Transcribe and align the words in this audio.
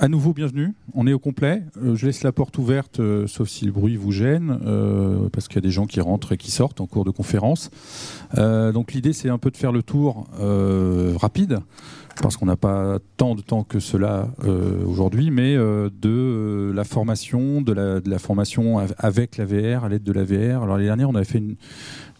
à 0.00 0.08
nouveau, 0.08 0.32
bienvenue. 0.32 0.74
On 0.94 1.06
est 1.06 1.12
au 1.12 1.18
complet. 1.18 1.62
Euh, 1.82 1.96
je 1.96 2.06
laisse 2.06 2.22
la 2.22 2.30
porte 2.30 2.56
ouverte, 2.58 3.00
euh, 3.00 3.26
sauf 3.26 3.48
si 3.48 3.64
le 3.64 3.72
bruit 3.72 3.96
vous 3.96 4.12
gêne, 4.12 4.60
euh, 4.64 5.28
parce 5.32 5.48
qu'il 5.48 5.56
y 5.56 5.58
a 5.58 5.62
des 5.62 5.72
gens 5.72 5.86
qui 5.86 6.00
rentrent 6.00 6.32
et 6.32 6.36
qui 6.36 6.50
sortent 6.50 6.80
en 6.80 6.86
cours 6.86 7.04
de 7.04 7.10
conférence. 7.10 7.70
donc 8.36 8.92
l'idée, 8.92 9.12
c'est 9.12 9.28
un 9.28 9.38
peu 9.38 9.50
de 9.50 9.56
faire 9.56 9.72
le 9.72 9.82
tour 9.82 10.28
rapide, 11.16 11.60
parce 12.22 12.36
qu'on 12.36 12.46
n'a 12.46 12.56
pas 12.56 12.98
tant 13.16 13.34
de 13.34 13.42
temps 13.42 13.64
que 13.64 13.80
cela 13.80 14.28
aujourd'hui, 14.86 15.30
mais 15.30 15.56
de 15.56 16.72
la 16.74 16.84
formation, 16.84 17.60
de 17.60 17.72
la, 17.72 18.18
formation 18.18 18.78
avec 18.98 19.36
la 19.36 19.44
VR, 19.44 19.84
à 19.84 19.88
l'aide 19.88 20.02
de 20.02 20.12
la 20.12 20.24
VR. 20.24 20.62
Alors 20.62 20.76
l'année 20.76 20.86
dernière, 20.86 21.08
on 21.08 21.14
avait 21.14 21.24
fait 21.24 21.42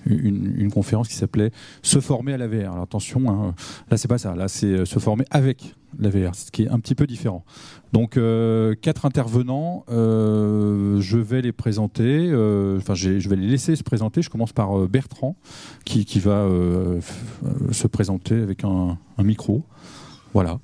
une, 0.07 0.71
conférence 0.71 1.08
qui 1.08 1.14
s'appelait 1.14 1.50
Se 1.82 2.00
former 2.00 2.34
à 2.34 2.36
la 2.36 2.46
VR. 2.46 2.72
Alors 2.72 2.82
attention, 2.82 3.30
hein, 3.30 3.54
là 3.90 3.96
c'est 3.96 4.08
pas 4.08 4.18
ça, 4.18 4.34
là 4.34 4.48
c'est 4.48 4.66
euh, 4.66 4.84
se 4.84 4.98
former 4.98 5.25
avec 5.30 5.75
la 5.99 6.11
VR, 6.11 6.35
ce 6.35 6.50
qui 6.50 6.64
est 6.64 6.68
un 6.68 6.79
petit 6.80 6.94
peu 6.94 7.07
différent. 7.07 7.44
Donc 7.93 8.16
euh, 8.16 8.75
quatre 8.75 9.07
intervenants, 9.07 9.85
euh, 9.89 11.00
je 11.00 11.18
vais 11.18 11.40
les 11.40 11.53
présenter, 11.53 12.29
enfin 12.76 12.95
je 12.95 13.29
vais 13.29 13.36
les 13.36 13.49
laisser 13.49 13.76
se 13.76 13.82
présenter. 13.82 14.22
Je 14.22 14.31
commence 14.31 14.53
par 14.53 14.89
Bertrand 14.89 15.36
qui, 15.85 16.04
va 16.21 16.48
se 17.72 17.86
présenter 17.86 18.35
avec 18.35 18.64
un 18.64 18.98
micro. 19.18 19.64
Voilà. 20.35 20.59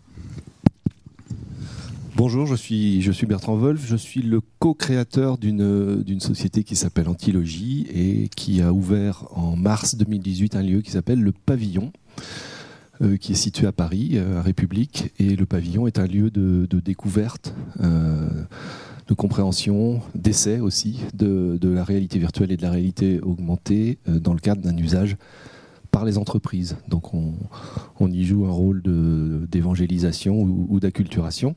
Bonjour, 2.17 2.47
je 2.47 2.55
suis, 2.55 3.03
je 3.03 3.11
suis 3.11 3.27
Bertrand 3.27 3.57
Wolf, 3.57 3.85
je 3.85 3.97
suis 3.97 4.23
le 4.23 4.41
co-créateur 4.61 5.37
d'une 5.37 6.21
société 6.21 6.63
qui 6.63 6.77
s'appelle 6.77 7.09
Antilogie 7.09 7.89
et 7.93 8.29
qui 8.29 8.63
a 8.63 8.73
ouvert 8.73 9.25
en 9.33 9.57
mars 9.57 9.97
2018 9.97 10.55
un 10.55 10.63
lieu 10.63 10.81
qui 10.81 10.93
s'appelle 10.93 11.21
le 11.21 11.33
Pavillon. 11.33 11.93
Euh, 13.03 13.17
qui 13.17 13.33
est 13.33 13.35
situé 13.35 13.67
à 13.67 13.73
Paris, 13.73 14.13
euh, 14.15 14.39
à 14.39 14.43
République, 14.43 15.13
et 15.19 15.35
le 15.35 15.47
pavillon 15.47 15.89
est 15.89 15.99
un 15.99 16.07
lieu 16.07 16.31
de, 16.31 16.65
découverte, 16.79 17.53
euh, 17.81 18.29
de 19.09 19.15
compréhension, 19.15 20.01
d'essai 20.15 20.61
aussi 20.61 21.01
de, 21.13 21.59
la 21.61 21.83
réalité 21.83 22.21
virtuelle 22.21 22.53
et 22.53 22.57
de 22.57 22.63
la 22.63 22.71
réalité 22.71 23.21
augmentée 23.21 23.99
dans 24.07 24.33
le 24.33 24.39
cadre 24.39 24.63
d'un 24.63 24.77
usage 24.77 25.17
par 25.91 26.05
les 26.05 26.19
entreprises. 26.19 26.77
Donc 26.87 27.15
on, 27.15 28.13
y 28.13 28.25
joue 28.25 28.47
un 28.47 28.53
rôle 28.53 28.81
d'évangélisation 29.51 30.41
ou, 30.41 30.79
d'acculturation. 30.79 31.57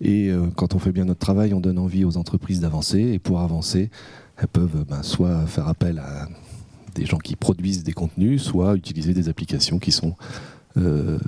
Et 0.00 0.32
quand 0.56 0.74
on 0.74 0.80
fait 0.80 0.92
bien 0.92 1.04
notre 1.04 1.20
travail, 1.20 1.54
on 1.54 1.60
donne 1.60 1.78
envie 1.78 2.04
aux 2.04 2.16
entreprises 2.16 2.60
d'avancer. 2.60 3.00
Et 3.00 3.18
pour 3.20 3.40
avancer, 3.40 3.90
elles 4.36 4.48
peuvent 4.48 4.84
ben, 4.88 5.02
soit 5.02 5.46
faire 5.46 5.68
appel 5.68 6.00
à 6.00 6.28
des 6.96 7.06
gens 7.06 7.18
qui 7.18 7.36
produisent 7.36 7.84
des 7.84 7.92
contenus, 7.92 8.42
soit 8.42 8.74
utiliser 8.74 9.14
des 9.14 9.28
applications 9.28 9.78
qui 9.78 9.92
sont 9.92 10.16
euh, 10.76 11.18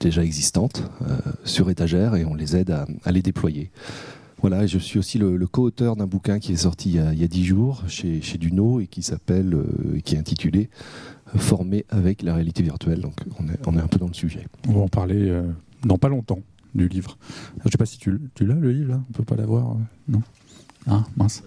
déjà 0.00 0.22
existantes 0.22 0.90
euh, 1.02 1.16
sur 1.44 1.70
étagère 1.70 2.16
et 2.16 2.24
on 2.24 2.34
les 2.34 2.56
aide 2.56 2.70
à, 2.70 3.12
les 3.12 3.22
déployer. 3.22 3.70
Voilà, 4.40 4.66
je 4.66 4.78
suis 4.78 4.98
aussi 4.98 5.18
le, 5.18 5.46
co-auteur 5.46 5.96
d'un 5.96 6.06
bouquin 6.06 6.38
qui 6.38 6.52
est 6.52 6.56
sorti 6.56 6.90
il 6.90 7.18
y 7.18 7.24
a 7.24 7.28
dix 7.28 7.44
jours 7.44 7.82
chez, 7.88 8.20
chez 8.20 8.36
Duno 8.36 8.80
et 8.80 8.86
qui 8.86 9.02
s'appelle, 9.02 9.56
qui 10.04 10.16
est 10.16 10.18
intitulé 10.18 10.68
Former 11.36 11.86
avec 11.88 12.22
la 12.22 12.34
réalité 12.34 12.62
virtuelle. 12.62 13.00
Donc 13.00 13.14
on 13.40 13.48
est, 13.48 13.58
on 13.66 13.76
est 13.76 13.80
un 13.80 13.86
peu 13.86 13.98
dans 13.98 14.06
le 14.06 14.14
sujet. 14.14 14.46
On 14.68 14.72
va 14.72 14.80
en 14.80 14.88
parler 14.88 15.42
dans 15.82 15.96
pas 15.96 16.08
longtemps 16.08 16.40
du 16.74 16.88
livre. 16.88 17.16
Je 17.58 17.66
ne 17.66 17.70
sais 17.70 17.78
pas 17.78 17.86
si 17.86 17.98
tu, 17.98 18.20
tu 18.34 18.46
l'as 18.46 18.54
le 18.54 18.72
livre 18.72 18.90
là, 18.90 19.00
on 19.08 19.12
peut 19.12 19.24
pas 19.24 19.36
l'avoir, 19.36 19.72
euh, 19.72 19.74
non? 20.08 20.22
Ah 20.86 21.04
mince, 21.16 21.42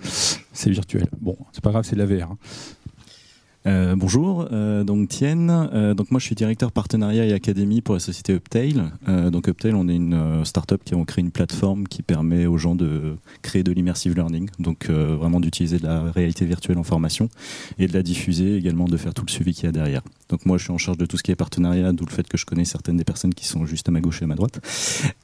c'est 0.51 0.71
virtuel. 0.71 1.07
Bon, 1.21 1.37
c'est 1.51 1.63
pas 1.63 1.69
grave, 1.69 1.83
c'est 1.83 1.95
de 1.95 2.03
la 2.03 2.07
VR. 2.07 2.31
Hein. 2.31 2.37
Euh, 3.67 3.95
bonjour, 3.97 4.47
euh, 4.53 4.85
donc 4.85 5.09
Tienne. 5.09 5.49
Euh, 5.73 5.93
donc 5.93 6.09
moi 6.09 6.21
je 6.21 6.25
suis 6.25 6.35
directeur 6.35 6.71
partenariat 6.71 7.25
et 7.25 7.33
académie 7.33 7.81
pour 7.81 7.95
la 7.95 7.99
société 7.99 8.33
Uptail. 8.33 8.81
donc 9.29 9.49
Uptail, 9.49 9.73
on 9.73 9.89
est 9.89 9.95
une 9.95 10.45
startup 10.45 10.81
qui 10.85 10.93
a 10.93 11.05
créé 11.05 11.23
une 11.23 11.31
plateforme 11.31 11.85
qui 11.85 12.01
permet 12.01 12.45
aux 12.45 12.57
gens 12.57 12.75
de 12.75 13.17
créer 13.41 13.63
de 13.63 13.71
l'immersive 13.73 14.15
learning, 14.15 14.49
donc 14.59 14.89
vraiment 14.89 15.39
d'utiliser 15.39 15.79
la 15.79 16.11
réalité 16.11 16.45
virtuelle 16.45 16.77
en 16.77 16.83
formation 16.83 17.29
et 17.77 17.87
de 17.87 17.93
la 17.93 18.03
diffuser 18.03 18.55
également 18.55 18.85
de 18.85 18.95
faire 18.95 19.13
tout 19.13 19.23
le 19.25 19.31
suivi 19.31 19.53
qu'il 19.53 19.65
y 19.65 19.67
a 19.67 19.71
derrière. 19.71 20.01
Donc 20.29 20.45
moi 20.45 20.57
je 20.57 20.63
suis 20.63 20.73
en 20.73 20.77
charge 20.77 20.97
de 20.97 21.05
tout 21.05 21.17
ce 21.17 21.23
qui 21.23 21.31
est 21.31 21.35
partenariat, 21.35 21.91
d'où 21.91 22.05
le 22.05 22.11
fait 22.11 22.27
que 22.27 22.37
je 22.37 22.45
connais 22.45 22.65
certaines 22.65 22.97
des 22.97 23.03
personnes 23.03 23.33
qui 23.33 23.45
sont 23.45 23.65
juste 23.65 23.89
à 23.89 23.91
ma 23.91 23.99
gauche 23.99 24.21
et 24.21 24.25
à 24.25 24.27
ma 24.27 24.35
droite. 24.35 24.61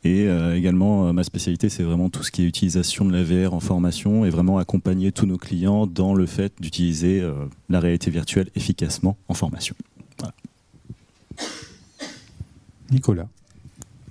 Et 0.04 0.28
également 0.56 1.14
ma 1.14 1.24
spécialité 1.24 1.70
c'est 1.70 1.84
vraiment 1.84 2.10
tout 2.10 2.24
ce 2.24 2.32
qui 2.32 2.44
est 2.44 2.46
utilisation 2.46 3.06
de 3.06 3.14
la 3.14 3.24
VR 3.24 3.54
en 3.54 3.62
formation 3.62 4.26
et 4.26 4.30
vraiment 4.30 4.58
accompagner 4.58 5.12
tous 5.12 5.26
nos 5.26 5.38
clients 5.38 5.88
dans 5.88 6.14
le 6.14 6.26
fait 6.26 6.54
d'utiliser 6.60 7.24
la 7.70 7.80
réalité 7.80 8.12
virtuelle 8.12 8.33
efficacement 8.56 9.18
en 9.28 9.34
formation. 9.34 9.76
Nicolas. 12.92 13.28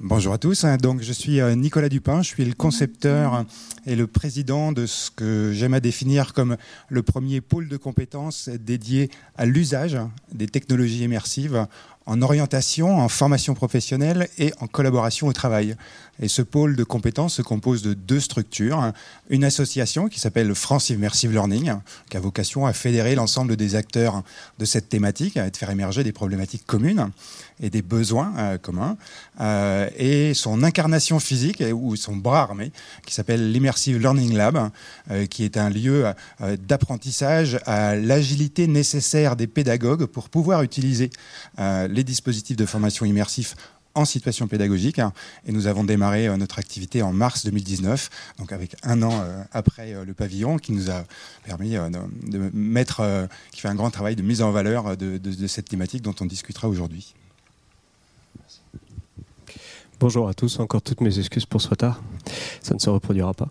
Bonjour 0.00 0.32
à 0.32 0.38
tous. 0.38 0.64
Donc, 0.80 1.00
je 1.00 1.12
suis 1.12 1.40
euh, 1.40 1.54
Nicolas 1.54 1.88
Dupin. 1.88 2.22
Je 2.22 2.28
suis 2.28 2.44
le 2.44 2.54
concepteur 2.54 3.44
et 3.86 3.94
le 3.94 4.08
président 4.08 4.72
de 4.72 4.84
ce 4.84 5.12
que 5.12 5.52
j'aime 5.52 5.74
à 5.74 5.80
définir 5.80 6.32
comme 6.32 6.56
le 6.88 7.02
premier 7.04 7.40
pôle 7.40 7.68
de 7.68 7.76
compétences 7.76 8.48
dédié 8.48 9.12
à 9.36 9.46
l'usage 9.46 9.96
des 10.32 10.48
technologies 10.48 11.04
immersives 11.04 11.68
en 12.06 12.22
orientation, 12.22 12.98
en 12.98 13.08
formation 13.08 13.54
professionnelle 13.54 14.28
et 14.38 14.52
en 14.60 14.66
collaboration 14.66 15.28
au 15.28 15.32
travail. 15.32 15.76
Et 16.20 16.28
ce 16.28 16.42
pôle 16.42 16.76
de 16.76 16.84
compétences 16.84 17.34
se 17.34 17.42
compose 17.42 17.82
de 17.82 17.94
deux 17.94 18.20
structures. 18.20 18.92
Une 19.30 19.44
association 19.44 20.08
qui 20.08 20.20
s'appelle 20.20 20.54
France 20.54 20.90
Immersive 20.90 21.32
Learning, 21.32 21.74
qui 22.10 22.16
a 22.16 22.20
vocation 22.20 22.66
à 22.66 22.72
fédérer 22.72 23.14
l'ensemble 23.14 23.56
des 23.56 23.74
acteurs 23.74 24.22
de 24.58 24.64
cette 24.64 24.88
thématique, 24.88 25.36
à 25.36 25.48
faire 25.50 25.70
émerger 25.70 26.04
des 26.04 26.12
problématiques 26.12 26.66
communes 26.66 27.10
et 27.62 27.70
des 27.70 27.80
besoins 27.80 28.34
euh, 28.36 28.58
communs. 28.58 28.98
Euh, 29.40 29.88
et 29.96 30.34
son 30.34 30.62
incarnation 30.62 31.20
physique, 31.20 31.62
ou 31.72 31.96
son 31.96 32.16
bras 32.16 32.42
armé, 32.42 32.72
qui 33.06 33.14
s'appelle 33.14 33.52
l'Immersive 33.52 33.98
Learning 33.98 34.34
Lab, 34.34 34.70
euh, 35.10 35.26
qui 35.26 35.44
est 35.44 35.56
un 35.56 35.70
lieu 35.70 36.12
d'apprentissage 36.40 37.60
à 37.64 37.94
l'agilité 37.94 38.66
nécessaire 38.66 39.36
des 39.36 39.46
pédagogues 39.46 40.06
pour 40.06 40.28
pouvoir 40.28 40.62
utiliser 40.62 41.10
les 41.58 42.02
dispositifs 42.02 42.56
de 42.56 42.66
formation 42.66 43.06
immersifs 43.06 43.54
en 43.94 44.04
situation 44.04 44.48
pédagogique. 44.48 45.00
Et 45.46 45.52
nous 45.52 45.68
avons 45.68 45.84
démarré 45.84 46.36
notre 46.36 46.58
activité 46.58 47.02
en 47.02 47.12
mars 47.12 47.44
2019, 47.44 48.10
donc 48.38 48.52
avec 48.52 48.74
un 48.82 49.02
an 49.02 49.24
après 49.52 49.94
le 50.04 50.14
pavillon, 50.14 50.58
qui 50.58 50.72
nous 50.72 50.90
a 50.90 51.04
permis 51.44 51.72
de 51.72 52.50
mettre, 52.52 53.28
qui 53.52 53.60
fait 53.60 53.68
un 53.68 53.76
grand 53.76 53.90
travail 53.90 54.16
de 54.16 54.22
mise 54.22 54.42
en 54.42 54.50
valeur 54.50 54.96
de 54.96 55.46
cette 55.46 55.68
thématique 55.68 56.02
dont 56.02 56.16
on 56.20 56.26
discutera 56.26 56.68
aujourd'hui. 56.68 57.14
Bonjour 60.02 60.28
à 60.28 60.34
tous, 60.34 60.58
encore 60.58 60.82
toutes 60.82 61.00
mes 61.00 61.20
excuses 61.20 61.46
pour 61.46 61.62
ce 61.62 61.68
retard, 61.68 62.02
ça 62.60 62.74
ne 62.74 62.80
se 62.80 62.90
reproduira 62.90 63.34
pas. 63.34 63.48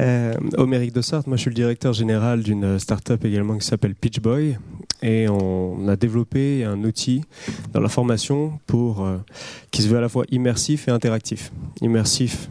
Euh, 0.00 0.34
Oméric 0.56 0.92
Dossart, 0.92 1.22
moi 1.28 1.36
je 1.36 1.42
suis 1.42 1.50
le 1.50 1.54
directeur 1.54 1.92
général 1.92 2.42
d'une 2.42 2.80
start-up 2.80 3.24
également 3.24 3.56
qui 3.56 3.64
s'appelle 3.64 3.94
Pitchboy 3.94 4.58
et 5.02 5.28
on 5.28 5.86
a 5.86 5.94
développé 5.94 6.64
un 6.64 6.82
outil 6.82 7.22
dans 7.72 7.78
la 7.78 7.88
formation 7.88 8.58
euh, 8.74 9.18
qui 9.70 9.82
se 9.82 9.88
veut 9.88 9.98
à 9.98 10.00
la 10.00 10.08
fois 10.08 10.24
immersif 10.32 10.88
et 10.88 10.90
interactif. 10.90 11.52
Immersif, 11.80 12.50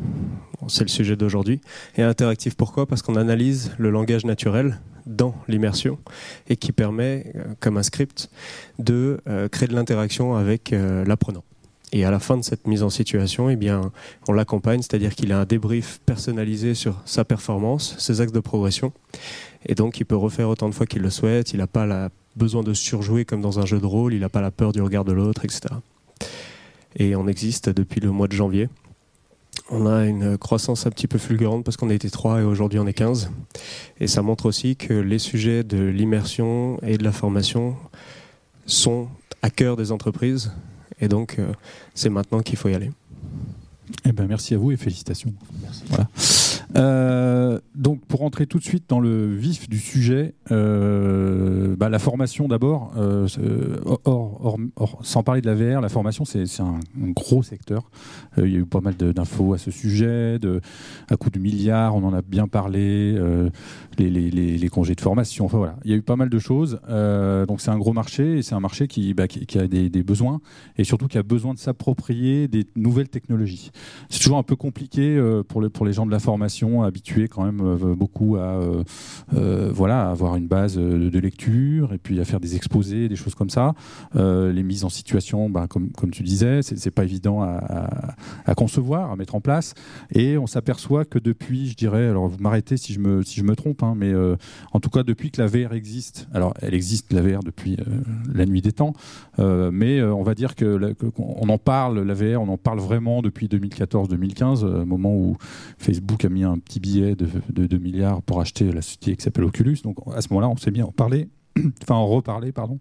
c'est 0.70 0.86
le 0.86 0.90
sujet 0.90 1.18
d'aujourd'hui, 1.18 1.60
et 1.98 2.04
interactif 2.04 2.56
pourquoi? 2.56 2.86
Parce 2.86 3.02
qu'on 3.02 3.18
analyse 3.18 3.74
le 3.78 3.90
langage 3.90 4.24
naturel 4.24 4.80
dans 5.06 5.36
l'immersion 5.50 6.00
et 6.48 6.56
qui 6.56 6.72
permet, 6.72 7.34
euh, 7.36 7.44
comme 7.60 7.76
un 7.76 7.84
script, 7.84 8.30
de 8.80 9.20
euh, 9.28 9.50
créer 9.50 9.68
de 9.68 9.76
l'interaction 9.76 10.38
avec 10.38 10.74
l'apprenant. 11.06 11.44
Et 11.94 12.04
à 12.04 12.12
la 12.12 12.20
fin 12.20 12.38
de 12.38 12.44
cette 12.44 12.68
mise 12.68 12.84
en 12.84 12.90
situation, 12.90 13.50
eh 13.50 13.56
bien, 13.56 13.92
on 14.28 14.34
l'accompagne, 14.34 14.82
c'est-à-dire 14.82 15.16
qu'il 15.16 15.32
a 15.32 15.40
un 15.40 15.46
débrief 15.46 16.02
personnalisé 16.06 16.74
sur 16.74 17.02
sa 17.06 17.24
performance, 17.24 17.96
ses 17.98 18.20
axes 18.20 18.34
de 18.34 18.42
progression. 18.42 18.92
Et 19.66 19.74
donc, 19.74 20.00
il 20.00 20.06
peut 20.06 20.18
refaire 20.18 20.50
autant 20.50 20.68
de 20.68 20.76
fois 20.76 20.86
qu'il 20.86 21.02
le 21.02 21.10
souhaite. 21.10 21.54
Il 21.54 21.58
n'a 21.58 21.68
pas 21.68 21.86
la 21.86 22.10
besoin 22.36 22.62
de 22.62 22.74
surjouer 22.74 23.24
comme 23.24 23.42
dans 23.42 23.60
un 23.60 23.66
jeu 23.66 23.80
de 23.80 23.86
rôle. 23.86 24.14
Il 24.14 24.20
n'a 24.20 24.30
pas 24.30 24.42
la 24.42 24.52
peur 24.52 24.74
du 24.74 24.82
regard 24.82 25.06
de 25.06 25.14
l'autre, 25.14 25.46
etc. 25.46 25.62
Et 26.98 27.16
on 27.16 27.28
existe 27.28 27.70
depuis 27.70 28.02
le 28.02 28.12
mois 28.12 28.28
de 28.28 28.34
janvier. 28.34 28.70
On 29.70 29.86
a 29.86 30.06
une 30.06 30.38
croissance 30.38 30.86
un 30.88 30.92
petit 30.92 31.08
peu 31.08 31.18
fulgurante 31.18 31.64
parce 31.64 31.78
qu'on 31.78 31.90
a 31.90 31.94
été 31.94 32.10
3 32.10 32.42
et 32.42 32.44
aujourd'hui 32.44 32.80
on 32.80 32.88
est 32.88 32.94
15. 32.94 33.32
Et 34.00 34.08
ça 34.08 34.22
montre 34.22 34.46
aussi 34.46 34.76
que 34.76 34.94
les 34.94 35.20
sujets 35.20 35.64
de 35.64 35.84
l'immersion 35.84 36.80
et 36.84 36.98
de 36.98 37.04
la 37.04 37.12
formation 37.12 37.76
sont 38.66 39.10
à 39.42 39.50
cœur 39.50 39.76
des 39.76 39.92
entreprises 39.92 40.52
et 41.00 41.08
donc, 41.08 41.38
euh, 41.40 41.52
c'est 41.94 42.10
maintenant 42.10 42.42
qu'il 42.42 42.58
faut 42.58 42.70
y 42.70 42.74
aller. 42.74 42.92
Eh 44.06 44.12
ben, 44.12 44.28
merci 44.28 44.54
à 44.54 44.58
vous 44.58 44.72
et 44.72 44.78
félicitations. 44.78 45.34
Voilà. 45.90 46.08
Euh, 46.78 47.60
donc, 47.76 48.06
pour 48.06 48.20
rentrer 48.20 48.46
tout 48.46 48.60
de 48.60 48.64
suite 48.64 48.86
dans 48.88 49.00
le 49.00 49.34
vif 49.34 49.70
du 49.70 49.80
sujet, 49.80 50.36
euh, 50.52 51.76
bah, 51.76 51.90
la 51.90 52.00
formation 52.00 52.48
d'abord, 52.48 52.94
euh, 52.98 53.28
sans 55.02 55.24
parler 55.24 55.42
de 55.42 55.48
la 55.48 55.56
VR, 55.56 55.82
la 55.82 55.90
formation 55.90 56.26
c'est 56.26 56.44
un, 56.60 56.80
gros 56.98 57.44
secteur. 57.44 57.90
il 58.38 58.52
y 58.52 58.56
a 58.56 58.60
eu 58.60 58.66
pas 58.66 58.82
mal 58.82 58.96
d'infos 58.96 59.54
à 59.54 59.58
ce 59.58 59.72
sujet, 59.72 60.40
à 61.10 61.18
coup 61.18 61.30
de 61.30 61.40
milliards, 61.40 61.96
on 61.96 62.04
en 62.04 62.14
a 62.14 62.22
bien 62.22 62.48
parlé, 62.48 63.18
les, 63.98 64.70
congés 64.70 64.96
de 64.96 65.02
formation, 65.02 65.46
enfin 65.46 65.58
voilà, 65.58 65.78
il 65.86 65.92
y 65.92 65.94
a 65.94 65.98
eu 65.98 66.02
pas 66.02 66.16
mal 66.16 66.30
de 66.30 66.40
choses. 66.40 66.80
donc 67.48 67.62
c'est 67.62 67.72
un 67.72 67.78
gros 67.78 67.94
marché 67.94 68.40
et 68.40 68.42
c'est 68.42 68.56
un 68.56 68.60
marché 68.60 68.88
qui, 68.88 69.14
bah, 69.14 69.24
a 69.56 69.68
des, 69.68 70.04
besoins 70.04 70.42
et 70.78 70.84
surtout 70.84 71.08
qui 71.08 71.18
a 71.18 71.24
besoin 71.24 71.54
de 71.54 71.60
s'approprier 71.60 72.48
des 72.48 72.66
nouvelles 72.76 73.10
technologies. 73.10 73.72
C'est 74.10 74.20
toujours 74.20 74.38
un 74.38 74.44
peu 74.44 74.56
compliqué 74.56 75.20
pour 75.48 75.86
les 75.86 75.94
gens 75.94 76.06
de 76.06 76.12
la 76.12 76.20
formation 76.20 76.67
habitués 76.84 77.28
quand 77.28 77.44
même 77.44 77.62
euh, 77.62 77.96
beaucoup 77.96 78.36
à 78.38 78.40
euh, 78.40 78.84
euh, 79.34 79.72
voilà 79.74 80.10
avoir 80.10 80.36
une 80.36 80.48
base 80.48 80.78
de 80.78 81.20
lecture 81.20 81.94
et 81.94 81.98
puis 81.98 82.20
à 82.20 82.26
faire 82.26 82.40
des 82.40 82.56
exposés, 82.56 83.10
des 83.10 83.16
choses 83.16 83.36
comme 83.36 83.50
ça. 83.50 83.74
les 84.16 84.64
mises 84.64 84.84
en 84.84 84.90
situation, 84.90 85.50
bah, 85.50 85.68
comme, 85.68 85.92
tu 86.12 86.24
disais, 86.24 86.62
c'est 86.62 86.92
pas 86.92 87.04
évident 87.04 87.42
à, 87.42 88.56
concevoir, 88.56 89.12
à 89.12 89.16
mettre 89.16 89.36
en 89.36 89.42
place. 89.42 89.74
Et 90.14 90.38
on 90.38 90.48
s'aperçoit 90.48 91.06
que 91.06 91.20
depuis, 91.20 91.68
je 91.68 91.76
dirais, 91.76 92.08
alors 92.08 92.28
vous 92.28 92.38
m'arrêtez 92.40 92.78
si 92.78 92.94
je 92.94 93.00
me 93.00 93.24
si 93.24 93.40
je 93.40 93.44
me 93.44 93.56
trompe, 93.56 93.84
hein, 93.84 93.94
mais 93.96 94.14
en 94.72 94.80
tout 94.80 94.90
cas 94.90 95.04
depuis 95.04 95.32
que 95.32 95.42
la 95.42 95.48
VR 95.48 95.74
existe, 95.74 96.28
alors 96.34 96.54
elle 96.62 96.74
existe 96.74 97.14
la 97.14 97.22
VR 97.22 97.44
depuis 97.44 97.78
la 98.34 98.46
nuit 98.46 98.62
des 98.62 98.72
temps, 98.72 98.94
mais 99.38 100.02
on 100.02 100.24
va 100.24 100.36
dire 100.36 100.56
que 100.56 100.96
on 101.18 101.50
en 101.50 101.58
parle 101.58 102.02
la 102.02 102.14
VR, 102.14 102.42
on 102.42 102.50
en 102.50 102.58
parle 102.58 102.80
vraiment 102.80 103.22
depuis 103.22 103.48
2014-2015, 103.48 104.84
moment 104.86 105.16
où 105.16 105.38
Facebook 105.78 106.26
a 106.26 106.30
mis 106.30 106.44
un 106.48 106.60
petit 106.60 106.80
billet 106.80 107.16
de, 107.16 107.28
de 107.50 107.66
2 107.66 107.78
milliards 107.78 108.22
pour 108.22 108.42
acheter 108.42 108.72
la 108.72 108.82
société 108.82 109.16
qui 109.16 109.24
s'appelle 109.24 109.44
Oculus. 109.44 109.78
Donc 109.84 109.98
à 110.14 110.22
ce 110.22 110.30
moment-là, 110.30 110.50
on 110.50 110.58
s'est 110.58 110.72
bien 110.72 110.86
en 110.86 110.92
enfin 111.84 111.96
en 111.96 112.08
reparler, 112.08 112.52
pardon. 112.52 112.80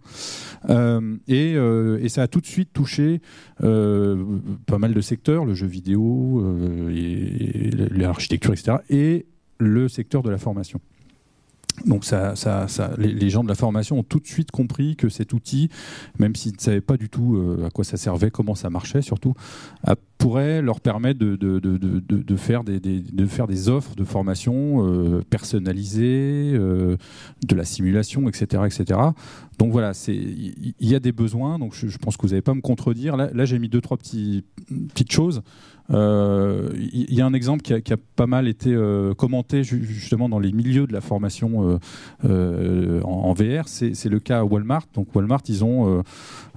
Euh, 0.69 1.17
et, 1.29 1.55
euh, 1.57 1.99
et, 2.03 2.09
ça 2.09 2.23
a 2.23 2.29
tout 2.29 2.41
de 2.41 2.47
suite 2.47 2.73
touché 2.73 3.21
euh, 3.63 4.39
pas 4.67 4.79
mal 4.79 4.95
de 4.95 5.01
secteurs, 5.01 5.45
le 5.45 5.55
jeu 5.55 5.67
vidéo, 5.67 6.45
l'architecture, 7.91 8.53
etc., 8.53 8.79
et 8.91 9.27
le 9.59 9.89
secteur 9.89 10.23
de 10.23 10.31
la 10.31 10.39
formation. 10.39 10.81
Donc 11.85 12.05
les, 12.99 13.31
gens 13.31 13.45
de 13.45 13.49
la 13.49 13.55
formation 13.55 13.99
ont 13.99 14.03
tout 14.03 14.21
de 14.21 14.27
suite 14.27 14.51
compris 14.51 14.97
que 14.97 15.09
cet 15.09 15.33
outil, 15.33 15.69
même 16.19 16.35
s'ils 16.35 16.55
ne 16.55 16.61
savaient 16.61 16.81
pas 16.81 16.97
du 16.97 17.09
tout 17.09 17.37
euh, 17.37 17.67
à 17.67 17.71
quoi 17.71 17.85
ça 17.85 17.97
servait, 17.97 18.31
comment 18.31 18.55
ça 18.55 18.71
marchait 18.71 19.03
surtout, 19.03 19.35
pourrait 20.19 20.63
leur 20.63 20.81
permettre 20.81 21.19
de, 21.19 22.37
faire, 22.37 22.65
des, 22.65 23.69
offres 23.69 23.95
de 23.95 24.05
formation 24.05 24.87
euh, 24.87 25.23
personnalisées, 25.29 26.53
euh, 26.55 26.97
de 27.47 27.55
la 27.55 27.65
simulation, 27.65 28.29
etc. 28.29 28.63
etc. 28.67 29.01
Donc 29.59 29.73
voilà, 29.73 29.93
il 30.09 30.75
y, 30.81 30.95
a 30.95 31.01
des 31.01 31.13
besoins, 31.13 31.59
donc 31.59 31.75
je, 31.75 31.97
pense 31.99 32.17
que 32.17 32.23
vous 32.23 32.29
n'allez 32.29 32.43
pas 32.43 32.55
me 32.55 32.61
contredire. 32.61 33.17
Là, 33.17 33.31
là 33.33 33.45
j'ai 33.45 33.59
mis 33.59 33.69
deux, 33.69 33.81
trois 33.81 33.97
petits, 33.97 34.45
petites 34.89 35.13
choses. 35.13 35.43
Il 35.89 35.95
euh, 35.95 36.69
y, 36.91 37.21
a 37.21 37.27
un 37.27 37.33
exemple 37.33 37.63
qui 37.63 37.93
a, 37.93 37.97
pas 38.17 38.27
mal 38.27 38.49
été 38.49 38.75
euh, 38.75 39.15
commenté 39.15 39.63
justement 39.63 40.29
dans 40.29 40.41
les 40.41 40.51
milieux 40.51 40.89
de 40.89 40.93
la 40.93 41.01
formation 41.01 41.79
euh, 42.25 43.01
en, 43.03 43.33
VR. 43.35 43.69
C'est 43.69 44.09
le 44.09 44.19
cas 44.19 44.41
à 44.41 44.45
Walmart. 44.45 44.87
Donc 44.95 45.15
Walmart, 45.15 45.43
ils 45.49 45.65
ont 45.65 46.03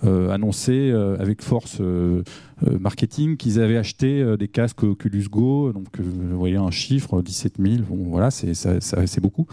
annoncé 0.04 0.92
avec 1.20 1.44
force 1.44 1.82
marketing 2.62 3.38
qu'ils 3.38 3.60
avaient 3.60 3.78
acheté 3.78 4.36
des 4.38 4.48
casques 4.48 4.84
Oculus 4.84 5.26
Go. 5.30 5.74
Donc 5.74 5.88
vous 6.00 6.38
voyez 6.38 6.58
un 6.58 6.72
chiffre, 6.72 7.22
17 7.22 7.54
000. 7.60 7.84
Bon, 7.88 8.10
voilà, 8.10 8.32
c'est 8.32 9.22
beaucoup 9.22 9.46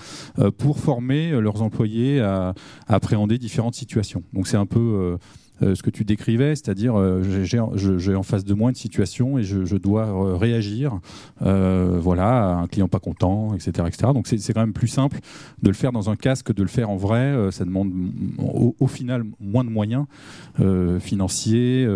pour 0.57 0.79
former 0.79 1.39
leurs 1.41 1.61
employés 1.61 2.21
à, 2.21 2.55
à 2.87 2.95
appréhender 2.95 3.37
différentes 3.37 3.75
situations. 3.75 4.23
Donc 4.33 4.47
c'est 4.47 4.57
un 4.57 4.67
peu 4.67 5.19
ce 5.61 5.83
que 5.83 5.91
tu 5.91 6.05
décrivais, 6.05 6.55
c'est-à-dire 6.55 6.99
euh, 6.99 7.23
j'ai 7.43 8.15
en 8.15 8.23
face 8.23 8.45
de 8.45 8.55
moi 8.55 8.71
une 8.71 8.77
situation 8.77 9.39
et 9.39 9.43
je, 9.43 9.77
dois 9.77 10.07
euh, 10.07 10.37
réagir, 10.37 10.99
voilà, 11.41 12.51
à 12.51 12.63
un 12.63 12.67
client 12.67 12.89
pas 12.89 12.99
content, 12.99 13.55
etc., 13.55 13.71
etc. 13.87 14.13
Donc 14.13 14.27
c'est 14.27 14.53
quand 14.53 14.61
même 14.61 14.73
plus 14.73 14.89
simple 14.89 15.19
de 15.63 15.69
le 15.69 15.75
faire 15.75 15.93
dans 15.93 16.11
un 16.11 16.17
casque 16.17 16.47
que 16.47 16.53
de 16.53 16.63
le 16.63 16.69
faire 16.69 16.91
en 16.91 16.97
vrai. 16.97 17.51
ça 17.51 17.65
demande 17.65 17.93
au, 18.39 18.87
final 18.87 19.25
moins 19.41 19.65
de 19.65 19.71
moyens 19.71 20.05
financiers, 21.01 21.89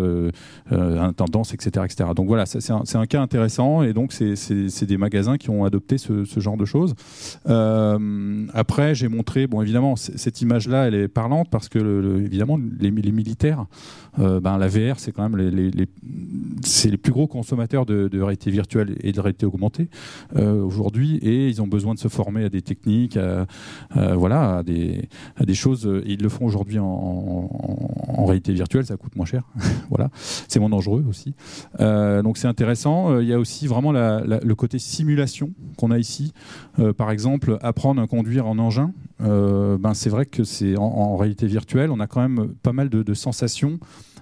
intendance, 0.69 1.53
etc., 1.53 1.85
etc. 1.85 2.09
Donc 2.15 2.27
voilà, 2.27 2.45
c'est 2.45 2.71
un, 2.71 3.05
cas 3.05 3.21
intéressant 3.21 3.83
et 3.83 3.93
donc 3.93 4.11
c'est 4.13 4.85
des 4.85 4.97
magasins 4.97 5.37
qui 5.37 5.49
ont 5.49 5.65
adopté 5.65 5.97
ce, 5.97 6.23
genre 6.37 6.57
de 6.57 6.65
choses. 6.65 6.95
après, 7.45 8.95
j'ai 8.95 9.07
montré, 9.07 9.47
bon 9.47 9.61
évidemment, 9.61 9.95
cette 9.95 10.41
image-là, 10.41 10.87
elle 10.87 10.95
est 10.95 11.07
parlante 11.07 11.49
parce 11.49 11.69
que 11.69 11.79
évidemment 12.23 12.59
les 12.79 12.91
militaires 12.91 13.50
euh, 14.19 14.39
ben, 14.39 14.57
la 14.57 14.67
VR, 14.67 14.99
c'est 14.99 15.11
quand 15.11 15.23
même 15.23 15.37
les, 15.37 15.51
les, 15.51 15.71
les, 15.71 16.97
plus 16.97 17.11
gros 17.11 17.27
consommateurs 17.27 17.85
de, 17.85 18.09
réalité 18.21 18.51
virtuelle 18.51 18.95
et 19.01 19.11
de 19.11 19.19
réalité 19.19 19.45
augmentée 19.45 19.89
euh, 20.35 20.61
aujourd'hui, 20.61 21.17
et 21.17 21.47
ils 21.47 21.61
ont 21.61 21.67
besoin 21.67 21.93
de 21.93 21.99
se 21.99 22.07
former 22.07 22.43
à 22.43 22.49
des 22.49 22.61
techniques, 22.61 23.17
à, 23.17 23.45
voilà, 24.15 24.57
à 24.57 24.63
des, 24.63 25.53
choses. 25.53 25.85
Et 26.05 26.13
ils 26.13 26.21
le 26.21 26.29
font 26.29 26.45
aujourd'hui 26.45 26.79
en, 26.79 28.25
réalité 28.25 28.53
virtuelle, 28.53 28.85
ça 28.85 28.97
coûte 28.97 29.15
moins 29.15 29.25
cher. 29.25 29.43
voilà, 29.89 30.09
c'est 30.47 30.59
moins 30.59 30.69
dangereux 30.69 31.03
aussi. 31.09 31.33
Euh, 31.79 32.21
donc 32.21 32.37
c'est 32.37 32.47
intéressant. 32.47 33.19
Il 33.19 33.27
y 33.27 33.33
a 33.33 33.39
aussi 33.39 33.67
vraiment 33.67 33.91
le 33.91 34.53
côté 34.53 34.79
simulation 34.79 35.51
qu'on 35.77 35.91
a 35.91 35.97
ici. 35.97 36.33
par 36.97 37.11
exemple, 37.11 37.57
apprendre 37.61 38.01
à 38.01 38.07
conduire 38.07 38.47
en 38.47 38.57
engin. 38.59 38.93
ben 39.19 39.93
c'est 39.93 40.09
vrai 40.09 40.25
que 40.25 40.43
c'est 40.43 40.77
en, 40.77 41.15
réalité 41.17 41.47
virtuelle, 41.47 41.91
on 41.91 41.99
a 41.99 42.07
quand 42.07 42.21
même 42.21 42.53
pas 42.61 42.73
mal 42.73 42.89
de 42.89 43.13
sensations 43.13 43.40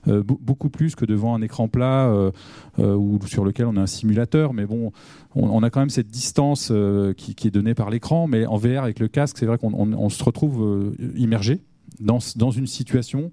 euh, 0.08 0.24
beaucoup 0.24 0.70
plus 0.70 0.96
que 0.96 1.06
devant 1.06 1.36
un 1.36 1.42
écran 1.42 1.68
plat 1.68 2.08
euh, 2.08 2.32
euh, 2.80 2.96
ou 2.96 3.20
sur 3.26 3.44
lequel 3.44 3.66
on 3.66 3.76
a 3.76 3.82
un 3.82 3.88
simulateur. 3.88 4.54
Mais 4.54 4.66
bon, 4.66 4.92
on, 5.36 5.62
a 5.62 5.70
quand 5.70 5.82
même 5.82 5.90
cette 5.90 6.10
distance 6.10 6.72
qui, 7.18 7.36
qui, 7.36 7.48
est 7.48 7.52
donnée 7.52 7.74
par 7.74 7.90
l'écran. 7.90 8.28
Mais 8.28 8.46
en 8.46 8.58
VR 8.58 8.84
avec 8.84 9.00
le 9.00 9.08
casque, 9.08 9.38
c'est 9.38 9.46
vrai 9.46 9.58
qu'on 9.58 10.10
se 10.10 10.24
retrouve 10.24 10.94
immergé 11.16 11.62
dans, 12.00 12.52
une 12.52 12.68
situation 12.68 13.30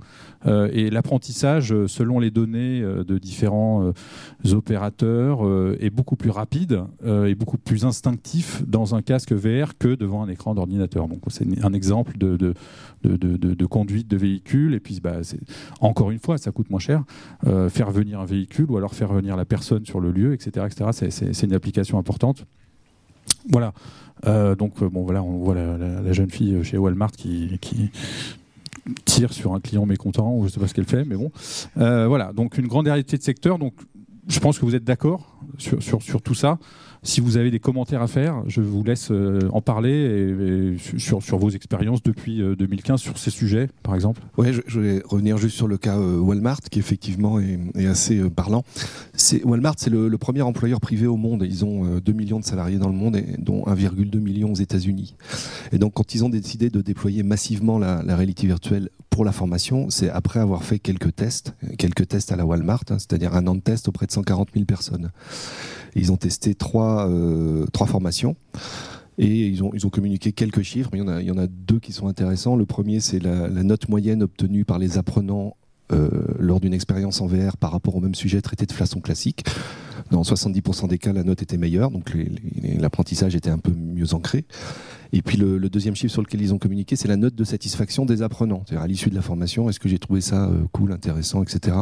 euh, 0.47 0.69
et 0.73 0.91
l'apprentissage, 0.91 1.73
euh, 1.73 1.87
selon 1.89 2.19
les 2.19 2.31
données 2.31 2.81
euh, 2.83 3.05
de 3.05 3.19
différents 3.19 3.93
opérateurs, 4.53 5.41
est 5.81 5.91
beaucoup 5.91 6.17
plus 6.17 6.31
rapide 6.31 6.83
et 7.05 7.35
beaucoup 7.35 7.59
plus 7.59 7.85
instinctif 7.85 8.63
dans 8.67 8.95
un 8.95 9.03
casque 9.03 9.33
VR 9.33 9.77
que 9.79 9.95
devant 9.95 10.23
un 10.23 10.29
écran 10.29 10.55
d'ordinateur. 10.55 11.09
Donc 11.09 11.21
c'est 11.29 11.47
un 11.65 11.73
exemple 11.73 12.17
de, 12.19 12.55
conduite 13.67 14.09
de 14.09 14.17
véhicule. 14.17 14.75
Et 14.75 14.81
puis, 14.81 15.01
bah, 15.01 15.21
encore 15.81 16.11
une 16.11 16.19
fois, 16.19 16.39
ça 16.39 16.53
coûte 16.53 16.71
moins 16.71 16.81
cher. 16.81 17.05
faire 17.69 17.91
venir 17.91 18.21
un 18.21 18.27
véhicule 18.27 18.67
ou 18.71 18.77
alors 18.77 18.95
faire 18.95 19.13
venir 19.13 19.37
la 19.37 19.45
personne 19.45 19.85
sur 19.85 20.01
le 20.01 20.11
lieu, 20.11 20.33
etc. 20.33 20.67
etc. 20.67 21.11
C'est 21.11 21.43
une 21.43 21.55
application 21.55 21.99
importante. 21.99 22.47
Voilà. 23.51 23.73
donc 24.55 24.83
bon 24.83 25.03
voilà, 25.03 25.23
on 25.23 25.39
voit 25.39 25.55
la, 25.55 26.13
jeune 26.13 26.31
fille 26.31 26.63
chez 26.65 26.79
Walmart 26.79 27.13
qui 27.13 27.59
tire 29.05 29.33
sur 29.33 29.55
un 29.55 29.61
client 29.61 29.87
mécontent, 29.87 30.33
ou 30.35 30.43
je 30.43 30.45
ne 30.47 30.51
sais 30.51 30.61
pas 30.61 30.69
ce 30.69 30.75
qu'elle 30.75 30.85
fait, 30.85 31.05
mais 31.05 31.17
bon. 31.17 31.31
Euh, 31.79 32.07
voilà, 32.07 32.33
donc 32.33 32.59
une 32.59 32.67
grande 32.67 32.87
réalité 32.87 33.17
de 33.17 33.23
secteur. 33.23 33.59
Donc 33.59 33.75
je 34.29 34.41
pense 34.41 34.59
que 34.59 34.65
vous 34.65 34.75
êtes 34.75 34.85
d'accord 34.85 35.39
sur, 35.59 35.83
sur, 35.83 36.03
sur, 36.03 36.23
tout 36.23 36.35
ça. 36.35 36.59
Si 37.03 37.21
vous 37.21 37.37
avez 37.37 37.51
des 37.51 37.61
commentaires 37.61 38.03
à 38.03 38.07
faire, 38.07 38.43
je 38.47 38.61
vous 38.61 38.83
laisse 38.83 39.09
euh, 39.11 39.49
en 39.53 39.61
parler 39.61 40.77
sur, 40.99 41.21
vos 41.39 41.51
expériences 41.51 42.03
depuis 42.03 42.39
2015 42.39 42.95
euh, 42.95 43.03
sur 43.03 43.19
ces 43.19 43.31
sujets, 43.31 43.69
par 43.83 43.95
exemple. 43.95 44.23
Oui, 44.37 44.49
je, 44.67 44.81
vais 44.81 45.03
revenir 45.05 45.39
juste 45.39 45.57
sur 45.57 45.69
le 45.69 45.79
cas 45.79 45.99
euh, 45.99 46.19
Walmart, 46.19 46.61
qui 46.71 46.79
effectivement 46.79 47.39
est, 47.41 47.87
assez 47.87 48.19
parlant. 48.31 48.65
Walmart, 49.45 49.75
c'est 49.79 49.91
le, 49.91 50.17
premier 50.19 50.43
employeur 50.43 50.81
privé 50.81 51.07
au 51.07 51.17
monde. 51.17 51.45
Ils 51.49 51.65
ont 51.65 51.99
2 51.99 52.13
millions 52.13 52.41
de 52.41 52.45
salariés 52.45 52.79
dans 52.79 52.89
le 52.89 52.95
monde, 52.95 53.21
dont 53.39 53.65
1,2 53.65 54.19
million 54.19 54.53
aux 54.53 54.57
États-Unis. 54.57 55.15
Et 55.73 55.79
donc, 55.79 55.95
quand 55.95 56.15
ils 56.15 56.25
ont 56.25 56.29
décidé 56.29 56.71
de 56.71 56.81
déployer 56.81 57.23
massivement 57.23 57.79
la, 57.79 58.17
réalité 58.17 58.47
virtuelle 58.47 58.89
pour 59.11 59.25
la 59.25 59.33
formation, 59.33 59.91
c'est 59.91 60.11
après 60.11 60.41
avoir 60.41 60.65
fait 60.65 60.79
quelques 60.79 61.15
tests, 61.15 61.55
quelques 61.79 62.09
tests 62.09 62.33
à 62.33 62.37
la 62.37 62.45
Walmart, 62.45 62.85
hein, 62.91 62.99
c'est-à-dire 62.99 63.35
un 63.35 63.47
an 63.47 63.55
de 63.55 63.61
test 63.61 63.89
auprès 63.89 64.07
de 64.07 64.13
140 64.13 64.49
000 64.55 64.65
personnes. 64.65 65.11
Ils 65.99 66.13
ont 66.13 66.17
testé 66.19 66.55
trois, 66.55 66.86
euh, 67.09 67.67
trois 67.73 67.87
formations. 67.87 68.37
Et 69.19 69.47
ils 69.47 69.65
ont, 69.65 69.71
ils 69.73 69.87
ont 69.87 69.91
communiqué 69.91 70.33
quelques 70.33 70.63
chiffres, 70.63 70.91
mais 70.93 70.99
il 70.99 71.03
y, 71.03 71.05
en 71.05 71.09
a, 71.09 71.23
il 71.23 71.27
y 71.27 71.31
en 71.31 71.39
a 71.39 71.47
deux 71.47 71.79
qui 71.79 71.93
sont 71.93 72.07
intéressants. 72.07 72.55
Le 72.55 72.67
premier, 72.67 73.01
c'est 73.01 73.19
la, 73.19 73.49
note 73.49 73.89
moyenne 73.89 74.23
obtenue 74.23 74.65
par 74.67 74.79
les 74.79 74.99
apprenants 74.99 75.57
euh, 75.93 76.11
lors 76.39 76.61
d'une 76.61 76.75
expérience 76.75 77.21
en 77.23 77.27
VR 77.27 77.57
par 77.57 77.73
rapport 77.73 77.97
au 77.97 78.01
même 78.01 78.15
sujet 78.15 78.43
traité 78.43 78.67
de 78.67 78.73
façon 78.73 79.01
classique. 79.01 79.45
Dans 80.11 80.23
70% 80.23 80.89
des 80.89 80.99
cas, 80.99 81.13
la 81.13 81.25
note 81.25 81.43
était 81.43 81.57
meilleure, 81.57 81.91
donc 81.91 82.15
l'apprentissage 82.79 83.35
était 83.35 83.51
un 83.51 83.59
peu 83.59 83.73
mieux 83.73 84.13
ancré. 84.13 84.45
Et 85.13 85.23
puis 85.23 85.37
le, 85.37 85.59
deuxième 85.69 85.95
chiffre 85.95 86.13
sur 86.13 86.23
lequel 86.23 86.41
ils 86.41 86.55
ont 86.55 86.59
communiqué, 86.59 86.97
c'est 86.97 87.09
la 87.09 87.17
note 87.17 87.35
de 87.35 87.45
satisfaction 87.45 88.07
des 88.07 88.23
apprenants. 88.23 88.63
C'est-à-dire 88.67 88.85
à, 88.85 88.87
l'issue 88.87 89.11
de 89.11 89.15
la 89.15 89.23
formation, 89.23 89.69
est-ce 89.69 89.81
que 89.81 89.89
j'ai 89.89 89.99
trouvé 89.99 90.21
ça 90.21 90.47
euh, 90.47 90.65
cool, 90.73 90.93
intéressant, 90.93 91.43
etc. 91.43 91.77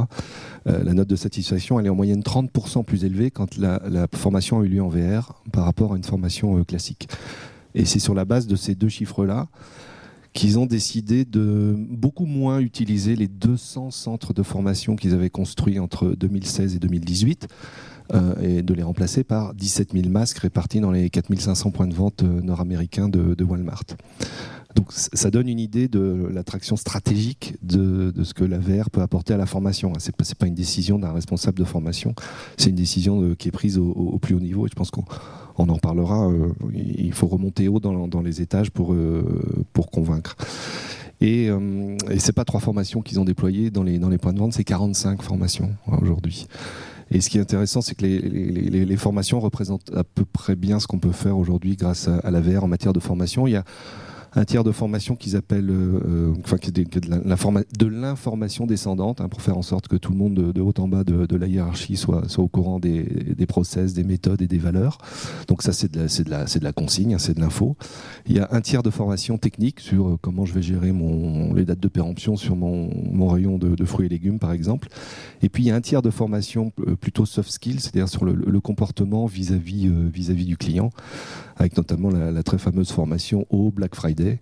Euh, 0.66 0.82
la 0.82 0.94
note 0.94 1.08
de 1.08 1.16
satisfaction, 1.16 1.78
elle 1.78 1.86
est 1.86 1.90
en 1.90 1.94
moyenne 1.94 2.20
30% 2.20 2.84
plus 2.84 3.04
élevée 3.04 3.30
quand 3.30 3.56
la, 3.56 3.80
formation 4.14 4.60
a 4.60 4.64
eu 4.64 4.68
lieu 4.68 4.82
en 4.82 4.88
VR 4.88 5.42
par 5.52 5.64
rapport 5.64 5.94
à 5.94 5.96
une 5.96 6.04
formation 6.04 6.62
classique. 6.64 7.08
Et 7.74 7.84
c'est 7.84 7.98
sur 7.98 8.14
la 8.14 8.24
base 8.24 8.46
de 8.46 8.56
ces 8.56 8.74
deux 8.74 8.88
chiffres-là 8.88 9.48
qu'ils 10.34 10.58
ont 10.58 10.66
décidé 10.66 11.24
de 11.24 11.76
beaucoup 11.76 12.26
moins 12.26 12.58
utiliser 12.58 13.14
les 13.14 13.28
200 13.28 13.92
centres 13.92 14.34
de 14.34 14.42
formation 14.42 14.96
qu'ils 14.96 15.14
avaient 15.14 15.30
construits 15.30 15.78
entre 15.78 16.08
2016 16.08 16.74
et 16.74 16.78
2018 16.80 17.46
euh, 18.12 18.34
et 18.42 18.62
de 18.62 18.74
les 18.74 18.82
remplacer 18.82 19.24
par 19.24 19.54
17 19.54 19.92
000 19.92 20.08
masques 20.08 20.38
répartis 20.38 20.80
dans 20.80 20.90
les 20.90 21.08
4500 21.08 21.70
points 21.70 21.86
de 21.86 21.94
vente 21.94 22.22
euh, 22.22 22.42
nord-américains 22.42 23.08
de, 23.08 23.44
Walmart. 23.44 23.84
Donc 24.74 24.88
ça 24.90 25.30
donne 25.30 25.48
une 25.48 25.60
idée 25.60 25.88
de 25.88 26.28
l'attraction 26.32 26.76
stratégique 26.76 27.54
de, 27.62 28.12
ce 28.24 28.34
que 28.34 28.44
la 28.44 28.58
VR 28.58 28.90
peut 28.90 29.02
apporter 29.02 29.32
à 29.32 29.36
la 29.36 29.46
formation. 29.46 29.92
Ce 29.98 30.08
n'est 30.08 30.34
pas, 30.38 30.46
une 30.46 30.54
décision 30.54 30.98
d'un 30.98 31.12
responsable 31.12 31.58
de 31.58 31.64
formation, 31.64 32.14
c'est 32.56 32.70
une 32.70 32.76
décision 32.76 33.22
euh, 33.22 33.34
qui 33.34 33.48
est 33.48 33.52
prise 33.52 33.78
au, 33.78 34.18
plus 34.20 34.34
haut 34.34 34.40
niveau 34.40 34.66
et 34.66 34.68
je 34.68 34.74
pense 34.74 34.90
qu'on 34.90 35.04
on 35.56 35.68
en 35.68 35.78
parlera. 35.78 36.30
Il 36.74 37.12
faut 37.12 37.28
remonter 37.28 37.68
haut 37.68 37.78
dans, 37.78 38.22
les 38.22 38.42
étages 38.42 38.70
pour, 38.70 38.94
convaincre. 39.92 40.36
Et, 41.20 41.48
euh, 41.48 41.96
et 42.10 42.18
c'est 42.18 42.32
pas 42.32 42.44
trois 42.44 42.60
formations 42.60 43.00
qu'ils 43.00 43.20
ont 43.20 43.24
déployées 43.24 43.70
dans 43.70 43.82
les, 43.82 43.98
dans 43.98 44.08
les 44.08 44.18
points 44.18 44.32
de 44.32 44.38
vente, 44.38 44.52
c'est 44.52 44.64
45 44.64 45.22
formations 45.22 45.74
aujourd'hui. 45.86 46.46
Et 47.10 47.20
ce 47.20 47.30
qui 47.30 47.38
est 47.38 47.40
intéressant, 47.40 47.80
c'est 47.80 47.94
que 47.94 48.04
les, 48.04 48.96
formations 48.96 49.40
représentent 49.40 49.90
à 49.94 50.04
peu 50.04 50.24
près 50.24 50.56
bien 50.56 50.80
ce 50.80 50.86
qu'on 50.86 50.98
peut 50.98 51.12
faire 51.12 51.36
aujourd'hui 51.36 51.76
grâce 51.76 52.08
à, 52.08 52.16
à, 52.18 52.30
en 52.30 52.68
matière 52.68 52.92
de 52.92 53.00
formation. 53.00 53.46
Un 54.36 54.44
tiers 54.44 54.64
de 54.64 54.72
formation 54.72 55.16
qu'ils 55.16 55.36
appellent, 55.36 55.70
euh, 55.70 56.00
euh, 56.06 56.34
enfin, 56.42 57.60
de 57.78 57.86
l'information 57.86 58.66
descendante, 58.66 59.20
hein, 59.20 59.28
pour 59.28 59.42
faire 59.42 59.56
en 59.56 59.62
sorte 59.62 59.88
que 59.88 59.96
tout 59.96 60.12
le 60.12 60.18
monde 60.18 60.34
de, 60.34 60.60
haut 60.60 60.74
en 60.78 60.88
bas 60.88 61.04
de, 61.04 61.36
la 61.36 61.46
hiérarchie 61.46 61.96
soit, 61.96 62.28
soit 62.28 62.42
au 62.42 62.48
courant 62.48 62.80
des, 62.80 63.02
des, 63.02 63.46
process, 63.46 63.94
des 63.94 64.04
méthodes 64.04 64.42
et 64.42 64.46
des 64.46 64.58
valeurs. 64.58 64.98
Donc 65.48 65.62
ça, 65.62 65.72
c'est 65.72 65.92
de, 65.92 66.00
la, 66.00 66.06
de, 66.06 66.30
la, 66.30 66.44
de 66.44 66.64
la 66.64 66.72
consigne, 66.72 67.14
hein, 67.14 67.18
c'est 67.18 67.34
de 67.34 67.40
l'info. 67.40 67.76
Il 68.26 68.36
y 68.36 68.40
a 68.40 68.48
un 68.50 68.60
tiers 68.60 68.82
de 68.82 68.90
formation 68.90 69.38
technique 69.38 69.80
sur 69.80 70.08
euh, 70.08 70.18
comment 70.20 70.44
je 70.44 70.54
vais 70.54 70.62
gérer 70.62 70.92
mon, 70.92 71.54
les 71.54 71.64
dates 71.64 71.80
de 71.80 71.88
péremption 71.88 72.36
sur 72.36 72.56
mon, 72.56 72.90
mon 73.12 73.28
rayon 73.28 73.58
de, 73.58 73.84
fruits 73.84 74.06
et 74.06 74.08
légumes, 74.08 74.38
par 74.38 74.52
exemple. 74.52 74.88
Et 75.42 75.48
puis 75.48 75.64
il 75.64 75.66
y 75.66 75.70
a 75.70 75.76
un 75.76 75.80
tiers 75.80 76.02
de 76.02 76.10
formation 76.10 76.72
plutôt 77.00 77.26
soft 77.26 77.50
skills, 77.50 77.80
c'est-à-dire 77.80 78.08
sur 78.08 78.24
le, 78.24 78.32
le 78.32 78.60
comportement 78.60 79.26
vis-à-vis 79.26 79.88
vis-à-vis 79.88 80.46
du 80.46 80.56
client 80.56 80.90
avec 81.56 81.76
notamment 81.76 82.10
la, 82.10 82.42
très 82.42 82.58
fameuse 82.58 82.90
formation 82.90 83.46
au 83.50 83.70
Black 83.70 83.94
Friday. 83.94 84.40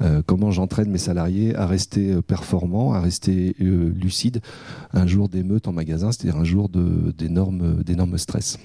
Euh, 0.00 0.22
comment 0.24 0.50
j'entraîne 0.50 0.90
mes 0.90 0.98
salariés 0.98 1.54
à 1.54 1.66
rester 1.66 2.12
euh, 2.12 2.22
performants, 2.22 2.92
à 2.92 3.00
rester 3.00 3.54
euh, 3.60 3.92
lucides 3.94 4.40
un 4.92 5.06
jour 5.06 5.28
d'émeute 5.28 5.68
en 5.68 5.72
magasin, 5.72 6.10
c'est-à-dire 6.12 6.40
un 6.40 6.44
jour 6.44 6.68
d'énorme 6.68 8.18
stress. 8.18 8.58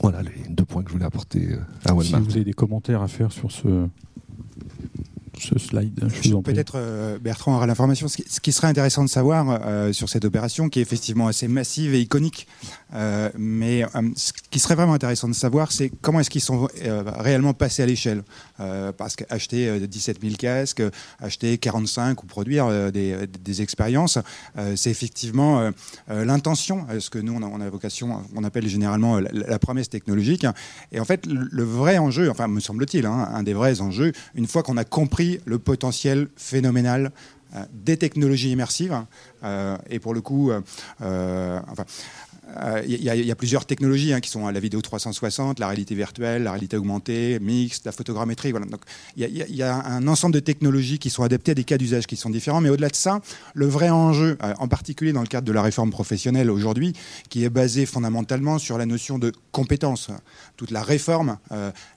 Voilà 0.00 0.22
les 0.22 0.48
deux 0.48 0.64
points 0.64 0.82
que 0.82 0.88
je 0.88 0.94
voulais 0.94 1.06
apporter 1.06 1.56
à 1.84 1.94
Walmart. 1.94 2.20
Si 2.20 2.26
vous 2.26 2.36
avez 2.36 2.44
des 2.44 2.52
commentaires 2.52 3.02
à 3.02 3.08
faire 3.08 3.32
sur 3.32 3.50
ce, 3.50 3.88
ce 5.38 5.58
slide. 5.58 5.94
Peut-être 6.44 6.74
euh, 6.76 7.18
Bertrand 7.18 7.56
aura 7.56 7.66
l'information. 7.66 8.08
Ce, 8.08 8.40
qui 8.40 8.52
serait 8.52 8.68
intéressant 8.68 9.04
de 9.04 9.08
savoir 9.08 9.60
euh, 9.64 9.92
sur 9.92 10.08
cette 10.08 10.24
opération, 10.24 10.68
qui 10.68 10.78
est 10.78 10.82
effectivement 10.82 11.28
assez 11.28 11.48
massive 11.48 11.94
et 11.94 12.00
iconique, 12.00 12.46
euh, 12.94 13.30
mais 13.36 13.84
ce 14.14 14.32
qui 14.50 14.58
serait 14.58 14.74
vraiment 14.74 14.94
intéressant 14.94 15.28
de 15.28 15.34
savoir, 15.34 15.72
c'est 15.72 15.90
comment 16.00 16.20
est-ce 16.20 16.30
qu'ils 16.30 16.40
sont 16.40 16.68
réellement 17.18 17.54
passés 17.54 17.82
à 17.82 17.86
l'échelle. 17.86 18.22
parce 18.96 19.16
qu'acheter 19.16 19.86
17 19.86 20.20
000 20.22 20.34
casques, 20.36 20.82
acheter 21.20 21.58
45 21.58 22.22
ou 22.22 22.26
produire 22.26 22.92
des, 22.92 23.62
expériences, 23.62 24.18
c'est 24.74 24.90
effectivement 24.90 25.70
l'intention, 26.08 26.86
ce 26.98 27.10
que 27.10 27.18
nous 27.18 27.34
on 27.34 27.60
a, 27.60 27.70
vocation, 27.70 28.22
on 28.34 28.44
appelle 28.44 28.68
généralement 28.68 29.18
la, 29.18 29.58
promesse 29.58 29.88
technologique. 29.88 30.46
Et 30.92 31.00
en 31.00 31.04
fait, 31.04 31.26
le, 31.26 31.64
vrai 31.64 31.98
enjeu, 31.98 32.30
enfin 32.30 32.48
me 32.48 32.60
semble-t-il, 32.60 33.06
hein, 33.06 33.28
un 33.32 33.42
des 33.42 33.54
vrais 33.54 33.80
enjeux, 33.80 34.12
une 34.34 34.46
fois 34.46 34.62
qu'on 34.62 34.76
a 34.76 34.84
compris 34.84 35.25
le 35.44 35.58
potentiel 35.58 36.28
phénoménal 36.36 37.12
des 37.72 37.96
technologies 37.96 38.52
immersives. 38.52 39.04
Euh, 39.44 39.76
et 39.90 39.98
pour 39.98 40.14
le 40.14 40.20
coup, 40.20 40.50
euh, 42.56 42.82
il 42.86 43.02
y, 43.02 43.30
a 43.30 43.34
plusieurs 43.34 43.66
technologies 43.66 44.12
hein, 44.12 44.20
qui 44.20 44.30
sont 44.30 44.46
la 44.48 44.60
vidéo 44.60 44.80
360, 44.80 45.58
la 45.58 45.66
réalité 45.66 45.96
virtuelle, 45.96 46.44
la 46.44 46.52
réalité 46.52 46.76
augmentée, 46.76 47.38
mixte, 47.40 47.84
la 47.84 47.90
photogrammétrie. 47.90 48.52
Voilà. 48.52 48.66
Donc 48.66 48.82
il 49.16 49.26
y, 49.26 49.62
a 49.62 49.84
un 49.84 50.06
ensemble 50.06 50.34
de 50.34 50.40
technologies 50.40 51.00
qui 51.00 51.10
sont 51.10 51.24
adaptées 51.24 51.52
à 51.52 51.54
des 51.54 51.64
cas 51.64 51.76
d'usage 51.76 52.06
qui 52.06 52.14
sont 52.14 52.30
différents. 52.30 52.60
Mais 52.60 52.68
au-delà 52.68 52.88
de 52.88 52.94
ça, 52.94 53.20
le 53.54 53.66
vrai 53.66 53.90
enjeu, 53.90 54.38
en 54.58 54.68
particulier 54.68 55.12
dans 55.12 55.22
le 55.22 55.26
cadre 55.26 55.46
de 55.46 55.52
la 55.52 55.62
réforme 55.62 55.90
professionnelle 55.90 56.48
aujourd'hui, 56.48 56.92
qui 57.30 57.42
est 57.42 57.50
basé 57.50 57.84
fondamentalement 57.84 58.58
sur 58.58 58.78
la 58.78 58.86
notion 58.86 59.18
de 59.18 59.32
compétence, 59.50 60.10
toute 60.56 60.70
la 60.70 60.82
réforme 60.82 61.38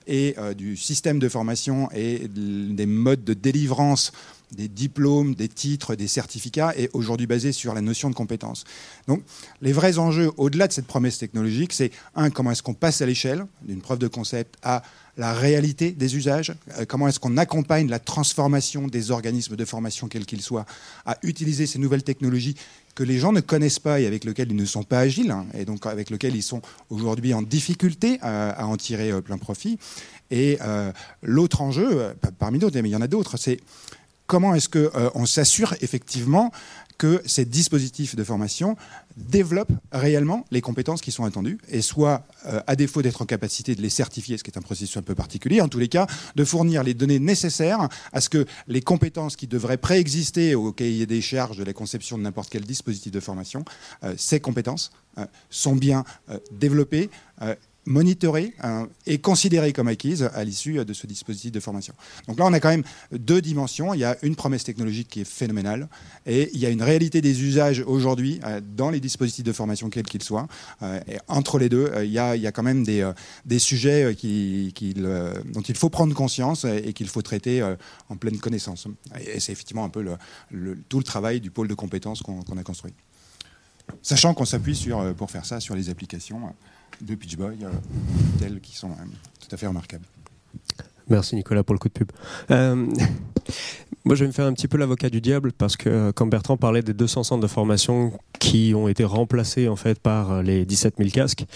et 0.08 0.34
du 0.56 0.76
système 0.76 1.20
de 1.20 1.28
formation 1.28 1.88
et 1.92 2.26
des 2.28 2.86
modes 2.86 3.22
de 3.22 3.34
délivrance 3.34 4.12
des 4.52 4.68
diplômes, 4.68 5.34
des 5.34 5.48
titres, 5.48 5.94
des 5.94 6.08
certificats 6.08 6.72
est 6.76 6.90
aujourd'hui 6.92 7.26
basé 7.26 7.52
sur 7.52 7.74
la 7.74 7.80
notion 7.80 8.10
de 8.10 8.14
compétence. 8.14 8.64
Donc 9.06 9.22
les 9.60 9.72
vrais 9.72 9.98
enjeux, 9.98 10.30
au-delà 10.36 10.68
de 10.68 10.72
cette 10.72 10.86
promesse 10.86 11.18
technologique, 11.18 11.72
c'est 11.72 11.90
un, 12.14 12.30
comment 12.30 12.50
est-ce 12.50 12.62
qu'on 12.62 12.74
passe 12.74 13.02
à 13.02 13.06
l'échelle 13.06 13.46
d'une 13.62 13.80
preuve 13.80 13.98
de 13.98 14.08
concept 14.08 14.56
à 14.62 14.82
la 15.16 15.34
réalité 15.34 15.92
des 15.92 16.16
usages, 16.16 16.54
euh, 16.78 16.84
comment 16.86 17.06
est-ce 17.08 17.20
qu'on 17.20 17.36
accompagne 17.36 17.88
la 17.88 17.98
transformation 17.98 18.86
des 18.86 19.10
organismes 19.10 19.54
de 19.54 19.64
formation, 19.64 20.08
quels 20.08 20.24
qu'ils 20.24 20.40
soient, 20.40 20.64
à 21.04 21.18
utiliser 21.22 21.66
ces 21.66 21.78
nouvelles 21.78 22.02
technologies 22.02 22.56
que 22.94 23.02
les 23.02 23.18
gens 23.18 23.32
ne 23.32 23.40
connaissent 23.40 23.78
pas 23.78 24.00
et 24.00 24.06
avec 24.06 24.24
lesquelles 24.24 24.50
ils 24.50 24.56
ne 24.56 24.64
sont 24.64 24.82
pas 24.82 24.98
agiles, 24.98 25.30
hein, 25.30 25.46
et 25.54 25.64
donc 25.64 25.86
avec 25.86 26.10
lesquelles 26.10 26.36
ils 26.36 26.42
sont 26.42 26.62
aujourd'hui 26.88 27.34
en 27.34 27.42
difficulté 27.42 28.18
à, 28.22 28.66
en 28.66 28.76
tirer 28.76 29.10
euh, 29.10 29.20
plein 29.20 29.38
profit. 29.38 29.78
Et 30.30 30.58
euh, 30.62 30.92
l'autre 31.22 31.60
enjeu, 31.60 32.14
parmi 32.38 32.58
d'autres, 32.58 32.80
mais 32.80 32.88
il 32.88 32.92
y 32.92 32.96
en 32.96 33.02
a 33.02 33.08
d'autres, 33.08 33.36
c'est 33.36 33.58
comment 34.30 34.54
est-ce 34.54 34.68
qu'on 34.68 35.22
euh, 35.22 35.26
s'assure 35.26 35.74
effectivement 35.80 36.52
que 36.98 37.20
ces 37.26 37.44
dispositifs 37.44 38.14
de 38.14 38.22
formation 38.22 38.76
développent 39.16 39.72
réellement 39.90 40.44
les 40.52 40.60
compétences 40.60 41.00
qui 41.00 41.10
sont 41.10 41.24
attendues, 41.24 41.58
et 41.68 41.80
soit, 41.80 42.22
euh, 42.46 42.60
à 42.68 42.76
défaut 42.76 43.02
d'être 43.02 43.22
en 43.22 43.24
capacité 43.24 43.74
de 43.74 43.82
les 43.82 43.90
certifier, 43.90 44.38
ce 44.38 44.44
qui 44.44 44.52
est 44.52 44.58
un 44.58 44.62
processus 44.62 44.96
un 44.98 45.02
peu 45.02 45.16
particulier, 45.16 45.60
en 45.60 45.66
tous 45.66 45.80
les 45.80 45.88
cas, 45.88 46.06
de 46.36 46.44
fournir 46.44 46.84
les 46.84 46.94
données 46.94 47.18
nécessaires 47.18 47.88
à 48.12 48.20
ce 48.20 48.28
que 48.28 48.46
les 48.68 48.82
compétences 48.82 49.34
qui 49.34 49.48
devraient 49.48 49.78
préexister 49.78 50.54
au 50.54 50.70
cahier 50.70 51.06
des 51.06 51.22
charges 51.22 51.56
de 51.56 51.64
la 51.64 51.72
conception 51.72 52.16
de 52.16 52.22
n'importe 52.22 52.50
quel 52.50 52.62
dispositif 52.62 53.10
de 53.10 53.20
formation, 53.20 53.64
euh, 54.04 54.14
ces 54.16 54.38
compétences 54.38 54.92
sont 55.50 55.74
bien 55.74 56.04
développées 56.52 57.10
monitorées 57.86 58.54
hein, 58.62 58.88
et 59.06 59.18
considérées 59.18 59.72
comme 59.72 59.88
acquises 59.88 60.28
à 60.34 60.44
l'issue 60.44 60.84
de 60.84 60.92
ce 60.92 61.06
dispositif 61.06 61.52
de 61.52 61.60
formation. 61.60 61.94
Donc 62.28 62.38
là, 62.38 62.46
on 62.46 62.52
a 62.52 62.60
quand 62.60 62.68
même 62.68 62.84
deux 63.12 63.40
dimensions. 63.40 63.94
Il 63.94 64.00
y 64.00 64.04
a 64.04 64.16
une 64.22 64.36
promesse 64.36 64.64
technologique 64.64 65.08
qui 65.08 65.20
est 65.20 65.24
phénoménale 65.24 65.88
et 66.26 66.50
il 66.52 66.60
y 66.60 66.66
a 66.66 66.70
une 66.70 66.82
réalité 66.82 67.20
des 67.20 67.42
usages 67.42 67.82
aujourd'hui 67.86 68.40
euh, 68.44 68.60
dans 68.76 68.90
les 68.90 69.00
dispositifs 69.00 69.44
de 69.44 69.52
formation, 69.52 69.88
quels 69.90 70.04
qu'ils 70.04 70.22
soient. 70.22 70.46
Euh, 70.82 71.00
et 71.08 71.18
entre 71.28 71.58
les 71.58 71.68
deux, 71.68 71.90
euh, 71.94 72.04
il 72.04 72.12
y, 72.12 72.18
a, 72.18 72.36
il 72.36 72.42
y 72.42 72.46
a 72.46 72.52
quand 72.52 72.62
même 72.62 72.84
des, 72.84 73.10
des 73.44 73.58
sujets 73.58 74.04
dont 74.12 75.60
il 75.60 75.76
faut 75.76 75.90
prendre 75.90 76.14
conscience 76.14 76.64
et 76.64 76.92
qu'il 76.92 77.08
faut 77.08 77.22
traiter 77.22 77.62
en 78.08 78.16
pleine 78.16 78.38
connaissance. 78.38 78.86
Et 79.20 79.40
c'est 79.40 79.52
effectivement 79.52 79.84
un 79.84 79.88
peu 79.88 80.04
tout 80.88 80.98
le 80.98 81.04
travail 81.04 81.40
du 81.40 81.50
pôle 81.50 81.68
de 81.68 81.74
compétences 81.74 82.22
qu'on 82.22 82.40
a 82.40 82.62
construit. 82.62 82.92
Sachant 84.02 84.34
qu'on 84.34 84.44
s'appuie 84.44 84.88
pour 85.16 85.30
faire 85.30 85.44
ça 85.44 85.60
sur 85.60 85.74
les 85.74 85.88
applications 85.90 86.54
de 87.00 87.14
Pitch 87.14 87.36
Boy, 87.36 87.56
euh, 87.62 87.70
tels 88.38 88.60
qui 88.60 88.76
sont 88.76 88.90
euh, 88.90 89.04
tout 89.40 89.48
à 89.54 89.56
fait 89.56 89.66
remarquables. 89.66 90.04
Merci 91.08 91.34
Nicolas 91.34 91.64
pour 91.64 91.74
le 91.74 91.78
coup 91.78 91.88
de 91.88 91.94
pub. 91.94 92.12
Euh, 92.50 92.86
moi, 94.04 94.14
je 94.14 94.24
vais 94.24 94.28
me 94.28 94.32
faire 94.32 94.46
un 94.46 94.52
petit 94.52 94.68
peu 94.68 94.78
l'avocat 94.78 95.10
du 95.10 95.20
diable 95.20 95.52
parce 95.52 95.76
que 95.76 96.12
quand 96.12 96.26
Bertrand 96.26 96.56
parlait 96.56 96.82
des 96.82 96.94
200 96.94 97.24
centres 97.24 97.42
de 97.42 97.48
formation 97.48 98.12
qui 98.38 98.72
ont 98.76 98.86
été 98.86 99.04
remplacés 99.04 99.68
en 99.68 99.76
fait 99.76 99.98
par 99.98 100.42
les 100.42 100.64
17 100.64 100.94
000 100.98 101.10
casques, 101.10 101.46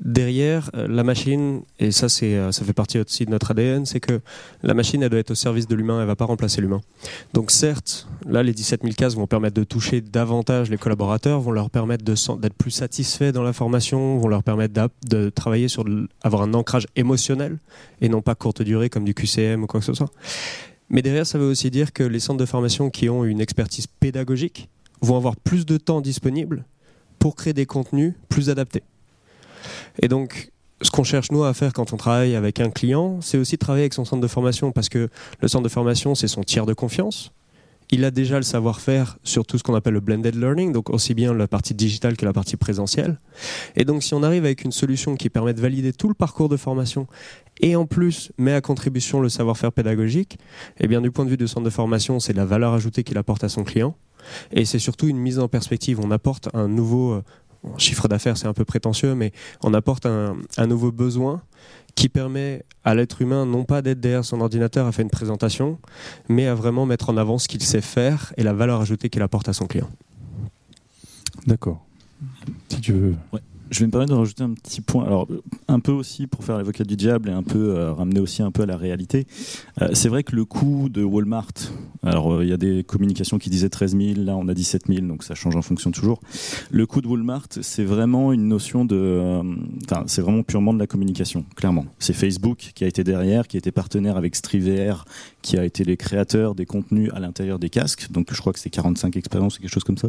derrière 0.00 0.70
euh, 0.74 0.88
la 0.88 1.04
machine, 1.04 1.62
et 1.78 1.90
ça, 1.90 2.08
c'est, 2.08 2.34
euh, 2.34 2.52
ça 2.52 2.64
fait 2.64 2.72
partie 2.72 2.98
aussi 2.98 3.26
de 3.26 3.30
notre 3.30 3.50
ADN, 3.50 3.84
c'est 3.86 4.00
que 4.00 4.20
la 4.62 4.74
machine, 4.74 5.02
elle 5.02 5.10
doit 5.10 5.20
être 5.20 5.30
au 5.30 5.36
service 5.36 5.66
de 5.68 5.74
l'humain, 5.74 5.96
elle 5.96 6.02
ne 6.02 6.06
va 6.06 6.16
pas 6.16 6.24
remplacer 6.24 6.60
l'humain. 6.60 6.80
Donc 7.34 7.50
certes, 7.50 8.08
là, 8.26 8.42
les 8.42 8.52
17 8.52 8.82
000 8.82 8.94
cases 8.94 9.14
vont 9.14 9.26
permettre 9.26 9.54
de 9.54 9.64
toucher 9.64 10.00
davantage 10.00 10.70
les 10.70 10.78
collaborateurs, 10.78 11.40
vont 11.40 11.52
leur 11.52 11.70
permettre 11.70 12.04
d'être 12.04 12.54
plus 12.54 12.70
satisfaits 12.70 13.32
dans 13.32 13.42
la 13.42 13.52
formation, 13.52 14.18
vont 14.18 14.28
leur 14.28 14.42
permettre 14.42 14.88
de 15.08 15.28
travailler 15.28 15.68
sur 15.68 15.84
avoir 16.22 16.42
un 16.42 16.54
ancrage 16.54 16.86
émotionnel 16.96 17.58
et 18.00 18.08
non 18.08 18.22
pas 18.22 18.34
courte 18.34 18.62
durée 18.62 18.88
comme 18.88 19.04
du 19.04 19.14
QCM 19.14 19.62
ou 19.62 19.66
quoi 19.66 19.80
que 19.80 19.86
ce 19.86 19.94
soit. 19.94 20.10
Mais 20.88 21.02
derrière, 21.02 21.26
ça 21.26 21.38
veut 21.38 21.46
aussi 21.46 21.70
dire 21.70 21.92
que 21.92 22.02
les 22.02 22.20
centres 22.20 22.40
de 22.40 22.46
formation 22.46 22.90
qui 22.90 23.08
ont 23.08 23.24
une 23.24 23.40
expertise 23.40 23.86
pédagogique 23.86 24.68
vont 25.00 25.16
avoir 25.16 25.36
plus 25.36 25.64
de 25.64 25.76
temps 25.76 26.00
disponible 26.00 26.64
pour 27.18 27.36
créer 27.36 27.52
des 27.52 27.66
contenus 27.66 28.14
plus 28.28 28.50
adaptés. 28.50 28.82
Et 30.02 30.08
donc, 30.08 30.50
ce 30.82 30.90
qu'on 30.90 31.04
cherche 31.04 31.30
nous 31.30 31.44
à 31.44 31.52
faire 31.54 31.72
quand 31.72 31.92
on 31.92 31.96
travaille 31.96 32.34
avec 32.34 32.60
un 32.60 32.70
client, 32.70 33.20
c'est 33.20 33.38
aussi 33.38 33.56
de 33.56 33.58
travailler 33.58 33.84
avec 33.84 33.94
son 33.94 34.04
centre 34.04 34.22
de 34.22 34.28
formation 34.28 34.72
parce 34.72 34.88
que 34.88 35.08
le 35.40 35.48
centre 35.48 35.64
de 35.64 35.68
formation, 35.68 36.14
c'est 36.14 36.28
son 36.28 36.42
tiers 36.42 36.66
de 36.66 36.74
confiance. 36.74 37.32
il 37.92 38.04
a 38.04 38.10
déjà 38.10 38.36
le 38.36 38.42
savoir-faire 38.42 39.18
sur 39.24 39.44
tout 39.44 39.58
ce 39.58 39.62
qu'on 39.62 39.74
appelle 39.74 39.94
le 39.94 40.00
blended 40.00 40.36
learning, 40.36 40.72
donc 40.72 40.90
aussi 40.90 41.12
bien 41.12 41.34
la 41.34 41.48
partie 41.48 41.74
digitale 41.74 42.16
que 42.16 42.24
la 42.24 42.32
partie 42.32 42.56
présentielle. 42.56 43.18
Et 43.76 43.84
donc 43.84 44.02
si 44.02 44.14
on 44.14 44.22
arrive 44.22 44.44
avec 44.44 44.64
une 44.64 44.72
solution 44.72 45.16
qui 45.16 45.28
permet 45.28 45.54
de 45.54 45.60
valider 45.60 45.92
tout 45.92 46.08
le 46.08 46.14
parcours 46.14 46.48
de 46.48 46.56
formation 46.56 47.06
et 47.60 47.74
en 47.76 47.86
plus 47.86 48.32
met 48.38 48.54
à 48.54 48.60
contribution 48.60 49.20
le 49.20 49.28
savoir-faire 49.28 49.72
pédagogique, 49.72 50.38
eh 50.78 50.86
bien 50.86 51.00
du 51.00 51.10
point 51.10 51.24
de 51.24 51.30
vue 51.30 51.36
du 51.36 51.48
centre 51.48 51.64
de 51.64 51.70
formation, 51.70 52.20
c'est 52.20 52.32
la 52.32 52.44
valeur 52.44 52.72
ajoutée 52.72 53.02
qu'il 53.02 53.18
apporte 53.18 53.44
à 53.44 53.48
son 53.48 53.64
client. 53.64 53.96
Et 54.52 54.64
c'est 54.64 54.78
surtout 54.78 55.08
une 55.08 55.18
mise 55.18 55.38
en 55.38 55.48
perspective. 55.48 55.98
On 56.00 56.10
apporte 56.10 56.48
un 56.54 56.68
nouveau 56.68 57.22
chiffre 57.76 58.08
d'affaires, 58.08 58.36
c'est 58.36 58.46
un 58.46 58.52
peu 58.52 58.64
prétentieux, 58.64 59.14
mais 59.14 59.32
on 59.62 59.74
apporte 59.74 60.06
un, 60.06 60.36
un 60.56 60.66
nouveau 60.66 60.92
besoin 60.92 61.42
qui 61.94 62.08
permet 62.08 62.64
à 62.84 62.94
l'être 62.94 63.20
humain 63.20 63.44
non 63.46 63.64
pas 63.64 63.82
d'être 63.82 64.00
derrière 64.00 64.24
son 64.24 64.40
ordinateur 64.40 64.86
à 64.86 64.92
faire 64.92 65.02
une 65.02 65.10
présentation, 65.10 65.78
mais 66.28 66.46
à 66.46 66.54
vraiment 66.54 66.86
mettre 66.86 67.10
en 67.10 67.16
avant 67.16 67.38
ce 67.38 67.48
qu'il 67.48 67.62
sait 67.62 67.80
faire 67.80 68.32
et 68.36 68.42
la 68.42 68.52
valeur 68.52 68.80
ajoutée 68.80 69.10
qu'il 69.10 69.22
apporte 69.22 69.48
à 69.48 69.52
son 69.52 69.66
client. 69.66 69.90
D'accord. 71.46 71.84
Si 72.68 72.80
tu 72.80 72.92
veux. 72.92 73.14
Ouais. 73.32 73.40
Je 73.70 73.80
vais 73.80 73.86
me 73.86 73.92
permettre 73.92 74.12
de 74.12 74.18
rajouter 74.18 74.42
un 74.42 74.52
petit 74.52 74.80
point. 74.80 75.04
Alors, 75.04 75.28
un 75.68 75.78
peu 75.78 75.92
aussi 75.92 76.26
pour 76.26 76.42
faire 76.44 76.58
l'avocat 76.58 76.82
du 76.82 76.96
diable 76.96 77.28
et 77.28 77.32
un 77.32 77.44
peu 77.44 77.76
euh, 77.76 77.92
ramener 77.92 78.18
aussi 78.18 78.42
un 78.42 78.50
peu 78.50 78.64
à 78.64 78.66
la 78.66 78.76
réalité. 78.76 79.26
Euh, 79.80 79.90
c'est 79.92 80.08
vrai 80.08 80.24
que 80.24 80.34
le 80.34 80.44
coût 80.44 80.88
de 80.88 81.04
Walmart, 81.04 81.52
alors 82.02 82.34
euh, 82.34 82.44
il 82.44 82.50
y 82.50 82.52
a 82.52 82.56
des 82.56 82.82
communications 82.82 83.38
qui 83.38 83.48
disaient 83.48 83.68
13 83.68 83.96
000, 83.96 84.24
là 84.24 84.36
on 84.36 84.48
a 84.48 84.54
17 84.54 84.88
000, 84.88 85.06
donc 85.06 85.22
ça 85.22 85.36
change 85.36 85.54
en 85.54 85.62
fonction 85.62 85.92
toujours. 85.92 86.20
Le 86.72 86.84
coût 86.84 87.00
de 87.00 87.06
Walmart, 87.06 87.46
c'est 87.60 87.84
vraiment 87.84 88.32
une 88.32 88.48
notion 88.48 88.84
de. 88.84 89.40
Enfin, 89.84 90.02
c'est 90.06 90.22
vraiment 90.22 90.42
purement 90.42 90.74
de 90.74 90.80
la 90.80 90.88
communication, 90.88 91.44
clairement. 91.54 91.86
C'est 92.00 92.12
Facebook 92.12 92.72
qui 92.74 92.82
a 92.82 92.88
été 92.88 93.04
derrière, 93.04 93.46
qui 93.46 93.56
a 93.56 93.58
été 93.58 93.70
partenaire 93.70 94.16
avec 94.16 94.34
StriVR, 94.34 95.04
qui 95.42 95.58
a 95.58 95.64
été 95.64 95.84
les 95.84 95.96
créateurs 95.96 96.54
des 96.54 96.66
contenus 96.66 97.10
à 97.14 97.20
l'intérieur 97.20 97.58
des 97.58 97.70
casques. 97.70 98.10
Donc 98.10 98.28
je 98.32 98.40
crois 98.40 98.52
que 98.52 98.58
c'est 98.58 98.70
45 98.70 99.16
expériences, 99.16 99.58
quelque 99.58 99.70
chose 99.70 99.84
comme 99.84 99.98
ça. 99.98 100.08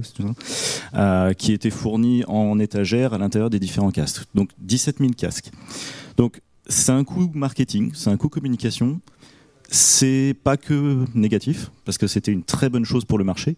Euh, 0.93 1.33
qui 1.33 1.53
étaient 1.53 1.69
fournis 1.69 2.23
en 2.27 2.59
étagère 2.59 3.13
à 3.13 3.17
l'intérieur 3.17 3.49
des 3.49 3.59
différents 3.59 3.91
casques. 3.91 4.23
Donc 4.35 4.49
17 4.59 4.97
000 4.99 5.11
casques. 5.17 5.51
Donc 6.17 6.41
c'est 6.67 6.91
un 6.91 7.03
coût 7.03 7.29
marketing, 7.33 7.91
c'est 7.93 8.09
un 8.09 8.17
coût 8.17 8.29
communication. 8.29 8.99
C'est 9.73 10.35
pas 10.43 10.57
que 10.57 11.05
négatif 11.15 11.71
parce 11.85 11.97
que 11.97 12.05
c'était 12.05 12.33
une 12.33 12.43
très 12.43 12.69
bonne 12.69 12.83
chose 12.83 13.05
pour 13.05 13.17
le 13.17 13.23
marché. 13.23 13.55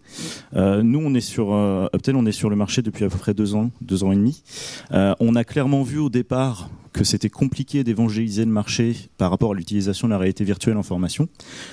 Euh, 0.54 0.80
nous, 0.84 1.00
on 1.00 1.12
est 1.12 1.20
sur 1.20 1.52
euh, 1.52 1.88
Uptel, 1.92 2.14
on 2.14 2.24
est 2.24 2.30
sur 2.30 2.48
le 2.48 2.54
marché 2.54 2.82
depuis 2.82 3.04
à 3.04 3.08
peu 3.08 3.18
près 3.18 3.34
deux 3.34 3.56
ans, 3.56 3.72
deux 3.80 4.04
ans 4.04 4.12
et 4.12 4.14
demi. 4.14 4.44
Euh, 4.92 5.12
on 5.18 5.34
a 5.34 5.42
clairement 5.42 5.82
vu 5.82 5.98
au 5.98 6.10
départ 6.10 6.70
que 6.92 7.02
c'était 7.02 7.30
compliqué 7.30 7.82
d'évangéliser 7.82 8.44
le 8.44 8.52
marché 8.52 8.94
par 9.18 9.28
rapport 9.28 9.50
à 9.50 9.54
l'utilisation 9.56 10.06
de 10.06 10.12
la 10.12 10.18
réalité 10.18 10.44
virtuelle 10.44 10.76
en 10.76 10.84
formation. 10.84 11.28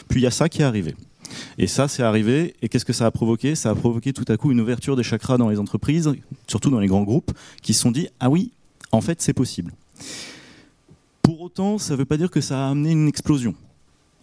Puis 0.08 0.22
il 0.22 0.24
y 0.24 0.28
a 0.28 0.32
ça 0.32 0.50
qui 0.50 0.64
est 0.64 0.66
arrivé. 0.66 0.96
Et 1.60 1.68
ça, 1.68 1.88
c'est 1.88 2.02
arrivé. 2.02 2.56
Et 2.64 2.68
qu'est-ce 2.68 2.84
que 2.86 2.94
ça 2.94 3.06
a 3.06 3.12
provoqué? 3.12 3.54
Ça 3.54 3.70
a 3.70 3.76
provoqué 3.76 4.12
tout 4.12 4.26
à 4.28 4.38
coup 4.38 4.52
une 4.52 4.60
ouverture 4.60 4.96
des 4.96 5.04
chakras 5.04 5.38
dans 5.38 5.50
les 5.50 5.60
entreprises, 5.60 6.12
surtout 6.48 6.72
dans 6.72 6.80
les 6.80 6.88
grands 6.88 7.04
groupes, 7.04 7.32
qui 7.62 7.76
se 7.76 7.82
sont 7.82 7.92
dit 7.92 8.08
ah 8.20 8.32
oui, 8.32 8.54
en 8.92 9.02
fait, 9.02 9.22
c'est 9.22 9.34
possible. 9.34 9.72
Pour 11.22 11.42
autant, 11.42 11.78
ça 11.78 11.94
ne 11.94 12.00
veut 12.00 12.06
pas 12.06 12.18
dire 12.18 12.32
que 12.32 12.42
ça 12.42 12.66
a 12.66 12.72
amené 12.72 12.90
une 12.90 13.08
explosion. 13.08 13.54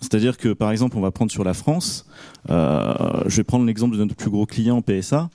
C'est-à-dire 0.00 0.36
que, 0.36 0.52
par 0.52 0.70
exemple, 0.70 0.96
on 0.96 1.00
va 1.00 1.10
prendre 1.10 1.30
sur 1.30 1.44
la 1.44 1.54
France, 1.54 2.06
euh, 2.50 3.22
je 3.26 3.36
vais 3.36 3.44
prendre 3.44 3.64
l'exemple 3.64 3.96
de 3.96 4.04
notre 4.04 4.14
plus 4.14 4.30
gros 4.30 4.46
client 4.46 4.80
PSA. 4.80 5.28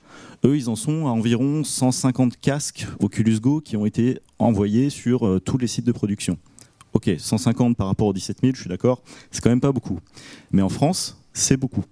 Eux, 0.44 0.56
ils 0.56 0.68
en 0.68 0.76
sont 0.76 1.06
à 1.06 1.10
environ 1.10 1.64
150 1.64 2.38
casques 2.40 2.86
Oculus 3.00 3.40
Go 3.40 3.60
qui 3.60 3.76
ont 3.76 3.86
été 3.86 4.18
envoyés 4.38 4.90
sur 4.90 5.26
euh, 5.26 5.40
tous 5.40 5.58
les 5.58 5.66
sites 5.66 5.86
de 5.86 5.92
production. 5.92 6.38
Ok, 6.94 7.10
150 7.18 7.76
par 7.76 7.88
rapport 7.88 8.06
aux 8.06 8.12
17 8.12 8.38
000, 8.40 8.52
je 8.54 8.60
suis 8.60 8.68
d'accord, 8.68 9.02
c'est 9.30 9.42
quand 9.42 9.50
même 9.50 9.60
pas 9.60 9.72
beaucoup. 9.72 9.98
Mais 10.52 10.62
en 10.62 10.68
France, 10.68 11.18
c'est 11.32 11.56
beaucoup. 11.56 11.84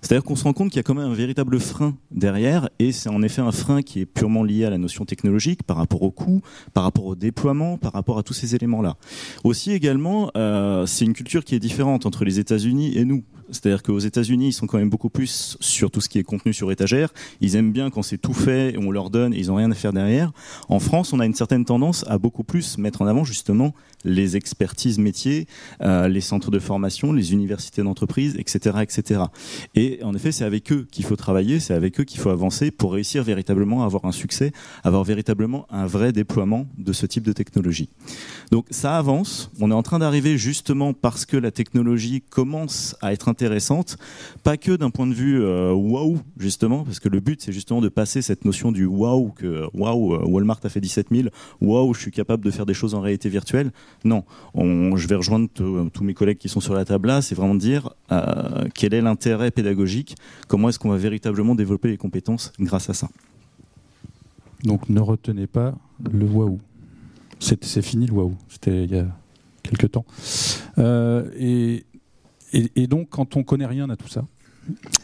C'est-à-dire 0.00 0.24
qu'on 0.24 0.36
se 0.36 0.44
rend 0.44 0.52
compte 0.52 0.70
qu'il 0.70 0.78
y 0.78 0.80
a 0.80 0.82
quand 0.82 0.94
même 0.94 1.10
un 1.10 1.14
véritable 1.14 1.58
frein 1.60 1.96
derrière, 2.10 2.68
et 2.78 2.92
c'est 2.92 3.08
en 3.08 3.22
effet 3.22 3.42
un 3.42 3.52
frein 3.52 3.82
qui 3.82 4.00
est 4.00 4.06
purement 4.06 4.42
lié 4.42 4.64
à 4.64 4.70
la 4.70 4.78
notion 4.78 5.04
technologique, 5.04 5.62
par 5.62 5.76
rapport 5.76 6.02
au 6.02 6.10
coût, 6.10 6.42
par 6.74 6.84
rapport 6.84 7.06
au 7.06 7.14
déploiement, 7.14 7.78
par 7.78 7.92
rapport 7.92 8.18
à 8.18 8.22
tous 8.22 8.34
ces 8.34 8.54
éléments-là. 8.54 8.96
Aussi 9.44 9.72
également, 9.72 10.30
euh, 10.36 10.86
c'est 10.86 11.04
une 11.04 11.14
culture 11.14 11.44
qui 11.44 11.54
est 11.54 11.60
différente 11.60 12.06
entre 12.06 12.24
les 12.24 12.38
États-Unis 12.38 12.96
et 12.96 13.04
nous. 13.04 13.24
C'est-à-dire 13.52 13.82
qu'aux 13.82 13.98
États-Unis, 13.98 14.48
ils 14.48 14.52
sont 14.52 14.66
quand 14.66 14.78
même 14.78 14.90
beaucoup 14.90 15.10
plus 15.10 15.56
sur 15.60 15.90
tout 15.90 16.00
ce 16.00 16.08
qui 16.08 16.18
est 16.18 16.24
contenu 16.24 16.52
sur 16.52 16.72
étagère. 16.72 17.12
Ils 17.40 17.56
aiment 17.56 17.72
bien 17.72 17.90
quand 17.90 18.02
c'est 18.02 18.18
tout 18.18 18.34
fait, 18.34 18.76
on 18.78 18.90
leur 18.90 19.10
donne, 19.10 19.34
et 19.34 19.38
ils 19.38 19.46
n'ont 19.48 19.56
rien 19.56 19.70
à 19.70 19.74
faire 19.74 19.92
derrière. 19.92 20.32
En 20.68 20.80
France, 20.80 21.12
on 21.12 21.20
a 21.20 21.26
une 21.26 21.34
certaine 21.34 21.64
tendance 21.64 22.04
à 22.08 22.18
beaucoup 22.18 22.44
plus 22.44 22.78
mettre 22.78 23.02
en 23.02 23.06
avant 23.06 23.24
justement 23.24 23.74
les 24.04 24.36
expertises 24.36 24.98
métiers, 24.98 25.46
euh, 25.82 26.08
les 26.08 26.20
centres 26.20 26.50
de 26.50 26.58
formation, 26.58 27.12
les 27.12 27.32
universités 27.32 27.82
d'entreprise, 27.82 28.36
etc., 28.36 28.78
etc. 28.82 29.22
Et 29.74 30.00
en 30.02 30.14
effet, 30.14 30.32
c'est 30.32 30.44
avec 30.44 30.72
eux 30.72 30.86
qu'il 30.90 31.04
faut 31.04 31.16
travailler, 31.16 31.60
c'est 31.60 31.74
avec 31.74 32.00
eux 32.00 32.04
qu'il 32.04 32.20
faut 32.20 32.30
avancer 32.30 32.70
pour 32.70 32.94
réussir 32.94 33.22
véritablement 33.22 33.82
à 33.82 33.86
avoir 33.86 34.04
un 34.04 34.12
succès, 34.12 34.52
avoir 34.82 35.04
véritablement 35.04 35.66
un 35.70 35.86
vrai 35.86 36.12
déploiement 36.12 36.66
de 36.78 36.92
ce 36.92 37.06
type 37.06 37.24
de 37.24 37.32
technologie. 37.32 37.88
Donc 38.50 38.66
ça 38.70 38.96
avance. 38.98 39.50
On 39.60 39.70
est 39.70 39.74
en 39.74 39.82
train 39.82 39.98
d'arriver 39.98 40.36
justement 40.38 40.92
parce 40.92 41.24
que 41.24 41.36
la 41.36 41.50
technologie 41.50 42.22
commence 42.22 42.96
à 43.00 43.12
être 43.12 43.28
intéressante, 43.42 43.96
pas 44.44 44.56
que 44.56 44.76
d'un 44.76 44.90
point 44.90 45.06
de 45.06 45.14
vue 45.14 45.42
euh, 45.42 45.72
waouh 45.72 46.18
justement, 46.38 46.84
parce 46.84 47.00
que 47.00 47.08
le 47.08 47.18
but 47.18 47.42
c'est 47.42 47.52
justement 47.52 47.80
de 47.80 47.88
passer 47.88 48.22
cette 48.22 48.44
notion 48.44 48.70
du 48.70 48.86
waouh 48.86 49.32
que 49.32 49.66
waouh 49.74 50.14
euh, 50.14 50.24
Walmart 50.24 50.60
a 50.62 50.68
fait 50.68 50.80
17 50.80 51.08
000, 51.10 51.28
waouh 51.60 51.92
je 51.92 52.00
suis 52.00 52.12
capable 52.12 52.44
de 52.44 52.50
faire 52.52 52.66
des 52.66 52.74
choses 52.74 52.94
en 52.94 53.00
réalité 53.00 53.28
virtuelle. 53.28 53.72
Non, 54.04 54.22
on, 54.54 54.96
je 54.96 55.08
vais 55.08 55.16
rejoindre 55.16 55.48
tous 55.52 56.04
mes 56.04 56.14
collègues 56.14 56.38
qui 56.38 56.48
sont 56.48 56.60
sur 56.60 56.74
la 56.74 56.84
table 56.84 57.08
là, 57.08 57.20
c'est 57.20 57.34
vraiment 57.34 57.56
de 57.56 57.60
dire 57.60 57.90
euh, 58.12 58.68
quel 58.74 58.94
est 58.94 59.02
l'intérêt 59.02 59.50
pédagogique, 59.50 60.14
comment 60.46 60.68
est-ce 60.68 60.78
qu'on 60.78 60.90
va 60.90 60.98
véritablement 60.98 61.56
développer 61.56 61.88
les 61.88 61.96
compétences 61.96 62.52
grâce 62.60 62.88
à 62.90 62.94
ça? 62.94 63.08
Donc 64.62 64.88
ne 64.88 65.00
retenez 65.00 65.48
pas 65.48 65.74
le 66.12 66.26
waouh. 66.26 66.60
C'est 67.40 67.82
fini 67.82 68.06
le 68.06 68.12
waouh. 68.12 68.36
C'était 68.48 68.84
il 68.84 68.92
y 68.92 68.98
a 68.98 69.06
quelques 69.64 69.90
temps. 69.90 70.04
Euh, 70.78 71.28
et, 71.36 71.84
et, 72.52 72.86
donc 72.86 73.08
quand 73.10 73.36
on 73.36 73.42
connaît 73.42 73.66
rien 73.66 73.88
à 73.90 73.96
tout 73.96 74.08
ça, 74.08 74.24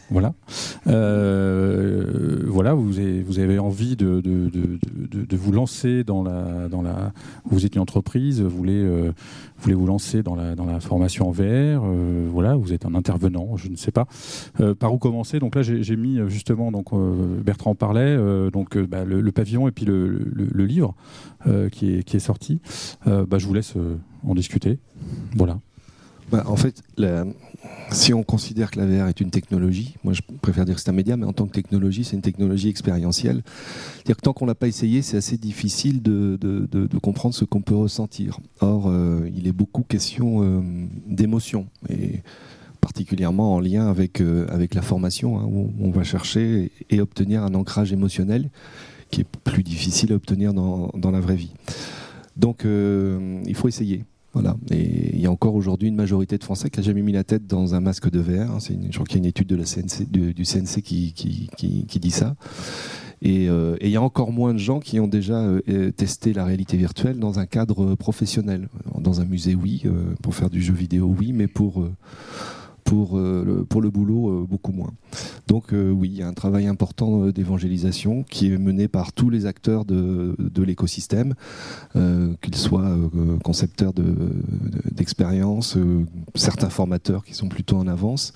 voilà. 0.09 0.33
Euh, 0.87 2.43
voilà, 2.47 2.73
vous 2.73 2.97
avez, 2.97 3.21
vous 3.21 3.39
avez 3.39 3.59
envie 3.59 3.95
de, 3.95 4.21
de, 4.21 4.49
de, 4.49 4.79
de, 5.25 5.37
vous 5.37 5.51
lancer 5.51 6.03
dans 6.03 6.23
la, 6.23 6.67
dans 6.69 6.81
la. 6.81 7.11
Vous 7.45 7.65
êtes 7.65 7.75
une 7.75 7.81
entreprise, 7.81 8.41
vous 8.41 8.49
voulez, 8.49 8.81
euh, 8.81 9.11
vous 9.57 9.63
voulez 9.63 9.75
vous 9.75 9.85
lancer 9.85 10.23
dans 10.23 10.35
la, 10.35 10.55
dans 10.55 10.65
la 10.65 10.79
formation 10.79 11.27
en 11.27 11.31
VR. 11.31 11.83
euh, 11.83 12.27
voilà, 12.31 12.55
vous 12.55 12.73
êtes 12.73 12.85
un 12.85 12.95
intervenant, 12.95 13.55
je 13.57 13.69
ne 13.69 13.75
sais 13.75 13.91
pas. 13.91 14.07
Euh, 14.61 14.73
par 14.73 14.93
où 14.93 14.97
commencer? 14.97 15.39
Donc 15.39 15.55
là, 15.55 15.61
j'ai 15.61 15.95
mis 15.95 16.19
justement, 16.27 16.71
donc 16.71 16.93
euh, 16.93 17.41
Bertrand 17.41 17.75
parlait, 17.75 18.17
donc 18.51 18.77
bah, 18.77 19.03
le, 19.03 19.21
le 19.21 19.31
pavillon 19.31 19.67
et 19.67 19.71
puis 19.71 19.85
le, 19.85 20.07
le, 20.07 20.47
le 20.51 20.65
livre 20.65 20.95
qui, 21.71 21.95
est, 21.95 22.03
qui 22.03 22.17
est 22.17 22.19
sorti. 22.19 22.61
Bah, 23.05 23.37
je 23.37 23.45
vous 23.45 23.53
laisse 23.53 23.75
en 24.25 24.33
discuter. 24.33 24.79
Voilà. 25.35 25.59
Bah, 26.31 26.43
en 26.45 26.55
fait, 26.55 26.83
si 27.91 28.13
on 28.13 28.23
considère 28.23 28.69
que 28.69 28.79
la 28.79 28.85
VR 28.85 29.07
est 29.07 29.19
une 29.19 29.31
technologie, 29.31 29.95
moi 30.03 30.13
je 30.13 30.21
préfère 30.41 30.65
dire 30.65 30.75
que 30.75 30.81
c'est 30.81 30.89
un 30.89 30.93
média, 30.93 31.17
mais 31.17 31.25
en 31.25 31.33
tant 31.33 31.47
que 31.47 31.53
technologie, 31.53 32.03
c'est 32.03 32.15
une 32.15 32.21
technologie 32.21 32.69
expérientielle. 32.69 33.41
C'est-à-dire 33.95 34.17
que 34.17 34.21
tant 34.21 34.33
qu'on 34.33 34.45
l'a 34.45 34.55
pas 34.55 34.67
essayé, 34.67 35.01
c'est 35.01 35.17
assez 35.17 35.37
difficile 35.37 36.01
de, 36.01 36.37
comprendre 37.01 37.33
ce 37.33 37.45
qu'on 37.45 37.61
peut 37.61 37.75
ressentir. 37.75 38.39
Or, 38.59 38.87
euh, 38.87 39.27
il 39.35 39.47
est 39.47 39.51
beaucoup 39.51 39.83
question 39.83 40.43
euh, 40.43 40.61
d'émotion, 41.07 41.67
et 41.89 42.21
particulièrement 42.81 43.55
en 43.55 43.59
lien 43.59 43.87
avec, 43.87 44.21
euh, 44.21 44.45
avec 44.49 44.75
la 44.75 44.81
formation, 44.81 45.39
hein, 45.39 45.47
où 45.49 45.71
on 45.79 45.89
va 45.89 46.03
chercher 46.03 46.71
et 46.89 47.01
obtenir 47.01 47.43
un 47.43 47.55
ancrage 47.55 47.91
émotionnel 47.91 48.49
qui 49.09 49.21
est 49.21 49.27
plus 49.43 49.63
difficile 49.63 50.11
à 50.13 50.15
obtenir 50.15 50.53
dans, 50.53 50.91
dans 50.95 51.09
la 51.09 51.19
vraie 51.19 51.35
vie. 51.35 51.53
Donc, 52.37 52.63
il 52.63 53.55
faut 53.55 53.67
essayer. 53.67 54.05
Voilà. 54.33 54.55
Et 54.71 55.15
il 55.15 55.19
y 55.21 55.25
a 55.25 55.31
encore 55.31 55.55
aujourd'hui 55.55 55.87
une 55.87 55.95
majorité 55.95 56.37
de 56.37 56.43
Français 56.43 56.69
qui 56.69 56.79
n'a 56.79 56.85
jamais 56.85 57.01
mis 57.01 57.11
la 57.11 57.23
tête 57.23 57.47
dans 57.47 57.73
un 57.75 57.79
masque 57.79 58.09
de 58.11 58.19
verre. 58.19 58.51
hein. 58.51 58.59
C'est 58.59 58.73
une- 58.73 58.91
je 58.91 58.93
crois 58.97 59.05
qu'il 59.05 59.17
y 59.17 59.19
a 59.19 59.23
une 59.23 59.25
étude 59.25 59.47
du, 59.47 60.45
CNC 60.45 60.81
qui, 60.81 61.99
dit 61.99 62.11
ça. 62.11 62.35
Et, 63.21 63.49
euh, 63.49 63.75
et 63.81 63.87
il 63.87 63.91
y 63.91 63.97
a 63.97 64.01
encore 64.01 64.31
moins 64.31 64.53
de 64.53 64.59
gens 64.59 64.79
qui 64.79 64.99
ont 64.99 65.07
déjà 65.07 65.39
euh, 65.41 65.61
euh, 65.67 65.91
testé 65.91 66.31
la 66.31 66.45
réalité 66.45 66.77
virtuelle 66.77 67.19
dans 67.19 67.39
un 67.39 67.45
cadre 67.45 67.95
professionnel. 67.95 68.69
Dans 68.99 69.19
un 69.19 69.25
musée, 69.25 69.55
oui. 69.55 69.83
pour 70.21 70.35
faire 70.35 70.49
du 70.49 70.61
jeu 70.61 70.73
vidéo, 70.73 71.13
oui. 71.19 71.33
Mais 71.33 71.47
pour, 71.47 71.85
pour, 72.89 73.17
euh, 73.19 73.43
le, 73.45 73.65
pour 73.65 73.81
le 73.81 73.91
boulot, 73.91 74.29
euh, 74.29 74.45
beaucoup 74.49 74.71
moins. 74.71 74.91
Donc 75.47 75.73
euh, 75.73 75.91
oui, 75.91 76.09
il 76.11 76.17
y 76.17 76.23
a 76.23 76.27
un 76.27 76.33
travail 76.33 76.65
important 76.65 77.27
d'évangélisation 77.27 78.23
qui 78.23 78.51
est 78.51 78.57
mené 78.57 78.87
par 78.87 79.13
tous 79.13 79.29
les 79.29 79.45
acteurs 79.45 79.85
de, 79.85 80.35
l'écosystème, 80.63 81.35
qu'ils 82.41 82.55
soient 82.55 82.95
concepteurs 83.43 83.93
de- 83.93 84.03
de- 84.03 84.81
certains 86.35 86.69
formateurs 86.69 87.23
qui 87.23 87.33
sont 87.33 87.47
plutôt 87.47 87.77
en 87.77 87.87
avance. 87.87 88.33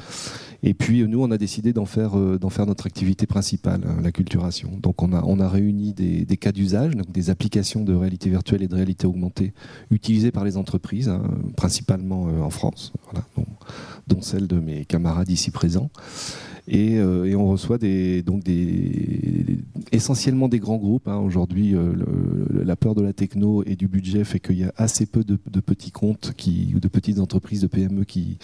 Et 0.66 0.74
puis 0.74 1.06
nous, 1.06 1.22
on 1.22 1.30
a 1.32 1.38
décidé 1.38 1.74
d'en 1.74 1.86
faire, 1.86 2.18
euh, 2.18 2.40
faire 2.50 2.66
notre 2.66 2.88
activité 2.88 3.28
principale, 3.28 3.82
hein, 3.86 3.98
la 4.02 4.14
culturation. 4.14 4.72
Donc 4.82 5.04
on 5.04 5.12
a, 5.12 5.22
on 5.26 5.40
a 5.40 5.50
réuni 5.50 5.94
des, 5.94 6.24
des 6.24 6.38
cas 6.38 6.54
d'usage, 6.54 6.96
donc 6.96 7.12
des 7.12 7.30
applications 7.30 7.84
de 7.84 7.94
réalité 7.94 8.30
virtuelle 8.30 8.64
et 8.64 8.68
de 8.70 8.76
réalité 8.76 9.06
augmentée 9.06 9.54
utilisées 9.92 10.32
par 10.32 10.46
les 10.46 10.56
entreprises, 10.56 11.10
hein, 11.10 11.22
principalement 11.58 12.28
euh, 12.30 12.42
en 12.42 12.50
France, 12.50 12.94
voilà, 13.04 13.26
dont, 13.36 13.46
dont 14.08 14.22
celle 14.22 14.48
de 14.48 14.60
mes 14.60 14.86
camarades 14.86 15.30
ici 15.30 15.52
présents. 15.52 15.90
Et, 16.68 17.00
on 17.02 17.48
reçoit 17.48 17.78
donc 18.26 18.44
essentiellement 19.92 20.48
des 20.48 20.60
grands 20.60 20.78
groupes. 20.78 21.08
Hein. 21.08 21.18
Aujourd'hui, 21.18 21.76
la 22.54 22.76
peur 22.76 22.96
de 22.96 23.02
la 23.02 23.14
techno 23.14 23.64
et 23.66 23.76
du 23.76 23.88
budget 23.88 24.24
fait 24.24 24.40
qu'il 24.40 24.58
y 24.58 24.64
a 24.64 24.74
assez 24.78 25.06
peu 25.06 25.24
de, 25.24 25.36
petits 25.60 25.92
comptes 25.92 26.34
ou 26.76 26.80
de 26.80 26.88
petites 26.88 27.20
entreprises 27.20 27.62
de 27.62 27.68
PME 27.68 28.06
qui, 28.06 28.38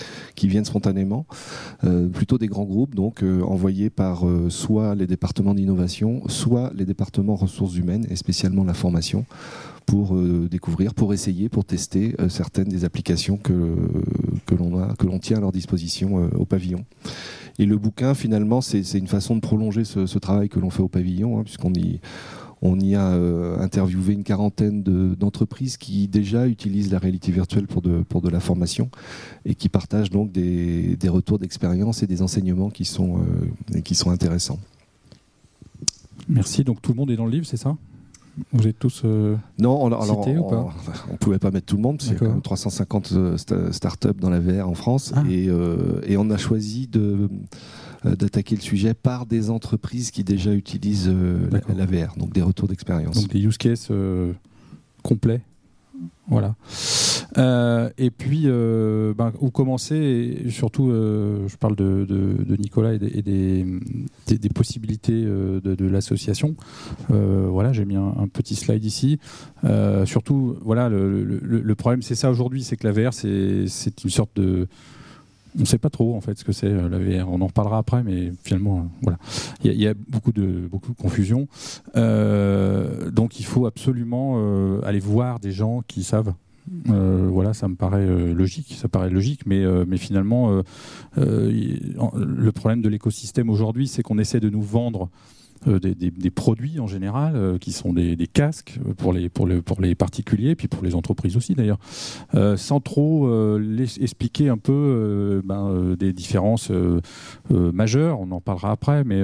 viennent 0.43 0.65
spontanément. 0.65 1.25
plutôt 2.13 2.37
des 2.37 2.47
grands 2.47 2.65
groupes, 2.65 2.95
donc 2.95 3.23
envoyés 3.23 3.89
par 3.89 4.25
soit 4.49 4.95
les 4.95 5.07
départements 5.07 5.53
d'innovation, 5.53 6.21
soit 6.27 6.71
les 6.75 6.85
départements 6.85 7.35
ressources 7.35 7.75
humaines, 7.75 8.05
et 8.09 8.15
spécialement 8.15 8.63
la 8.63 8.73
formation 8.73 9.25
pour 9.89 10.15
euh, 10.15 10.47
découvrir, 10.49 10.93
pour 10.93 11.13
essayer, 11.13 11.49
pour 11.49 11.65
tester 11.65 12.15
euh, 12.19 12.29
certaines 12.29 12.69
des 12.69 12.85
applications 12.85 13.37
que, 13.37 13.53
l'on 14.55 14.79
a, 14.79 14.93
que 14.95 15.07
l'on 15.07 15.17
tient 15.17 15.37
à 15.37 15.39
leur 15.39 15.51
disposition 15.51 16.19
euh, 16.19 16.29
au 16.37 16.45
pavillon. 16.45 16.85
Et 17.59 17.65
le 17.65 17.77
bouquin, 17.77 18.13
finalement, 18.13 18.61
c'est 18.61 18.97
une 18.97 19.07
façon 19.07 19.35
de 19.35 19.41
prolonger 19.41 19.83
ce, 19.83 20.17
travail 20.17 20.49
que 20.49 20.59
l'on 20.59 20.69
fait 20.69 20.81
au 20.81 20.87
pavillon, 20.87 21.39
hein, 21.39 21.43
puisqu'on 21.43 21.73
y, 21.73 22.95
a 22.95 23.11
interviewé 23.59 24.13
une 24.13 24.23
quarantaine 24.23 24.81
d'entreprises 24.81 25.75
qui 25.75 26.07
déjà 26.07 26.47
utilisent 26.47 26.91
la 26.91 26.99
réalité 26.99 27.33
virtuelle 27.33 27.67
pour 27.67 27.81
de, 27.81 28.29
la 28.29 28.39
formation 28.39 28.89
et 29.45 29.55
qui 29.55 29.67
partagent 29.67 30.09
donc 30.09 30.31
des, 30.31 30.97
retours 31.09 31.37
d'expérience 31.37 32.01
et 32.01 32.07
des 32.07 32.21
enseignements 32.21 32.69
qui 32.69 32.85
sont, 32.85 33.25
qui 33.83 33.93
sont 33.93 34.09
intéressants. 34.09 34.59
Merci. 36.29 36.63
Donc 36.63 36.81
tout 36.81 36.93
le 36.93 36.97
monde 36.97 37.11
est 37.11 37.17
dans 37.17 37.25
le 37.25 37.31
livre, 37.31 37.45
c'est 37.45 37.57
ça? 37.57 37.75
Vous 38.51 38.67
êtes 38.67 38.79
tous 38.79 39.03
euh, 39.05 39.35
non, 39.57 39.85
alors, 39.85 40.27
on, 40.27 41.11
ne 41.11 41.17
pouvait 41.17 41.39
pas 41.39 41.51
mettre 41.51 41.67
tout 41.67 41.75
le 41.75 41.81
monde, 41.81 41.97
parce 41.97 42.09
qu'il 42.09 42.17
y 42.17 42.17
a 42.17 42.19
quand 42.19 42.33
même 42.33 42.41
350 42.41 43.11
euh, 43.13 43.37
startups 43.71 44.19
dans 44.19 44.29
la 44.29 44.39
VR 44.39 44.67
en 44.69 44.73
France, 44.73 45.13
ah. 45.15 45.23
euh, 45.27 46.01
et, 46.05 46.17
on 46.17 46.29
a 46.29 46.37
choisi 46.37 46.87
de 46.87 47.29
d'attaquer 48.05 48.55
le 48.55 48.61
sujet 48.61 48.93
par 48.93 49.25
des 49.25 49.49
entreprises 49.49 50.11
qui 50.11 50.23
déjà 50.23 50.53
utilisent 50.53 51.13
la, 51.51 51.85
VR, 51.85 52.15
donc 52.15 52.31
des 52.31 52.41
retours 52.41 52.69
d'expérience. 52.69 53.19
Donc 53.19 53.27
des 53.27 53.41
use 53.41 53.57
cases 53.57 53.91
complets 55.03 55.41
voilà. 56.27 56.55
Euh, 57.37 57.89
et 57.97 58.09
puis, 58.09 58.43
euh, 58.45 59.13
ben, 59.13 59.31
où 59.39 59.51
commencer, 59.51 60.45
surtout, 60.49 60.89
euh, 60.89 61.47
je 61.47 61.57
parle 61.57 61.75
de, 61.75 62.05
Nicolas 62.57 62.93
et, 62.93 62.99
des, 62.99 63.65
des, 64.27 64.49
possibilités 64.49 65.23
de, 65.23 65.85
l'association. 65.85 66.55
voilà, 67.09 67.73
j'ai 67.73 67.85
mis 67.85 67.95
un, 67.95 68.27
petit 68.31 68.55
slide 68.55 68.83
ici. 68.83 69.19
surtout, 70.05 70.57
voilà, 70.61 70.89
le, 70.89 71.23
le 71.23 71.75
problème, 71.75 72.01
c'est 72.01 72.15
ça 72.15 72.29
aujourd'hui, 72.29 72.63
c'est 72.63 72.77
que 72.77 72.87
la 72.87 72.93
VR, 72.93 73.13
c'est 73.13 74.03
une 74.03 74.09
sorte 74.09 74.35
de 74.35 74.67
on 75.59 75.63
ne 75.63 75.67
sait 75.67 75.77
pas 75.77 75.89
trop 75.89 76.15
en 76.15 76.21
fait 76.21 76.37
ce 76.37 76.43
que 76.43 76.53
c'est 76.53 76.67
euh, 76.67 76.89
la 76.89 76.97
VR. 76.97 77.29
On 77.29 77.41
en 77.41 77.47
reparlera 77.47 77.77
après, 77.77 78.01
mais 78.01 78.31
finalement, 78.43 78.79
euh, 78.79 78.81
voilà, 79.03 79.19
il 79.63 79.73
y, 79.73 79.87
a 79.87 79.93
beaucoup 79.93 80.31
de 80.31 80.67
beaucoup 80.71 80.93
de 80.93 80.97
confusion. 80.97 81.47
Euh, 81.95 83.11
donc, 83.11 83.39
il 83.39 83.45
faut 83.45 83.65
absolument 83.65 84.79
aller 84.83 84.99
voir 84.99 85.39
des 85.39 85.51
gens 85.51 85.81
qui 85.87 86.03
savent. 86.03 86.33
voilà, 86.85 87.53
ça 87.53 87.67
me 87.67 87.75
paraît 87.75 88.07
logique, 88.33 88.75
ça 88.79 88.87
paraît 88.87 89.09
logique, 89.09 89.45
mais, 89.45 89.63
mais 89.85 89.97
finalement, 89.97 90.61
le 91.17 92.51
problème 92.51 92.81
de 92.81 92.89
l'écosystème 92.89 93.49
aujourd'hui, 93.49 93.87
c'est 93.87 94.01
qu'on 94.01 94.17
essaie 94.17 94.39
de 94.39 94.49
nous 94.49 94.61
vendre 94.61 95.09
euh, 95.67 95.77
des, 95.79 96.29
produits 96.29 96.79
en 96.79 96.87
général, 96.87 97.35
euh, 97.35 97.57
qui 97.57 97.73
sont 97.73 97.91
des, 97.91 98.15
casques 98.31 98.79
pour 98.97 99.11
les, 99.11 99.27
pour, 99.27 99.47
pour 99.65 99.81
les 99.81 99.93
particuliers, 99.93 100.55
puis 100.55 100.69
pour 100.69 100.83
les 100.83 100.95
entreprises 100.95 101.35
aussi 101.35 101.53
d'ailleurs, 101.53 101.79
euh, 102.33 102.55
sans 102.55 102.79
trop 102.79 103.29
expliquer 103.99 104.47
un 104.49 104.57
peu 104.57 105.41
ben, 105.43 105.95
des 105.99 106.13
différences 106.13 106.71
majeures. 107.49 108.19
On 108.19 108.31
en 108.31 108.39
parlera 108.39 108.71
après, 108.71 109.03
mais 109.03 109.21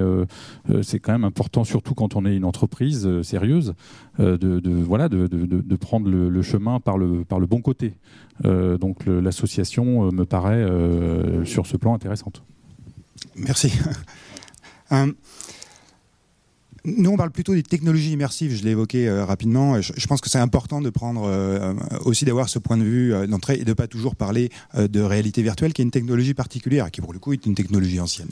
c'est 0.82 0.98
quand 0.98 1.12
même 1.12 1.24
important, 1.24 1.64
surtout 1.64 1.94
quand 1.94 2.16
on 2.16 2.26
est 2.26 2.36
une 2.36 2.44
entreprise 2.44 3.22
sérieuse, 3.22 3.74
de, 4.18 4.60
voilà, 4.82 5.08
de, 5.08 5.26
de, 5.26 5.76
prendre 5.76 6.08
le, 6.08 6.42
chemin 6.42 6.80
par 6.80 6.98
le, 6.98 7.24
par 7.24 7.40
le 7.40 7.46
bon 7.46 7.60
côté. 7.60 7.94
donc 8.44 9.06
l'association 9.06 10.12
me 10.12 10.24
paraît 10.24 10.66
sur 11.44 11.66
ce 11.66 11.76
plan 11.76 11.94
intéressante. 11.94 12.42
Merci. 13.36 13.72
Nous, 16.86 17.10
on 17.10 17.16
parle 17.16 17.32
plutôt 17.32 17.52
des 17.52 17.64
technologies 17.64 18.12
immersives, 18.12 18.54
je 18.54 18.62
l'ai 18.62 18.70
évoqué 18.70 19.08
euh, 19.08 19.24
rapidement. 19.24 19.80
Je, 19.80 20.06
pense 20.06 20.20
que 20.20 20.30
c'est 20.30 20.38
important 20.38 20.80
de 20.80 20.88
prendre 20.88 21.24
euh, 21.24 21.74
aussi 22.04 22.24
d'avoir 22.24 22.48
ce 22.48 22.60
point 22.60 22.76
de 22.76 22.84
vue 22.84 23.12
euh, 23.12 23.26
d'entrée 23.26 23.54
et 23.54 23.64
de 23.64 23.70
ne 23.70 23.74
pas 23.74 23.88
toujours 23.88 24.14
parler 24.14 24.50
de 24.76 25.00
réalité 25.00 25.42
virtuelle, 25.42 25.72
qui 25.72 25.82
est 25.82 25.84
une 25.84 25.90
technologie 25.90 26.32
particulière, 26.32 26.92
qui 26.92 27.00
pour 27.00 27.12
le 27.12 27.18
coup 27.18 27.32
est 27.32 27.44
une 27.44 27.56
technologie 27.56 27.98
ancienne. 27.98 28.28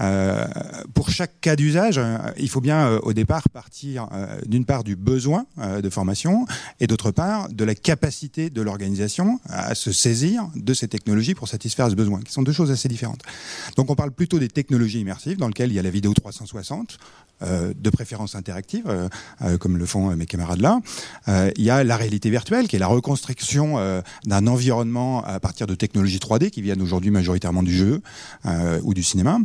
Euh, 0.00 0.46
pour 0.94 1.10
chaque 1.10 1.40
cas 1.40 1.56
d'usage, 1.56 1.98
euh, 1.98 2.18
il 2.36 2.48
faut 2.48 2.60
bien 2.60 2.86
euh, 2.86 3.00
au 3.02 3.12
départ 3.12 3.48
partir 3.48 4.08
d'une 4.46 4.64
part 4.64 4.84
du 4.84 4.96
besoin 4.96 5.46
de 5.56 5.90
formation 5.90 6.46
et 6.80 6.86
d'autre 6.86 7.10
part 7.10 7.48
de 7.48 7.64
la 7.64 7.74
capacité 7.74 8.50
de 8.50 8.62
l'organisation 8.62 9.40
à 9.48 9.74
se 9.74 9.92
saisir 9.92 10.48
de 10.54 10.74
ces 10.74 10.88
technologies 10.88 11.34
pour 11.34 11.48
satisfaire 11.48 11.90
ce 11.90 11.94
besoin, 11.94 12.20
qui 12.20 12.32
sont 12.32 12.42
deux 12.42 12.52
choses 12.52 12.70
assez 12.70 12.88
différentes. 12.88 13.22
Donc 13.76 13.90
on 13.90 13.94
parle 13.94 14.12
plutôt 14.12 14.38
des 14.38 14.48
technologies 14.48 15.00
immersives 15.00 15.38
dans 15.38 15.48
lesquelles 15.48 15.70
il 15.70 15.74
y 15.74 15.78
a 15.78 15.82
la 15.82 15.90
vidéo 15.90 16.14
360, 16.14 16.98
de 17.40 17.90
préférence 17.90 18.34
interactive, 18.34 19.08
comme 19.60 19.76
le 19.76 19.86
font 19.86 20.14
mes 20.16 20.26
camarades 20.26 20.60
là. 20.60 20.80
il 21.56 21.62
y 21.62 21.70
a 21.70 21.84
la 21.84 21.96
réalité 21.96 22.30
virtuelle, 22.30 22.68
qui 22.68 22.76
est 22.76 22.80
la 22.80 22.88
reconstruction 22.88 24.02
d'un 24.26 24.46
environnement 24.46 25.24
à 25.24 25.40
partir 25.40 25.66
de 25.66 25.74
technologies 25.74 26.18
3D 26.18 26.50
qui 26.50 26.62
viennent 26.62 26.82
aujourd'hui 26.82 27.10
majoritairement 27.10 27.62
du 27.62 27.74
jeu 27.74 28.02
ou 28.82 28.94
du 28.94 29.02
cinéma. 29.02 29.38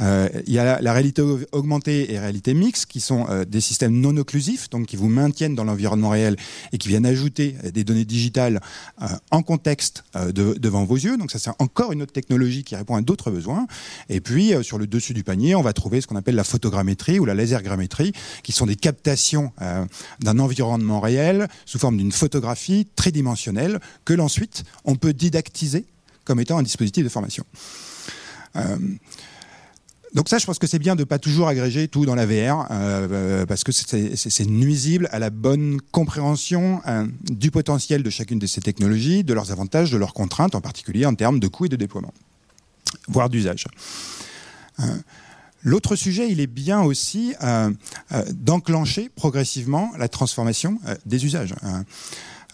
Euh, 0.00 0.28
il 0.46 0.52
y 0.52 0.58
a 0.58 0.80
la, 0.80 0.92
réalité 0.92 1.22
augmentée 1.52 2.12
et 2.12 2.18
réalité 2.18 2.54
mixte, 2.54 2.86
qui 2.86 3.00
sont 3.00 3.26
euh, 3.28 3.44
des 3.44 3.60
systèmes 3.60 3.92
non 3.92 4.16
occlusifs, 4.16 4.70
donc 4.70 4.86
qui 4.86 4.96
vous 4.96 5.08
maintiennent 5.08 5.54
dans 5.54 5.64
l'environnement 5.64 6.10
réel 6.10 6.36
et 6.72 6.78
qui 6.78 6.88
viennent 6.88 7.06
ajouter 7.06 7.56
euh, 7.64 7.70
des 7.70 7.84
données 7.84 8.04
digitales 8.04 8.60
en 9.30 9.42
contexte 9.42 10.04
devant 10.14 10.84
vos 10.84 10.96
yeux. 10.96 11.16
Donc 11.16 11.30
ça, 11.30 11.38
c'est 11.38 11.50
encore 11.58 11.92
une 11.92 12.02
autre 12.02 12.12
technologie 12.12 12.64
qui 12.64 12.76
répond 12.76 12.96
à 12.96 13.02
d'autres 13.02 13.30
besoins. 13.30 13.66
Et 14.08 14.20
puis, 14.20 14.52
sur 14.62 14.78
le 14.78 14.86
dessus 14.86 15.14
du 15.14 15.24
panier, 15.24 15.54
on 15.54 15.62
va 15.62 15.72
trouver 15.72 16.00
ce 16.00 16.06
qu'on 16.06 16.16
appelle 16.16 16.34
la 16.34 16.44
photogrammétrie 16.44 17.18
ou 17.18 17.24
la 17.24 17.34
lasergrammétrie, 17.34 18.12
qui 18.42 18.52
sont 18.52 18.66
des 18.66 18.76
captations 18.76 19.52
d'un 20.20 20.38
environnement 20.38 21.00
réel 21.00 21.48
sous 21.66 21.78
forme 21.78 21.96
d'une 21.96 22.12
photographie 22.12 22.86
tridimensionnelle 22.96 23.80
que 24.04 24.14
l'ensuite 24.14 24.64
on 24.84 24.96
peut 24.96 25.12
didactiser 25.12 25.84
comme 26.24 26.40
étant 26.40 26.58
un 26.58 26.62
dispositif 26.62 27.04
de 27.04 27.08
formation. 27.08 27.44
Donc 30.14 30.28
ça, 30.28 30.38
je 30.38 30.46
pense 30.46 30.60
que 30.60 30.68
c'est 30.68 30.78
bien 30.78 30.94
de 30.94 31.02
pas 31.02 31.18
toujours 31.18 31.48
agréger 31.48 31.88
tout 31.88 32.06
dans 32.06 32.14
la 32.14 32.24
VR, 32.24 32.66
euh, 32.70 33.08
euh, 33.10 33.46
parce 33.46 33.64
que 33.64 33.72
c'est 33.72 34.46
nuisible 34.46 35.08
à 35.10 35.18
la 35.18 35.30
bonne 35.30 35.80
compréhension 35.90 36.80
euh, 36.86 37.06
du 37.24 37.50
potentiel 37.50 38.04
de 38.04 38.10
chacune 38.10 38.38
de 38.38 38.46
ces 38.46 38.60
technologies, 38.60 39.24
de 39.24 39.34
leurs 39.34 39.50
avantages, 39.50 39.90
de 39.90 39.96
leurs 39.96 40.14
contraintes, 40.14 40.54
en 40.54 40.60
particulier 40.60 41.04
en 41.04 41.16
termes 41.16 41.40
de 41.40 41.48
coûts 41.48 41.66
et 41.66 41.68
de 41.68 41.76
déploiement, 41.76 42.14
voire 43.08 43.28
d'usage. 43.28 43.66
L'autre 45.62 45.96
sujet, 45.96 46.30
il 46.30 46.40
est 46.40 46.46
bien 46.46 46.82
aussi 46.82 47.34
d'enclencher 48.32 49.10
progressivement 49.14 49.90
la 49.98 50.08
transformation 50.08 50.78
des 51.06 51.24
usages. 51.24 51.54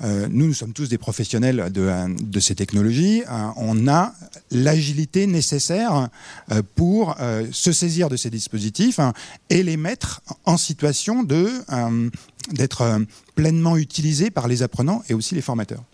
Euh, 0.02 0.28
nous, 0.30 0.46
nous 0.46 0.54
sommes 0.54 0.72
tous 0.72 0.88
des 0.88 0.98
professionnels 0.98 1.70
de, 1.70 1.90
de 2.22 2.40
ces 2.40 2.54
technologies. 2.54 3.22
Euh, 3.28 3.48
on 3.56 3.86
a 3.88 4.14
l'agilité 4.50 5.26
nécessaire 5.26 6.08
euh, 6.50 6.62
pour 6.74 7.16
se 7.52 7.72
saisir 7.72 8.08
de 8.08 8.16
ces 8.16 8.30
dispositifs 8.30 8.98
hein, 8.98 9.12
et 9.48 9.62
les 9.62 9.76
mettre 9.76 10.22
en 10.44 10.56
situation 10.56 11.22
d'être 11.22 13.00
pleinement 13.34 13.76
utilisés 13.76 14.30
par 14.30 14.48
les 14.48 14.62
apprenants 14.62 15.02
et 15.08 15.14
aussi 15.14 15.34
les 15.34 15.42
formateurs, 15.42 15.84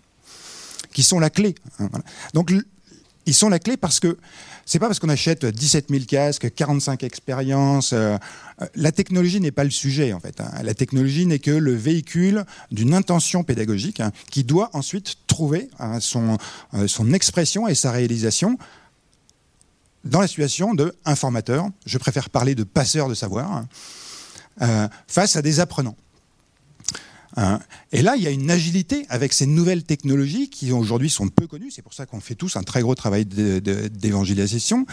qui 0.91 1.03
sont 1.03 1.19
la 1.19 1.29
clé. 1.29 1.55
Hein, 1.79 1.89
Donc, 2.33 2.51
ils 3.27 3.33
sont 3.33 3.49
la 3.49 3.59
clé 3.59 3.77
parce 3.77 3.99
que 3.99 4.17
c'est 4.65 4.79
pas 4.79 4.87
parce 4.87 4.99
qu'on 4.99 5.09
achète 5.09 5.45
17 5.45 5.87
000 5.89 6.05
casques, 6.05 6.53
45 6.53 7.03
expériences. 7.03 7.93
Euh, 7.93 8.17
euh, 8.61 8.65
la 8.75 8.91
technologie 8.91 9.39
n'est 9.39 9.51
pas 9.51 9.65
le 9.65 9.69
sujet 9.69 10.13
en 10.13 10.19
fait. 10.19 10.41
Hein. 10.41 10.49
La 10.63 10.73
technologie 10.73 11.25
n'est 11.25 11.39
que 11.39 11.51
le 11.51 11.75
véhicule 11.75 12.45
d'une 12.71 12.93
intention 12.93 13.43
pédagogique 13.43 13.99
hein, 13.99 14.11
qui 14.31 14.43
doit 14.43 14.69
ensuite 14.73 15.15
trouver 15.27 15.69
hein, 15.79 15.99
son, 15.99 16.37
euh, 16.73 16.87
son 16.87 17.13
expression 17.13 17.67
et 17.67 17.75
sa 17.75 17.91
réalisation 17.91 18.57
dans 20.05 20.21
la 20.21 20.27
situation 20.27 20.73
de 20.73 20.95
informateur. 21.03 21.67
Je 21.85 21.97
préfère 21.97 22.29
parler 22.29 22.55
de 22.55 22.63
passeur 22.63 23.09
de 23.09 23.13
savoir 23.13 23.65
face 25.07 25.35
à 25.35 25.43
des 25.43 25.59
apprenants. 25.59 25.95
Hein. 27.37 27.59
Et 27.91 28.01
là, 28.01 28.15
il 28.15 28.23
y 28.23 28.27
a 28.27 28.31
une 28.31 28.49
agilité 28.49 29.05
avec 29.09 29.31
ces 29.31 29.45
nouvelles 29.45 29.83
technologies 29.83 30.49
qui 30.49 30.71
aujourd'hui 30.71 31.09
sont 31.09 31.27
peu 31.27 31.45
connues. 31.45 31.69
C'est 31.69 31.83
pour 31.83 31.93
ça 31.93 32.07
qu'on 32.07 32.19
fait 32.19 32.33
tous 32.33 32.55
un 32.55 32.63
très 32.63 32.81
gros 32.81 32.95
travail 32.95 33.25
d'évangélisation. 33.25 34.87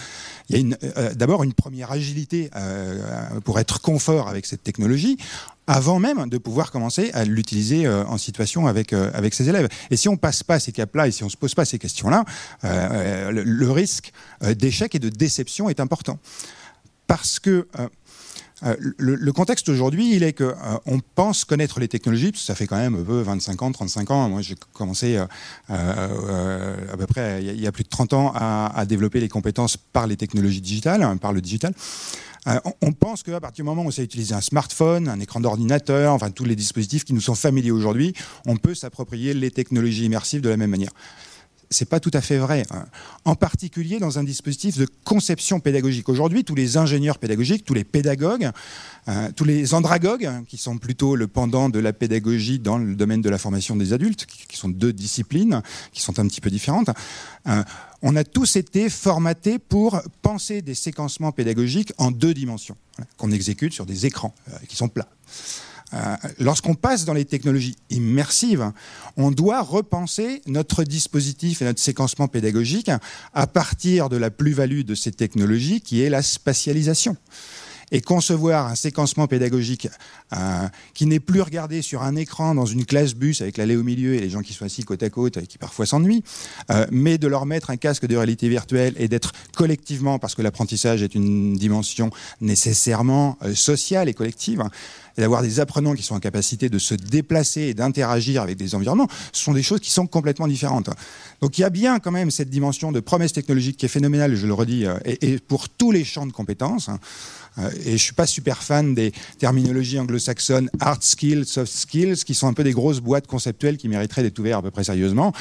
Il 0.51 0.69
y 0.69 0.75
a 0.75 0.77
euh, 0.99 1.15
d'abord 1.15 1.43
une 1.43 1.55
première 1.55 1.91
agilité 1.91 2.51
euh, 2.55 3.41
pour 3.41 3.59
être 3.59 3.81
confort 3.81 4.29
avec 4.29 4.45
cette 4.45 4.63
technologie 4.63 5.17
avant 5.67 5.99
même 5.99 6.29
de 6.29 6.37
pouvoir 6.37 6.71
commencer 6.71 7.11
à 7.15 7.25
l'utiliser 7.25 7.87
euh, 7.87 8.05
en 8.05 8.19
situation 8.19 8.67
avec, 8.67 8.93
avec 8.93 9.33
ses 9.33 9.49
élèves. 9.49 9.69
Et 9.91 9.97
si 9.97 10.11
on 10.11 10.19
passe 10.19 10.43
pas 10.43 10.61
ces 10.61 10.73
caps-là 10.73 11.09
et 11.09 11.13
si 11.13 11.25
on 11.25 11.31
se 11.31 11.39
pose 11.39 11.55
pas 11.55 11.65
ces 11.65 11.79
questions-là, 11.79 12.27
le, 12.63 13.71
risque 13.71 14.13
d'échec 14.43 14.95
et 14.95 14.99
de 14.99 15.09
déception 15.09 15.71
est 15.71 15.81
important. 15.81 16.19
Parce 17.07 17.39
que 17.39 17.67
euh, 18.65 18.75
le, 18.79 19.33
contexte 19.33 19.69
aujourd'hui, 19.69 20.15
il 20.15 20.23
est 20.23 20.33
que 20.33 20.45
euh, 20.45 20.99
pense 21.15 21.45
connaître 21.45 21.81
les 21.81 21.89
technologies, 21.89 22.33
parce 22.33 22.45
ça 22.45 22.55
fait 22.55 22.67
quand 22.67 22.77
même 22.77 22.97
25 22.97 23.63
ans, 23.63 23.73
35 23.73 24.11
ans. 24.11 24.29
Moi, 24.29 24.41
j'ai 24.41 24.55
commencé 24.73 25.19
euh, 25.71 26.77
à 26.93 26.97
peu 26.97 27.07
près 27.07 27.43
il 27.43 27.61
y 27.61 27.67
a 27.67 27.73
plus 27.73 27.85
de 27.85 27.89
30 27.89 28.13
ans 28.15 28.33
à, 28.35 28.85
développer 28.87 29.21
les 29.21 29.29
compétences 29.29 29.77
par 29.77 30.07
les 30.07 30.17
technologies 30.17 30.61
digitales, 30.61 31.03
hein, 31.03 31.17
par 31.17 31.33
le 31.33 31.41
digital. 31.41 31.75
on 32.83 32.93
pense 32.93 33.23
qu'à 33.23 33.41
partir 33.41 33.65
du 33.65 33.69
moment 33.69 33.83
où 33.83 33.87
on 33.87 33.91
sait 33.91 34.05
utiliser 34.05 34.35
un 34.35 34.41
smartphone, 34.41 35.09
un 35.09 35.21
écran 35.21 35.41
d'ordinateur, 35.41 36.13
enfin 36.13 36.31
tous 36.31 36.45
les 36.45 36.57
dispositifs 36.57 37.05
qui 37.05 37.15
nous 37.15 37.21
sont 37.21 37.35
familiers 37.35 37.71
aujourd'hui, 37.71 38.15
on 38.47 38.57
peut 38.57 38.75
s'approprier 38.75 39.35
les 39.35 39.51
technologies 39.51 40.05
immersives 40.05 40.41
de 40.41 40.49
la 40.49 40.57
même 40.57 40.71
manière 40.71 40.93
c'est 41.71 41.89
pas 41.89 42.01
tout 42.01 42.11
à 42.13 42.21
fait 42.21 42.39
vrai. 42.39 42.65
Hein. 42.71 42.85
En 43.25 43.35
particulier 43.35 43.99
dans 43.99 44.19
un 44.19 44.25
dispositif 44.25 44.77
de 44.79 44.87
conception 45.05 45.61
pédagogique. 45.61 46.09
Aujourd'hui, 46.09 46.45
tous 46.45 46.55
les 46.55 46.77
ingénieurs 46.77 47.19
pédagogiques, 47.19 47.65
tous 47.65 47.75
les 47.75 47.85
pédagogues, 47.85 48.51
euh, 49.09 49.31
tous 49.35 49.45
les 49.45 49.75
andragogues, 49.75 50.31
qui 50.49 50.57
sont 50.57 50.79
plutôt 50.79 51.17
le 51.17 51.27
pendant 51.27 51.69
de 51.69 51.79
la 51.79 51.93
pédagogie 51.93 52.59
dans 52.59 52.79
le 52.79 52.95
domaine 52.95 53.21
de 53.21 53.31
la 53.31 53.39
formation 53.39 53.77
des 53.77 53.93
adultes, 53.93 54.27
qui, 54.27 54.57
sont 54.57 54.69
deux 54.69 54.93
disciplines 54.93 55.63
qui 55.93 56.01
sont 56.01 56.19
un 56.19 56.27
petit 56.27 56.41
peu 56.41 56.51
différentes, 56.51 56.91
on 58.07 58.17
a 58.17 58.23
tous 58.23 58.57
été 58.57 58.91
formatés 58.91 59.59
pour 59.59 60.03
penser 60.21 60.61
des 60.61 60.75
séquencements 60.75 61.33
pédagogiques 61.33 61.93
en 61.97 62.11
deux 62.11 62.35
dimensions, 62.35 62.77
qu'on 63.17 63.31
exécute 63.31 63.73
sur 63.73 63.87
des 63.87 64.05
écrans 64.05 64.35
euh, 64.49 64.57
qui 64.69 64.77
sont 64.77 64.89
plats. 64.89 65.09
Euh, 65.95 66.17
lorsqu'on 66.39 66.75
passe 66.75 67.05
dans 67.05 67.13
les 67.13 67.25
technologies 67.25 67.77
immersives, 67.91 68.73
on 69.17 69.31
doit 69.31 69.63
repenser 69.63 70.43
notre 70.47 70.83
dispositif 70.85 71.63
et 71.63 71.65
notre 71.65 71.81
séquencement 71.81 72.29
pédagogique 72.29 72.91
à 73.33 73.47
partir 73.47 74.09
de 74.09 74.17
la 74.17 74.31
plus-value 74.31 74.83
de 74.83 74.95
ces 74.95 75.13
technologies 75.13 75.81
qui 75.81 76.03
est 76.03 76.11
la 76.11 76.23
spatialisation. 76.23 77.17
Et 77.93 78.01
concevoir 78.01 78.67
un 78.67 78.75
séquencement 78.75 79.29
pédagogique 79.29 79.89
euh, 80.33 80.69
qui 80.95 81.07
n'est 81.07 81.21
plus 81.21 81.43
regardé 81.43 81.83
sur 81.83 82.03
un 82.03 82.17
écran 82.17 82.55
dans 82.55 82.65
une 82.65 82.87
classe 82.87 83.15
bus 83.15 83.43
avec 83.43 83.59
l'allée 83.59 83.77
au 83.77 83.85
milieu 83.85 84.15
et 84.15 84.21
les 84.21 84.31
gens 84.31 84.41
qui 84.41 84.55
sont 84.55 84.65
assis 84.65 84.85
côte 84.85 85.03
à 85.03 85.11
côte 85.11 85.37
et 85.37 85.47
qui 85.47 85.59
parfois 85.59 85.85
s'ennuient, 85.85 86.25
euh, 86.71 86.87
mais 86.91 87.19
de 87.19 87.29
leur 87.29 87.45
mettre 87.45 87.71
un 87.71 87.77
casque 87.77 88.07
de 88.07 88.17
réalité 88.17 88.49
virtuelle 88.49 88.95
et 88.97 89.07
d'être 89.07 89.33
collectivement, 89.55 90.19
parce 90.19 90.35
que 90.35 90.43
l'apprentissage 90.43 91.03
est 91.03 91.15
une 91.15 91.55
dimension 91.57 92.11
nécessairement 92.41 93.39
sociale 93.55 94.09
et 94.09 94.15
collective, 94.15 94.65
et 95.17 95.21
d'avoir 95.21 95.43
des 95.43 95.61
apprenants 95.61 95.95
qui 95.95 96.03
sont 96.03 96.15
en 96.15 96.21
capacité 96.21 96.69
de 96.69 96.79
se 96.79 96.95
déplacer 96.95 97.63
et 97.63 97.75
d'interagir 97.75 98.43
avec 98.43 98.57
des 98.57 98.75
environnements, 98.75 99.09
ce 99.33 99.45
sont 99.45 99.53
des 99.53 99.63
choses 99.63 99.81
qui 99.81 99.91
sont 99.91 100.07
complètement 100.07 100.49
différentes. 100.49 100.91
Donc 101.41 101.59
il 101.59 101.63
y 101.63 101.65
a 101.65 101.71
bien 101.71 101.99
quand 101.99 102.11
même 102.11 102.31
cette 102.31 102.51
dimension 102.51 102.93
de 102.93 103.01
promesse 103.01 103.33
technologique 103.33 103.77
qui 103.77 103.87
est 103.87 103.89
phénoménale, 103.89 104.35
je 104.35 104.47
le 104.47 104.55
redis, 104.55 104.87
euh, 104.87 104.99
et, 105.05 105.39
pour 105.39 105.69
tous 105.69 105.91
les 105.91 106.05
champs 106.05 106.27
de 106.27 106.33
compétences. 106.33 106.89
Hein. 106.89 106.99
Euh, 107.59 107.71
et 107.85 107.93
je 107.93 108.03
suis 108.03 108.15
pas 108.15 108.27
super 108.27 108.63
fan 108.63 108.95
des 108.95 109.13
terminologies 109.39 109.99
anglo-saxonnes 109.99 110.71
hard 110.81 111.03
skills, 111.03 111.45
soft 111.45 111.73
skills, 111.73 112.25
qui 112.25 112.35
sont 112.35 112.49
un 112.49 112.53
peu 112.53 112.65
des 112.65 112.73
grosses 112.73 113.01
boîtes 113.01 113.27
conceptuelles 113.27 113.77
qui 113.77 113.89
mériteraient 113.89 114.23
d'être 114.23 114.39
ouvertes 114.39 114.61
à 114.61 114.63
peu 114.63 114.71
près 114.71 114.85
sérieusement. 114.85 115.33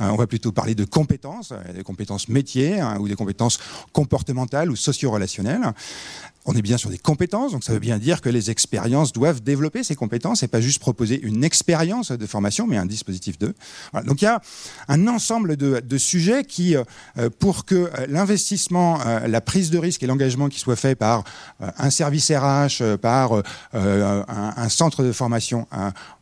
Euh, 0.00 0.08
on 0.08 0.16
va 0.16 0.26
plutôt 0.26 0.52
parler 0.52 0.74
de 0.74 0.84
compétences, 0.84 1.52
des 1.74 1.82
compétences 1.82 2.28
métiers 2.28 2.80
hein, 2.80 2.98
ou 2.98 3.08
des 3.08 3.14
compétences 3.14 3.58
comportementales 3.92 4.70
ou 4.70 4.76
socio-relationnelles. 4.76 5.72
On 6.46 6.54
est 6.54 6.62
bien 6.62 6.78
sur 6.78 6.88
des 6.88 6.98
compétences, 6.98 7.52
donc 7.52 7.64
ça 7.64 7.72
veut 7.74 7.80
bien 7.80 7.98
dire 7.98 8.22
que 8.22 8.30
les 8.30 8.50
expériences 8.50 9.12
doivent 9.12 9.42
développer 9.42 9.84
ces 9.84 9.94
compétences 9.94 10.42
et 10.42 10.48
pas 10.48 10.62
juste 10.62 10.78
proposer 10.78 11.20
une 11.20 11.44
expérience 11.44 12.12
de 12.12 12.26
formation, 12.26 12.66
mais 12.66 12.78
un 12.78 12.86
dispositif 12.86 13.38
de. 13.38 13.54
Donc 14.04 14.22
il 14.22 14.24
y 14.24 14.28
a 14.28 14.40
un 14.88 15.06
ensemble 15.06 15.56
de, 15.56 15.98
sujets 15.98 16.44
qui, 16.44 16.76
euh, 16.76 17.28
pour 17.38 17.66
que 17.66 17.74
euh, 17.74 18.06
l'investissement, 18.08 19.00
euh, 19.04 19.28
la 19.28 19.42
prise 19.42 19.70
de 19.70 19.76
risque 19.76 20.02
et 20.02 20.06
l'engagement 20.06 20.48
qui 20.48 20.58
soit 20.58 20.76
fait 20.76 20.94
par 20.94 21.24
un 21.60 21.90
service 21.90 22.30
RH, 22.30 22.96
par 22.96 23.32
un, 23.74 24.68
centre 24.68 25.02
de 25.02 25.12
formation, 25.12 25.66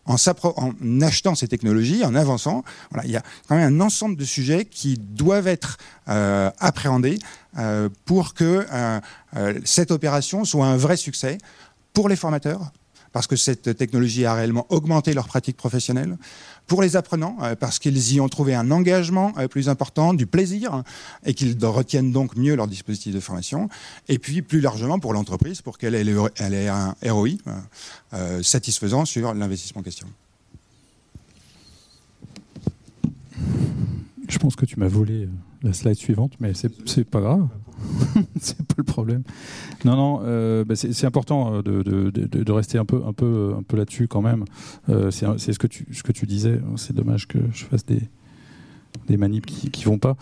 en, 0.08 1.00
achetant 1.02 1.34
ces 1.34 1.46
technologies, 1.46 2.04
en 2.04 2.14
avançant, 2.14 2.64
voilà, 2.90 3.06
il 3.06 3.12
y 3.12 3.16
a 3.16 3.22
quand 3.48 3.54
même 3.56 3.80
un 3.80 3.84
ensemble 3.84 4.16
de 4.16 4.24
sujets 4.24 4.64
qui 4.64 4.98
doivent 4.98 5.46
être 5.46 5.76
appréhendés 6.06 7.18
euh, 7.58 7.88
pour 8.04 8.34
que 8.34 8.66
euh, 8.70 9.00
euh, 9.36 9.58
cette 9.64 9.90
opération 9.90 10.44
soit 10.44 10.66
un 10.66 10.76
vrai 10.76 10.96
succès 10.96 11.38
pour 11.92 12.08
les 12.08 12.14
formateurs, 12.14 12.70
parce 13.12 13.26
que 13.26 13.36
cette 13.36 13.76
technologie 13.76 14.24
a 14.24 14.34
réellement 14.34 14.66
augmenté 14.70 15.14
leur 15.14 15.26
pratique 15.26 15.56
professionnelle, 15.56 16.16
pour 16.66 16.82
les 16.82 16.96
apprenants, 16.96 17.38
parce 17.58 17.78
qu'ils 17.78 18.12
y 18.12 18.20
ont 18.20 18.28
trouvé 18.28 18.54
un 18.54 18.70
engagement 18.70 19.32
plus 19.50 19.70
important, 19.70 20.12
du 20.12 20.26
plaisir, 20.26 20.82
et 21.24 21.32
qu'ils 21.32 21.56
retiennent 21.64 22.12
donc 22.12 22.36
mieux 22.36 22.54
leur 22.54 22.66
dispositif 22.66 23.14
de 23.14 23.20
formation, 23.20 23.70
et 24.08 24.18
puis 24.18 24.42
plus 24.42 24.60
largement 24.60 24.98
pour 24.98 25.14
l'entreprise, 25.14 25.62
pour 25.62 25.78
qu'elle 25.78 25.94
ait, 25.94 26.68
un 26.68 26.94
ROI 27.06 27.30
satisfaisant 28.42 29.04
sur 29.06 29.32
l'investissement 29.32 29.80
en 29.80 29.84
question. 29.84 30.06
Je 34.28 34.38
pense 34.38 34.56
que 34.56 34.66
tu 34.66 34.78
m'as 34.78 34.88
volé 34.88 35.26
la 35.62 35.72
slide 35.72 35.96
suivante, 35.96 36.32
mais 36.38 36.52
c'est 36.54 37.04
pas 37.04 37.20
grave. 37.20 37.48
c'est 38.40 38.58
pas 38.66 38.74
le 38.76 38.84
problème. 38.84 39.22
Non, 39.84 39.96
non, 39.96 40.20
euh, 40.24 40.64
bah, 40.64 40.74
c'est 40.76 41.04
important 41.04 41.54
euh, 41.54 41.62
de, 41.62 42.52
rester 42.52 42.78
un 42.78 42.84
peu, 42.84 43.02
un 43.06 43.12
peu, 43.12 43.54
un 43.58 43.62
peu 43.62 43.76
là-dessus 43.76 44.08
quand 44.08 44.22
même. 44.22 44.44
Euh, 44.88 45.10
c'est 45.10 45.52
ce 45.52 45.58
que 45.58 45.66
tu, 45.66 45.86
ce 45.92 46.02
que 46.02 46.12
tu 46.12 46.26
disais. 46.26 46.60
C'est 46.76 46.94
dommage 46.94 47.28
que 47.28 47.38
je 47.52 47.64
fasse 47.64 47.84
des 47.84 48.02
des 49.06 49.18
manips 49.18 49.46
qui, 49.46 49.70
qui 49.70 49.84
vont 49.84 49.98
pas. 49.98 50.16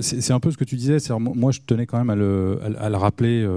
C'est 0.00 0.32
un 0.32 0.40
peu 0.40 0.50
ce 0.50 0.56
que 0.56 0.64
tu 0.64 0.76
disais. 0.76 0.98
Moi, 1.18 1.50
je 1.50 1.60
tenais 1.66 1.86
quand 1.86 1.98
même 1.98 2.10
à 2.10 2.14
le, 2.14 2.60
à, 2.78 2.88
le 2.88 2.96
rappeler, 2.96 3.48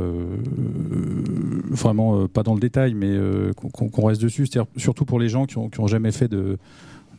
vraiment 1.70 2.28
pas 2.28 2.42
dans 2.42 2.54
le 2.54 2.60
détail, 2.60 2.94
mais 2.94 3.16
qu'on 3.56 4.06
reste 4.06 4.22
dessus. 4.22 4.48
Surtout 4.78 5.06
pour 5.06 5.20
les 5.20 5.30
gens 5.30 5.46
qui 5.46 5.58
ont, 5.58 5.70
qui 5.70 5.80
ont 5.80 5.88
jamais 5.88 6.12
fait 6.12 6.28
de 6.28 6.58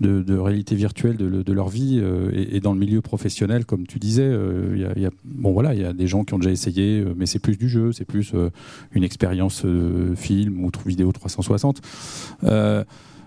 de, 0.00 0.36
réalité 0.36 0.74
virtuelle 0.74 1.16
de, 1.16 1.52
leur 1.52 1.68
vie 1.68 2.00
euh, 2.02 2.30
et, 2.32 2.60
dans 2.60 2.72
le 2.72 2.78
milieu 2.78 3.00
professionnel, 3.00 3.64
comme 3.64 3.86
tu 3.86 3.98
disais, 3.98 4.26
euh, 4.26 4.92
il 4.96 5.02
y, 5.02 5.06
a, 5.06 5.10
bon 5.24 5.52
voilà, 5.52 5.74
il 5.74 5.80
y 5.80 5.84
a 5.84 5.92
des 5.92 6.06
gens 6.06 6.24
qui 6.24 6.34
ont 6.34 6.38
déjà 6.38 6.50
essayé, 6.50 7.00
euh, 7.00 7.14
mais 7.16 7.26
c'est 7.26 7.38
plus 7.38 7.56
du 7.56 7.68
jeu, 7.68 7.92
c'est 7.92 8.04
plus 8.04 8.32
une 8.92 9.04
expérience 9.04 9.64
film 10.16 10.64
ou 10.64 10.70
vidéo 10.86 11.12
360 11.12 11.80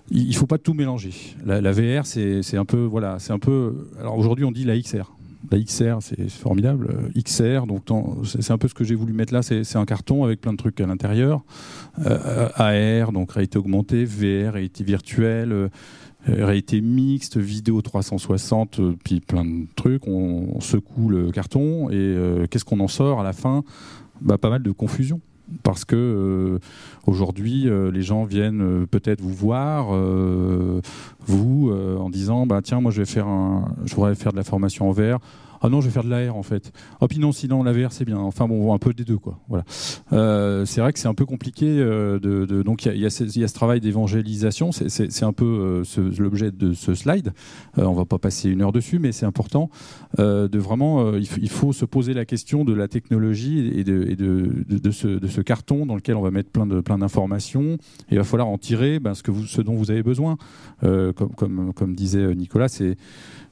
il 0.10 0.36
faut 0.38 0.46
pas 0.46 0.58
tout 0.58 0.74
mélanger. 0.74 1.12
La, 1.46 1.72
VR, 1.74 2.06
c'est 2.06 2.58
un 2.58 2.64
peu, 2.64 2.86
voilà, 2.86 3.18
c'est 3.20 3.34
un 3.34 3.40
peu. 3.40 3.90
Alors 4.00 4.18
aujourd'hui, 4.18 4.46
on 4.46 4.52
dit 4.52 4.64
la 4.64 4.80
XR. 4.80 5.12
La 5.52 5.60
XR, 5.60 5.98
c'est 6.00 6.30
formidable. 6.30 7.12
XR, 7.18 7.68
donc 7.68 7.84
c'est 8.24 8.52
un 8.52 8.58
peu 8.58 8.70
ce 8.70 8.74
que 8.74 8.86
j'ai 8.86 8.96
voulu 8.96 9.12
mettre 9.12 9.34
là. 9.34 9.42
C'est 9.42 9.76
un 9.76 9.86
carton 9.86 10.24
avec 10.24 10.40
plein 10.40 10.54
de 10.54 10.58
trucs 10.58 10.80
à 10.80 10.86
l'intérieur. 10.86 11.44
AR, 12.06 13.12
donc 13.12 13.34
réalité 13.34 13.58
augmentée, 13.58 14.06
VR, 14.06 14.54
réalité 14.54 14.86
virtuelle. 14.86 15.70
Euh, 16.30 16.46
réalité 16.46 16.82
mixte, 16.82 17.38
vidéo 17.38 17.82
360, 17.82 18.80
euh, 18.80 18.96
puis 19.04 19.20
plein 19.20 19.46
de 19.46 19.66
trucs. 19.76 20.08
On, 20.08 20.60
secoue 20.60 21.10
le 21.10 21.32
carton 21.32 21.90
et 21.90 21.96
euh, 21.96 22.48
qu'est-ce 22.48 22.66
qu'on 22.66 22.80
en 22.80 22.88
sort 22.88 23.20
à 23.20 23.24
la 23.24 23.34
fin? 23.34 23.64
Bah, 24.22 24.38
Pas 24.38 24.50
mal 24.50 24.64
de 24.64 24.72
confusion. 24.72 25.22
Parce 25.64 25.86
que 25.86 26.60
aujourd'hui, 27.06 27.70
les 27.94 28.02
gens 28.02 28.26
viennent 28.26 28.86
peut-être 28.86 29.22
vous 29.22 29.34
voir, 29.34 29.98
vous, 31.26 31.72
en 31.72 32.10
disant 32.10 32.46
bah, 32.46 32.60
Tiens, 32.62 32.82
moi 32.82 32.92
je 32.92 33.00
vais 33.00 33.06
faire 33.06 33.28
un, 33.28 33.74
je 33.86 33.96
voudrais 33.96 34.14
faire 34.16 34.34
de 34.34 34.38
la 34.38 34.44
formation 34.44 34.90
en 34.90 34.92
VR 34.92 35.20
ah 35.62 35.70
non, 35.70 35.82
je 35.82 35.88
vais 35.88 35.92
faire 35.92 36.04
de 36.04 36.10
l'AR 36.10 36.36
en 36.36 36.44
fait. 36.44 36.72
Oh 37.02 37.08
puis 37.08 37.20
non, 37.20 37.32
sinon 37.32 37.64
la 37.64 37.72
VR 37.72 37.92
c'est 37.92 38.06
bien. 38.06 38.18
Enfin 38.18 38.48
bon, 38.48 38.74
un 38.74 38.78
peu 38.78 38.94
des 38.94 39.04
deux 39.04 39.18
quoi. 39.18 39.40
Voilà. 39.48 39.66
Euh, 40.14 40.66
c'est 40.66 40.82
vrai 40.82 40.94
que 40.94 41.00
c'est 41.00 41.08
un 41.08 41.14
peu 41.14 41.26
compliqué. 41.26 41.66
Euh, 41.68 42.20
de, 42.20 42.62
donc 42.62 42.86
il 42.86 42.98
y, 42.98 43.06
a, 43.06 43.10
ce 43.10 43.54
travail 43.54 43.80
d'évangélisation. 43.80 44.72
C'est 44.72 45.24
un 45.24 45.34
peu 45.34 45.84
euh, 45.98 46.12
l'objet 46.18 46.52
de 46.52 46.74
ce 46.74 46.94
slide. 46.94 47.34
on 47.78 47.94
va 47.94 48.06
pas 48.06 48.18
passer 48.18 48.50
une 48.50 48.62
heure 48.62 48.72
dessus, 48.72 49.00
mais 49.00 49.12
c'est 49.12 49.26
important 49.26 49.70
de 50.18 50.58
vraiment. 50.58 51.14
Il, 51.16 51.50
faut 51.50 51.74
se 51.74 51.86
poser 51.86 52.14
la 52.14 52.26
question 52.26 52.64
de 52.64 52.74
la 52.74 52.88
technologie 52.88 53.72
et 53.76 53.84
de, 53.84 54.92
ce, 54.92 55.42
carton 55.42 55.86
dans 55.86 55.96
lequel 55.96 56.16
on 56.16 56.22
va 56.22 56.32
mettre 56.32 56.50
plein 56.50 56.66
de 56.66 56.82
plein 56.82 56.98
d'informations. 56.98 57.78
Il 58.12 58.18
va 58.18 58.24
falloir 58.24 58.48
en 58.48 58.58
tirer 58.58 59.00
ben, 59.00 59.14
ce 59.14 59.62
dont 59.62 59.76
vous 59.76 59.92
avez 59.92 60.04
besoin. 60.04 60.38
comme, 60.82 61.14
comme, 61.36 61.74
comme 61.74 61.96
disait 61.96 62.36
Nicolas, 62.36 62.68
c'est 62.68 62.98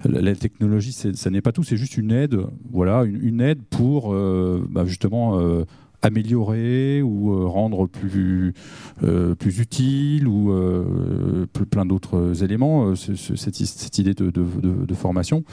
la 0.04 0.36
technologie, 0.36 0.92
ça 0.92 1.30
n'est 1.30 1.42
pas 1.42 1.52
tout, 1.52 1.64
c'est 1.64 1.78
juste 1.78 1.98
une 1.98 2.12
aide, 2.12 2.38
voilà, 2.72 3.04
une, 3.04 3.42
aide 3.42 3.62
pour 3.70 4.14
euh, 4.14 4.66
bah, 4.70 4.86
justement 4.86 5.40
euh, 5.40 5.64
améliorer 6.02 7.02
ou 7.02 7.50
rendre 7.50 7.88
plus, 7.88 8.54
plus 9.40 9.60
utile 9.60 10.28
ou 10.28 10.54
plein 11.72 11.86
d'autres 11.86 12.44
éléments, 12.44 12.96
cette, 12.96 13.98
idée 13.98 14.14
de 14.14 14.94
formation. 14.94 15.44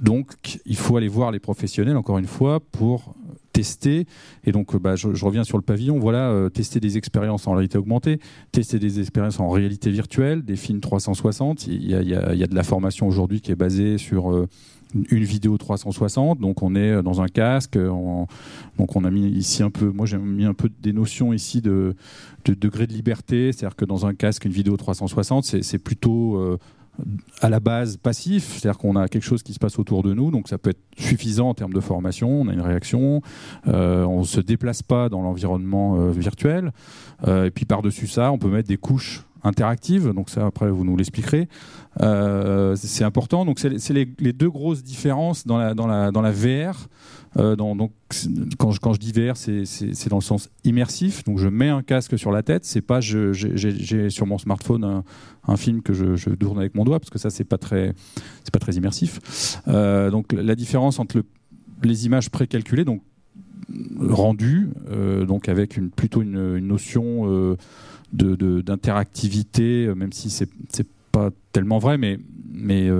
donc 0.00 0.60
il 0.66 0.76
faut 0.76 0.96
aller 0.96 1.06
voir 1.06 1.30
les 1.30 1.38
professionnels, 1.38 1.96
encore 1.96 2.18
une 2.18 2.26
fois, 2.26 2.58
pour 2.58 3.14
tester. 3.60 4.06
Et 4.44 4.52
donc, 4.52 4.74
bah, 4.80 4.96
je, 4.96 5.24
reviens 5.24 5.44
sur 5.44 5.58
le 5.58 5.62
pavillon. 5.62 5.98
Voilà, 5.98 6.30
euh, 6.30 6.48
tester 6.48 6.80
des 6.80 6.96
expériences 6.96 7.46
en 7.46 7.52
réalité 7.52 7.76
augmentée, 7.76 8.18
tester 8.52 8.78
des 8.78 9.00
expériences 9.00 9.38
en 9.38 9.50
réalité 9.50 9.90
virtuelle, 9.90 10.42
des 10.42 10.56
films 10.56 10.80
360. 10.80 11.66
Il 11.66 11.86
y 11.86 11.94
a, 11.94 12.02
il 12.02 12.08
y 12.08 12.14
a, 12.14 12.46
de 12.46 12.54
la 12.54 12.62
formation 12.62 13.06
aujourd'hui 13.06 13.42
qui 13.42 13.52
est 13.52 13.56
basée 13.56 13.98
sur 13.98 14.32
euh, 14.32 14.48
une 15.10 15.24
vidéo 15.24 15.58
360. 15.58 16.40
Donc, 16.40 16.62
on 16.62 16.74
est 16.74 17.02
dans 17.02 17.20
un 17.20 17.28
casque. 17.28 17.76
donc, 17.76 18.96
on 18.96 19.04
a 19.04 19.10
mis 19.10 19.28
ici 19.28 19.62
un 19.62 19.70
peu. 19.70 19.90
Moi, 19.90 20.06
j'ai 20.06 20.16
mis 20.16 20.46
un 20.46 20.54
peu 20.54 20.70
des 20.80 20.94
notions 20.94 21.34
ici 21.34 21.60
de, 21.60 21.94
de 22.46 22.54
degré 22.54 22.86
de 22.86 22.94
liberté. 22.94 23.52
C'est-à-dire 23.52 23.76
que 23.76 23.84
dans 23.84 24.06
un 24.06 24.14
casque, 24.14 24.46
une 24.46 24.52
vidéo 24.52 24.78
360, 24.78 25.44
c'est 25.44 25.78
plutôt 25.78 26.36
euh, 26.36 26.56
à 27.40 27.48
la 27.48 27.60
base 27.60 27.96
passif, 27.96 28.58
c'est-à-dire 28.58 28.78
qu'on 28.78 28.96
a 28.96 29.08
quelque 29.08 29.24
chose 29.24 29.42
qui 29.42 29.52
se 29.52 29.58
passe 29.58 29.78
autour 29.78 30.02
de 30.02 30.14
nous, 30.14 30.30
donc 30.30 30.48
ça 30.48 30.58
peut 30.58 30.70
être 30.70 30.80
suffisant 30.96 31.48
en 31.48 31.54
termes 31.54 31.72
de 31.72 31.80
formation, 31.80 32.42
on 32.42 32.48
a 32.48 32.52
une 32.52 32.60
réaction, 32.60 33.22
euh, 33.66 34.04
on 34.04 34.20
ne 34.20 34.24
se 34.24 34.40
déplace 34.40 34.82
pas 34.82 35.08
dans 35.08 35.22
l'environnement 35.22 35.96
euh, 35.96 36.10
virtuel, 36.10 36.72
euh, 37.26 37.46
et 37.46 37.50
puis 37.50 37.64
par-dessus 37.64 38.06
ça, 38.06 38.32
on 38.32 38.38
peut 38.38 38.48
mettre 38.48 38.68
des 38.68 38.76
couches 38.76 39.24
interactives, 39.42 40.12
donc 40.12 40.30
ça 40.30 40.46
après 40.46 40.70
vous 40.70 40.84
nous 40.84 40.96
l'expliquerez. 40.96 41.48
c'est 42.00 43.04
important, 43.04 43.44
donc 43.44 43.58
c'est 43.58 43.92
les, 43.92 44.32
deux 44.32 44.50
grosses 44.50 44.82
différences 44.82 45.46
dans 45.46 45.58
la, 45.58 45.74
dans 45.74 45.86
la, 45.86 46.10
dans 46.10 46.22
la 46.22 46.32
VR. 46.32 46.88
Euh, 47.36 47.54
donc, 47.54 47.92
quand 48.58 48.72
je, 48.72 48.80
quand 48.80 48.92
je 48.92 48.98
dis 48.98 49.12
VR, 49.12 49.36
c'est 49.36 50.08
dans 50.08 50.16
le 50.16 50.22
sens 50.22 50.50
immersif. 50.64 51.24
Donc, 51.24 51.38
je 51.38 51.48
mets 51.48 51.68
un 51.68 51.82
casque 51.82 52.18
sur 52.18 52.32
la 52.32 52.42
tête. 52.42 52.64
C'est 52.64 52.80
pas 52.80 53.00
j'ai 53.00 54.10
sur 54.10 54.26
mon 54.26 54.38
smartphone 54.38 55.02
un, 55.46 55.56
film 55.56 55.82
que 55.82 55.92
je, 55.92 56.30
tourne 56.30 56.58
avec 56.58 56.74
mon 56.74 56.84
doigt 56.84 56.98
parce 57.00 57.10
que 57.10 57.18
ça 57.18 57.30
c'est 57.30 57.44
pas 57.44 57.58
très 57.58 57.94
pas 58.52 58.58
très 58.58 58.72
immersif. 58.72 59.60
Euh, 59.68 60.10
donc, 60.10 60.32
la 60.32 60.54
différence 60.54 60.98
entre 60.98 61.22
les 61.82 62.06
images 62.06 62.30
précalculées, 62.30 62.84
donc 62.84 63.02
rendues, 64.00 64.70
euh, 64.90 65.24
donc 65.24 65.48
avec 65.48 65.76
une, 65.76 65.90
plutôt 65.90 66.22
une, 66.22 66.58
notion 66.58 67.56
d'interactivité, 68.12 69.86
de, 69.86 69.92
même 69.94 70.12
si 70.12 70.30
c'est 70.30 70.48
pas 71.12 71.30
tellement 71.52 71.78
vrai, 71.78 71.98
mais 71.98 72.18
mais 72.52 72.90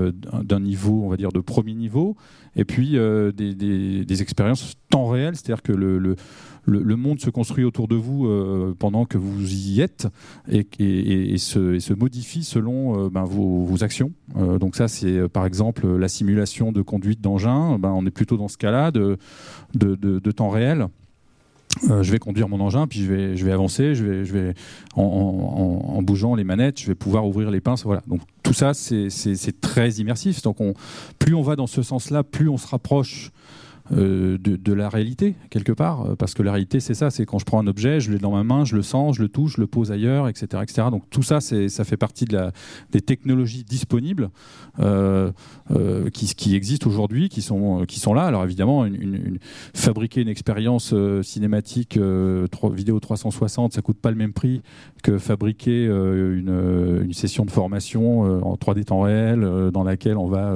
d'un 0.43 0.59
niveau, 0.61 1.03
on 1.03 1.09
va 1.09 1.17
dire, 1.17 1.31
de 1.31 1.39
premier 1.39 1.73
niveau 1.73 2.15
et 2.55 2.65
puis 2.65 2.97
euh, 2.97 3.31
des, 3.31 4.21
expériences 4.21 4.75
temps 4.89 5.07
réel, 5.07 5.35
c'est-à-dire 5.35 5.61
que 5.61 5.71
le, 5.71 6.95
monde 6.95 7.19
se 7.21 7.29
construit 7.29 7.63
autour 7.63 7.87
de 7.87 7.95
vous 7.95 8.27
euh, 8.27 8.75
pendant 8.77 9.05
que 9.05 9.17
vous 9.17 9.53
y 9.53 9.81
êtes 9.81 10.07
et, 10.49 11.37
se, 11.37 11.93
modifie 11.93 12.43
selon 12.43 13.05
euh, 13.05 13.09
ben, 13.09 13.23
vos, 13.23 13.83
actions. 13.83 14.11
donc 14.35 14.75
ça, 14.75 14.87
c'est 14.87 15.29
par 15.29 15.45
exemple 15.45 15.87
la 15.87 16.07
simulation 16.07 16.71
de 16.71 16.81
conduite 16.81 17.21
d'engin. 17.21 17.79
Ben, 17.79 17.91
on 17.91 18.05
est 18.05 18.11
plutôt 18.11 18.37
dans 18.37 18.49
ce 18.49 18.57
cas-là 18.57 18.91
de 18.91 20.31
temps 20.31 20.49
réel. 20.49 20.87
Euh, 21.89 22.03
je 22.03 22.11
vais 22.11 22.19
conduire 22.19 22.49
mon 22.49 22.59
engin, 22.59 22.87
puis 22.87 23.03
je 23.03 23.13
vais, 23.13 23.37
je 23.37 23.45
vais 23.45 23.51
avancer, 23.51 23.95
je 23.95 24.03
vais, 24.03 24.25
je 24.25 24.33
vais 24.33 24.53
en, 24.95 26.01
bougeant 26.01 26.35
les 26.35 26.43
manettes, 26.43 26.79
je 26.79 26.87
vais 26.87 26.95
pouvoir 26.95 27.25
ouvrir 27.25 27.51
les 27.51 27.61
pinces. 27.61 27.83
Voilà. 27.83 28.01
Donc 28.07 28.21
tout 28.43 28.53
ça, 28.53 28.73
c'est 28.73 29.61
très 29.61 29.89
immersif. 29.91 30.41
Donc 30.41 30.61
on, 30.61 30.73
plus 31.19 31.33
on 31.33 31.41
va 31.41 31.55
dans 31.55 31.67
ce 31.67 31.81
sens-là, 31.81 32.23
plus 32.23 32.49
on 32.49 32.57
se 32.57 32.67
rapproche 32.67 33.31
euh, 33.93 34.37
de, 34.37 34.73
la 34.73 34.87
réalité 34.87 35.35
quelque 35.49 35.73
part. 35.73 36.05
Euh, 36.05 36.15
parce 36.15 36.33
que 36.33 36.43
la 36.43 36.53
réalité 36.53 36.79
c'est 36.79 36.93
ça 36.93 37.09
c'est 37.09 37.25
quand 37.25 37.39
je 37.39 37.45
prends 37.45 37.59
un 37.59 37.67
objet 37.67 37.99
je 37.99 38.09
l'ai 38.11 38.19
dans 38.19 38.31
ma 38.31 38.43
main 38.43 38.63
je 38.63 38.75
le 38.75 38.83
sens 38.83 39.17
je 39.17 39.21
le 39.21 39.27
touche 39.27 39.55
je 39.57 39.61
le 39.61 39.67
pose 39.67 39.91
ailleurs 39.91 40.29
etc 40.29 40.63
etc 40.63 40.87
donc 40.89 41.03
tout 41.09 41.23
ça 41.23 41.41
ça 41.41 41.83
fait 41.83 41.97
partie 41.97 42.25
des 42.25 43.01
technologies 43.01 43.65
disponibles 43.65 44.29
euh, 44.79 45.31
qui, 46.13 46.55
existent 46.55 46.87
aujourd'hui 46.87 47.27
qui 47.27 47.41
sont 47.41 48.13
là. 48.13 48.23
Alors 48.23 48.45
évidemment 48.45 48.85
fabriquer 49.73 50.21
une 50.21 50.29
expérience 50.29 50.93
cinématique 51.21 51.99
vidéo 52.73 52.99
360 52.99 53.73
ça 53.73 53.81
coûte 53.81 53.97
pas 53.97 54.11
le 54.11 54.17
même 54.17 54.33
prix 54.33 54.61
que 55.03 55.17
fabriquer 55.17 55.85
une, 55.85 57.01
une, 57.03 57.13
session 57.13 57.43
de 57.45 57.51
formation 57.51 58.21
en 58.21 58.55
3D 58.55 58.85
temps 58.85 59.01
réel 59.01 59.41
dans 59.73 59.83
laquelle 59.83 60.17
on 60.17 60.27
va 60.27 60.53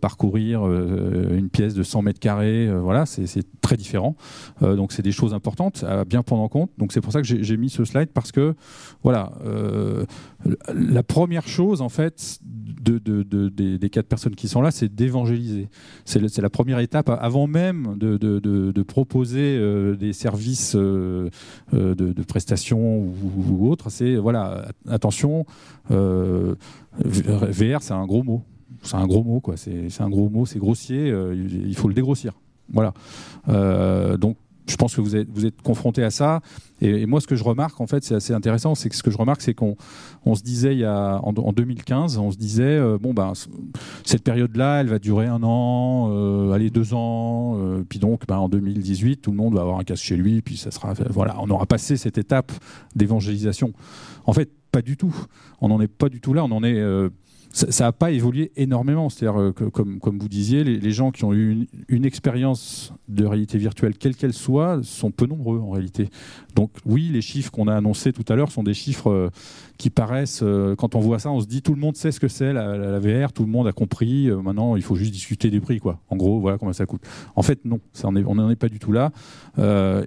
parcourir 0.00 0.64
une 0.66 1.48
pièce 1.48 1.74
de 1.74 1.82
100 1.82 2.02
mètres 2.02 2.20
carrés 2.20 2.43
euh, 2.44 2.80
voilà, 2.80 3.06
c'est 3.06 3.26
très 3.60 3.76
différent. 3.76 4.16
Euh, 4.62 4.76
donc 4.76 4.92
c'est 4.92 5.02
des 5.02 5.12
choses 5.12 5.34
importantes 5.34 5.84
à 5.84 6.04
bien 6.04 6.22
prendre 6.22 6.42
en 6.42 6.48
compte. 6.48 6.70
Donc 6.78 6.92
c'est 6.92 7.00
pour 7.00 7.12
ça 7.12 7.22
que 7.22 7.26
j'ai 7.26 7.56
mis 7.56 7.70
ce 7.70 7.84
slide 7.84 8.10
parce 8.12 8.32
que 8.32 8.54
voilà, 9.02 9.32
euh, 9.44 10.04
la 10.74 11.02
première 11.02 11.48
chose 11.48 11.80
en 11.80 11.88
fait 11.88 12.38
de, 12.44 12.98
des, 13.48 13.90
quatre 13.90 14.06
personnes 14.06 14.34
qui 14.34 14.48
sont 14.48 14.60
là, 14.60 14.70
c'est 14.70 14.94
d'évangéliser. 14.94 15.68
C'est 16.04 16.38
la 16.38 16.50
première 16.50 16.78
étape 16.78 17.08
avant 17.08 17.46
même 17.46 17.96
de, 17.96 18.82
proposer 18.82 19.58
des 19.96 20.12
services 20.12 20.76
de, 20.76 21.30
prestations 22.26 22.98
ou, 23.50 23.70
autres. 23.70 23.90
C'est 23.90 24.16
voilà, 24.16 24.68
attention, 24.88 25.46
VR 25.88 27.82
c'est 27.82 27.92
un 27.92 28.06
gros 28.06 28.22
mot 28.22 28.42
c'est 28.84 28.96
un 28.96 29.06
gros 29.06 29.24
mot, 29.24 29.40
quoi. 29.40 29.56
C'est 29.56 30.00
un 30.00 30.10
gros 30.10 30.28
mot, 30.28 30.46
c'est 30.46 30.58
grossier, 30.58 31.10
euh, 31.10 31.34
il 31.34 31.74
faut 31.74 31.88
le 31.88 31.94
dégrossir. 31.94 32.34
Voilà. 32.72 32.94
Euh, 33.48 34.16
donc, 34.16 34.36
je 34.66 34.76
pense 34.76 34.96
que 34.96 35.02
vous 35.02 35.14
êtes, 35.14 35.28
vous 35.30 35.46
confronté 35.62 36.02
à 36.02 36.10
ça. 36.10 36.40
Et, 36.80 37.04
moi, 37.04 37.20
ce 37.20 37.26
que 37.26 37.36
je 37.36 37.44
remarque, 37.44 37.80
en 37.82 37.86
fait, 37.86 38.02
c'est 38.02 38.14
assez 38.14 38.32
intéressant, 38.32 38.74
c'est 38.74 38.90
ce 38.92 39.02
que 39.02 39.10
je 39.10 39.18
remarque, 39.18 39.42
c'est 39.42 39.52
qu'on 39.52 39.76
on 40.24 40.34
se 40.34 40.42
disait 40.42 40.86
en, 40.86 41.32
2015, 41.32 42.16
on 42.16 42.30
se 42.30 42.38
disait, 42.38 42.62
euh, 42.62 42.96
bon, 42.98 43.12
ben, 43.12 43.34
cette 44.04 44.22
période-là, 44.22 44.80
elle 44.80 44.88
va 44.88 44.98
durer 44.98 45.26
un 45.26 45.42
an, 45.42 46.08
euh, 46.10 46.52
allez, 46.52 46.70
deux 46.70 46.94
ans, 46.94 47.58
puis 47.88 47.98
donc, 47.98 48.26
ben, 48.26 48.38
en 48.38 48.48
2018, 48.48 49.18
tout 49.18 49.30
le 49.30 49.36
monde 49.36 49.54
va 49.54 49.60
avoir 49.60 49.78
un 49.78 49.84
casque 49.84 50.04
chez 50.04 50.16
lui, 50.16 50.40
puis 50.40 50.56
ça 50.56 50.70
sera, 50.70 50.94
voilà, 51.10 51.36
on 51.40 51.50
aura 51.50 51.66
passé 51.66 51.98
cette 51.98 52.16
étape 52.16 52.50
d'évangélisation. 52.96 53.72
En 54.24 54.32
fait, 54.32 54.50
pas 54.72 54.82
du 54.82 54.96
tout. 54.96 55.14
On 55.60 55.68
n'en 55.68 55.80
est 55.80 55.88
pas 55.88 56.08
du 56.08 56.20
tout 56.20 56.32
là. 56.34 56.42
On 56.42 56.50
en 56.50 56.64
est 56.64 56.82
ça 57.54 57.84
n'a 57.84 57.92
pas 57.92 58.10
évolué 58.10 58.50
énormément. 58.56 59.08
C'est-à-dire 59.08 59.40
euh, 59.40 59.52
comme, 59.52 60.00
vous 60.02 60.28
disiez, 60.28 60.64
les, 60.64 60.90
gens 60.90 61.12
qui 61.12 61.24
ont 61.24 61.32
eu 61.32 61.68
une, 61.88 62.04
expérience 62.04 62.92
de 63.08 63.24
réalité 63.24 63.58
virtuelle, 63.58 63.96
quelle 63.96 64.16
qu'elle 64.16 64.32
soit, 64.32 64.80
sont 64.82 65.12
peu 65.12 65.26
nombreux 65.26 65.60
en 65.60 65.70
réalité. 65.70 66.10
Donc 66.56 66.70
oui, 66.84 67.10
les 67.12 67.22
chiffres 67.22 67.52
qu'on 67.52 67.68
a 67.68 67.76
annoncés 67.76 68.12
tout 68.12 68.24
à 68.28 68.34
l'heure 68.34 68.50
sont 68.50 68.64
des 68.64 68.74
chiffres 68.74 69.10
euh, 69.10 69.30
qui 69.78 69.88
paraissent, 69.88 70.40
euh, 70.42 70.74
quand 70.74 70.96
on 70.96 71.00
voit 71.00 71.20
ça, 71.20 71.30
on 71.30 71.40
se 71.40 71.46
dit 71.46 71.62
tout 71.62 71.74
le 71.74 71.80
monde 71.80 71.96
sait 71.96 72.10
ce 72.10 72.18
que 72.18 72.28
c'est 72.28 72.52
la, 72.52 72.98
VR, 72.98 73.32
tout 73.32 73.44
le 73.44 73.50
monde 73.50 73.68
a 73.68 73.72
compris, 73.72 74.30
maintenant 74.30 74.74
il 74.76 74.82
faut 74.82 74.96
juste 74.96 75.12
discuter 75.12 75.50
des 75.50 75.60
prix. 75.60 75.78
Quoi. 75.78 76.00
En 76.10 76.16
gros, 76.16 76.40
voilà 76.40 76.58
combien 76.58 76.72
ça 76.72 76.86
coûte. 76.86 77.02
En 77.36 77.42
fait, 77.42 77.64
non, 77.64 77.78
on 78.04 78.34
n'en 78.34 78.50
est 78.50 78.56
pas 78.56 78.68
du 78.68 78.78
tout 78.80 78.92
là. 78.92 79.12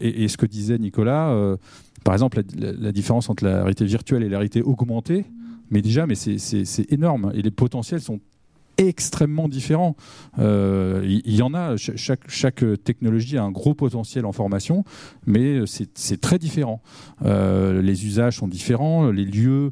Et, 0.02 0.28
ce 0.28 0.38
que 0.38 0.46
disait 0.46 0.78
Nicolas, 0.78 1.58
par 2.04 2.14
exemple, 2.14 2.42
la, 2.58 2.92
différence 2.92 3.30
entre 3.30 3.44
la 3.44 3.60
réalité 3.60 3.86
virtuelle 3.86 4.24
et 4.24 4.30
la 4.30 4.38
réalité 4.38 4.62
augmentée, 4.62 5.26
mais 5.70 5.82
déjà, 5.82 6.06
mais 6.08 6.16
c'est 6.16 6.92
énorme. 6.92 7.32
Et 7.36 7.42
les 7.42 7.52
potentiels 7.52 8.02
sont 8.02 8.20
extrêmement 8.78 9.50
différents. 9.50 9.96
Euh, 10.40 11.02
il 11.04 11.36
y, 11.36 11.42
en 11.42 11.54
a, 11.54 11.76
chaque, 11.78 12.64
technologie 12.84 13.38
a 13.38 13.44
un 13.44 13.52
gros 13.52 13.74
potentiel 13.74 14.26
en 14.26 14.32
formation, 14.32 14.84
mais 15.26 15.62
c'est 15.66 16.22
très 16.22 16.38
différent. 16.38 16.82
Euh, 17.26 17.82
les 17.82 18.06
usages 18.06 18.38
sont 18.38 18.48
différents, 18.48 19.10
les 19.10 19.26
lieux 19.26 19.72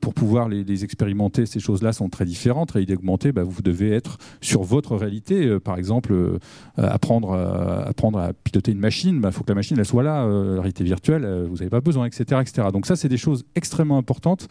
pour 0.00 0.14
pouvoir 0.14 0.48
les, 0.48 0.84
expérimenter, 0.84 1.46
ces 1.46 1.60
choses-là 1.60 1.92
sont 1.92 2.08
très 2.08 2.24
différentes. 2.24 2.72
Réalité 2.72 2.94
augmentée, 2.94 3.32
bah, 3.32 3.42
vous 3.44 3.62
devez 3.62 3.92
être 3.92 4.18
sur 4.40 4.62
votre 4.62 4.96
réalité. 4.96 5.46
Euh, 5.46 5.60
par 5.60 5.78
exemple, 5.78 6.12
euh, 6.12 6.38
apprendre, 6.76 7.32
à, 7.32 7.88
apprendre 7.88 8.18
à 8.18 8.32
piloter 8.32 8.72
une 8.72 8.78
machine, 8.78 9.16
il 9.16 9.20
bah, 9.20 9.30
faut 9.30 9.44
que 9.44 9.50
la 9.50 9.54
machine 9.54 9.82
soit 9.84 10.02
là. 10.02 10.24
réalité 10.56 10.84
virtuelle, 10.84 11.46
vous 11.48 11.56
n'avez 11.56 11.70
pas 11.70 11.80
besoin, 11.80 12.06
etc., 12.06 12.40
etc. 12.40 12.68
Donc 12.72 12.86
ça, 12.86 12.96
c'est 12.96 13.08
des 13.08 13.16
choses 13.16 13.44
extrêmement 13.54 13.98
importantes 13.98 14.48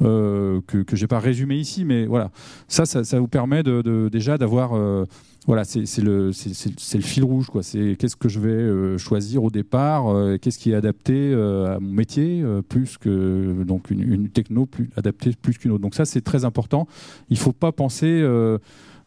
que, 0.00 0.62
je 0.92 1.00
n'ai 1.00 1.06
pas 1.06 1.20
résumées 1.20 1.56
ici, 1.56 1.84
mais 1.84 2.06
voilà. 2.06 2.30
Ça, 2.68 2.86
ça, 2.86 3.20
vous 3.20 3.28
permet 3.28 3.62
déjà 3.62 4.38
d'avoir 4.38 4.72
voilà, 5.46 5.64
c'est 5.64 5.98
le, 5.98 6.30
le, 6.30 7.00
fil 7.00 7.24
rouge. 7.24 7.46
C'est 7.62 7.96
qu'est-ce 7.98 8.14
que 8.14 8.28
je 8.28 8.38
vais 8.38 8.50
euh, 8.50 8.96
choisir 8.96 9.42
au 9.42 9.50
départ, 9.50 10.08
euh, 10.08 10.38
qu'est-ce 10.38 10.58
qui 10.58 10.70
est 10.70 10.74
adapté 10.74 11.14
euh, 11.14 11.76
à 11.76 11.80
mon 11.80 11.92
métier, 11.92 12.44
plus 12.68 12.96
que 12.96 13.64
donc 13.64 13.90
une, 13.90 14.28
techno 14.28 14.66
plus 14.66 14.90
adaptée 14.96 15.32
plus 15.40 15.58
qu'une 15.58 15.72
autre. 15.72 15.82
Donc 15.82 15.94
ça, 15.94 16.04
c'est 16.04 16.20
très 16.20 16.44
important. 16.44 16.86
Il 17.28 17.38
faut 17.38 17.52
pas 17.52 17.72
penser 17.72 18.22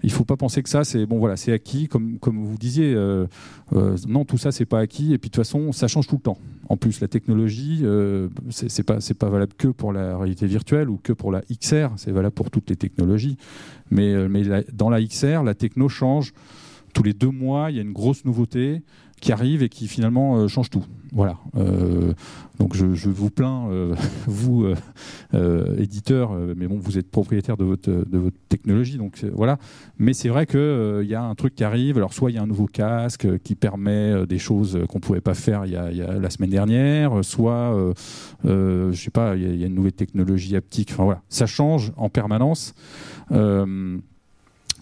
il 0.04 0.12
faut 0.12 0.26
pas 0.26 0.38
penser 0.38 0.62
que 0.64 0.70
ça 0.70 0.84
c'est 0.84 1.06
bon 1.06 1.20
voilà 1.20 1.38
c'est 1.38 1.52
acquis 1.52 1.88
comme 1.88 2.18
vous 2.22 2.58
disiez 2.58 2.94
euh, 2.94 3.28
euh, 3.74 3.98
non 4.08 4.26
tout 4.26 4.38
ça 4.38 4.52
c'est 4.52 4.66
pas 4.66 4.80
acquis 4.80 5.14
et 5.14 5.18
puis 5.18 5.30
de 5.30 5.36
toute 5.36 5.44
façon 5.44 5.72
ça 5.72 5.88
change 5.88 6.08
tout 6.08 6.16
le 6.16 6.22
temps. 6.22 6.38
En 6.70 6.78
plus 6.78 7.00
la 7.00 7.08
technologie 7.08 7.82
euh, 7.84 8.30
c'est 8.50 8.84
pas 8.84 8.98
pas 9.18 9.30
valable 9.30 9.54
que 9.58 9.68
pour 9.68 9.94
la 9.94 10.18
réalité 10.18 10.48
virtuelle 10.48 10.90
ou 10.90 10.98
que 10.98 11.14
pour 11.14 11.32
la 11.32 11.42
XR 11.42 11.90
c'est 11.98 12.12
valable 12.12 12.36
pour 12.36 12.52
toutes 12.52 12.70
les 12.70 12.76
technologies. 12.76 13.38
Mais 13.92 14.28
mais 14.28 14.44
dans 14.74 14.90
la 14.90 15.02
XR 15.02 15.44
la 15.44 15.56
techno 15.56 15.90
change. 15.90 16.34
Tous 16.94 17.04
les 17.04 17.12
deux 17.12 17.30
mois, 17.30 17.72
il 17.72 17.76
y 17.76 17.80
a 17.80 17.82
une 17.82 17.92
grosse 17.92 18.24
nouveauté. 18.24 18.82
Qui 19.22 19.32
arrive 19.32 19.64
et 19.64 19.70
qui 19.70 19.88
finalement 19.88 20.48
change 20.48 20.70
tout. 20.70 20.86
Voilà. 21.12 21.38
donc 22.60 22.76
je, 22.76 23.10
vous 23.10 23.30
plains, 23.30 23.70
vous 24.28 24.68
éditeurs, 25.78 26.34
mais 26.58 26.68
bon, 26.68 26.78
vous 26.78 26.98
êtes 26.98 27.10
propriétaire 27.10 27.56
de 27.56 27.64
votre 27.64 27.90
de 27.90 28.18
votre 28.18 28.36
technologie, 28.50 28.98
donc 28.98 29.24
voilà. 29.34 29.58
Mais 29.98 30.14
c'est 30.14 30.28
vrai 30.28 30.46
qu'il 30.46 31.00
il 31.04 31.08
y 31.08 31.16
a 31.16 31.24
un 31.24 31.36
truc 31.36 31.56
qui 31.56 31.64
arrive. 31.64 31.98
Alors 31.98 32.14
soit 32.14 32.32
il 32.32 32.36
y 32.36 32.38
a 32.38 32.44
un 32.44 32.48
nouveau 32.48 32.68
casque 32.68 33.40
qui 33.40 33.56
permet 33.56 34.28
des 34.28 34.40
choses 34.40 34.78
qu'on 34.90 35.00
pouvait 35.00 35.22
pas 35.22 35.34
faire 35.34 35.66
il 35.66 35.72
y, 35.72 35.78
a, 35.78 36.20
la 36.20 36.30
semaine 36.30 36.50
dernière, 36.50 37.24
soit 37.24 37.94
je 38.44 38.92
sais 38.94 39.12
pas, 39.12 39.36
il 39.36 39.60
y, 39.60 39.64
a 39.64 39.68
une 39.68 39.76
nouvelle 39.76 39.94
technologie 39.94 40.56
haptique. 40.56 40.90
Enfin 40.92 41.06
voilà, 41.06 41.22
ça 41.30 41.46
change 41.46 41.94
en 41.96 42.10
permanence. 42.10 42.74
Euh, 43.32 43.98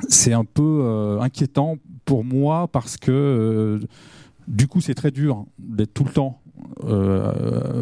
c'est 0.09 0.33
un 0.33 0.45
peu 0.45 0.81
euh, 0.83 1.19
inquiétant 1.21 1.77
pour 2.05 2.23
moi 2.23 2.67
parce 2.67 2.97
que 2.97 3.11
euh, 3.11 3.79
du 4.47 4.67
coup 4.67 4.81
c'est 4.81 4.93
très 4.93 5.11
dur 5.11 5.45
d'être 5.59 5.93
tout 5.93 6.03
le 6.03 6.11
temps 6.11 6.41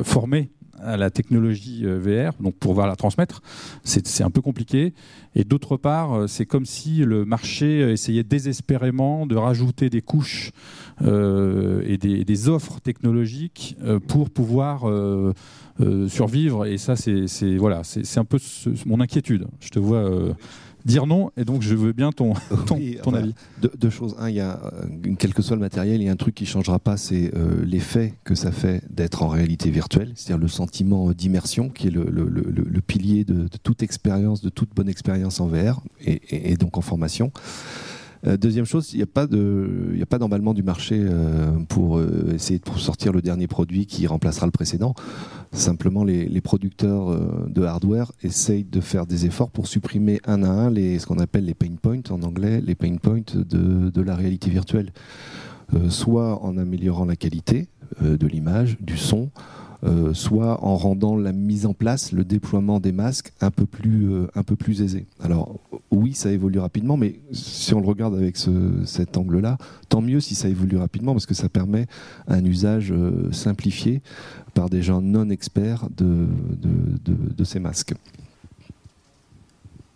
formé 0.04 0.52
à 0.84 0.98
la 0.98 1.10
technologie 1.10 1.86
VR, 1.86 2.34
donc 2.40 2.56
pour 2.56 2.72
pouvoir 2.72 2.88
la 2.88 2.96
transmettre, 2.96 3.42
c'est 3.84 4.24
un 4.24 4.30
peu 4.30 4.42
compliqué. 4.42 4.94
Et 5.36 5.44
d'autre 5.44 5.78
part, 5.78 6.28
c'est 6.28 6.46
comme 6.46 6.66
si 6.66 6.98
le 6.98 7.24
marché 7.26 7.92
essayait 7.92 8.24
désespérément 8.24 9.26
de 9.26 9.36
rajouter 9.36 9.90
des 9.90 10.02
couches 10.02 10.52
et 11.02 11.98
des, 11.98 12.50
offres 12.50 12.80
technologiques 12.80 13.78
pour 14.08 14.30
pouvoir 14.30 14.84
survivre. 16.08 16.66
Et 16.66 16.78
ça, 16.78 16.96
c'est 16.96 17.56
voilà, 17.58 17.84
c'est 17.84 18.18
un 18.18 18.26
peu 18.26 18.40
mon 18.86 19.00
inquiétude. 19.00 19.48
Je 19.60 19.70
te 19.70 19.80
vois 19.80 20.10
dire 20.86 21.06
non, 21.06 21.32
et 21.38 21.46
donc 21.46 21.62
je 21.62 21.76
veux 21.76 21.92
bien 21.92 22.12
ton, 22.12 22.34
ton, 22.66 23.14
avis. 23.14 23.34
Deux, 23.78 23.90
choses. 23.90 24.16
Un, 24.20 24.30
il 24.30 24.36
y 24.36 24.40
a, 24.40 24.60
euh, 24.74 25.14
quel 25.18 25.34
que 25.34 25.42
soit 25.42 25.56
le 25.56 25.62
matériel, 25.62 26.02
il 26.02 26.06
y 26.06 26.10
a 26.10 26.12
un 26.12 26.18
truc 26.18 26.36
qui 26.36 26.44
ne 26.44 26.50
changera 26.50 26.80
pas, 26.80 26.98
c'est 26.98 27.32
euh, 27.36 27.64
l'effet 27.66 28.14
que 28.24 28.36
ça 28.36 28.52
fait 28.52 28.84
d'être 28.90 29.24
en 29.24 29.28
réalité 29.28 29.70
virtuelle, 29.70 30.12
c'est-à-dire 30.16 30.42
le 30.42 30.48
sentiment 30.48 31.12
d'immersion, 31.12 31.70
qui 31.70 31.88
est 31.88 31.92
le, 31.92 32.82
pilier 32.86 33.24
de, 33.24 33.48
toute 33.64 33.84
expérience, 33.84 34.42
de 34.42 34.50
toute 34.50 34.74
bonne 34.76 34.90
expérience 34.90 35.40
en 35.40 35.48
VR, 35.48 35.82
et 36.06 36.56
donc 36.56 36.78
en 36.78 36.82
formation. 36.82 37.32
Euh, 38.28 38.38
deuxième 38.38 38.66
chose, 38.66 38.94
il 38.94 38.98
n'y 38.98 39.04
a 39.04 39.06
pas 40.06 40.20
d'emballement 40.20 40.54
du 40.54 40.64
marché 40.64 40.98
euh, 41.00 41.52
pour 41.68 41.98
euh, 41.98 42.34
essayer 42.36 42.60
de 42.60 42.80
sortir 42.80 43.14
le 43.14 43.22
dernier 43.22 43.48
produit 43.48 43.86
qui 43.86 44.06
remplacera 44.08 44.46
le 44.46 44.52
précédent. 44.52 44.94
Simplement, 45.52 46.04
les, 46.04 46.42
producteurs 46.42 47.20
de 47.50 47.64
hardware 47.64 48.12
essayent 48.24 48.64
de 48.64 48.82
faire 48.82 49.06
des 49.06 49.26
efforts 49.26 49.52
pour 49.52 49.68
supprimer 49.68 50.20
un 50.26 50.44
à 50.44 50.50
un 50.50 50.70
les, 50.72 50.98
ce 50.98 51.06
qu'on 51.06 51.20
appelle 51.20 51.46
les 51.46 51.54
pain 51.54 51.76
points 51.80 52.02
en 52.10 52.24
anglais, 52.24 52.62
les 52.62 52.74
pain 52.74 52.96
points 52.96 53.22
de 53.36 54.02
la 54.02 54.16
réalité 54.16 54.50
virtuelle. 54.50 54.92
soit 55.90 56.44
en 56.44 56.58
améliorant 56.58 57.06
la 57.06 57.16
qualité 57.16 57.68
de 58.02 58.28
l'image, 58.28 58.78
du 58.80 58.98
son, 58.98 59.30
euh, 59.84 60.14
soit 60.14 60.64
en 60.64 60.78
rendant 60.78 61.16
la 61.16 61.34
mise 61.34 61.66
en 61.66 61.74
place, 61.74 62.12
le 62.12 62.24
déploiement 62.24 62.80
des 62.80 62.92
masques 62.92 63.34
un 63.42 63.50
peu 63.50 63.66
plus, 63.66 64.12
euh, 64.12 64.28
un 64.36 64.44
peu 64.44 64.56
plus 64.56 64.84
aisé. 64.84 65.08
Alors 65.20 65.60
oui, 65.90 66.14
ça 66.14 66.32
évolue 66.32 66.60
rapidement, 66.60 66.98
mais 66.98 67.20
si 67.32 67.74
on 67.74 67.82
le 67.82 67.88
regarde 67.88 68.14
avec 68.14 68.38
cet 68.86 69.18
angle-là, 69.18 69.58
tant 69.90 70.02
mieux 70.02 70.20
si 70.20 70.36
ça 70.36 70.50
évolue 70.50 70.78
rapidement, 70.78 71.14
parce 71.14 71.26
que 71.26 71.34
ça 71.34 71.50
permet 71.50 71.88
un 72.28 72.46
usage 72.46 72.92
euh, 72.92 73.32
simplifié 73.32 74.04
par 74.54 74.70
des 74.70 74.84
gens 74.84 75.02
non 75.02 75.32
experts 75.32 75.88
de, 75.98 76.28
de, 77.04 77.44
ces 77.44 77.60
masques. 77.60 77.96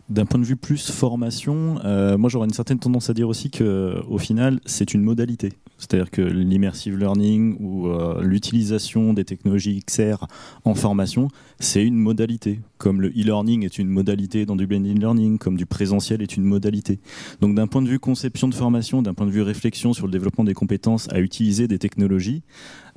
D'un 0.09 0.25
point 0.25 0.39
de 0.39 0.45
vue 0.45 0.55
plus 0.55 0.89
formation, 0.89 1.75
moi 2.17 2.29
j'aurais 2.29 2.47
une 2.47 2.53
certaine 2.53 2.79
tendance 2.79 3.09
à 3.09 3.13
dire 3.13 3.27
aussi 3.27 3.51
que 3.51 4.01
au 4.07 4.17
final 4.17 4.61
c'est 4.65 4.93
une 4.93 5.01
modalité. 5.01 5.53
C'est-à-dire 5.77 6.09
que 6.09 6.21
l'immersive 6.21 6.97
learning 6.97 7.57
ou 7.59 7.87
euh, 7.87 8.21
l'utilisation 8.21 9.13
des 9.13 9.25
technologies 9.25 9.83
XR 9.85 10.25
en 10.63 10.73
formation, 10.73 11.27
c'est 11.59 11.83
une 11.83 11.95
modalité. 11.95 12.59
Comme 12.77 13.01
le 13.01 13.09
e-learning 13.09 13.63
est 13.63 13.77
une 13.77 13.89
modalité 13.89 14.45
dans 14.45 14.55
du 14.55 14.67
blended 14.67 14.97
learning, 14.97 15.37
comme 15.37 15.57
du 15.57 15.65
présentiel 15.65 16.21
est 16.21 16.37
une 16.37 16.43
modalité. 16.43 16.99
Donc 17.41 17.55
d'un 17.55 17.67
point 17.67 17.81
de 17.81 17.89
vue 17.89 17.99
conception 17.99 18.47
de 18.47 18.55
formation, 18.55 19.01
d'un 19.01 19.13
point 19.13 19.25
de 19.25 19.31
vue 19.31 19.41
réflexion 19.41 19.93
sur 19.93 20.05
le 20.05 20.11
développement 20.11 20.43
des 20.43 20.53
compétences 20.53 21.07
à 21.11 21.19
utiliser 21.19 21.67
des 21.67 21.79
technologies, 21.79 22.43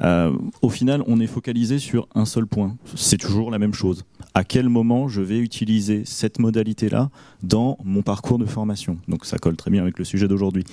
euh, 0.01 0.37
au 0.63 0.71
final, 0.71 1.03
on 1.07 1.21
est 1.21 1.27
focalisé 1.27 1.79
sur 1.79 2.09
un 2.15 2.25
seul 2.25 2.47
point. 2.47 2.77
C'est 2.95 3.19
toujours 3.19 3.51
la 3.51 3.59
même 3.59 3.75
chose. 3.75 4.05
À 4.35 4.45
quel 4.45 4.69
moment 4.69 5.09
je 5.09 5.21
vais 5.21 5.39
utiliser 5.39 6.05
cette 6.05 6.39
modalité-là 6.39 7.11
dans 7.43 7.79
mon 7.83 8.03
parcours 8.03 8.39
de 8.39 8.47
formation? 8.47 8.99
Donc 9.09 9.25
ça 9.25 9.39
colle 9.39 9.57
très 9.57 9.71
bien 9.71 9.83
avec 9.83 9.99
le 9.99 10.05
sujet 10.05 10.29
d'aujourd'hui. 10.29 10.65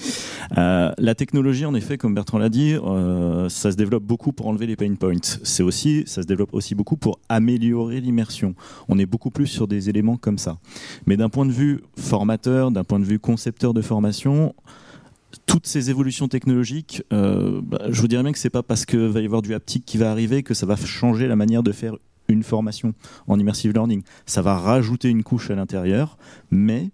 Euh, 0.58 0.92
la 0.98 1.16
technologie, 1.16 1.66
en 1.66 1.74
effet, 1.74 1.95
comme 1.98 2.14
Bertrand 2.14 2.38
l'a 2.38 2.50
dit, 2.50 2.74
euh, 2.74 3.50
ça 3.50 3.72
se 3.72 3.78
développe 3.78 4.04
beaucoup 4.04 4.32
pour 4.32 4.48
enlever 4.48 4.68
les 4.68 4.76
pain 4.76 4.94
points. 4.96 5.40
C'est 5.44 5.64
aussi, 5.64 6.04
ça 6.06 6.22
se 6.22 6.28
développe 6.28 6.54
aussi 6.54 6.76
beaucoup 6.76 6.98
pour 6.98 7.20
améliorer 7.30 8.02
l'immersion. 8.02 8.56
On 8.88 8.98
est 9.00 9.06
beaucoup 9.06 9.32
plus 9.32 9.48
sur 9.48 9.68
des 9.68 9.90
éléments 9.90 10.18
comme 10.18 10.38
ça. 10.38 10.58
Mais 11.06 11.18
d'un 11.18 11.30
point 11.30 11.46
de 11.46 11.52
vue 11.52 11.82
formateur, 11.98 12.72
d'un 12.72 12.84
point 12.84 13.00
de 13.00 13.06
vue 13.06 13.20
concepteur 13.20 13.74
de 13.74 13.82
formation, 13.82 14.54
toutes 15.46 15.68
ces 15.68 15.90
évolutions 15.90 16.28
technologiques, 16.28 17.04
euh, 17.14 17.62
bah, 17.64 17.82
je 17.90 18.02
vous 18.02 18.08
dirais 18.08 18.24
bien 18.24 18.32
que 18.32 18.40
c'est 18.40 18.50
pas 18.50 18.64
parce 18.64 18.86
qu'il 18.86 19.00
va 19.00 19.22
y 19.22 19.26
avoir 19.26 19.42
du 19.42 19.54
haptique 19.54 19.86
qui 19.86 19.98
va 19.98 20.12
arriver 20.12 20.44
que 20.44 20.54
ça 20.54 20.66
va 20.66 20.76
changer 20.76 21.28
la 21.28 21.36
manière 21.36 21.64
de 21.64 21.72
faire 21.72 21.96
une 22.28 22.44
formation 22.44 22.94
en 23.28 23.40
immersive 23.40 23.72
learning. 23.74 24.02
Ça 24.26 24.42
va 24.42 24.58
rajouter 24.58 25.10
une 25.10 25.24
couche 25.24 25.52
à 25.52 25.56
l'intérieur, 25.56 26.18
mais 26.52 26.90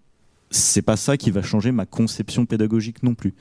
c'est 0.49 0.81
pas 0.81 0.97
ça 0.97 1.17
qui 1.17 1.31
va 1.31 1.41
changer 1.41 1.71
ma 1.71 1.85
conception 1.85 2.45
pédagogique 2.45 3.03
non 3.03 3.15
plus. 3.15 3.33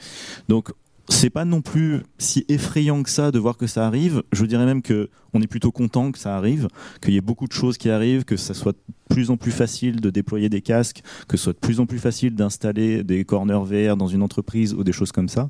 Donc 0.48 0.72
c'est 1.10 1.30
pas 1.30 1.44
non 1.44 1.60
plus 1.60 2.02
si 2.18 2.44
effrayant 2.48 3.02
que 3.02 3.10
ça 3.10 3.30
de 3.30 3.38
voir 3.38 3.56
que 3.56 3.66
ça 3.66 3.86
arrive. 3.86 4.22
Je 4.32 4.44
dirais 4.46 4.64
même 4.64 4.80
que 4.80 5.10
on 5.34 5.42
est 5.42 5.46
plutôt 5.46 5.72
content 5.72 6.12
que 6.12 6.18
ça 6.18 6.36
arrive, 6.36 6.68
qu'il 7.02 7.12
y 7.12 7.16
ait 7.16 7.20
beaucoup 7.20 7.46
de 7.46 7.52
choses 7.52 7.76
qui 7.76 7.90
arrivent, 7.90 8.24
que 8.24 8.36
ça 8.36 8.54
soit 8.54 8.72
de 8.72 8.78
plus 9.08 9.30
en 9.30 9.36
plus 9.36 9.50
facile 9.50 10.00
de 10.00 10.10
déployer 10.10 10.48
des 10.48 10.62
casques, 10.62 11.02
que 11.28 11.36
ce 11.36 11.44
soit 11.44 11.52
de 11.52 11.58
plus 11.58 11.80
en 11.80 11.86
plus 11.86 11.98
facile 11.98 12.34
d'installer 12.34 13.04
des 13.04 13.24
corners 13.24 13.64
VR 13.64 13.96
dans 13.96 14.06
une 14.06 14.22
entreprise 14.22 14.72
ou 14.72 14.84
des 14.84 14.92
choses 14.92 15.12
comme 15.12 15.28
ça. 15.28 15.48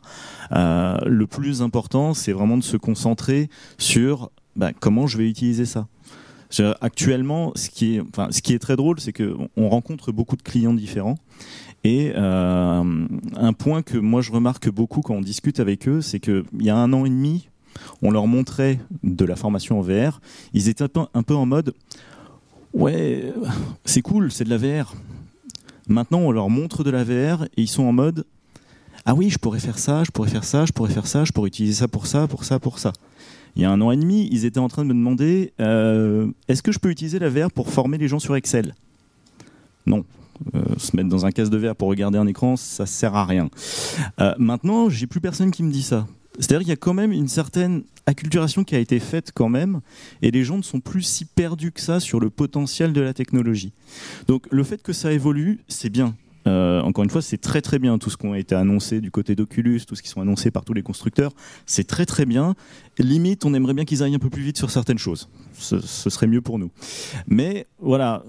Euh, 0.52 0.96
le 1.06 1.26
plus 1.26 1.62
important, 1.62 2.14
c'est 2.14 2.32
vraiment 2.32 2.56
de 2.56 2.64
se 2.64 2.76
concentrer 2.76 3.48
sur 3.78 4.30
bah, 4.56 4.72
comment 4.78 5.06
je 5.06 5.18
vais 5.18 5.28
utiliser 5.28 5.66
ça. 5.66 5.86
Actuellement, 6.80 7.52
ce 7.54 7.70
qui 7.70 7.96
est, 7.96 8.00
enfin, 8.00 8.28
ce 8.30 8.42
qui 8.42 8.54
est 8.54 8.58
très 8.58 8.74
drôle, 8.74 8.98
c'est 8.98 9.12
qu'on 9.12 9.68
rencontre 9.68 10.10
beaucoup 10.10 10.36
de 10.36 10.42
clients 10.42 10.74
différents 10.74 11.14
et 11.84 12.12
euh, 12.14 13.06
un 13.36 13.52
point 13.52 13.82
que 13.82 13.96
moi 13.96 14.20
je 14.20 14.32
remarque 14.32 14.68
beaucoup 14.68 15.00
quand 15.00 15.14
on 15.14 15.20
discute 15.20 15.60
avec 15.60 15.88
eux, 15.88 16.02
c'est 16.02 16.20
qu'il 16.20 16.44
y 16.58 16.70
a 16.70 16.76
un 16.76 16.92
an 16.92 17.06
et 17.06 17.10
demi, 17.10 17.48
on 18.02 18.10
leur 18.10 18.26
montrait 18.26 18.80
de 19.02 19.24
la 19.24 19.36
formation 19.36 19.78
en 19.78 19.82
VR. 19.82 20.20
Ils 20.52 20.68
étaient 20.68 20.84
un 21.14 21.22
peu, 21.22 21.34
en 21.34 21.46
mode 21.46 21.74
Ouais, 22.74 23.32
c'est 23.84 24.02
cool, 24.02 24.30
c'est 24.30 24.44
de 24.44 24.50
la 24.50 24.58
VR. 24.58 24.94
Maintenant, 25.88 26.20
on 26.20 26.30
leur 26.30 26.50
montre 26.50 26.84
de 26.84 26.90
la 26.90 27.02
VR 27.02 27.44
et 27.44 27.62
ils 27.62 27.68
sont 27.68 27.84
en 27.84 27.92
mode 27.92 28.26
Ah 29.06 29.14
oui, 29.14 29.30
je 29.30 29.38
pourrais 29.38 29.58
faire 29.58 29.78
ça, 29.78 30.04
je 30.04 30.10
pourrais 30.10 30.28
faire 30.28 30.44
ça, 30.44 30.66
je 30.66 30.72
pourrais 30.72 30.92
faire 30.92 31.06
ça, 31.06 31.24
je 31.24 31.32
pourrais 31.32 31.48
utiliser 31.48 31.74
ça 31.74 31.88
pour 31.88 32.06
ça, 32.06 32.28
pour 32.28 32.44
ça, 32.44 32.58
pour 32.58 32.78
ça. 32.78 32.92
Il 33.56 33.62
y 33.62 33.64
a 33.64 33.70
un 33.70 33.80
an 33.80 33.90
et 33.90 33.96
demi, 33.96 34.28
ils 34.30 34.44
étaient 34.44 34.60
en 34.60 34.68
train 34.68 34.82
de 34.82 34.88
me 34.88 34.94
demander 34.94 35.52
euh, 35.60 36.30
Est-ce 36.46 36.62
que 36.62 36.72
je 36.72 36.78
peux 36.78 36.90
utiliser 36.90 37.18
la 37.18 37.28
VR 37.28 37.50
pour 37.50 37.70
former 37.70 37.98
les 37.98 38.06
gens 38.06 38.20
sur 38.20 38.36
Excel? 38.36 38.74
Non, 39.86 40.04
euh, 40.54 40.64
se 40.78 40.96
mettre 40.96 41.08
dans 41.08 41.26
un 41.26 41.30
casque 41.30 41.52
de 41.52 41.58
verre 41.58 41.76
pour 41.76 41.88
regarder 41.88 42.18
un 42.18 42.26
écran, 42.26 42.56
ça 42.56 42.86
sert 42.86 43.14
à 43.14 43.24
rien. 43.24 43.50
Euh, 44.20 44.34
maintenant, 44.38 44.88
j'ai 44.88 45.06
plus 45.06 45.20
personne 45.20 45.50
qui 45.50 45.62
me 45.62 45.70
dit 45.70 45.82
ça. 45.82 46.06
C'est-à-dire 46.38 46.60
qu'il 46.60 46.68
y 46.68 46.72
a 46.72 46.76
quand 46.76 46.94
même 46.94 47.12
une 47.12 47.28
certaine 47.28 47.82
acculturation 48.06 48.64
qui 48.64 48.74
a 48.74 48.78
été 48.78 48.98
faite 48.98 49.30
quand 49.34 49.48
même, 49.48 49.80
et 50.22 50.30
les 50.30 50.44
gens 50.44 50.56
ne 50.56 50.62
sont 50.62 50.80
plus 50.80 51.02
si 51.02 51.24
perdus 51.24 51.72
que 51.72 51.80
ça 51.80 52.00
sur 52.00 52.20
le 52.20 52.30
potentiel 52.30 52.92
de 52.92 53.00
la 53.00 53.12
technologie. 53.12 53.72
Donc 54.26 54.46
le 54.50 54.64
fait 54.64 54.82
que 54.82 54.92
ça 54.92 55.12
évolue, 55.12 55.60
c'est 55.68 55.90
bien. 55.90 56.14
Euh, 56.46 56.80
encore 56.80 57.04
une 57.04 57.10
fois, 57.10 57.20
c'est 57.20 57.38
très 57.38 57.60
très 57.60 57.78
bien 57.78 57.98
tout 57.98 58.08
ce 58.08 58.16
qui 58.16 58.26
a 58.26 58.38
été 58.38 58.54
annoncé 58.54 59.00
du 59.00 59.10
côté 59.10 59.34
d'Oculus, 59.34 59.82
tout 59.86 59.94
ce 59.94 60.02
qui 60.02 60.08
sont 60.08 60.22
annoncés 60.22 60.50
par 60.50 60.64
tous 60.64 60.72
les 60.72 60.82
constructeurs, 60.82 61.32
c'est 61.66 61.84
très 61.84 62.06
très 62.06 62.24
bien. 62.24 62.54
Limite, 62.98 63.44
on 63.44 63.52
aimerait 63.52 63.74
bien 63.74 63.84
qu'ils 63.84 64.02
aillent 64.02 64.14
un 64.14 64.20
peu 64.20 64.30
plus 64.30 64.42
vite 64.42 64.56
sur 64.56 64.70
certaines 64.70 64.98
choses. 64.98 65.28
Ce, 65.52 65.78
ce 65.80 66.08
serait 66.08 66.26
mieux 66.26 66.40
pour 66.40 66.58
nous. 66.58 66.70
Mais 67.26 67.66
voilà, 67.78 68.24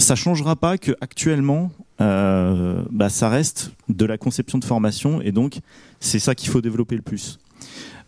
ça 0.00 0.14
changera 0.14 0.56
pas 0.56 0.78
que 0.78 0.92
actuellement, 1.00 1.70
euh, 2.00 2.82
bah, 2.90 3.08
ça 3.08 3.28
reste 3.28 3.72
de 3.88 4.04
la 4.04 4.18
conception 4.18 4.58
de 4.58 4.64
formation 4.64 5.20
et 5.20 5.32
donc 5.32 5.60
c'est 6.00 6.18
ça 6.18 6.34
qu'il 6.34 6.48
faut 6.48 6.60
développer 6.60 6.96
le 6.96 7.02
plus. 7.02 7.38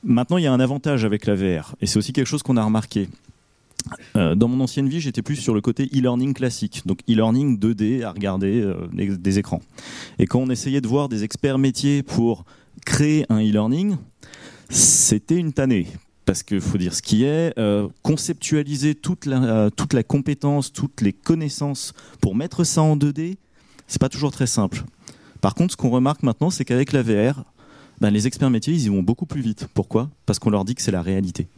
Maintenant, 0.02 0.38
il 0.38 0.44
y 0.44 0.46
a 0.46 0.52
un 0.52 0.60
avantage 0.60 1.04
avec 1.04 1.26
la 1.26 1.34
VR 1.34 1.74
et 1.80 1.86
c'est 1.86 1.98
aussi 1.98 2.12
quelque 2.12 2.26
chose 2.26 2.42
qu'on 2.42 2.56
a 2.56 2.64
remarqué. 2.64 3.08
Euh, 4.16 4.34
dans 4.34 4.48
mon 4.48 4.62
ancienne 4.62 4.88
vie, 4.88 5.00
j'étais 5.00 5.22
plus 5.22 5.36
sur 5.36 5.54
le 5.54 5.60
côté 5.60 5.84
e-learning 5.84 6.34
classique, 6.34 6.82
donc 6.86 7.00
e-learning 7.08 7.58
2D 7.58 8.02
à 8.02 8.12
regarder 8.12 8.60
euh, 8.60 8.86
des 8.92 9.38
écrans. 9.38 9.60
Et 10.18 10.26
quand 10.26 10.38
on 10.38 10.50
essayait 10.50 10.80
de 10.80 10.88
voir 10.88 11.08
des 11.08 11.24
experts 11.24 11.58
métiers 11.58 12.02
pour 12.02 12.44
créer 12.86 13.26
un 13.28 13.40
e-learning, 13.40 13.96
c'était 14.68 15.36
une 15.36 15.52
tannée 15.52 15.88
parce 16.24 16.42
qu'il 16.42 16.60
faut 16.60 16.78
dire 16.78 16.94
ce 16.94 17.02
qui 17.02 17.24
est, 17.24 17.56
euh, 17.58 17.88
conceptualiser 18.02 18.94
toute 18.94 19.26
la, 19.26 19.42
euh, 19.42 19.70
toute 19.70 19.92
la 19.92 20.02
compétence, 20.02 20.72
toutes 20.72 21.00
les 21.00 21.12
connaissances 21.12 21.92
pour 22.20 22.34
mettre 22.34 22.64
ça 22.64 22.82
en 22.82 22.96
2D, 22.96 23.36
c'est 23.86 24.00
pas 24.00 24.08
toujours 24.08 24.32
très 24.32 24.46
simple. 24.46 24.84
Par 25.40 25.54
contre, 25.54 25.72
ce 25.72 25.76
qu'on 25.76 25.90
remarque 25.90 26.22
maintenant, 26.22 26.50
c'est 26.50 26.64
qu'avec 26.64 26.92
la 26.92 27.02
VR, 27.02 27.44
ben, 28.00 28.10
les 28.10 28.26
experts 28.26 28.50
métiers, 28.50 28.74
ils 28.74 28.84
y 28.84 28.88
vont 28.88 29.02
beaucoup 29.02 29.26
plus 29.26 29.42
vite. 29.42 29.68
Pourquoi? 29.74 30.10
Parce 30.26 30.38
qu'on 30.38 30.50
leur 30.50 30.64
dit 30.64 30.74
que 30.74 30.82
c'est 30.82 30.92
la 30.92 31.02
réalité. 31.02 31.48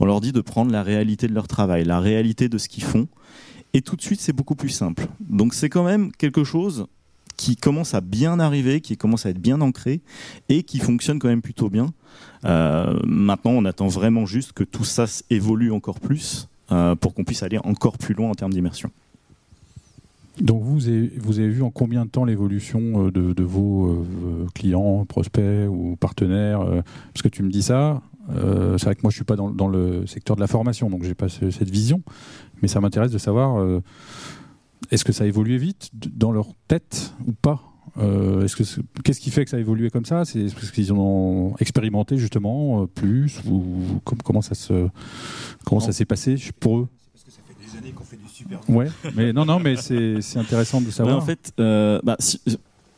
On 0.00 0.06
leur 0.06 0.20
dit 0.20 0.32
de 0.32 0.40
prendre 0.40 0.72
la 0.72 0.82
réalité 0.82 1.28
de 1.28 1.34
leur 1.34 1.46
travail, 1.46 1.84
la 1.84 2.00
réalité 2.00 2.48
de 2.48 2.58
ce 2.58 2.68
qu'ils 2.68 2.84
font, 2.84 3.06
et 3.74 3.82
tout 3.82 3.96
de 3.96 4.02
suite, 4.02 4.20
c'est 4.20 4.32
beaucoup 4.32 4.54
plus 4.54 4.70
simple. 4.70 5.08
Donc 5.20 5.52
c'est 5.52 5.68
quand 5.68 5.84
même 5.84 6.12
quelque 6.12 6.44
chose 6.44 6.86
qui 7.36 7.56
commence 7.56 7.94
à 7.94 8.00
bien 8.00 8.38
arriver, 8.38 8.80
qui 8.80 8.96
commence 8.96 9.26
à 9.26 9.30
être 9.30 9.40
bien 9.40 9.60
ancré 9.60 10.00
et 10.48 10.62
qui 10.62 10.78
fonctionne 10.78 11.18
quand 11.18 11.28
même 11.28 11.42
plutôt 11.42 11.68
bien. 11.68 11.92
Euh, 12.44 12.98
maintenant, 13.06 13.52
on 13.52 13.64
attend 13.64 13.88
vraiment 13.88 14.26
juste 14.26 14.52
que 14.52 14.64
tout 14.64 14.84
ça 14.84 15.06
évolue 15.30 15.72
encore 15.72 16.00
plus 16.00 16.48
euh, 16.72 16.94
pour 16.94 17.14
qu'on 17.14 17.24
puisse 17.24 17.42
aller 17.42 17.58
encore 17.58 17.98
plus 17.98 18.14
loin 18.14 18.30
en 18.30 18.34
termes 18.34 18.52
d'immersion. 18.52 18.90
Donc 20.40 20.62
vous 20.62 20.88
avez, 20.88 21.12
vous 21.16 21.38
avez 21.38 21.48
vu 21.48 21.62
en 21.62 21.70
combien 21.70 22.04
de 22.04 22.10
temps 22.10 22.24
l'évolution 22.24 23.06
euh, 23.06 23.10
de, 23.10 23.42
vos 23.42 24.04
clients, 24.54 25.04
prospects 25.04 25.68
ou 25.68 25.96
partenaires 25.96 26.60
Parce 27.12 27.22
que 27.22 27.28
tu 27.28 27.42
me 27.42 27.50
dis 27.50 27.62
ça, 27.62 28.02
c'est 28.28 28.84
vrai 28.84 28.94
que 28.96 29.02
moi 29.02 29.10
je 29.10 29.16
suis 29.16 29.24
pas 29.24 29.36
dans, 29.36 29.68
le 29.68 30.06
secteur 30.06 30.34
de 30.36 30.40
la 30.40 30.46
formation, 30.46 30.90
donc 30.90 31.04
j'ai 31.04 31.14
pas 31.14 31.28
cette 31.28 31.70
vision, 31.70 32.02
mais 32.62 32.68
ça 32.68 32.80
m'intéresse 32.80 33.12
de 33.12 33.18
savoir 33.18 33.64
est-ce 34.90 35.04
que 35.04 35.12
ça 35.12 35.24
a 35.24 35.26
évolué 35.26 35.56
vite 35.56 35.90
dans 35.94 36.32
leur 36.32 36.48
tête 36.68 37.14
ou 37.26 37.32
pas? 37.32 37.73
Euh, 37.98 38.48
ce 38.48 38.56
que 38.56 38.80
qu'est-ce 39.04 39.20
qui 39.20 39.30
fait 39.30 39.44
que 39.44 39.50
ça 39.50 39.56
a 39.56 39.60
évolué 39.60 39.90
comme 39.90 40.04
ça? 40.04 40.24
C'est 40.24 40.46
parce 40.52 40.70
qu'ils 40.70 40.92
ont 40.92 41.54
expérimenté 41.58 42.18
justement 42.18 42.82
euh, 42.82 42.86
plus 42.86 43.40
ou 43.46 44.00
comment 44.24 44.42
ça 44.42 44.54
se 44.54 44.88
comment 45.64 45.80
ça 45.80 45.92
s'est 45.92 46.04
passé 46.04 46.36
pour 46.58 46.78
eux? 46.78 46.88
Parce 47.12 47.24
que 47.24 47.30
ça 47.30 47.38
fait 47.46 47.54
des 47.64 47.78
années 47.78 47.92
qu'on 47.92 48.04
fait 48.04 48.16
du 48.16 48.28
super. 48.28 48.58
Ouais, 48.68 48.88
mais 49.14 49.32
non 49.32 49.44
non 49.44 49.60
mais 49.60 49.76
c'est 49.76 50.38
intéressant 50.38 50.80
de 50.80 50.90
savoir. 50.90 51.16
en 51.16 51.20
fait, 51.20 51.52
euh, 51.60 52.00
bah, 52.02 52.16
si, 52.18 52.40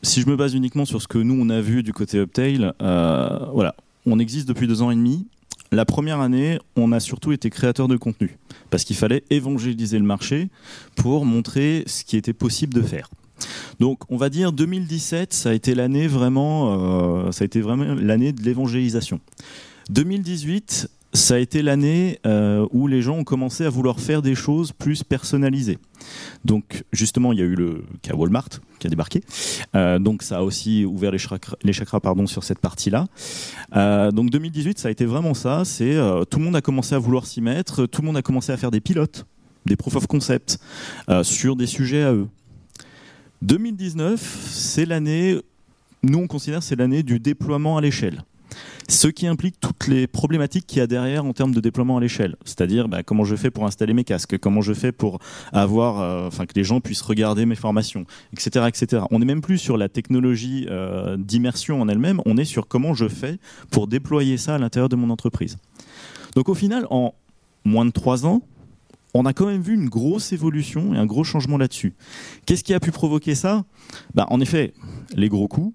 si, 0.01 0.21
je 0.21 0.27
me 0.27 0.35
base 0.35 0.55
uniquement 0.55 0.85
sur 0.85 1.01
ce 1.01 1.07
que 1.07 1.19
nous 1.19 1.37
on 1.39 1.49
a 1.49 1.61
vu 1.61 1.83
du 1.83 1.93
côté 1.93 2.17
Uptail, 2.17 2.71
voilà, 2.79 3.75
on 4.05 4.17
existe 4.17 4.47
depuis 4.47 4.67
deux 4.67 4.81
ans 4.81 4.89
et 4.89 4.95
demi. 4.95 5.27
La 5.73 5.83
première 5.83 6.21
année, 6.21 6.59
on 6.77 6.93
a 6.93 7.01
surtout 7.01 7.33
été 7.33 7.49
créateur 7.49 7.89
de 7.89 7.97
contenu 7.97 8.37
parce 8.69 8.85
qu'il 8.85 8.95
fallait 8.95 9.23
évangéliser 9.29 9.99
le 9.99 10.05
marché 10.05 10.49
pour 10.95 11.25
montrer 11.25 11.83
ce 11.87 12.05
qui 12.05 12.15
était 12.15 12.33
possible 12.33 12.73
de 12.73 12.81
faire. 12.81 13.09
Donc, 13.79 13.99
on 14.09 14.17
va 14.17 14.29
dire 14.29 14.51
2017, 14.51 15.33
ça 15.33 15.49
a 15.49 15.53
été 15.53 15.75
l'année 15.75 16.07
vraiment, 16.07 17.27
euh, 17.27 17.31
vraiment 17.55 17.95
l'année 17.95 18.31
de 18.31 18.41
l'évangélisation. 18.41 19.19
2018, 19.89 20.89
ça 21.13 21.35
a 21.35 21.37
été 21.37 21.61
l'année 21.61 22.19
euh, 22.25 22.67
où 22.71 22.87
les 22.87 23.01
gens 23.01 23.17
ont 23.17 23.23
commencé 23.23 23.65
à 23.65 23.69
vouloir 23.69 23.99
faire 23.99 24.21
des 24.21 24.35
choses 24.35 24.71
plus 24.71 25.03
personnalisées. 25.03 25.77
Donc 26.43 26.83
justement, 26.91 27.33
il 27.33 27.39
y 27.39 27.41
a 27.41 27.45
eu 27.45 27.55
le 27.55 27.85
cas 28.01 28.13
Walmart 28.13 28.49
qui 28.79 28.87
a 28.87 28.89
débarqué. 28.89 29.23
Euh, 29.75 29.99
donc 29.99 30.21
ça 30.21 30.39
a 30.39 30.41
aussi 30.41 30.85
ouvert 30.85 31.11
les 31.11 31.73
chakras, 31.73 31.99
pardon, 31.99 32.27
sur 32.27 32.43
cette 32.43 32.59
partie-là. 32.59 33.07
Donc 34.11 34.29
2018, 34.29 34.79
ça 34.79 34.89
a 34.89 34.91
été 34.91 35.05
vraiment 35.05 35.33
ça. 35.33 35.63
C'est 35.65 35.95
tout 36.29 36.39
le 36.39 36.45
monde 36.45 36.55
a 36.55 36.61
commencé 36.61 36.93
à 36.93 36.99
vouloir 36.99 37.25
s'y 37.25 37.41
mettre. 37.41 37.85
Tout 37.85 38.01
le 38.01 38.07
monde 38.07 38.17
a 38.17 38.21
commencé 38.21 38.51
à 38.51 38.57
faire 38.57 38.71
des 38.71 38.81
pilotes, 38.81 39.25
des 39.65 39.75
proof 39.75 39.95
of 39.95 40.07
concept 40.07 40.59
sur 41.23 41.55
des 41.55 41.67
sujets 41.67 42.03
à 42.03 42.13
eux. 42.13 42.27
2019, 43.41 44.49
c'est 44.49 44.85
l'année, 44.85 45.39
nous 46.03 46.19
on 46.19 46.27
considère 46.27 46.63
c'est 46.63 46.75
l'année 46.75 47.03
du 47.03 47.19
déploiement 47.19 47.77
à 47.77 47.81
l'échelle 47.81 48.23
ce 48.89 49.07
qui 49.07 49.27
implique 49.27 49.59
toutes 49.59 49.87
les 49.87 50.07
problématiques 50.07 50.65
qu'il 50.65 50.77
y 50.77 50.81
a 50.81 50.87
derrière 50.87 51.25
en 51.25 51.33
termes 51.33 51.53
de 51.53 51.59
déploiement 51.59 51.97
à 51.97 52.01
l'échelle. 52.01 52.35
C'est-à-dire 52.45 52.87
bah, 52.87 53.03
comment 53.03 53.25
je 53.25 53.35
fais 53.35 53.51
pour 53.51 53.65
installer 53.65 53.93
mes 53.93 54.03
casques, 54.03 54.37
comment 54.37 54.61
je 54.61 54.73
fais 54.73 54.91
pour 54.91 55.19
avoir, 55.51 56.01
euh, 56.01 56.29
que 56.29 56.53
les 56.55 56.63
gens 56.63 56.79
puissent 56.79 57.01
regarder 57.01 57.45
mes 57.45 57.55
formations, 57.55 58.05
etc., 58.33 58.65
etc. 58.67 59.03
On 59.11 59.19
n'est 59.19 59.25
même 59.25 59.41
plus 59.41 59.57
sur 59.57 59.77
la 59.77 59.89
technologie 59.89 60.67
euh, 60.69 61.17
d'immersion 61.17 61.81
en 61.81 61.89
elle-même, 61.89 62.21
on 62.25 62.37
est 62.37 62.45
sur 62.45 62.67
comment 62.67 62.93
je 62.93 63.07
fais 63.07 63.39
pour 63.71 63.87
déployer 63.87 64.37
ça 64.37 64.55
à 64.55 64.57
l'intérieur 64.57 64.89
de 64.89 64.95
mon 64.95 65.09
entreprise. 65.09 65.57
Donc 66.35 66.49
au 66.49 66.53
final, 66.53 66.87
en 66.89 67.13
moins 67.65 67.85
de 67.85 67.91
trois 67.91 68.25
ans, 68.25 68.41
on 69.13 69.25
a 69.25 69.33
quand 69.33 69.47
même 69.47 69.61
vu 69.61 69.73
une 69.73 69.89
grosse 69.89 70.31
évolution 70.33 70.93
et 70.93 70.97
un 70.97 71.05
gros 71.05 71.23
changement 71.23 71.57
là-dessus. 71.57 71.93
Qu'est-ce 72.45 72.63
qui 72.63 72.73
a 72.73 72.79
pu 72.79 72.91
provoquer 72.91 73.35
ça? 73.35 73.65
Bah, 74.13 74.27
En 74.29 74.39
effet, 74.41 74.73
les 75.15 75.29
gros 75.29 75.47
coûts, 75.47 75.73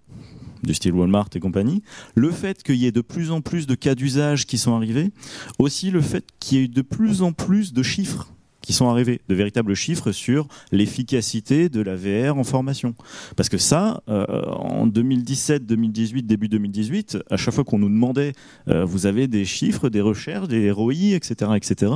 du 0.62 0.74
style 0.74 0.92
Walmart 0.92 1.28
et 1.34 1.40
compagnie, 1.40 1.82
le 2.14 2.30
fait 2.30 2.62
qu'il 2.62 2.76
y 2.76 2.86
ait 2.86 2.92
de 2.92 3.00
plus 3.00 3.30
en 3.30 3.40
plus 3.40 3.66
de 3.66 3.74
cas 3.74 3.94
d'usage 3.94 4.46
qui 4.46 4.58
sont 4.58 4.74
arrivés, 4.74 5.10
aussi 5.58 5.90
le 5.90 6.00
fait 6.00 6.24
qu'il 6.38 6.58
y 6.58 6.64
ait 6.64 6.68
de 6.68 6.82
plus 6.82 7.22
en 7.22 7.32
plus 7.32 7.72
de 7.72 7.82
chiffres 7.82 8.32
qui 8.62 8.72
sont 8.72 8.88
arrivés, 8.88 9.20
de 9.28 9.34
véritables 9.34 9.74
chiffres 9.74 10.12
sur 10.12 10.46
l'efficacité 10.70 11.68
de 11.68 11.80
la 11.80 11.96
VR 11.96 12.38
en 12.38 12.44
formation. 12.44 12.94
Parce 13.36 13.48
que 13.48 13.58
ça, 13.58 14.02
euh, 14.08 14.44
en 14.46 14.86
2017, 14.86 15.66
2018, 15.66 16.26
début 16.26 16.48
2018, 16.48 17.18
à 17.30 17.36
chaque 17.36 17.54
fois 17.54 17.64
qu'on 17.64 17.78
nous 17.78 17.88
demandait, 17.88 18.32
euh, 18.68 18.84
vous 18.84 19.06
avez 19.06 19.26
des 19.26 19.44
chiffres, 19.44 19.88
des 19.88 20.00
recherches, 20.00 20.48
des 20.48 20.70
ROI, 20.70 21.14
etc., 21.14 21.52
etc., 21.56 21.92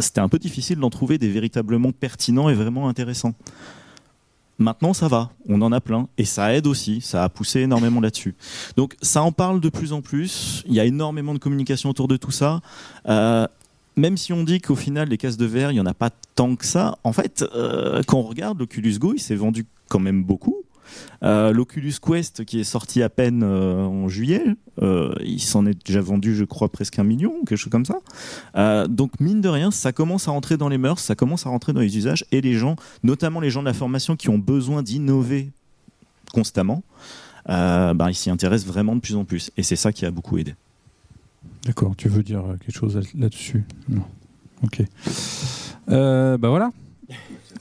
c'était 0.00 0.20
un 0.20 0.28
peu 0.28 0.38
difficile 0.38 0.78
d'en 0.78 0.90
trouver 0.90 1.16
des 1.16 1.30
véritablement 1.30 1.92
pertinents 1.92 2.50
et 2.50 2.54
vraiment 2.54 2.88
intéressants. 2.88 3.34
Maintenant, 4.60 4.92
ça 4.92 5.08
va, 5.08 5.30
on 5.48 5.62
en 5.62 5.72
a 5.72 5.80
plein, 5.80 6.06
et 6.18 6.26
ça 6.26 6.54
aide 6.54 6.66
aussi, 6.66 7.00
ça 7.00 7.24
a 7.24 7.30
poussé 7.30 7.60
énormément 7.60 7.98
là-dessus. 7.98 8.34
Donc, 8.76 8.94
ça 9.00 9.22
en 9.22 9.32
parle 9.32 9.58
de 9.58 9.70
plus 9.70 9.94
en 9.94 10.02
plus, 10.02 10.62
il 10.66 10.74
y 10.74 10.80
a 10.80 10.84
énormément 10.84 11.32
de 11.32 11.38
communication 11.38 11.88
autour 11.88 12.08
de 12.08 12.18
tout 12.18 12.30
ça. 12.30 12.60
Euh, 13.08 13.46
même 14.00 14.16
si 14.16 14.32
on 14.32 14.42
dit 14.42 14.60
qu'au 14.60 14.74
final, 14.74 15.08
les 15.08 15.18
cases 15.18 15.36
de 15.36 15.46
verre, 15.46 15.70
il 15.70 15.74
n'y 15.74 15.80
en 15.80 15.86
a 15.86 15.94
pas 15.94 16.10
tant 16.34 16.56
que 16.56 16.64
ça, 16.64 16.98
en 17.04 17.12
fait, 17.12 17.44
euh, 17.54 18.02
quand 18.06 18.18
on 18.18 18.22
regarde 18.22 18.58
l'Oculus 18.58 18.98
Go, 18.98 19.12
il 19.14 19.20
s'est 19.20 19.36
vendu 19.36 19.66
quand 19.88 19.98
même 20.00 20.24
beaucoup. 20.24 20.56
Euh, 21.22 21.52
L'Oculus 21.52 21.92
Quest, 22.02 22.44
qui 22.44 22.58
est 22.58 22.64
sorti 22.64 23.02
à 23.02 23.08
peine 23.08 23.42
euh, 23.44 23.84
en 23.84 24.08
juillet, 24.08 24.42
il 25.22 25.40
s'en 25.40 25.66
est 25.66 25.86
déjà 25.86 26.00
vendu, 26.00 26.34
je 26.34 26.44
crois, 26.44 26.70
presque 26.70 26.98
un 26.98 27.04
million, 27.04 27.44
quelque 27.44 27.56
chose 27.56 27.70
comme 27.70 27.84
ça. 27.84 28.86
donc, 28.88 29.20
mine 29.20 29.42
de 29.42 29.48
rien, 29.48 29.70
ça 29.70 29.92
commence 29.92 30.26
à 30.26 30.30
rentrer 30.30 30.56
dans 30.56 30.70
les 30.70 30.78
mœurs, 30.78 30.98
ça 30.98 31.14
commence 31.14 31.46
à 31.46 31.50
rentrer 31.50 31.74
dans 31.74 31.80
les 31.80 31.98
usages, 31.98 32.24
et 32.32 32.40
les 32.40 32.54
gens, 32.54 32.76
notamment 33.02 33.40
les 33.40 33.50
gens 33.50 33.60
de 33.60 33.66
la 33.66 33.74
formation 33.74 34.16
qui 34.16 34.30
ont 34.30 34.38
besoin 34.38 34.82
d'innover 34.82 35.50
constamment, 36.32 36.82
ben, 37.46 38.08
ils 38.08 38.14
s'y 38.14 38.30
intéressent 38.30 38.72
vraiment 38.72 38.96
de 38.96 39.00
plus 39.00 39.16
en 39.16 39.24
plus. 39.26 39.50
Et 39.58 39.62
c'est 39.62 39.76
ça 39.76 39.92
qui 39.92 40.06
a 40.06 40.10
beaucoup 40.10 40.38
aidé. 40.38 40.54
D'accord, 41.64 41.94
tu 41.96 42.08
veux 42.08 42.22
dire 42.22 42.42
quelque 42.60 42.74
chose 42.74 43.00
là-dessus? 43.14 43.64
Non. 43.88 44.02
Ok. 44.62 44.82
ben 45.86 46.38
voilà 46.38 46.70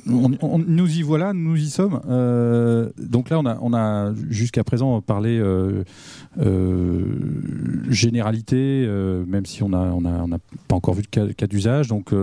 nous 0.10 0.97
y 0.97 1.01
voilà, 1.01 1.34
nous 1.34 1.57
y 1.57 1.70
sommes. 1.70 2.01
Euh, 2.10 2.89
donc 2.97 3.30
là, 3.30 3.39
on 3.39 3.45
a, 3.45 3.57
on 3.62 4.16
jusqu'à 4.30 4.64
présent 4.64 5.01
parlé 5.01 5.39
euh, 5.39 5.84
euh, 6.39 7.03
généralité, 7.89 8.88
même 9.28 9.45
si 9.45 9.64
on 9.64 9.70
n'a 9.70 9.93
on 9.93 10.05
a, 10.05 10.24
on 10.24 10.30
pas 10.68 10.76
encore 10.76 10.93
vu 10.93 11.03
de 11.03 11.07
cas, 11.07 11.47
d'usage. 11.47 11.88
Donc 11.88 12.14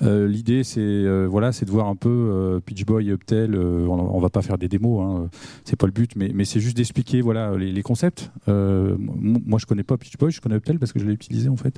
l'idée, 0.00 0.64
c'est 0.64 1.26
voilà, 1.26 1.52
c'est 1.52 1.64
de 1.64 1.70
voir 1.70 1.88
un 1.88 1.96
peu 1.96 2.60
Pitch 2.64 2.84
Boy 2.84 3.10
Uptel. 3.10 3.56
on, 3.56 4.16
ne 4.16 4.22
va 4.22 4.30
pas 4.30 4.42
faire 4.42 4.58
des 4.58 4.68
démos, 4.68 5.02
hein, 5.02 5.28
c'est 5.64 5.76
pas 5.76 5.86
le 5.86 5.92
but, 5.92 6.12
mais, 6.16 6.44
c'est 6.44 6.60
juste 6.60 6.76
d'expliquer 6.76 7.20
voilà 7.20 7.56
les, 7.56 7.82
concepts. 7.82 8.30
moi, 8.46 9.58
je 9.58 9.66
connais 9.66 9.82
pas 9.82 9.96
Pitch 9.96 10.16
Boy, 10.16 10.30
je 10.30 10.40
connais 10.40 10.56
Uptel 10.56 10.78
parce 10.78 10.92
que 10.92 10.98
je 10.98 11.06
l'ai 11.06 11.12
utilisé 11.12 11.48
en 11.48 11.56
fait. 11.56 11.74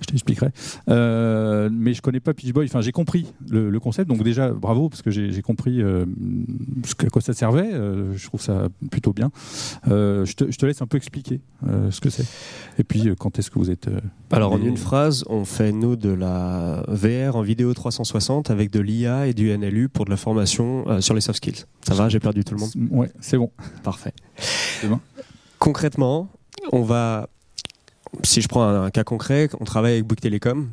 Je 0.00 0.06
t'expliquerai. 0.06 0.50
mais 0.88 1.94
je 1.94 2.02
connais 2.02 2.20
pas 2.20 2.34
Pitch 2.34 2.52
Boy. 2.52 2.66
Enfin, 2.66 2.80
j'ai 2.80 2.92
compris 2.92 3.26
le 3.48 3.78
concept. 3.78 4.08
Donc 4.08 4.22
déjà, 4.22 4.50
bravo 4.52 4.79
parce 4.88 5.02
que 5.02 5.10
j'ai 5.10 5.42
compris 5.42 5.82
euh, 5.82 6.06
à 6.98 7.10
quoi 7.10 7.22
ça 7.22 7.32
servait. 7.32 7.72
Euh, 7.72 8.16
je 8.16 8.26
trouve 8.26 8.40
ça 8.40 8.68
plutôt 8.90 9.12
bien. 9.12 9.30
Euh, 9.88 10.24
je 10.24 10.34
te, 10.34 10.66
laisse 10.66 10.82
un 10.82 10.86
peu 10.86 10.96
expliquer 10.96 11.40
ce 11.90 12.00
que 12.00 12.10
c'est. 12.10 12.26
Et 12.78 12.84
puis, 12.84 13.10
quand 13.18 13.38
est-ce 13.38 13.50
que 13.50 13.58
vous 13.58 13.70
êtes. 13.70 13.88
Alors, 14.30 14.52
en 14.52 14.62
une 14.62 14.76
phrase, 14.76 15.24
on 15.28 15.44
fait, 15.44 15.72
nous, 15.72 15.96
de 15.96 16.10
la 16.10 16.84
VR 16.88 17.36
en 17.36 17.42
vidéo 17.42 17.74
360 17.74 18.50
avec 18.50 18.70
de 18.70 18.80
l'IA 18.80 19.26
et 19.26 19.34
du 19.34 19.56
NLU 19.56 19.88
pour 19.88 20.04
de 20.04 20.10
la 20.10 20.16
formation 20.16 21.00
sur 21.00 21.14
les 21.14 21.20
soft 21.20 21.38
skills. 21.38 21.64
Ça 21.82 21.94
va 21.94 22.08
J'ai 22.08 22.20
perdu 22.20 22.44
tout 22.44 22.54
le 22.54 22.60
monde? 22.60 22.70
Ouais, 22.90 23.10
c'est 23.20 23.36
bon. 23.36 23.50
Parfait. 23.82 24.12
Concrètement, 25.58 26.28
on 26.72 26.82
va 26.82 27.28
si 28.22 28.40
je 28.40 28.48
prends 28.48 28.66
un, 28.66 28.90
cas 28.90 29.04
concret, 29.04 29.48
on 29.60 29.64
travaille 29.64 29.94
avec 29.94 30.04
Bouygues 30.04 30.20
Telecom. 30.20 30.70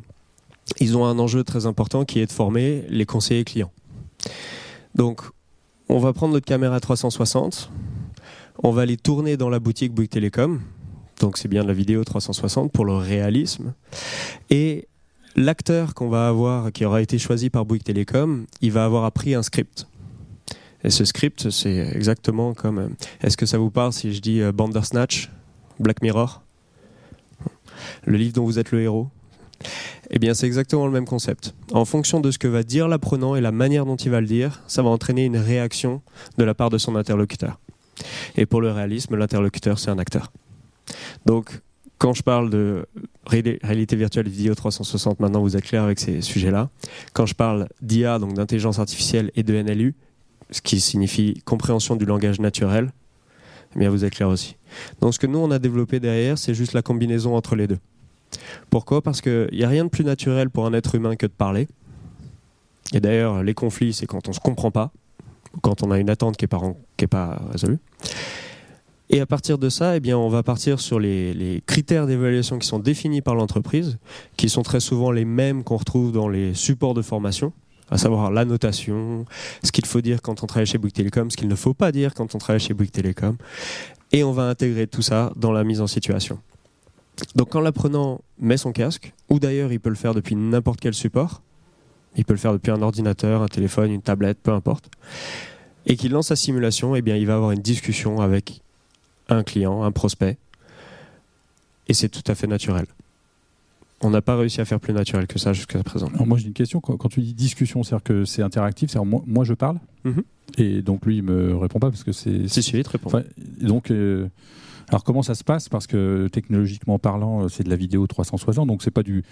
Ils 0.80 0.96
ont 0.96 1.04
un 1.04 1.18
enjeu 1.18 1.44
très 1.44 1.66
important 1.66 2.04
qui 2.04 2.20
est 2.20 2.26
de 2.26 2.32
former 2.32 2.84
les 2.88 3.06
conseillers 3.06 3.44
clients. 3.44 3.72
Donc, 4.94 5.22
on 5.88 5.98
va 5.98 6.12
prendre 6.12 6.34
notre 6.34 6.46
caméra 6.46 6.80
360, 6.80 7.70
on 8.62 8.72
va 8.72 8.82
aller 8.82 8.96
tourner 8.96 9.36
dans 9.36 9.48
la 9.48 9.58
boutique 9.58 9.92
Bouygues 9.92 10.10
Télécom, 10.10 10.60
donc 11.20 11.38
c'est 11.38 11.48
bien 11.48 11.62
de 11.62 11.68
la 11.68 11.74
vidéo 11.74 12.04
360 12.04 12.72
pour 12.72 12.84
le 12.84 12.94
réalisme, 12.94 13.74
et 14.50 14.88
l'acteur 15.36 15.94
qu'on 15.94 16.08
va 16.08 16.28
avoir, 16.28 16.72
qui 16.72 16.84
aura 16.84 17.00
été 17.00 17.18
choisi 17.18 17.50
par 17.50 17.64
Bouygues 17.64 17.84
Télécom, 17.84 18.46
il 18.60 18.72
va 18.72 18.84
avoir 18.84 19.04
appris 19.04 19.34
un 19.34 19.42
script. 19.42 19.86
Et 20.84 20.90
ce 20.90 21.04
script, 21.04 21.50
c'est 21.50 21.90
exactement 21.94 22.54
comme... 22.54 22.78
Euh, 22.78 22.88
est-ce 23.20 23.36
que 23.36 23.46
ça 23.46 23.58
vous 23.58 23.70
parle 23.70 23.92
si 23.92 24.14
je 24.14 24.20
dis 24.20 24.40
euh, 24.40 24.52
Bandersnatch, 24.52 25.28
Black 25.80 26.02
Mirror? 26.02 26.42
Le 28.04 28.16
livre 28.16 28.34
dont 28.34 28.44
vous 28.44 28.60
êtes 28.60 28.70
le 28.70 28.82
héros 28.82 29.08
eh 30.10 30.18
bien, 30.18 30.34
c'est 30.34 30.46
exactement 30.46 30.86
le 30.86 30.92
même 30.92 31.04
concept. 31.04 31.54
En 31.72 31.84
fonction 31.84 32.20
de 32.20 32.30
ce 32.30 32.38
que 32.38 32.48
va 32.48 32.62
dire 32.62 32.88
l'apprenant 32.88 33.36
et 33.36 33.40
la 33.40 33.52
manière 33.52 33.84
dont 33.84 33.96
il 33.96 34.10
va 34.10 34.20
le 34.20 34.26
dire, 34.26 34.62
ça 34.66 34.82
va 34.82 34.90
entraîner 34.90 35.24
une 35.24 35.36
réaction 35.36 36.02
de 36.36 36.44
la 36.44 36.54
part 36.54 36.70
de 36.70 36.78
son 36.78 36.96
interlocuteur. 36.96 37.58
Et 38.36 38.46
pour 38.46 38.60
le 38.60 38.70
réalisme, 38.70 39.16
l'interlocuteur, 39.16 39.78
c'est 39.78 39.90
un 39.90 39.98
acteur. 39.98 40.32
Donc, 41.26 41.60
quand 41.98 42.14
je 42.14 42.22
parle 42.22 42.48
de 42.48 42.86
réalité 43.26 43.96
virtuelle 43.96 44.28
vidéo 44.28 44.54
360, 44.54 45.18
maintenant 45.18 45.42
vous 45.42 45.56
êtes 45.56 45.64
clair 45.64 45.82
avec 45.82 45.98
ces 45.98 46.20
sujets-là. 46.20 46.70
Quand 47.12 47.26
je 47.26 47.34
parle 47.34 47.68
d'IA, 47.82 48.20
donc 48.20 48.34
d'intelligence 48.34 48.78
artificielle 48.78 49.32
et 49.34 49.42
de 49.42 49.60
NLU, 49.60 49.94
ce 50.50 50.62
qui 50.62 50.80
signifie 50.80 51.42
compréhension 51.44 51.96
du 51.96 52.04
langage 52.04 52.40
naturel, 52.40 52.92
eh 53.74 53.80
bien 53.80 53.90
vous 53.90 54.04
êtes 54.04 54.14
clair 54.14 54.28
aussi. 54.28 54.56
Donc 55.00 55.12
ce 55.12 55.18
que 55.18 55.26
nous 55.26 55.40
on 55.40 55.50
a 55.50 55.58
développé 55.58 55.98
derrière, 55.98 56.38
c'est 56.38 56.54
juste 56.54 56.72
la 56.72 56.82
combinaison 56.82 57.36
entre 57.36 57.56
les 57.56 57.66
deux. 57.66 57.78
Pourquoi? 58.70 59.02
Parce 59.02 59.20
qu'il 59.20 59.48
n'y 59.52 59.64
a 59.64 59.68
rien 59.68 59.84
de 59.84 59.90
plus 59.90 60.04
naturel 60.04 60.50
pour 60.50 60.66
un 60.66 60.72
être 60.72 60.94
humain 60.94 61.16
que 61.16 61.26
de 61.26 61.32
parler. 61.32 61.68
Et 62.92 63.00
d'ailleurs, 63.00 63.42
les 63.42 63.54
conflits, 63.54 63.92
c'est 63.92 64.06
quand 64.06 64.28
on 64.28 64.30
ne 64.30 64.34
se 64.34 64.40
comprend 64.40 64.70
pas, 64.70 64.92
quand 65.62 65.82
on 65.82 65.90
a 65.90 65.98
une 65.98 66.10
attente 66.10 66.36
qui 66.36 66.44
n'est 66.44 67.06
pas, 67.06 67.42
résolue. 67.50 67.78
Et 69.10 69.20
à 69.20 69.26
partir 69.26 69.56
de 69.58 69.68
ça, 69.68 69.96
eh 69.96 70.00
bien, 70.00 70.18
on 70.18 70.28
va 70.28 70.42
partir 70.42 70.80
sur 70.80 71.00
les, 71.00 71.62
critères 71.66 72.06
d'évaluation 72.06 72.58
qui 72.58 72.66
sont 72.66 72.78
définis 72.78 73.22
par 73.22 73.34
l'entreprise, 73.34 73.98
qui 74.36 74.48
sont 74.48 74.62
très 74.62 74.80
souvent 74.80 75.10
les 75.10 75.24
mêmes 75.24 75.64
qu'on 75.64 75.76
retrouve 75.76 76.12
dans 76.12 76.28
les 76.28 76.54
supports 76.54 76.94
de 76.94 77.02
formation, 77.02 77.52
à 77.90 77.96
savoir 77.96 78.30
la 78.30 78.44
notation, 78.44 79.24
ce 79.62 79.72
qu'il 79.72 79.86
faut 79.86 80.02
dire 80.02 80.20
quand 80.20 80.42
on 80.42 80.46
travaille 80.46 80.66
chez 80.66 80.76
Bouygues 80.76 80.92
Telecom, 80.92 81.30
ce 81.30 81.38
qu'il 81.38 81.48
ne 81.48 81.54
faut 81.54 81.72
pas 81.72 81.90
dire 81.90 82.12
quand 82.12 82.34
on 82.34 82.38
travaille 82.38 82.60
chez 82.60 82.74
Bouygues 82.74 82.92
Telecom. 82.92 83.36
Et 84.12 84.24
on 84.24 84.32
va 84.32 84.44
intégrer 84.44 84.86
tout 84.86 85.02
ça 85.02 85.32
dans 85.36 85.52
la 85.52 85.64
mise 85.64 85.80
en 85.80 85.86
situation. 85.86 86.38
Donc 87.34 87.50
quand 87.50 87.60
l'apprenant 87.60 88.20
met 88.38 88.56
son 88.56 88.72
casque, 88.72 89.12
ou 89.28 89.38
d'ailleurs 89.38 89.72
il 89.72 89.80
peut 89.80 89.90
le 89.90 89.96
faire 89.96 90.14
depuis 90.14 90.36
n'importe 90.36 90.80
quel 90.80 90.94
support, 90.94 91.42
il 92.16 92.24
peut 92.24 92.34
le 92.34 92.38
faire 92.38 92.52
depuis 92.52 92.70
un 92.70 92.82
ordinateur, 92.82 93.42
un 93.42 93.48
téléphone, 93.48 93.90
une 93.90 94.02
tablette, 94.02 94.38
peu 94.42 94.52
importe, 94.52 94.90
et 95.86 95.96
qu'il 95.96 96.12
lance 96.12 96.28
sa 96.28 96.36
simulation, 96.36 96.94
eh 96.96 97.02
bien 97.02 97.16
il 97.16 97.26
va 97.26 97.34
avoir 97.34 97.52
une 97.52 97.60
discussion 97.60 98.20
avec 98.20 98.62
un 99.28 99.42
client, 99.42 99.82
un 99.82 99.92
prospect. 99.92 100.36
Et 101.88 101.94
c'est 101.94 102.08
tout 102.08 102.22
à 102.26 102.34
fait 102.34 102.46
naturel. 102.46 102.86
On 104.00 104.10
n'a 104.10 104.22
pas 104.22 104.36
réussi 104.36 104.60
à 104.60 104.64
faire 104.64 104.78
plus 104.78 104.92
naturel 104.92 105.26
que 105.26 105.38
ça 105.38 105.52
jusqu'à 105.52 105.82
présent. 105.82 106.08
moi 106.24 106.38
j'ai 106.38 106.46
une 106.46 106.52
question. 106.52 106.80
Quand, 106.80 107.08
tu 107.08 107.20
dis 107.20 107.34
discussion, 107.34 107.82
c'est-à-dire 107.82 108.04
que 108.04 108.24
c'est 108.24 108.42
interactif, 108.42 108.90
c'est 108.90 109.00
moi, 109.00 109.22
moi, 109.26 109.44
je 109.44 109.54
parle 109.54 109.78
mhm. 110.04 110.22
et 110.56 110.82
donc 110.82 111.04
lui 111.04 111.16
il 111.16 111.22
me 111.22 111.56
répond 111.56 111.80
pas 111.80 111.90
parce 111.90 112.04
que 112.04 112.12
c'est. 112.12 112.46
Si 112.46 112.62
si, 112.62 112.76
il 112.76 112.84
te 112.84 112.90
répond. 112.90 113.10
donc 113.60 113.90
euh, 113.90 114.28
alors 114.88 115.04
comment 115.04 115.22
ça 115.22 115.34
se 115.34 115.44
passe? 115.44 115.68
Parce 115.68 115.86
que 115.86 116.28
technologiquement 116.28 116.98
parlant, 116.98 117.44
euh, 117.44 117.48
c'est 117.48 117.62
de 117.62 117.70
la 117.70 117.76
vidéo 117.76 118.06
360, 118.06 118.66
donc 118.66 118.82
c'est 118.82 118.90
pas 118.90 119.02
du 119.02 119.22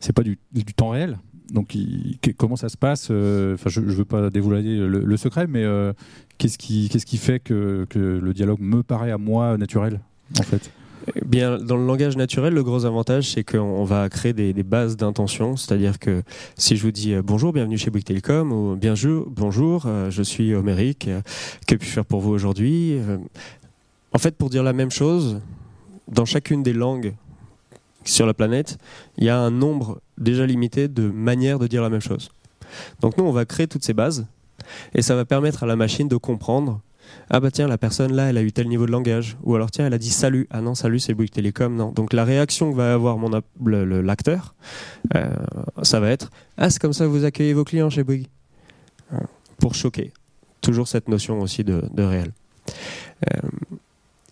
c'est 0.00 0.12
pas 0.12 0.22
du, 0.22 0.38
temps 0.76 0.90
réel. 0.90 1.18
Donc 1.50 1.76
comment 2.36 2.56
ça 2.56 2.68
se 2.68 2.76
passe? 2.76 3.08
Euh, 3.10 3.54
Enfin, 3.54 3.70
je, 3.70 3.80
ne 3.80 3.86
veux 3.86 4.04
pas 4.04 4.30
dévoiler 4.30 4.78
le, 4.78 5.16
secret, 5.16 5.46
mais 5.46 5.64
qu'est-ce 6.38 6.58
qui 6.58 6.88
qu'est-ce 6.88 7.06
qui 7.06 7.18
fait 7.18 7.40
que, 7.40 7.86
que 7.90 7.98
le 7.98 8.32
dialogue 8.32 8.60
me 8.60 8.82
paraît 8.82 9.10
à 9.10 9.18
moi 9.18 9.56
naturel 9.56 10.00
en 10.38 10.42
fait? 10.42 10.70
Eh 11.16 11.24
bien, 11.24 11.58
dans 11.58 11.76
le 11.76 11.86
langage 11.86 12.16
naturel, 12.16 12.54
le 12.54 12.62
gros 12.62 12.86
avantage, 12.86 13.32
c'est 13.32 13.44
qu'on 13.44 13.84
va 13.84 14.08
créer 14.08 14.32
des, 14.32 14.52
bases 14.62 14.96
d'intention. 14.96 15.56
C'est-à-dire 15.56 15.98
que 15.98 16.22
si 16.56 16.76
je 16.76 16.82
vous 16.82 16.92
dis 16.92 17.12
euh, 17.12 17.22
bonjour, 17.22 17.52
bienvenue 17.52 17.76
chez 17.76 17.90
Bouygues 17.90 18.04
Telecom, 18.04 18.52
ou 18.52 18.76
bonjour, 18.76 19.26
bonjour 19.28 19.84
euh, 19.86 20.10
je 20.10 20.22
suis 20.22 20.54
Homérique, 20.54 21.08
euh, 21.08 21.20
que 21.66 21.74
puis-je 21.74 21.92
faire 21.92 22.06
pour 22.06 22.20
vous 22.20 22.30
aujourd'hui? 22.30 22.98
En 24.14 24.18
fait, 24.18 24.36
pour 24.36 24.48
dire 24.48 24.62
la 24.62 24.72
même 24.72 24.90
chose, 24.90 25.40
dans 26.08 26.24
chacune 26.24 26.62
des 26.62 26.72
langues 26.72 27.14
sur 28.04 28.26
la 28.26 28.34
planète, 28.34 28.78
il 29.18 29.24
y 29.24 29.28
a 29.28 29.38
un 29.38 29.50
nombre 29.50 30.00
déjà 30.18 30.46
limité 30.46 30.88
de 30.88 31.10
manières 31.10 31.58
de 31.58 31.66
dire 31.66 31.82
la 31.82 31.90
même 31.90 32.00
chose. 32.00 32.30
Donc 33.00 33.18
nous, 33.18 33.24
on 33.24 33.32
va 33.32 33.44
créer 33.44 33.66
toutes 33.66 33.84
ces 33.84 33.94
bases, 33.94 34.26
et 34.94 35.02
ça 35.02 35.14
va 35.14 35.24
permettre 35.24 35.62
à 35.62 35.66
la 35.66 35.76
machine 35.76 36.08
de 36.08 36.16
comprendre 36.16 36.80
ah 37.30 37.40
bah 37.40 37.50
tiens, 37.50 37.68
la 37.68 37.78
personne 37.78 38.12
là, 38.12 38.30
elle 38.30 38.36
a 38.36 38.42
eu 38.42 38.52
tel 38.52 38.68
niveau 38.68 38.86
de 38.86 38.90
langage. 38.90 39.36
Ou 39.42 39.54
alors 39.54 39.70
tiens, 39.70 39.86
elle 39.86 39.94
a 39.94 39.98
dit 39.98 40.10
salut. 40.10 40.46
Ah 40.50 40.60
non, 40.60 40.74
salut, 40.74 40.98
c'est 40.98 41.14
Bouygues 41.14 41.30
Télécom. 41.30 41.74
Non. 41.74 41.90
Donc 41.90 42.12
la 42.12 42.24
réaction 42.24 42.70
que 42.70 42.76
va 42.76 42.94
avoir 42.94 43.18
l'acteur, 43.60 44.54
euh, 45.14 45.34
ça 45.82 46.00
va 46.00 46.10
être 46.10 46.30
Ah, 46.56 46.70
c'est 46.70 46.80
comme 46.80 46.92
ça 46.92 47.04
que 47.04 47.10
vous 47.10 47.24
accueillez 47.24 47.54
vos 47.54 47.64
clients 47.64 47.90
chez 47.90 48.04
Bouygues. 48.04 48.28
Euh, 49.12 49.18
pour 49.58 49.74
choquer. 49.74 50.12
Toujours 50.60 50.88
cette 50.88 51.08
notion 51.08 51.40
aussi 51.40 51.64
de, 51.64 51.82
réel. 51.96 52.32
Euh, 53.32 53.48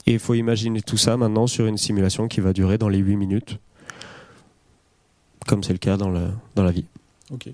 et 0.06 0.12
il 0.14 0.18
faut 0.18 0.34
imaginer 0.34 0.82
tout 0.82 0.96
ça 0.96 1.16
maintenant 1.16 1.46
sur 1.46 1.66
une 1.66 1.78
simulation 1.78 2.28
qui 2.28 2.40
va 2.40 2.52
durer 2.52 2.78
dans 2.78 2.88
les 2.88 2.98
8 2.98 3.16
minutes, 3.16 3.58
comme 5.46 5.62
c'est 5.62 5.72
le 5.72 5.78
cas 5.78 5.96
dans, 5.96 6.10
le, 6.10 6.28
dans 6.54 6.64
la 6.64 6.72
vie. 6.72 6.86
Ok. 7.30 7.50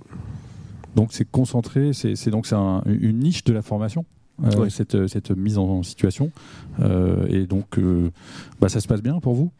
Donc 0.97 1.13
c'est 1.13 1.31
concentré, 1.31 1.93
c'est 1.93 2.31
donc 2.31 2.47
c'est 2.47 2.57
une 2.57 3.19
niche 3.19 3.45
de 3.45 3.53
la 3.53 3.63
formation 3.63 4.05
euh, 4.45 4.69
cette, 4.69 5.09
cette, 5.09 5.31
mise 5.33 5.59
en 5.59 5.83
situation. 5.83 6.31
Euh, 6.81 7.27
et 7.29 7.47
donc, 7.47 7.79
euh, 7.79 8.11
bah, 8.61 8.69
ça 8.69 8.81
se 8.81 8.87
passe 8.87 9.03
bien 9.03 9.19
pour 9.21 9.35
vous? 9.35 9.51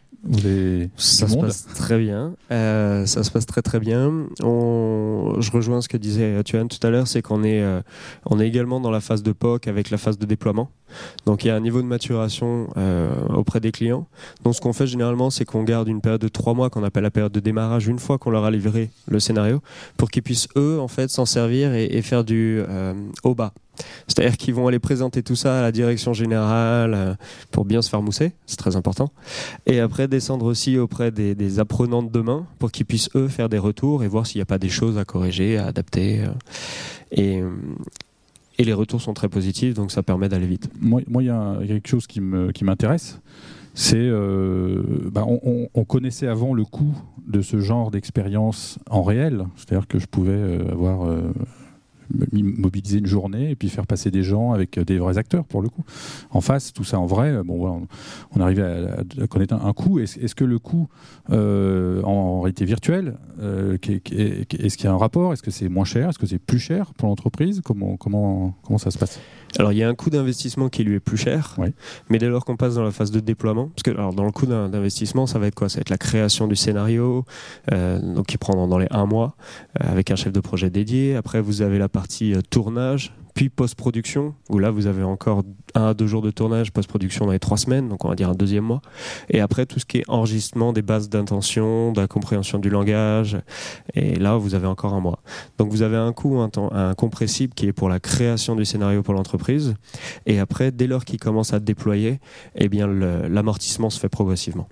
Ça 0.97 1.29
se 1.29 1.37
passe 1.37 1.67
très 1.67 1.99
bien. 1.99 2.35
ça 2.51 3.07
se 3.07 3.31
passe 3.31 3.47
très 3.47 3.63
très 3.63 3.81
bien. 3.81 4.27
On... 4.43 5.37
Je 5.39 5.51
rejoins 5.51 5.81
ce 5.81 5.89
que 5.89 5.97
disait 5.97 6.43
Tuan 6.45 6.69
tout 6.69 6.85
à 6.87 6.91
l'heure, 6.91 7.07
c'est 7.07 7.23
qu'on 7.23 7.45
est, 7.45 7.65
on 8.27 8.41
est 8.41 8.47
également 8.49 8.81
dans 8.81 8.91
la 8.91 9.01
phase 9.01 9.23
de 9.23 9.33
POC 9.33 9.69
avec 9.69 9.91
la 9.91 9.99
phase 9.99 10.19
de 10.19 10.27
déploiement. 10.27 10.71
Donc 11.27 11.45
il 11.45 11.49
y 11.49 11.51
a 11.51 11.57
un 11.57 11.61
niveau 11.61 11.83
de 11.83 11.87
maturation 11.87 12.69
auprès 13.35 13.61
des 13.61 13.73
clients. 13.73 14.07
Donc 14.45 14.55
ce 14.55 14.61
qu'on 14.61 14.73
fait 14.73 14.87
généralement, 14.87 15.31
c'est 15.31 15.45
qu'on 15.45 15.63
garde 15.63 15.89
une 15.89 16.01
période 16.01 16.21
de 16.21 16.29
trois 16.29 16.55
mois 16.55 16.71
qu'on 16.71 16.85
appelle 16.85 17.05
la 17.05 17.11
période 17.11 17.33
de 17.33 17.41
démarrage 17.41 17.87
une 17.87 17.99
fois 17.99 18.19
qu'on 18.19 18.31
leur 18.31 18.45
a 18.45 18.51
livré 18.51 18.91
le 19.07 19.21
scénario, 19.21 19.61
pour 19.97 20.11
qu'ils 20.11 20.23
puissent 20.23 20.49
eux 20.57 20.79
en 20.81 20.89
fait 20.89 21.11
s'en 21.11 21.27
servir 21.27 21.75
et, 21.75 21.85
et, 21.85 22.03
faire 22.03 22.25
du 22.25 22.61
haut 23.23 23.35
bas. 23.35 23.53
C'est-à-dire 24.07 24.37
qu'ils 24.37 24.55
vont 24.55 24.67
aller 24.69 24.79
présenter 24.79 25.23
tout 25.23 25.37
ça 25.37 25.59
à 25.59 25.63
la 25.63 25.73
direction 25.73 26.13
générale 26.13 26.95
euh, 26.95 27.15
pour 27.51 27.65
bien 27.65 27.83
se 27.83 27.91
faire 27.91 28.03
mousser, 28.03 28.33
c'est 28.47 28.57
très 28.57 28.77
important. 28.77 29.11
Et 29.67 29.81
après 29.81 30.09
descendre 30.09 30.47
aussi 30.47 30.79
auprès 30.79 31.11
des, 31.11 31.59
apprenants 31.59 32.03
de 32.03 32.11
demain 32.11 32.47
pour 32.59 32.71
qu'ils 32.71 32.87
puissent 32.87 33.11
eux 33.15 33.29
faire 33.29 33.49
des 33.49 33.59
retours 33.59 34.05
et 34.05 34.09
voir 34.09 34.27
s'il 34.27 34.39
n'y 34.39 34.43
a 34.43 34.47
pas 34.47 34.59
des 34.59 34.69
choses 34.69 34.99
à 34.99 35.05
corriger, 35.05 35.57
à 35.57 35.67
adapter. 35.67 36.21
Euh. 36.21 36.29
Et, 37.11 37.43
et 38.59 38.65
les 38.65 38.73
retours 38.73 39.01
sont 39.01 39.15
très 39.15 39.29
positifs, 39.29 39.75
donc 39.75 39.91
ça 39.91 40.03
permet 40.03 40.29
d'aller 40.29 40.47
vite. 40.47 40.69
Moi, 40.81 41.03
il 41.21 41.27
y, 41.27 41.31
a 41.31 41.57
quelque 41.67 41.89
chose 41.89 42.07
qui 42.07 42.21
m'intéresse. 42.21 43.21
c'est 43.75 43.97
euh, 43.97 44.83
bah, 45.11 45.25
on, 45.27 45.85
connaissait 45.85 46.27
avant 46.27 46.53
le 46.53 46.65
coût 46.65 46.95
de 47.27 47.41
ce 47.41 47.61
genre 47.61 47.91
d'expérience 47.91 48.79
en 48.91 49.03
réel, 49.03 49.47
c'est-à-dire 49.57 49.87
que 49.87 49.99
je 49.99 50.07
pouvais 50.07 50.59
avoir 50.71 51.09
mobiliser 52.33 52.99
une 52.99 53.07
journée 53.07 53.51
et 53.51 53.57
puis 53.57 53.69
faire 53.69 53.87
passer 53.87 54.11
des 54.11 54.23
gens 54.23 54.53
avec 54.53 54.79
des 54.79 54.99
vrais 54.99 55.19
acteurs 55.19 55.45
pour 55.45 55.63
le 55.63 55.69
coup. 55.69 55.85
En 56.31 56.41
face, 56.41 56.73
tout 56.73 56.85
ça 56.85 56.99
en 56.99 57.07
vrai, 57.07 57.43
bon, 57.43 57.59
voilà, 57.59 57.77
on, 58.35 58.41
arrivait 58.41 58.63
à, 58.63 59.27
connaître 59.27 59.55
un, 59.55 59.73
coût. 59.73 59.99
Est-ce 59.99 60.35
que 60.35 60.45
le 60.45 60.59
coût 60.59 60.89
euh, 61.31 62.03
en, 62.03 62.41
réalité 62.41 62.65
virtuelle, 62.65 63.19
euh, 63.41 63.77
est-ce 63.83 64.77
qu'il 64.77 64.85
y 64.85 64.89
a 64.89 64.93
un 64.93 64.99
rapport? 64.99 65.33
Est-ce 65.33 65.43
que 65.43 65.51
c'est 65.51 65.69
moins 65.69 65.85
cher? 65.85 66.09
Est-ce 66.09 66.19
que 66.19 66.27
c'est 66.27 66.39
plus 66.39 66.59
cher 66.59 66.93
pour 66.95 67.09
l'entreprise? 67.09 67.61
Comment, 67.65 67.97
comment, 67.97 68.55
comment 68.63 68.79
ça 68.79 68.91
se 68.91 68.99
passe? 68.99 69.21
Alors 69.59 69.73
il 69.73 69.79
y 69.79 69.83
a 69.83 69.89
un 69.89 69.95
coût 69.95 70.11
d'investissement 70.11 70.69
qui 70.69 70.85
lui 70.85 70.97
est 70.97 71.01
plus 71.01 71.17
cher, 71.17 71.57
mais 72.09 72.19
dès 72.19 72.29
lors 72.29 72.45
qu'on 72.45 72.57
passe 72.57 72.75
dans 72.75 72.83
la 72.83 72.91
phase 72.91 73.11
de 73.11 73.21
déploiement, 73.21 73.69
parce 73.69 73.83
que 73.83 73.91
alors, 73.91 74.13
dans 74.13 74.25
le 74.25 74.31
coût 74.31 74.47
d'investissement, 74.47 75.27
ça 75.27 75.39
va 75.39 75.47
être 75.47 75.55
quoi? 75.55 75.69
Ça 75.69 75.79
va 75.79 75.81
être 75.83 75.91
la 75.91 75.99
création 75.99 76.47
du 76.47 76.57
scénario, 76.57 77.25
euh, 77.73 77.99
donc 78.01 78.27
qui 78.27 78.39
prend 78.39 78.67
dans 78.67 78.79
les 78.79 78.89
un 78.91 79.07
mois, 79.07 79.37
euh, 79.81 79.91
avec 79.91 80.11
un 80.11 80.17
chef 80.17 80.33
de 80.33 80.41
projet 80.41 80.71
dédié. 80.71 81.17
Après, 81.17 81.41
vous 81.41 81.63
avez 81.63 81.79
la 81.79 81.89
partie 81.89 82.35
euh, 82.35 82.41
tournage, 82.51 83.13
puis 83.39 83.51
post-production, 83.51 84.35
où 84.49 84.59
là 84.59 84.73
vous 84.73 84.89
avez 84.89 85.05
encore 85.05 85.45
un 85.77 85.85
à 85.85 85.95
deux 85.95 86.09
jours 86.09 86.23
de 86.23 86.33
tournage, 86.33 86.73
post-production 86.73 87.25
dans 87.27 87.31
les 87.31 87.39
trois 87.39 87.57
semaines, 87.57 87.89
donc 87.89 88.05
on 88.05 88.09
va 88.09 88.17
dire 88.17 88.29
un 88.29 88.35
deuxième 88.35 88.65
mois. 88.65 88.83
Et 89.31 89.39
après 89.39 89.65
tout 89.65 89.79
ce 89.79 89.87
qui 89.87 89.99
est 89.99 90.05
enregistrement 90.09 90.73
des 90.73 90.83
bases 90.83 91.09
d'intention, 91.09 91.93
de 91.93 92.01
la 92.01 92.09
compréhension 92.09 92.59
du 92.59 92.69
langage, 92.69 93.39
et 93.95 94.17
là 94.17 94.37
vous 94.37 94.57
avez 94.57 94.67
encore 94.67 94.93
un 94.93 94.99
mois. 94.99 95.21
Donc 95.57 95.71
vous 95.71 95.83
avez 95.83 95.97
un 95.97 96.13
coût 96.13 96.41
un, 96.41 96.51
un 96.73 96.95
compressible 96.95 97.55
qui 97.55 97.69
est 97.69 97.73
pour 97.73 97.89
la 97.89 98.01
création 98.01 98.57
du 98.57 98.65
scénario 98.65 99.05
pour 99.05 99.15
l'entreprise, 99.15 99.77
et 100.27 100.41
après 100.41 100.73
dès 100.73 100.89
lors 100.89 101.05
qu'il 101.05 101.21
commence 101.21 101.53
à 101.53 101.61
déployer, 101.61 102.19
eh 102.57 102.69
bien 102.69 102.89
l'amortissement 102.89 103.89
se 103.89 104.01
fait 104.01 104.09
progressivement. 104.09 104.69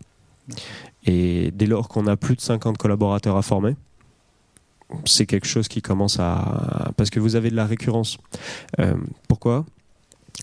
Et 1.05 1.53
dès 1.55 1.67
lors 1.67 1.87
qu'on 1.87 2.09
a 2.09 2.17
plus 2.17 2.35
de 2.35 2.41
50 2.41 2.79
collaborateurs 2.79 3.37
à 3.37 3.43
former, 3.43 3.77
c'est 5.05 5.27
quelque 5.27 5.47
chose 5.47 5.69
qui 5.69 5.83
commence 5.83 6.19
à... 6.21 6.93
Parce 6.97 7.11
que 7.11 7.21
vous 7.21 7.37
avez 7.37 7.51
de 7.51 7.57
la 7.57 7.67
récurrence. 7.67 8.19
Euh, 8.81 8.95
pourquoi? 9.29 9.65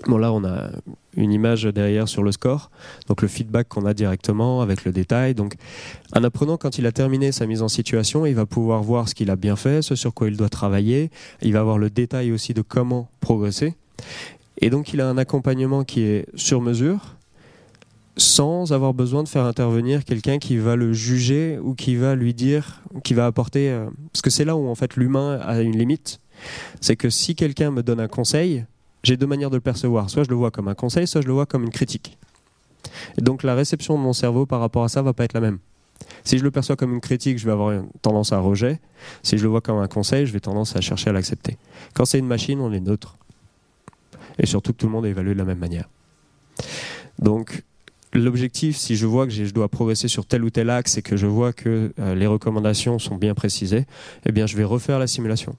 Bon 0.08 0.18
là 0.18 0.34
on 0.34 0.44
a 0.44 0.72
une 1.16 1.32
image 1.32 1.66
derrière 1.66 2.08
sur 2.08 2.24
le 2.24 2.32
score, 2.32 2.72
donc 3.08 3.22
le 3.22 3.28
feedback 3.28 3.68
qu'on 3.68 3.86
a 3.86 3.94
directement 3.94 4.62
avec 4.62 4.86
le 4.86 4.91
détail. 4.91 5.36
Donc 5.36 5.54
un 6.14 6.24
apprenant 6.24 6.58
quand 6.58 6.80
il 6.80 6.88
a 6.88 6.91
terminé 6.91 7.32
sa 7.32 7.46
mise 7.46 7.62
en 7.62 7.68
situation, 7.68 8.26
il 8.26 8.34
va 8.34 8.48
pouvoir 8.48 8.82
voir 8.82 9.08
ce 9.08 9.14
qu'il 9.14 9.30
a 9.30 9.36
bien 9.36 9.56
fait, 9.56 9.84
ce 9.84 9.96
sur 9.96 10.14
quoi 10.14 10.30
il 10.30 10.36
doit 10.36 10.50
travailler, 10.50 11.12
il 11.44 11.54
va 11.54 11.60
avoir 11.60 11.78
le 11.78 11.91
détail 11.91 12.32
aussi 12.32 12.56
de 12.56 12.64
comment 12.64 13.08
progresser. 13.20 13.76
Et 14.58 14.72
donc 14.72 14.94
il 14.94 15.02
a 15.02 15.08
un 15.08 15.18
accompagnement 15.20 15.84
qui 15.84 16.02
est 16.02 16.26
sur 16.36 16.60
mesure, 16.60 17.16
sans 18.18 18.74
avoir 18.74 18.93
besoin 18.93 19.24
de 19.24 19.28
faire 19.28 19.45
intervenir 19.45 20.05
quelqu'un 20.05 20.38
qui 20.38 20.57
va 20.57 20.76
le 20.76 20.93
juger 20.93 21.57
ou 21.59 21.74
qui 21.74 21.95
va 21.95 22.16
lui 22.16 22.34
dire, 22.34 22.82
qui 23.03 23.14
va 23.14 23.26
apporter. 23.26 23.72
Euh, 23.72 23.89
parce 24.11 24.22
que 24.22 24.30
c'est 24.30 24.45
là 24.45 24.55
où 24.55 24.68
en 24.68 24.76
fait 24.76 24.95
l'humain 24.95 25.39
a 25.41 25.61
une 25.61 25.78
limite. 25.78 26.20
C'est 26.82 26.95
que 26.95 27.09
si 27.09 27.36
quelqu'un 27.36 27.72
me 27.72 27.82
donne 27.82 27.99
un 27.99 28.07
conseil, 28.07 28.66
j'ai 29.03 29.18
deux 29.18 29.28
manières 29.28 29.49
de 29.49 29.55
le 29.55 29.61
percevoir. 29.61 30.09
Soit 30.09 30.24
je 30.24 30.30
le 30.30 30.36
vois 30.36 30.51
comme 30.51 30.68
un 30.68 30.76
conseil, 30.76 31.07
soit 31.07 31.22
je 31.22 31.28
le 31.28 31.34
vois 31.34 31.45
comme 31.45 31.64
une 31.64 31.72
critique. 31.72 32.18
Et 33.18 33.22
donc 33.22 33.43
la 33.43 33.55
réception 33.55 33.97
de 33.97 34.03
mon 34.03 34.14
cerveau 34.14 34.45
par 34.45 34.59
rapport 34.59 34.84
à 34.84 34.89
ça 34.89 35.01
va 35.01 35.14
pas 35.14 35.24
être 35.24 35.34
la 35.34 35.41
même. 35.41 35.59
Si 36.24 36.38
je 36.38 36.43
le 36.43 36.51
perçois 36.51 36.76
comme 36.76 36.93
une 36.93 37.01
critique, 37.01 37.38
je 37.38 37.45
vais 37.45 37.51
avoir 37.51 37.72
une 37.72 37.88
tendance 38.01 38.34
à 38.34 38.39
rejet. 38.39 38.80
Si 39.24 39.38
je 39.38 39.43
le 39.43 39.49
vois 39.49 39.61
comme 39.61 39.78
un 39.78 39.88
conseil, 39.88 40.26
je 40.26 40.34
vais 40.34 40.39
tendance 40.39 40.76
à 40.76 40.82
chercher 40.82 41.09
à 41.09 41.14
l'accepter. 41.14 41.57
Quand 41.93 42.05
c'est 42.05 42.20
une 42.20 42.28
machine, 42.28 42.59
on 42.59 42.72
est 42.72 42.80
neutre. 42.80 43.18
Et 44.39 44.45
surtout 44.45 44.74
que 44.74 44.78
tout 44.78 44.88
le 44.88 44.91
monde 44.91 45.05
est 45.05 45.09
évalué 45.09 45.34
de 45.34 45.39
la 45.39 45.45
même 45.45 45.59
manière. 45.59 45.89
Donc, 47.20 47.64
l'objectif, 48.20 48.78
si 48.78 48.95
je 48.95 49.05
vois 49.05 49.26
que 49.26 49.34
je 49.34 49.53
dois 49.53 49.68
progresser 49.68 50.07
sur 50.07 50.26
tel 50.26 50.43
ou 50.43 50.49
tel 50.49 50.70
axe 50.70 50.97
et 50.97 51.01
que 51.01 51.18
je 51.18 51.28
vois 51.28 51.53
que 51.53 51.93
euh, 51.99 52.16
les 52.16 52.28
recommandations 52.28 52.99
sont 52.99 53.16
bien 53.16 53.34
précisées, 53.34 53.86
eh 54.26 54.32
bien, 54.32 54.47
je 54.47 54.55
vais 54.55 54.64
refaire 54.64 54.99
la 54.99 55.07
simulation. 55.07 55.55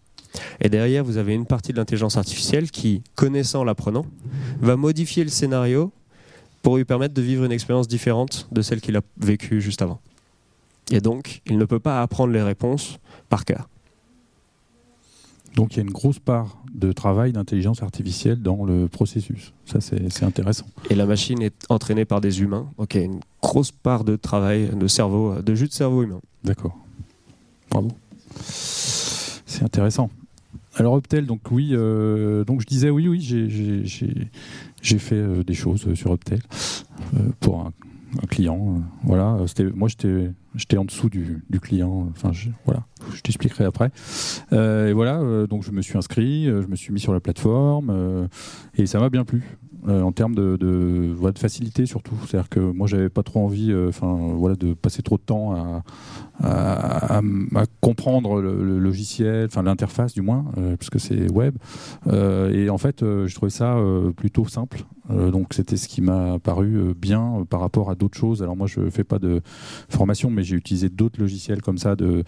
Et 0.60 0.68
derrière, 0.68 1.04
vous 1.04 1.16
avez 1.16 1.34
une 1.34 1.46
partie 1.46 1.72
de 1.72 1.78
l'intelligence 1.78 2.16
artificielle 2.16 2.70
qui, 2.70 3.02
connaissant 3.14 3.64
l'apprenant, 3.64 4.06
va 4.60 4.76
modifier 4.76 5.24
le 5.24 5.30
scénario 5.30 5.92
pour 6.62 6.76
lui 6.76 6.84
permettre 6.84 7.14
de 7.14 7.22
vivre 7.22 7.44
une 7.44 7.52
expérience 7.52 7.88
différente 7.88 8.48
de 8.50 8.62
celle 8.62 8.80
qu'il 8.80 8.96
a 8.96 9.02
vécue 9.18 9.60
juste 9.60 9.82
avant. 9.82 10.00
Et 10.90 11.00
donc, 11.00 11.40
il 11.46 11.58
ne 11.58 11.64
peut 11.64 11.78
pas 11.78 12.02
apprendre 12.02 12.32
les 12.32 12.42
réponses 12.42 12.98
par 13.28 13.44
cœur. 13.44 13.68
Donc 15.54 15.74
il 15.74 15.76
y 15.76 15.80
a 15.80 15.82
une 15.82 15.92
grosse 15.92 16.18
part 16.18 16.58
de 16.74 16.92
travail 16.92 17.32
d'intelligence 17.32 17.82
artificielle 17.82 18.42
dans 18.42 18.64
le 18.64 18.88
processus. 18.88 19.52
Ça, 19.64 19.80
c'est 19.80 20.24
intéressant. 20.24 20.66
Et 20.90 20.94
la 20.94 21.06
machine 21.06 21.40
est 21.40 21.64
entraînée 21.68 22.04
par 22.04 22.20
des 22.20 22.42
humains. 22.42 22.68
Donc 22.78 22.94
il 22.94 23.00
y 23.00 23.02
a 23.02 23.06
une 23.06 23.20
grosse 23.40 23.70
part 23.70 24.04
de 24.04 24.16
travail, 24.16 24.70
de 24.74 24.86
cerveau, 24.88 25.40
de 25.40 25.54
jus 25.54 25.68
de 25.68 25.72
cerveau 25.72 26.02
humain. 26.02 26.20
D'accord. 26.42 26.76
Bravo. 27.70 27.88
C'est 28.44 29.62
intéressant. 29.62 30.10
Alors 30.76 30.94
Optel, 30.94 31.26
donc 31.26 31.40
oui, 31.52 31.70
euh, 31.72 32.44
donc 32.44 32.60
je 32.60 32.66
disais 32.66 32.90
oui, 32.90 33.06
oui, 33.06 33.20
j'ai 33.20 34.98
fait 34.98 35.14
euh, 35.14 35.44
des 35.44 35.54
choses 35.54 35.94
sur 35.94 36.10
Optel 36.10 36.40
euh, 37.14 37.18
pour 37.38 37.60
un, 37.60 37.72
un 38.22 38.26
client. 38.26 38.82
voilà, 39.02 39.38
moi 39.74 39.88
j'étais 39.88 40.30
J'étais 40.54 40.76
en 40.76 40.84
dessous 40.84 41.08
du, 41.08 41.42
client. 41.60 42.08
Enfin, 42.10 42.32
je, 42.32 42.48
voilà, 42.64 42.84
je 43.12 43.20
t'expliquerai 43.22 43.64
après. 43.64 43.90
Euh, 44.52 44.88
et 44.88 44.92
voilà, 44.92 45.18
euh, 45.20 45.46
donc 45.46 45.64
je 45.64 45.72
me 45.72 45.82
suis 45.82 45.98
inscrit, 45.98 46.48
euh, 46.48 46.62
je 46.62 46.68
me 46.68 46.76
suis 46.76 46.92
mis 46.92 47.00
sur 47.00 47.12
la 47.12 47.20
plateforme 47.20 48.28
et 48.76 48.86
ça 48.86 49.00
m'a 49.00 49.10
bien 49.10 49.24
plu. 49.24 49.58
en 49.88 50.12
termes 50.12 50.34
de, 50.34 50.56
de, 50.56 51.14
facilité 51.36 51.86
surtout. 51.86 52.14
C'est-à-dire 52.26 52.48
que 52.48 52.60
moi, 52.60 52.86
j'avais 52.86 53.08
pas 53.08 53.24
trop 53.24 53.44
envie 53.44 53.74
enfin, 53.88 54.16
voilà, 54.36 54.54
de 54.54 54.74
passer 54.74 55.02
trop 55.02 55.16
de 55.16 55.22
temps 55.22 55.52
à, 56.40 57.18
à, 57.18 57.20
comprendre 57.80 58.40
le, 58.40 58.78
logiciel, 58.78 59.46
enfin 59.46 59.62
l'interface 59.62 60.14
du 60.14 60.22
moins, 60.22 60.44
puisque 60.78 61.00
c'est 61.00 61.30
web. 61.32 61.56
et 62.12 62.70
en 62.70 62.78
fait, 62.78 63.00
je 63.00 63.34
trouvais 63.34 63.50
ça 63.50 63.76
plutôt 64.16 64.46
simple. 64.46 64.84
Donc 65.08 65.54
c'était 65.54 65.76
ce 65.76 65.88
qui 65.88 66.00
m'a 66.00 66.38
paru 66.38 66.94
bien 66.96 67.44
par 67.48 67.60
rapport 67.60 67.90
à 67.90 67.94
d'autres 67.94 68.18
choses. 68.18 68.42
Alors 68.42 68.56
moi, 68.56 68.66
je 68.66 68.88
fais 68.90 69.04
pas 69.04 69.18
de 69.18 69.42
formation, 69.88 70.30
mais 70.30 70.42
j'ai 70.42 70.56
utilisé 70.56 70.88
d'autres 70.88 71.20
logiciels 71.20 71.62
comme 71.62 71.78
ça 71.78 71.96
de, 71.96 72.24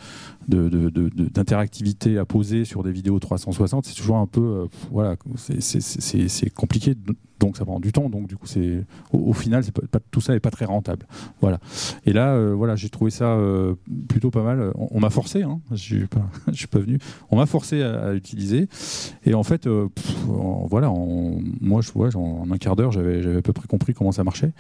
d'interactivité 0.49 2.19
à 2.19 2.25
poser 2.25 2.65
sur 2.65 2.83
des 2.83 2.93
vidéos 2.93 3.19
360. 3.19 3.87
C'est 3.87 3.95
toujours 3.95 4.17
un 4.17 4.27
peu, 4.27 4.41
euh, 4.41 4.67
voilà, 4.91 5.17
c'est 5.47 6.51
compliqué, 6.55 6.95
donc 7.39 7.57
ça 7.57 7.65
prend 7.65 7.81
du 7.81 7.93
temps. 7.93 8.09
Donc 8.09 8.27
du 8.27 8.37
coup, 8.37 8.47
c'est 8.47 8.85
au, 9.13 9.33
final, 9.33 9.65
c'est 9.65 9.73
pas, 9.73 9.99
tout 10.11 10.21
ça 10.21 10.33
n'est 10.33 10.41
pas 10.41 10.51
très 10.51 10.65
rentable. 10.65 11.07
Voilà. 11.41 11.59
Et 12.05 12.13
là, 12.13 12.35
euh, 12.35 12.55
voilà, 12.55 12.77
j'ai 12.77 12.89
trouvé 12.89 13.11
ça 13.11 13.35
euh, 13.35 13.75
plutôt 14.09 14.31
pas 14.31 14.43
mal. 14.43 14.73
On, 14.77 15.01
m'a 15.01 15.11
forcé, 15.11 15.43
hein, 15.43 15.61
je 15.71 15.77
suis 15.77 16.07
pas, 16.07 16.29
suis 16.53 16.67
pas 16.67 16.79
venu. 16.79 16.99
On 17.31 17.37
m'a 17.37 17.47
forcé 17.47 17.83
à, 17.83 18.15
utiliser. 18.15 18.69
Et 19.25 19.35
en 19.35 19.43
fait, 19.43 19.69
voilà, 20.27 20.93
moi, 21.61 21.81
je 21.83 21.93
vois, 21.93 22.15
en 22.17 22.51
un 22.51 22.59
quart 22.67 22.75
d'heure, 22.75 22.91
j'avais 22.91 23.37
à 23.37 23.43
peu 23.43 23.53
près 23.53 23.69
compris 23.69 23.95
comment 23.95 24.11
ça 24.11 24.25
marchait. 24.25 24.51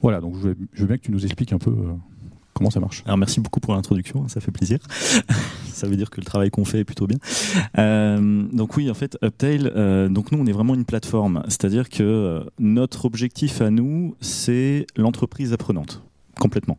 Voilà. 0.00 0.22
Donc 0.22 0.36
je 0.36 0.48
veux, 0.48 0.86
bien 0.86 0.96
que 0.96 1.02
tu 1.02 1.12
nous 1.12 1.22
expliques 1.26 1.52
un 1.52 1.58
peu 1.58 1.74
comment 2.54 2.70
ça 2.70 2.80
marche. 2.80 3.02
Alors 3.04 3.18
merci 3.18 3.40
beaucoup 3.40 3.60
pour 3.60 3.74
l'introduction, 3.74 4.26
ça 4.28 4.40
fait 4.40 4.50
plaisir. 4.50 4.78
ça 5.66 5.86
veut 5.86 5.96
dire 5.96 6.08
que 6.08 6.18
le 6.18 6.24
travail 6.24 6.50
qu'on 6.50 6.64
fait 6.64 6.78
est 6.78 6.84
plutôt 6.84 7.06
bien. 7.06 7.18
Euh, 7.76 8.44
donc 8.52 8.74
oui, 8.78 8.90
en 8.90 8.94
fait, 8.94 9.18
Uptail, 9.22 9.70
euh, 9.76 10.08
donc 10.08 10.32
nous 10.32 10.38
on 10.38 10.46
est 10.46 10.52
vraiment 10.52 10.74
une 10.74 10.86
plateforme, 10.86 11.42
c'est-à-dire 11.48 11.90
que 11.90 12.02
euh, 12.02 12.44
notre 12.58 13.04
objectif 13.04 13.60
à 13.60 13.68
nous, 13.70 14.16
c'est 14.20 14.86
l'entreprise 14.96 15.52
apprenante 15.52 16.02
complètement. 16.42 16.76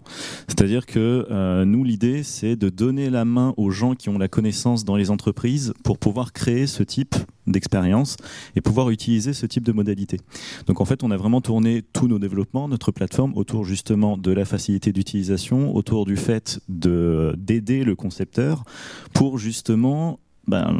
C'est-à-dire 0.49 0.85
que 0.85 1.25
euh, 1.31 1.63
nous, 1.63 1.85
l'idée, 1.85 2.23
c'est 2.23 2.57
de 2.57 2.67
donner 2.67 3.09
la 3.09 3.23
main 3.23 3.53
aux 3.55 3.71
gens 3.71 3.95
qui 3.95 4.09
ont 4.09 4.17
la 4.17 4.27
connaissance 4.27 4.83
dans 4.83 4.97
les 4.97 5.09
entreprises 5.09 5.73
pour 5.85 5.97
pouvoir 5.97 6.33
créer 6.33 6.67
ce 6.67 6.83
type 6.83 7.15
d'expérience 7.47 8.17
et 8.57 8.61
pouvoir 8.61 8.89
utiliser 8.89 9.31
ce 9.31 9.45
type 9.45 9.63
de 9.63 9.71
modalité. 9.71 10.19
Donc 10.67 10.81
en 10.81 10.85
fait, 10.85 11.01
on 11.01 11.11
a 11.11 11.17
vraiment 11.17 11.39
tourné 11.39 11.81
tous 11.93 12.09
nos 12.09 12.19
développements, 12.19 12.67
notre 12.67 12.91
plateforme, 12.91 13.31
autour 13.37 13.63
justement 13.63 14.17
de 14.17 14.31
la 14.33 14.43
facilité 14.43 14.91
d'utilisation, 14.91 15.73
autour 15.73 16.05
du 16.05 16.17
fait 16.17 16.59
de 16.67 17.33
d'aider 17.37 17.85
le 17.85 17.95
concepteur 17.95 18.65
pour 19.13 19.37
justement 19.37 20.19
ben, 20.45 20.75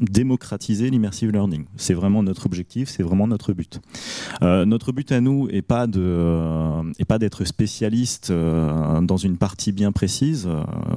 démocratiser 0.00 0.90
l'immersive 0.90 1.30
learning. 1.30 1.64
C'est 1.76 1.94
vraiment 1.94 2.22
notre 2.22 2.46
objectif, 2.46 2.88
c'est 2.88 3.02
vraiment 3.02 3.26
notre 3.26 3.52
but. 3.52 3.80
Euh, 4.42 4.64
notre 4.64 4.92
but 4.92 5.12
à 5.12 5.20
nous 5.20 5.48
est 5.50 5.62
pas 5.62 5.86
de, 5.86 6.00
euh, 6.02 6.82
est 6.98 7.04
pas 7.04 7.18
d'être 7.18 7.44
spécialiste 7.44 8.30
euh, 8.30 9.00
dans 9.00 9.16
une 9.16 9.36
partie 9.36 9.72
bien 9.72 9.92
précise, 9.92 10.48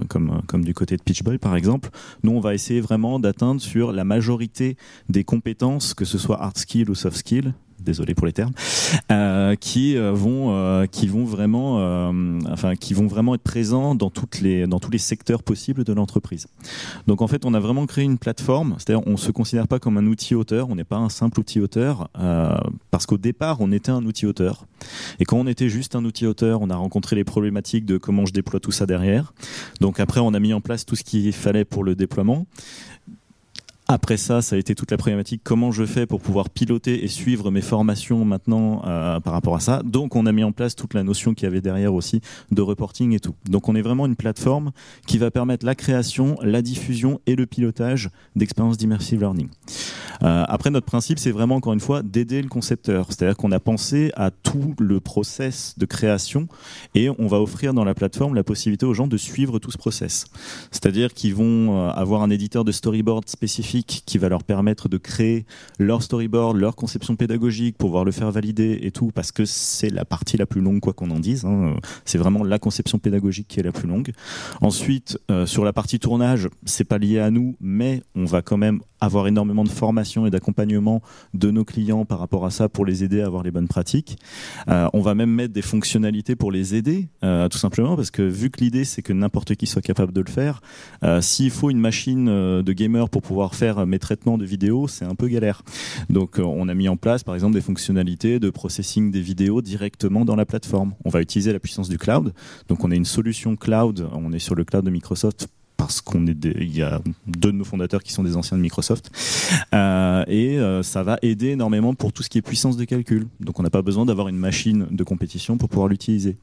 comme 0.09 0.41
comme 0.47 0.63
du 0.63 0.73
côté 0.73 0.97
de 0.97 1.01
Pitchboy 1.01 1.37
par 1.37 1.55
exemple. 1.55 1.89
Nous, 2.23 2.31
on 2.31 2.39
va 2.39 2.53
essayer 2.53 2.81
vraiment 2.81 3.19
d'atteindre 3.19 3.61
sur 3.61 3.91
la 3.91 4.03
majorité 4.03 4.77
des 5.09 5.23
compétences, 5.23 5.93
que 5.93 6.05
ce 6.05 6.17
soit 6.17 6.41
hard 6.41 6.57
skill 6.57 6.89
ou 6.89 6.95
soft 6.95 7.17
skill, 7.17 7.53
désolé 7.79 8.13
pour 8.13 8.25
les 8.25 8.33
termes, 8.33 8.53
euh, 9.11 9.55
qui 9.55 9.97
euh, 9.97 10.11
vont 10.11 10.51
euh, 10.51 10.85
qui 10.85 11.07
vont 11.07 11.25
vraiment 11.25 11.53
enfin 12.51 12.75
qui 12.75 12.93
vont 12.93 13.07
vraiment 13.07 13.35
être 13.35 13.43
présents 13.43 13.95
dans 13.95 14.09
toutes 14.09 14.41
les 14.41 14.67
dans 14.67 14.79
tous 14.79 14.91
les 14.91 14.97
secteurs 14.97 15.43
possibles 15.43 15.83
de 15.83 15.93
l'entreprise. 15.93 16.47
Donc 17.07 17.21
en 17.21 17.27
fait, 17.27 17.45
on 17.45 17.53
a 17.53 17.59
vraiment 17.59 17.85
créé 17.85 18.03
une 18.03 18.17
plateforme, 18.17 18.75
c'est-à-dire 18.77 19.05
on 19.07 19.17
se 19.17 19.31
considère 19.31 19.67
pas 19.67 19.79
comme 19.79 19.97
un 19.97 20.05
outil 20.07 20.35
auteur, 20.35 20.69
on 20.69 20.75
n'est 20.75 20.83
pas 20.83 20.97
un 20.97 21.09
simple 21.09 21.39
outil 21.39 21.59
auteur 21.59 22.09
parce 22.91 23.05
qu'au 23.05 23.17
départ, 23.17 23.57
on 23.59 23.71
était 23.71 23.91
un 23.91 24.05
outil 24.05 24.25
auteur. 24.25 24.65
Et 25.19 25.25
quand 25.25 25.37
on 25.37 25.47
était 25.47 25.69
juste 25.69 25.95
un 25.95 26.03
outil 26.05 26.25
auteur, 26.25 26.61
on 26.61 26.69
a 26.69 26.75
rencontré 26.75 27.15
les 27.15 27.23
problématiques 27.23 27.85
de 27.85 27.97
comment 27.97 28.25
je 28.25 28.33
déploie 28.33 28.59
tout 28.59 28.71
ça 28.71 28.85
derrière. 28.85 29.33
Donc 29.81 29.99
après, 29.99 30.19
on 30.19 30.33
a 30.33 30.39
mis 30.39 30.53
en 30.53 30.61
place 30.61 30.85
tout 30.85 30.95
ce 30.95 31.03
qu'il 31.03 31.31
fallait 31.33 31.65
pour 31.65 31.83
le 31.83 31.95
déploiement. 31.95 32.45
Après 33.93 34.17
ça, 34.17 34.41
ça 34.41 34.55
a 34.55 34.59
été 34.59 34.73
toute 34.73 34.89
la 34.89 34.97
problématique 34.97 35.41
comment 35.43 35.71
je 35.71 35.85
fais 35.85 36.07
pour 36.07 36.19
pouvoir 36.19 36.49
piloter 36.49 37.03
et 37.03 37.07
suivre 37.07 37.51
mes 37.51 37.61
formations 37.61 38.25
maintenant 38.25 38.81
euh, 38.87 39.19
par 39.19 39.33
rapport 39.33 39.55
à 39.55 39.59
ça. 39.59 39.83
Donc 39.85 40.15
on 40.15 40.25
a 40.25 40.31
mis 40.31 40.43
en 40.43 40.51
place 40.51 40.75
toute 40.75 40.95
la 40.95 41.03
notion 41.03 41.35
qu'il 41.35 41.43
y 41.43 41.47
avait 41.47 41.61
derrière 41.61 41.93
aussi 41.93 42.19
de 42.49 42.63
reporting 42.63 43.13
et 43.13 43.19
tout. 43.19 43.35
Donc 43.47 43.69
on 43.69 43.75
est 43.75 43.83
vraiment 43.83 44.07
une 44.07 44.15
plateforme 44.15 44.71
qui 45.05 45.19
va 45.19 45.29
permettre 45.29 45.63
la 45.63 45.75
création, 45.75 46.39
la 46.41 46.63
diffusion 46.63 47.21
et 47.27 47.35
le 47.35 47.45
pilotage 47.45 48.09
d'expériences 48.35 48.77
d'immersive 48.77 49.19
learning. 49.19 49.49
Euh, 50.23 50.43
après 50.47 50.71
notre 50.71 50.87
principe, 50.87 51.19
c'est 51.19 51.31
vraiment 51.31 51.55
encore 51.55 51.73
une 51.73 51.79
fois 51.79 52.01
d'aider 52.01 52.41
le 52.41 52.49
concepteur. 52.49 53.07
C'est-à-dire 53.09 53.37
qu'on 53.37 53.51
a 53.51 53.59
pensé 53.59 54.11
à 54.15 54.31
tout 54.31 54.73
le 54.79 55.01
process 55.01 55.75
de 55.77 55.85
création 55.85 56.47
et 56.95 57.11
on 57.11 57.27
va 57.27 57.39
offrir 57.39 57.75
dans 57.75 57.83
la 57.83 57.93
plateforme 57.93 58.33
la 58.33 58.43
possibilité 58.43 58.87
aux 58.87 58.95
gens 58.95 59.07
de 59.07 59.17
suivre 59.17 59.59
tout 59.59 59.69
ce 59.69 59.77
process. 59.77 60.25
C'est-à-dire 60.71 61.13
qu'ils 61.13 61.35
vont 61.35 61.77
euh, 61.77 61.89
avoir 61.91 62.23
un 62.23 62.31
éditeur 62.31 62.63
de 62.63 62.71
storyboard 62.71 63.29
spécifique 63.29 63.82
qui 63.85 64.17
va 64.17 64.29
leur 64.29 64.43
permettre 64.43 64.89
de 64.89 64.97
créer 64.97 65.45
leur 65.79 66.03
storyboard, 66.03 66.57
leur 66.57 66.75
conception 66.75 67.15
pédagogique, 67.15 67.77
pouvoir 67.77 68.05
le 68.05 68.11
faire 68.11 68.31
valider 68.31 68.79
et 68.81 68.91
tout, 68.91 69.11
parce 69.13 69.31
que 69.31 69.45
c'est 69.45 69.89
la 69.89 70.05
partie 70.05 70.37
la 70.37 70.45
plus 70.45 70.61
longue, 70.61 70.79
quoi 70.79 70.93
qu'on 70.93 71.11
en 71.11 71.19
dise. 71.19 71.45
Hein. 71.45 71.75
C'est 72.05 72.17
vraiment 72.17 72.43
la 72.43 72.59
conception 72.59 72.99
pédagogique 72.99 73.47
qui 73.47 73.59
est 73.59 73.63
la 73.63 73.71
plus 73.71 73.87
longue. 73.87 74.11
Ensuite, 74.61 75.19
euh, 75.31 75.45
sur 75.45 75.63
la 75.63 75.73
partie 75.73 75.99
tournage, 75.99 76.49
c'est 76.65 76.83
pas 76.83 76.97
lié 76.97 77.19
à 77.19 77.31
nous, 77.31 77.55
mais 77.59 78.01
on 78.15 78.25
va 78.25 78.41
quand 78.41 78.57
même 78.57 78.79
avoir 79.01 79.27
énormément 79.27 79.65
de 79.65 79.69
formation 79.69 80.25
et 80.25 80.29
d'accompagnement 80.29 81.01
de 81.33 81.51
nos 81.51 81.65
clients 81.65 82.05
par 82.05 82.19
rapport 82.19 82.45
à 82.45 82.51
ça 82.51 82.69
pour 82.69 82.85
les 82.85 83.03
aider 83.03 83.21
à 83.21 83.25
avoir 83.25 83.43
les 83.43 83.51
bonnes 83.51 83.67
pratiques. 83.67 84.17
Euh, 84.69 84.87
on 84.93 85.01
va 85.01 85.13
même 85.13 85.29
mettre 85.29 85.53
des 85.53 85.61
fonctionnalités 85.61 86.37
pour 86.37 86.51
les 86.51 86.75
aider, 86.75 87.09
euh, 87.23 87.49
tout 87.49 87.57
simplement, 87.57 87.97
parce 87.97 88.11
que 88.11 88.21
vu 88.21 88.49
que 88.49 88.61
l'idée 88.61 88.85
c'est 88.85 89.01
que 89.01 89.11
n'importe 89.11 89.55
qui 89.55 89.67
soit 89.67 89.81
capable 89.81 90.13
de 90.13 90.21
le 90.21 90.29
faire, 90.29 90.61
s'il 91.19 91.51
faut 91.51 91.69
une 91.69 91.79
machine 91.79 92.25
de 92.25 92.73
gamer 92.73 93.09
pour 93.09 93.21
pouvoir 93.21 93.55
faire 93.55 93.62
mes 93.85 93.99
traitements 93.99 94.37
de 94.37 94.45
vidéos, 94.45 94.87
c'est 94.87 95.05
un 95.05 95.15
peu 95.15 95.27
galère. 95.27 95.61
Donc 96.09 96.39
euh, 96.39 96.43
on 96.43 96.67
a 96.67 96.73
mis 96.73 96.89
en 96.89 96.97
place 96.97 97.23
par 97.23 97.35
exemple 97.35 97.53
des 97.53 97.61
fonctionnalités 97.61 98.39
de 98.39 98.49
processing 98.49 99.11
des 99.11 99.21
vidéos 99.21 99.61
directement 99.61 100.25
dans 100.25 100.35
la 100.35 100.45
plateforme. 100.45 100.93
On 101.05 101.09
va 101.09 101.21
utiliser 101.21 101.53
la 101.53 101.59
puissance 101.59 101.89
du 101.89 101.97
cloud. 101.97 102.33
Donc 102.67 102.83
on 102.83 102.91
a 102.91 102.95
une 102.95 103.05
solution 103.05 103.55
cloud, 103.55 104.07
on 104.13 104.33
est 104.33 104.39
sur 104.39 104.55
le 104.55 104.65
cloud 104.65 104.85
de 104.85 104.91
Microsoft 104.91 105.47
parce 105.85 106.01
qu'on 106.01 106.25
y 106.25 106.81
a 106.81 107.01
deux 107.27 107.51
de 107.51 107.57
nos 107.57 107.63
fondateurs 107.63 108.03
qui 108.03 108.13
sont 108.13 108.23
des 108.23 108.35
anciens 108.37 108.57
de 108.57 108.61
Microsoft. 108.61 109.11
Euh, 109.73 110.23
et 110.27 110.57
euh, 110.59 110.83
ça 110.83 111.03
va 111.03 111.17
aider 111.21 111.49
énormément 111.49 111.93
pour 111.93 112.13
tout 112.13 112.23
ce 112.23 112.29
qui 112.29 112.37
est 112.37 112.41
puissance 112.41 112.77
de 112.77 112.85
calcul. 112.85 113.27
Donc 113.39 113.59
on 113.59 113.63
n'a 113.63 113.69
pas 113.69 113.81
besoin 113.81 114.05
d'avoir 114.05 114.27
une 114.27 114.37
machine 114.37 114.87
de 114.89 115.03
compétition 115.03 115.57
pour 115.57 115.69
pouvoir 115.69 115.87
l'utiliser. 115.87 116.37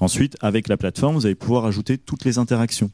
Ensuite 0.00 0.36
avec 0.40 0.68
la 0.68 0.76
plateforme 0.76 1.16
vous 1.16 1.26
allez 1.26 1.34
pouvoir 1.34 1.66
ajouter 1.66 1.98
toutes 1.98 2.24
les 2.24 2.38
interactions. 2.38 2.90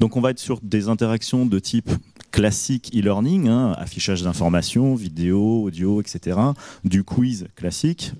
Donc 0.00 0.16
on 0.16 0.20
va 0.20 0.30
être 0.30 0.38
sur 0.38 0.60
des 0.62 0.88
interactions 0.88 1.46
de 1.46 1.58
type 1.58 1.90
classique 2.30 2.90
e-learning 2.94 3.48
hein, 3.48 3.72
affichage 3.78 4.22
d'informations 4.22 4.94
vidéo 4.94 5.62
audio 5.62 6.02
etc 6.02 6.38
du 6.84 7.02
quiz 7.02 7.46
classique 7.54 8.12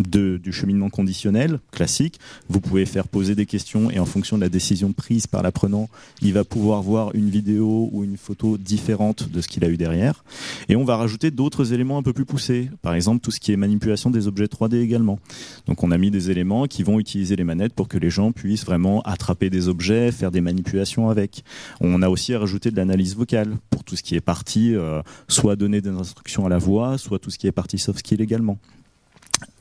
du 0.00 0.52
cheminement 0.52 0.88
conditionnel 0.88 1.60
classique. 1.70 2.18
Vous 2.48 2.60
pouvez 2.60 2.86
faire 2.86 3.08
poser 3.08 3.34
des 3.34 3.46
questions 3.46 3.90
et 3.90 3.98
en 3.98 4.06
fonction 4.06 4.36
de 4.36 4.42
la 4.42 4.48
décision 4.48 4.92
prise 4.92 5.26
par 5.26 5.42
l'apprenant, 5.42 5.88
il 6.22 6.32
va 6.32 6.44
pouvoir 6.44 6.82
voir 6.82 7.14
une 7.14 7.30
vidéo 7.30 7.88
ou 7.92 8.04
une 8.04 8.16
photo 8.16 8.58
différente 8.58 9.30
de 9.30 9.40
ce 9.40 9.48
qu'il 9.48 9.64
a 9.64 9.68
eu 9.68 9.76
derrière. 9.76 10.24
Et 10.68 10.76
on 10.76 10.84
va 10.84 10.96
rajouter 10.96 11.30
d'autres 11.30 11.72
éléments 11.72 11.98
un 11.98 12.02
peu 12.02 12.12
plus 12.12 12.24
poussés. 12.24 12.70
Par 12.82 12.94
exemple, 12.94 13.20
tout 13.20 13.30
ce 13.30 13.40
qui 13.40 13.52
est 13.52 13.56
manipulation 13.56 14.10
des 14.10 14.26
objets 14.26 14.46
3D 14.46 14.76
également. 14.76 15.18
Donc 15.66 15.82
on 15.82 15.90
a 15.90 15.98
mis 15.98 16.10
des 16.10 16.30
éléments 16.30 16.66
qui 16.66 16.82
vont 16.82 16.98
utiliser 16.98 17.36
les 17.36 17.44
manettes 17.44 17.74
pour 17.74 17.88
que 17.88 17.98
les 17.98 18.10
gens 18.10 18.32
puissent 18.32 18.64
vraiment 18.64 19.02
attraper 19.02 19.50
des 19.50 19.68
objets, 19.68 20.12
faire 20.12 20.30
des 20.30 20.40
manipulations 20.40 21.10
avec. 21.10 21.44
On 21.80 22.02
a 22.02 22.08
aussi 22.08 22.34
rajouté 22.34 22.70
de 22.70 22.76
l'analyse 22.76 23.16
vocale 23.16 23.56
pour 23.70 23.84
tout 23.84 23.96
ce 23.96 24.02
qui 24.02 24.14
est 24.14 24.20
parti, 24.20 24.74
euh, 24.74 25.02
soit 25.28 25.56
donner 25.56 25.80
des 25.80 25.90
instructions 25.90 26.46
à 26.46 26.48
la 26.48 26.58
voix, 26.58 26.98
soit 26.98 27.18
tout 27.18 27.30
ce 27.30 27.38
qui 27.38 27.46
est 27.46 27.52
parti 27.52 27.78
soft 27.78 28.00
skill 28.00 28.20
également. 28.20 28.58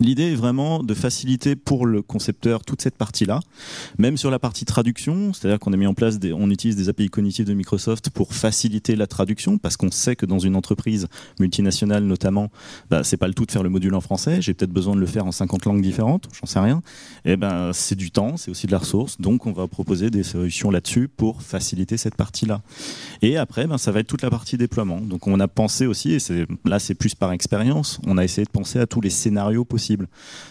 L'idée 0.01 0.31
est 0.31 0.35
vraiment 0.35 0.81
de 0.81 0.93
faciliter 0.93 1.57
pour 1.57 1.85
le 1.85 2.01
concepteur 2.01 2.63
toute 2.63 2.81
cette 2.81 2.95
partie-là, 2.95 3.41
même 3.97 4.15
sur 4.15 4.31
la 4.31 4.39
partie 4.39 4.63
traduction, 4.63 5.33
c'est-à-dire 5.33 5.59
qu'on 5.59 5.73
a 5.73 5.77
mis 5.77 5.87
en 5.87 5.93
place, 5.93 6.17
on 6.33 6.49
utilise 6.49 6.77
des 6.77 6.87
API 6.87 7.09
cognitifs 7.09 7.45
de 7.45 7.53
Microsoft 7.53 8.09
pour 8.09 8.33
faciliter 8.33 8.95
la 8.95 9.07
traduction, 9.07 9.57
parce 9.57 9.75
qu'on 9.75 9.91
sait 9.91 10.15
que 10.15 10.25
dans 10.25 10.39
une 10.39 10.55
entreprise 10.55 11.07
multinationale 11.39 12.05
notamment, 12.05 12.49
bah, 12.89 13.03
c'est 13.03 13.17
pas 13.17 13.27
le 13.27 13.33
tout 13.33 13.45
de 13.45 13.51
faire 13.51 13.61
le 13.61 13.69
module 13.69 13.93
en 13.93 13.99
français, 13.99 14.41
j'ai 14.41 14.53
peut-être 14.53 14.71
besoin 14.71 14.95
de 14.95 15.01
le 15.01 15.05
faire 15.05 15.25
en 15.25 15.33
50 15.33 15.65
langues 15.65 15.81
différentes, 15.81 16.29
j'en 16.39 16.47
sais 16.47 16.59
rien. 16.59 16.81
Et 17.25 17.31
eh 17.31 17.35
ben 17.35 17.71
c'est 17.73 17.95
du 17.95 18.09
temps, 18.09 18.37
c'est 18.37 18.51
aussi 18.51 18.67
de 18.67 18.71
la 18.71 18.77
ressource, 18.77 19.19
donc 19.19 19.47
on 19.47 19.51
va 19.51 19.67
proposer 19.67 20.09
des 20.09 20.23
solutions 20.23 20.71
là-dessus 20.71 21.09
pour 21.09 21.41
faciliter 21.41 21.97
cette 21.97 22.15
partie-là. 22.15 22.61
Et 23.21 23.35
après, 23.35 23.67
ben, 23.67 23.77
ça 23.77 23.91
va 23.91 23.99
être 23.99 24.07
toute 24.07 24.21
la 24.21 24.29
partie 24.29 24.57
déploiement. 24.57 25.01
Donc 25.01 25.27
on 25.27 25.41
a 25.41 25.49
pensé 25.49 25.85
aussi, 25.87 26.13
et 26.13 26.19
là 26.63 26.79
c'est 26.79 26.95
plus 26.95 27.15
par 27.15 27.33
expérience, 27.33 27.99
on 28.07 28.17
a 28.17 28.23
essayé 28.23 28.45
de 28.45 28.51
penser 28.51 28.79
à 28.79 28.87
tous 28.87 29.01
les 29.01 29.09
scénarios 29.09 29.65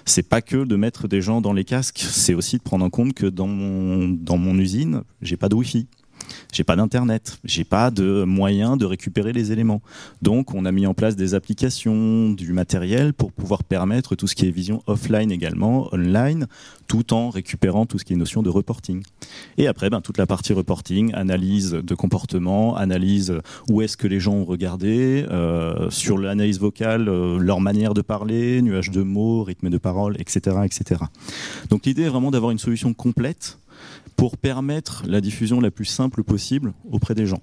C'est 0.05 0.29
pas 0.29 0.43
que 0.43 0.65
de 0.65 0.77
mettre 0.77 1.09
des 1.09 1.21
gens 1.21 1.41
dans 1.41 1.53
les 1.53 1.65
casques, 1.65 1.99
c'est 1.99 2.35
aussi 2.35 2.59
de 2.59 2.63
prendre 2.63 2.85
en 2.85 2.91
compte 2.91 3.15
que 3.15 3.27
dans 3.27 3.47
mon, 3.47 4.09
dans 4.09 4.39
mon 4.39 4.59
usine, 4.59 5.03
j'ai 5.23 5.37
pas 5.37 5.49
de 5.49 5.55
Wi-Fi 5.55 5.87
j'ai 6.53 6.65
pas 6.65 6.77
d'internet, 6.77 7.39
j'ai 7.45 7.65
pas 7.65 7.91
de 7.91 8.25
moyen 8.25 8.77
de 8.77 8.85
récupérer 8.85 9.33
les 9.33 9.53
éléments. 9.53 9.83
Donc 10.23 10.55
on 10.55 10.65
a 10.65 10.73
mis 10.73 10.87
en 10.87 10.95
place 10.95 11.17
des 11.17 11.35
applications, 11.35 12.31
du 12.31 12.53
matériel 12.53 13.13
pour 13.13 13.33
pouvoir 13.33 13.65
permettre 13.65 14.17
tout 14.17 14.27
ce 14.27 14.35
qui 14.35 14.47
est 14.47 14.51
vision 14.51 14.83
offline 14.87 15.31
également, 15.31 15.89
online, 15.93 16.47
tout 16.87 17.13
en 17.13 17.31
récupérant 17.31 17.87
tout 17.87 17.99
ce 17.99 18.05
qui 18.05 18.15
est 18.15 18.17
notion 18.17 18.43
de 18.43 18.49
reporting. 18.49 19.03
Et 19.59 19.67
après, 19.67 19.91
ben, 19.91 20.01
toute 20.01 20.19
la 20.19 20.27
partie 20.27 20.53
reporting, 20.53 21.13
analyse 21.15 21.73
de 21.73 21.95
comportement, 21.95 22.77
analyse 22.77 23.35
où 23.71 23.83
est-ce 23.83 23.97
que 23.97 24.07
les 24.07 24.21
gens 24.21 24.35
ont 24.35 24.45
regardé, 24.45 25.27
euh, 25.31 25.91
sur 25.91 26.19
l'analyse 26.19 26.59
vocale, 26.59 27.09
euh, 27.09 27.39
leur 27.39 27.61
manière 27.61 27.95
de 27.95 28.01
parler, 28.01 28.63
nuage 28.63 28.91
de 28.91 29.03
mots, 29.03 29.45
rythme 29.45 29.69
de 29.71 29.79
parole, 29.79 30.17
etc. 30.19 30.57
etc. 30.65 31.03
Donc 31.69 31.87
l'idée 31.87 32.03
est 32.03 32.09
vraiment 32.09 32.31
d'avoir 32.31 32.51
une 32.51 32.59
solution 32.59 32.95
complète 32.95 33.59
pour 34.17 34.37
permettre 34.37 35.03
la 35.07 35.21
diffusion 35.21 35.61
la 35.61 35.71
plus 35.71 35.85
simple 35.85 36.23
possible 36.23 36.73
auprès 36.91 37.15
des 37.15 37.27
gens. 37.27 37.41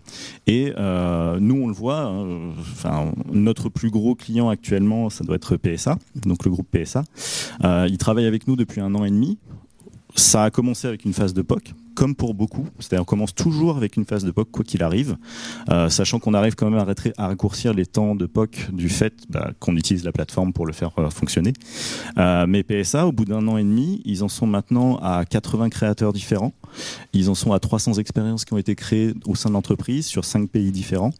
Et 0.47 0.73
euh, 0.77 1.39
nous, 1.39 1.55
on 1.55 1.67
le 1.67 1.73
voit, 1.73 2.11
hein, 2.83 3.11
notre 3.31 3.69
plus 3.69 3.89
gros 3.89 4.15
client 4.15 4.49
actuellement, 4.49 5.09
ça 5.09 5.23
doit 5.23 5.35
être 5.35 5.57
PSA, 5.57 5.97
donc 6.15 6.45
le 6.45 6.51
groupe 6.51 6.67
PSA. 6.71 7.03
Euh, 7.63 7.87
il 7.89 7.97
travaille 7.97 8.25
avec 8.25 8.47
nous 8.47 8.55
depuis 8.55 8.81
un 8.81 8.93
an 8.95 9.05
et 9.05 9.11
demi. 9.11 9.37
Ça 10.15 10.43
a 10.43 10.51
commencé 10.51 10.87
avec 10.87 11.05
une 11.05 11.13
phase 11.13 11.33
de 11.33 11.41
POC, 11.41 11.73
comme 11.95 12.15
pour 12.15 12.33
beaucoup. 12.33 12.67
C'est-à-dire 12.79 13.01
on 13.01 13.05
commence 13.05 13.33
toujours 13.33 13.77
avec 13.77 13.97
une 13.97 14.05
phase 14.05 14.23
de 14.23 14.31
POC, 14.31 14.51
quoi 14.51 14.63
qu'il 14.63 14.83
arrive, 14.83 15.17
euh, 15.71 15.89
sachant 15.89 16.19
qu'on 16.19 16.33
arrive 16.33 16.55
quand 16.55 16.69
même 16.69 16.79
à, 17.17 17.27
raccourcir 17.27 17.73
les 17.73 17.85
temps 17.85 18.15
de 18.15 18.25
POC 18.25 18.71
du 18.71 18.89
fait 18.89 19.13
bah, 19.29 19.51
qu'on 19.59 19.75
utilise 19.75 20.03
la 20.03 20.11
plateforme 20.11 20.53
pour 20.53 20.67
le 20.67 20.73
faire 20.73 20.91
euh, 20.99 21.09
fonctionner. 21.09 21.53
Euh, 22.17 22.45
mais 22.47 22.63
PSA, 22.63 23.07
au 23.07 23.11
bout 23.11 23.25
d'un 23.25 23.47
an 23.47 23.57
et 23.57 23.63
demi, 23.63 24.01
ils 24.05 24.23
en 24.23 24.27
sont 24.27 24.45
maintenant 24.45 24.97
à 24.97 25.25
80 25.25 25.69
créateurs 25.69 26.13
différents. 26.13 26.53
Ils 27.13 27.29
en 27.29 27.35
sont 27.35 27.53
à 27.53 27.59
300 27.59 27.93
expériences 27.93 28.45
qui 28.45 28.53
ont 28.53 28.57
été 28.57 28.75
créées 28.75 29.13
au 29.25 29.35
sein 29.35 29.49
de 29.49 29.53
l'entreprise 29.53 30.05
sur 30.05 30.25
5 30.25 30.49
pays 30.49 30.71
différents. 30.71 31.11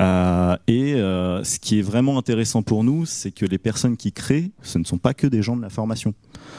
et 0.00 0.94
ce 0.96 1.58
qui 1.58 1.78
est 1.78 1.82
vraiment 1.82 2.18
intéressant 2.18 2.62
pour 2.62 2.84
nous, 2.84 3.06
c'est 3.06 3.30
que 3.30 3.46
les 3.46 3.58
personnes 3.58 3.96
qui 3.96 4.12
créent, 4.12 4.50
ce 4.62 4.78
ne 4.78 4.84
sont 4.84 4.98
pas 4.98 5.14
que 5.14 5.26
des 5.26 5.42
gens 5.42 5.56
de 5.56 5.62
la 5.62 5.70
formation. 5.70 6.14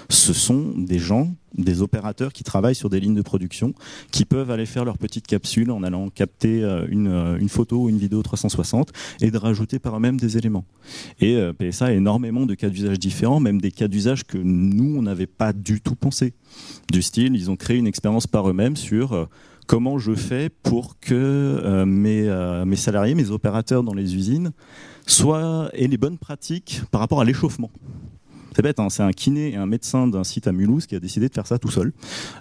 Ce 0.09 0.33
sont 0.33 0.73
des 0.77 0.99
gens 0.99 1.31
des 1.57 1.81
opérateurs 1.81 2.33
qui 2.33 2.43
travaillent 2.43 2.75
sur 2.75 2.89
des 2.89 2.99
lignes 2.99 3.15
de 3.15 3.21
production, 3.21 3.73
qui 4.11 4.25
peuvent 4.25 4.51
aller 4.51 4.65
faire 4.65 4.85
leur 4.85 4.97
petite 4.97 5.27
capsule 5.27 5.71
en 5.71 5.83
allant 5.83 6.09
capter 6.09 6.63
euh, 6.63 6.87
euh, 6.87 7.37
une, 7.37 7.49
photo 7.49 7.83
ou 7.83 7.89
une 7.89 7.97
vidéo 7.97 8.21
360 8.21 8.91
et 9.21 9.31
de 9.31 9.37
rajouter 9.37 9.79
par 9.79 9.95
eux-mêmes 9.97 10.19
des 10.19 10.37
éléments. 10.37 10.65
Et 11.19 11.35
euh, 11.35 11.53
PSA 11.53 11.87
a 11.87 11.91
énormément 11.91 12.45
de 12.45 12.53
cas 12.53 12.69
d'usage 12.69 12.99
différents, 12.99 13.39
même 13.39 13.59
des 13.59 13.71
cas 13.71 13.87
d'usage 13.87 14.25
que 14.25 14.37
nous, 14.37 14.97
on 14.97 15.01
n'avait 15.01 15.27
pas 15.27 15.53
du 15.53 15.81
tout 15.81 15.95
pensé. 15.95 16.33
Du 16.91 17.01
style, 17.01 17.35
ils 17.35 17.49
ont 17.49 17.55
créé 17.55 17.77
une 17.77 17.87
expérience 17.87 18.16
par 18.25 18.49
eux-mêmes 18.49 18.75
sur 18.75 19.27
comment 19.67 19.99
je 19.99 20.15
fais 20.15 20.49
pour 20.49 20.97
que 20.99 21.83
mes, 21.85 22.63
mes 22.65 22.75
salariés, 22.75 23.13
mes 23.13 23.29
opérateurs 23.29 23.83
dans 23.83 23.93
les 23.93 24.15
usines, 24.15 24.51
soient, 25.05 25.69
aient 25.73 25.87
les 25.87 25.97
bonnes 25.97 26.17
pratiques 26.17 26.81
par 26.89 27.01
rapport 27.01 27.21
à 27.21 27.25
l'échauffement. 27.25 27.69
C'est 28.57 28.63
bête, 28.63 28.79
hein, 28.79 28.89
c'est 28.89 29.03
un 29.03 29.11
kiné 29.11 29.51
et 29.51 29.55
un 29.55 29.67
médecin 29.67 30.07
d'un 30.07 30.23
site 30.23 30.47
à 30.47 30.51
Mulhouse 30.51 30.87
qui 30.87 30.95
a 30.95 30.99
décidé 30.99 31.29
de 31.29 31.33
faire 31.35 31.45
ça 31.45 31.59
tout 31.59 31.69
seul. 31.69 31.93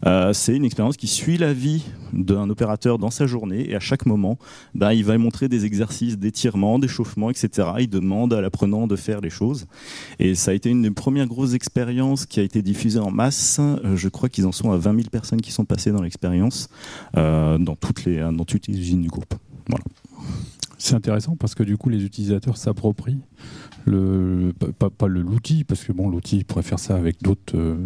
Euh, 0.06 0.32
c'est 0.32 0.56
une 0.56 0.64
expérience 0.64 0.96
qui 0.96 1.08
suit 1.08 1.36
la 1.36 1.52
vie 1.52 1.84
d'un 2.14 2.48
opérateur 2.48 2.96
dans 2.96 3.10
sa 3.10 3.26
journée 3.26 3.68
et 3.68 3.76
à 3.76 3.80
chaque 3.80 4.06
moment, 4.06 4.38
ben, 4.74 4.94
il 4.94 5.04
va 5.04 5.18
montrer 5.18 5.50
des 5.50 5.66
exercices 5.66 6.16
d'étirement, 6.16 6.78
d'échauffement, 6.78 7.28
etc. 7.28 7.68
Il 7.80 7.90
demande 7.90 8.32
à 8.32 8.40
l'apprenant 8.40 8.86
de 8.86 8.96
faire 8.96 9.20
les 9.20 9.28
choses. 9.28 9.66
Et 10.18 10.34
ça 10.34 10.52
a 10.52 10.54
été 10.54 10.70
une 10.70 10.80
des 10.80 10.90
premières 10.90 11.26
grosses 11.26 11.52
expériences 11.52 12.24
qui 12.24 12.40
a 12.40 12.42
été 12.42 12.62
diffusée 12.62 12.98
en 12.98 13.10
masse. 13.10 13.60
Je 13.94 14.08
crois 14.08 14.30
qu'ils 14.30 14.46
en 14.46 14.52
sont 14.52 14.72
à 14.72 14.78
20 14.78 14.96
000 14.96 15.08
personnes 15.10 15.42
qui 15.42 15.52
sont 15.52 15.66
passées 15.66 15.92
dans 15.92 16.00
l'expérience 16.00 16.70
euh, 17.18 17.58
dans, 17.58 17.76
toutes 17.76 18.06
les, 18.06 18.20
dans 18.20 18.46
toutes 18.46 18.68
les 18.68 18.78
usines 18.78 19.02
du 19.02 19.08
groupe. 19.08 19.34
Voilà. 19.68 19.84
C'est 20.78 20.94
intéressant 20.94 21.36
parce 21.36 21.54
que 21.54 21.62
du 21.62 21.76
coup 21.76 21.88
les 21.88 22.04
utilisateurs 22.04 22.56
s'approprient 22.56 23.20
le, 23.86 24.52
pas, 24.78 25.06
l'outil, 25.06 25.64
parce 25.64 25.84
que 25.84 25.92
bon, 25.92 26.08
l'outil 26.08 26.44
pourrait 26.44 26.62
faire 26.62 26.78
ça 26.78 26.96
avec 26.96 27.22
d'autres 27.22 27.56
euh, 27.56 27.76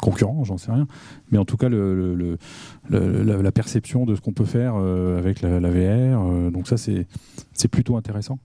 concurrents, 0.00 0.44
j'en 0.44 0.58
sais 0.58 0.70
rien. 0.70 0.86
Mais 1.30 1.38
en 1.38 1.44
tout 1.44 1.56
cas, 1.56 1.68
le, 1.68 2.38
la, 2.90 3.52
perception 3.52 4.04
de 4.04 4.14
ce 4.14 4.20
qu'on 4.20 4.32
peut 4.32 4.44
faire 4.44 4.74
euh, 4.76 5.18
avec 5.18 5.40
la, 5.40 5.58
VR, 5.58 6.20
euh, 6.20 6.50
donc 6.50 6.68
ça, 6.68 6.76
c'est 6.76 7.68
plutôt 7.68 7.96
intéressant. 7.96 8.38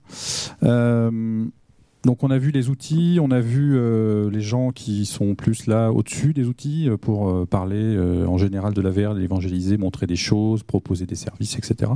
Donc 2.04 2.24
on 2.24 2.30
a 2.30 2.38
vu 2.38 2.50
les 2.50 2.70
outils, 2.70 3.18
on 3.20 3.30
a 3.30 3.40
vu 3.40 3.76
euh, 3.76 4.30
les 4.30 4.40
gens 4.40 4.70
qui 4.70 5.04
sont 5.04 5.34
plus 5.34 5.66
là 5.66 5.90
au-dessus 5.92 6.32
des 6.32 6.46
outils 6.46 6.88
euh, 6.88 6.96
pour 6.96 7.28
euh, 7.28 7.44
parler 7.44 7.98
en 8.26 8.38
général 8.38 8.72
de 8.72 8.80
la 8.80 8.90
VR, 8.90 9.12
l'évangéliser, 9.12 9.76
montrer 9.76 10.06
des 10.06 10.16
choses, 10.16 10.62
proposer 10.62 11.04
des 11.04 11.14
services, 11.14 11.56
etc. 11.56 11.92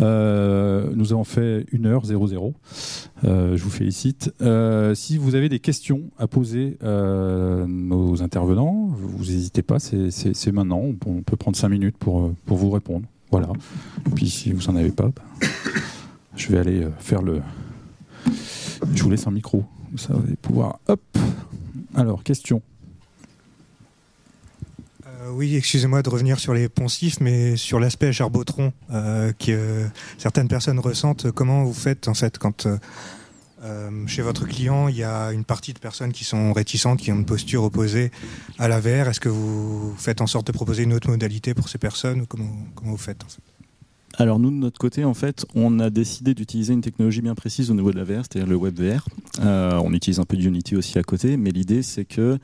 nous 0.00 1.12
avons 1.12 1.24
fait 1.24 1.66
une 1.72 1.86
heure 1.86 2.04
00. 2.06 2.54
je 3.22 3.62
vous 3.62 3.70
félicite. 3.70 4.32
si 4.94 5.18
vous 5.18 5.34
avez 5.34 5.48
des 5.48 5.58
questions 5.58 6.02
à 6.18 6.26
poser 6.26 6.78
à 6.82 7.66
nos 7.66 8.22
intervenants, 8.22 8.88
vous 8.88 9.24
n'hésitez 9.24 9.62
pas, 9.62 9.78
c'est 9.78 10.52
maintenant. 10.52 10.82
On 11.06 11.22
peut 11.22 11.36
prendre 11.36 11.56
cinq 11.56 11.68
minutes 11.68 11.96
pour, 11.98 12.32
pour 12.46 12.56
vous 12.56 12.70
répondre. 12.70 13.06
Voilà. 13.30 13.48
Et 14.06 14.10
puis 14.14 14.30
si 14.30 14.52
vous 14.52 14.70
n'en 14.70 14.78
avez 14.78 14.92
pas, 14.92 15.08
ben, 15.08 15.48
je 16.36 16.52
vais 16.52 16.58
aller 16.58 16.86
faire 16.98 17.22
le 17.22 17.40
je 18.94 19.02
vous 19.02 19.10
laisse 19.10 19.26
un 19.26 19.30
micro. 19.30 19.64
Ça, 19.96 20.12
va 20.12 20.20
pouvoir. 20.42 20.78
Hop 20.88 21.00
Alors, 21.94 22.22
question. 22.22 22.62
Euh, 25.26 25.30
oui, 25.32 25.56
excusez-moi 25.56 26.02
de 26.02 26.08
revenir 26.08 26.38
sur 26.38 26.54
les 26.54 26.68
poncifs, 26.68 27.20
mais 27.20 27.56
sur 27.56 27.80
l'aspect 27.80 28.12
charbotron 28.12 28.72
euh, 28.92 29.32
que 29.38 29.86
certaines 30.18 30.48
personnes 30.48 30.78
ressentent. 30.78 31.30
Comment 31.30 31.64
vous 31.64 31.72
faites 31.72 32.08
en 32.08 32.14
fait 32.14 32.38
quand 32.38 32.66
euh, 33.64 34.06
chez 34.06 34.22
votre 34.22 34.46
client 34.46 34.88
il 34.88 34.96
y 34.96 35.04
a 35.04 35.32
une 35.32 35.44
partie 35.44 35.72
de 35.72 35.78
personnes 35.78 36.12
qui 36.12 36.24
sont 36.24 36.52
réticentes, 36.52 37.00
qui 37.00 37.10
ont 37.12 37.16
une 37.16 37.24
posture 37.24 37.64
opposée 37.64 38.10
à 38.58 38.68
la 38.68 38.78
Est-ce 38.78 39.20
que 39.20 39.28
vous 39.28 39.94
faites 39.96 40.20
en 40.20 40.26
sorte 40.26 40.46
de 40.48 40.52
proposer 40.52 40.82
une 40.82 40.92
autre 40.92 41.08
modalité 41.08 41.54
pour 41.54 41.68
ces 41.68 41.78
personnes? 41.78 42.26
Comment, 42.26 42.50
comment 42.74 42.92
vous 42.92 42.96
faites 42.96 43.24
en 43.24 43.28
fait? 43.28 43.55
Alors 44.18 44.38
nous 44.38 44.50
de 44.50 44.56
notre 44.56 44.78
côté 44.78 45.04
en 45.04 45.14
fait 45.14 45.44
on 45.54 45.78
a 45.78 45.90
décidé 45.90 46.34
d'utiliser 46.34 46.72
une 46.72 46.80
technologie 46.80 47.20
bien 47.20 47.34
précise 47.34 47.70
au 47.70 47.74
niveau 47.74 47.92
de 47.92 47.96
la 47.96 48.04
VR, 48.04 48.22
c'est-à-dire 48.22 48.48
le 48.48 48.56
WebVR. 48.56 49.06
Euh, 49.40 49.80
on 49.84 49.92
utilise 49.92 50.18
un 50.18 50.24
peu 50.24 50.36
d'Unity 50.36 50.76
aussi 50.76 50.98
à 50.98 51.02
côté, 51.02 51.36
mais 51.36 51.50
l'idée 51.50 51.82
c'est 51.82 52.04
que 52.04 52.38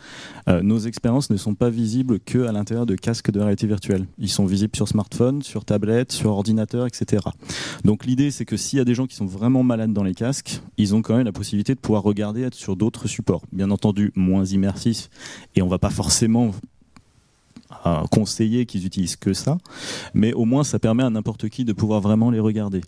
euh, 0.48 0.62
nos 0.62 0.78
expériences 0.78 1.30
ne 1.30 1.36
sont 1.36 1.54
pas 1.54 1.70
visibles 1.70 2.20
que 2.20 2.46
à 2.46 2.52
l'intérieur 2.52 2.86
de 2.86 2.94
casques 2.94 3.30
de 3.30 3.40
réalité 3.40 3.66
virtuelle. 3.66 4.06
Ils 4.18 4.28
sont 4.28 4.44
visibles 4.44 4.76
sur 4.76 4.88
smartphone, 4.88 5.42
sur 5.42 5.64
tablette, 5.64 6.12
sur 6.12 6.30
ordinateur, 6.30 6.86
etc. 6.86 7.22
Donc 7.84 8.04
l'idée 8.04 8.30
c'est 8.30 8.44
que 8.44 8.56
s'il 8.56 8.78
y 8.78 8.82
a 8.82 8.84
des 8.84 8.94
gens 8.94 9.06
qui 9.06 9.16
sont 9.16 9.26
vraiment 9.26 9.62
malades 9.62 9.92
dans 9.92 10.04
les 10.04 10.14
casques, 10.14 10.60
ils 10.76 10.94
ont 10.94 11.02
quand 11.02 11.16
même 11.16 11.26
la 11.26 11.32
possibilité 11.32 11.74
de 11.74 11.80
pouvoir 11.80 12.02
regarder 12.02 12.42
être 12.42 12.54
sur 12.54 12.76
d'autres 12.76 13.08
supports. 13.08 13.42
Bien 13.52 13.70
entendu 13.70 14.12
moins 14.14 14.44
immersifs 14.44 15.08
et 15.54 15.62
on 15.62 15.68
va 15.68 15.78
pas 15.78 15.90
forcément 15.90 16.52
conseiller 18.10 18.66
qu'ils 18.66 18.86
utilisent 18.86 19.16
que 19.16 19.32
ça, 19.32 19.58
mais 20.14 20.32
au 20.32 20.44
moins 20.44 20.64
ça 20.64 20.78
permet 20.78 21.02
à 21.02 21.10
n'importe 21.10 21.48
qui 21.48 21.64
de 21.64 21.72
pouvoir 21.72 22.00
vraiment 22.00 22.30
les 22.30 22.40
regarder. 22.40 22.80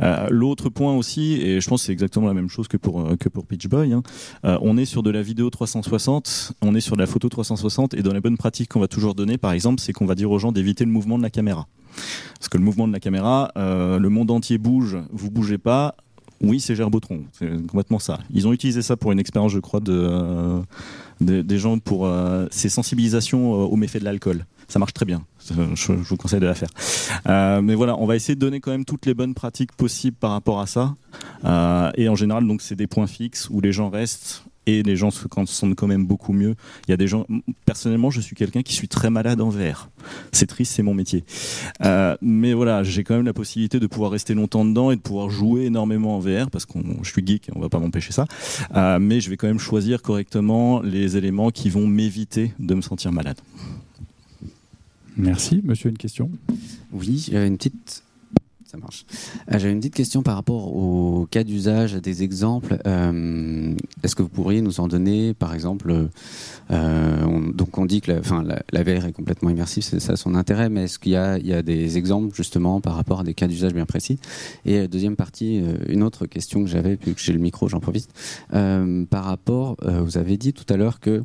Euh, 0.00 0.28
l'autre 0.30 0.68
point 0.68 0.94
aussi, 0.94 1.34
et 1.34 1.60
je 1.60 1.68
pense 1.68 1.82
c'est 1.82 1.92
exactement 1.92 2.26
la 2.26 2.34
même 2.34 2.48
chose 2.48 2.68
que 2.68 2.76
pour, 2.76 3.00
euh, 3.00 3.16
que 3.16 3.28
pour 3.28 3.46
Pitch 3.46 3.66
Boy, 3.68 3.92
hein, 3.92 4.02
euh, 4.44 4.58
on 4.62 4.76
est 4.76 4.84
sur 4.84 5.02
de 5.02 5.10
la 5.10 5.22
vidéo 5.22 5.50
360, 5.50 6.52
on 6.62 6.74
est 6.74 6.80
sur 6.80 6.96
de 6.96 7.00
la 7.00 7.06
photo 7.06 7.28
360, 7.28 7.94
et 7.94 8.02
dans 8.02 8.12
les 8.12 8.20
bonnes 8.20 8.36
pratiques 8.36 8.70
qu'on 8.70 8.80
va 8.80 8.88
toujours 8.88 9.14
donner, 9.14 9.38
par 9.38 9.52
exemple, 9.52 9.80
c'est 9.80 9.92
qu'on 9.92 10.06
va 10.06 10.14
dire 10.14 10.30
aux 10.30 10.38
gens 10.38 10.52
d'éviter 10.52 10.84
le 10.84 10.90
mouvement 10.90 11.18
de 11.18 11.22
la 11.22 11.30
caméra. 11.30 11.66
Parce 12.38 12.48
que 12.48 12.58
le 12.58 12.64
mouvement 12.64 12.86
de 12.86 12.92
la 12.92 13.00
caméra, 13.00 13.50
le 13.56 14.08
monde 14.08 14.30
entier 14.30 14.58
bouge, 14.58 14.98
vous 15.10 15.30
bougez 15.30 15.58
pas, 15.58 15.96
oui, 16.40 16.60
c'est 16.60 16.76
Gerbotron, 16.76 17.24
c'est 17.32 17.50
complètement 17.66 17.98
ça. 17.98 18.18
Ils 18.32 18.46
ont 18.46 18.52
utilisé 18.52 18.82
ça 18.82 18.96
pour 18.96 19.10
une 19.10 19.18
expérience, 19.18 19.50
je 19.50 19.58
crois, 19.58 19.80
de, 19.80 20.62
des 21.20 21.58
gens 21.58 21.78
pour 21.78 22.06
euh, 22.06 22.46
ces 22.50 22.68
sensibilisations 22.68 23.52
aux 23.52 23.76
méfaits 23.76 23.98
de 23.98 24.04
l'alcool. 24.04 24.44
Ça 24.68 24.78
marche 24.78 24.92
très 24.92 25.06
bien. 25.06 25.24
Je, 25.74 25.92
vous 25.92 26.16
conseille 26.16 26.40
de 26.40 26.46
la 26.46 26.54
faire. 26.54 26.68
Euh, 27.26 27.62
mais 27.62 27.74
voilà, 27.74 27.96
on 27.98 28.06
va 28.06 28.16
essayer 28.16 28.34
de 28.34 28.40
donner 28.40 28.60
quand 28.60 28.70
même 28.70 28.84
toutes 28.84 29.06
les 29.06 29.14
bonnes 29.14 29.32
pratiques 29.32 29.72
possibles 29.72 30.16
par 30.18 30.32
rapport 30.32 30.60
à 30.60 30.66
ça. 30.66 30.94
Euh, 31.44 31.90
et 31.94 32.08
en 32.10 32.14
général, 32.14 32.46
donc 32.46 32.60
c'est 32.60 32.74
des 32.74 32.86
points 32.86 33.06
fixes 33.06 33.48
où 33.48 33.62
les 33.62 33.72
gens 33.72 33.88
restent 33.88 34.44
et 34.68 34.82
les 34.82 34.96
gens 34.96 35.10
se 35.10 35.26
sentent 35.46 35.74
quand 35.74 35.86
même 35.86 36.04
beaucoup 36.04 36.34
mieux. 36.34 36.54
Il 36.86 36.90
y 36.90 36.94
a 36.94 36.98
des 36.98 37.08
gens. 37.08 37.26
Personnellement, 37.64 38.10
je 38.10 38.20
suis 38.20 38.36
quelqu'un 38.36 38.62
qui 38.62 38.74
suis 38.74 38.86
très 38.86 39.08
malade 39.08 39.40
en 39.40 39.48
VR. 39.48 39.88
C'est 40.30 40.46
triste, 40.46 40.74
c'est 40.74 40.82
mon 40.82 40.92
métier. 40.92 41.24
Euh, 41.84 42.16
mais 42.20 42.52
voilà, 42.52 42.82
j'ai 42.82 43.02
quand 43.02 43.14
même 43.14 43.24
la 43.24 43.32
possibilité 43.32 43.80
de 43.80 43.86
pouvoir 43.86 44.10
rester 44.10 44.34
longtemps 44.34 44.66
dedans 44.66 44.90
et 44.90 44.96
de 44.96 45.00
pouvoir 45.00 45.30
jouer 45.30 45.64
énormément 45.64 46.16
en 46.16 46.18
VR 46.18 46.50
parce 46.50 46.66
que 46.66 46.78
je 47.02 47.10
suis 47.10 47.26
geek, 47.26 47.50
on 47.56 47.60
va 47.60 47.70
pas 47.70 47.78
m'empêcher 47.78 48.12
ça. 48.12 48.26
Euh, 48.76 48.98
mais 48.98 49.20
je 49.20 49.30
vais 49.30 49.38
quand 49.38 49.46
même 49.46 49.58
choisir 49.58 50.02
correctement 50.02 50.82
les 50.82 51.16
éléments 51.16 51.50
qui 51.50 51.70
vont 51.70 51.86
m'éviter 51.86 52.52
de 52.58 52.74
me 52.74 52.82
sentir 52.82 53.10
malade. 53.10 53.38
Merci. 55.16 55.62
Monsieur, 55.64 55.88
une 55.88 55.98
question? 55.98 56.30
Oui, 56.92 57.26
j'avais 57.30 57.48
une 57.48 57.56
petite 57.56 58.02
ça 58.70 58.76
marche. 58.76 59.06
Euh, 59.50 59.58
J'avais 59.58 59.72
une 59.72 59.78
petite 59.78 59.94
question 59.94 60.22
par 60.22 60.34
rapport 60.34 60.76
au 60.76 61.26
cas 61.30 61.42
d'usage, 61.42 61.94
des 61.94 62.22
exemples. 62.22 62.78
Euh, 62.86 63.74
est-ce 64.02 64.14
que 64.14 64.22
vous 64.22 64.28
pourriez 64.28 64.60
nous 64.60 64.80
en 64.80 64.88
donner, 64.88 65.32
par 65.32 65.54
exemple 65.54 66.08
euh, 66.70 67.52
Donc, 67.54 67.78
on 67.78 67.86
dit 67.86 68.02
que 68.02 68.12
la, 68.12 68.82
VR 68.82 69.06
est 69.06 69.12
complètement 69.12 69.48
immersive, 69.48 69.82
c'est 69.82 70.00
ça 70.00 70.16
son 70.16 70.34
intérêt, 70.34 70.68
mais 70.68 70.84
est-ce 70.84 70.98
qu'il 70.98 71.12
y, 71.12 71.16
a 71.16 71.62
des 71.62 71.96
exemples 71.96 72.34
justement 72.34 72.82
par 72.82 72.94
rapport 72.94 73.20
à 73.20 73.24
des 73.24 73.32
cas 73.32 73.46
d'usage 73.46 73.72
bien 73.72 73.86
précis? 73.86 74.18
Et 74.66 74.86
deuxième 74.86 75.16
partie, 75.16 75.62
une 75.88 76.02
autre 76.02 76.26
question 76.26 76.62
que 76.62 76.68
j'avais, 76.68 76.96
puis 76.96 77.14
que 77.14 77.20
j'ai 77.20 77.32
le 77.32 77.38
micro, 77.38 77.68
j'en 77.68 77.80
profite. 77.80 78.10
par 78.50 79.24
rapport, 79.24 79.76
vous 79.82 80.18
avez 80.18 80.36
dit 80.36 80.52
tout 80.52 80.66
à 80.68 80.76
l'heure 80.76 81.00
que 81.00 81.22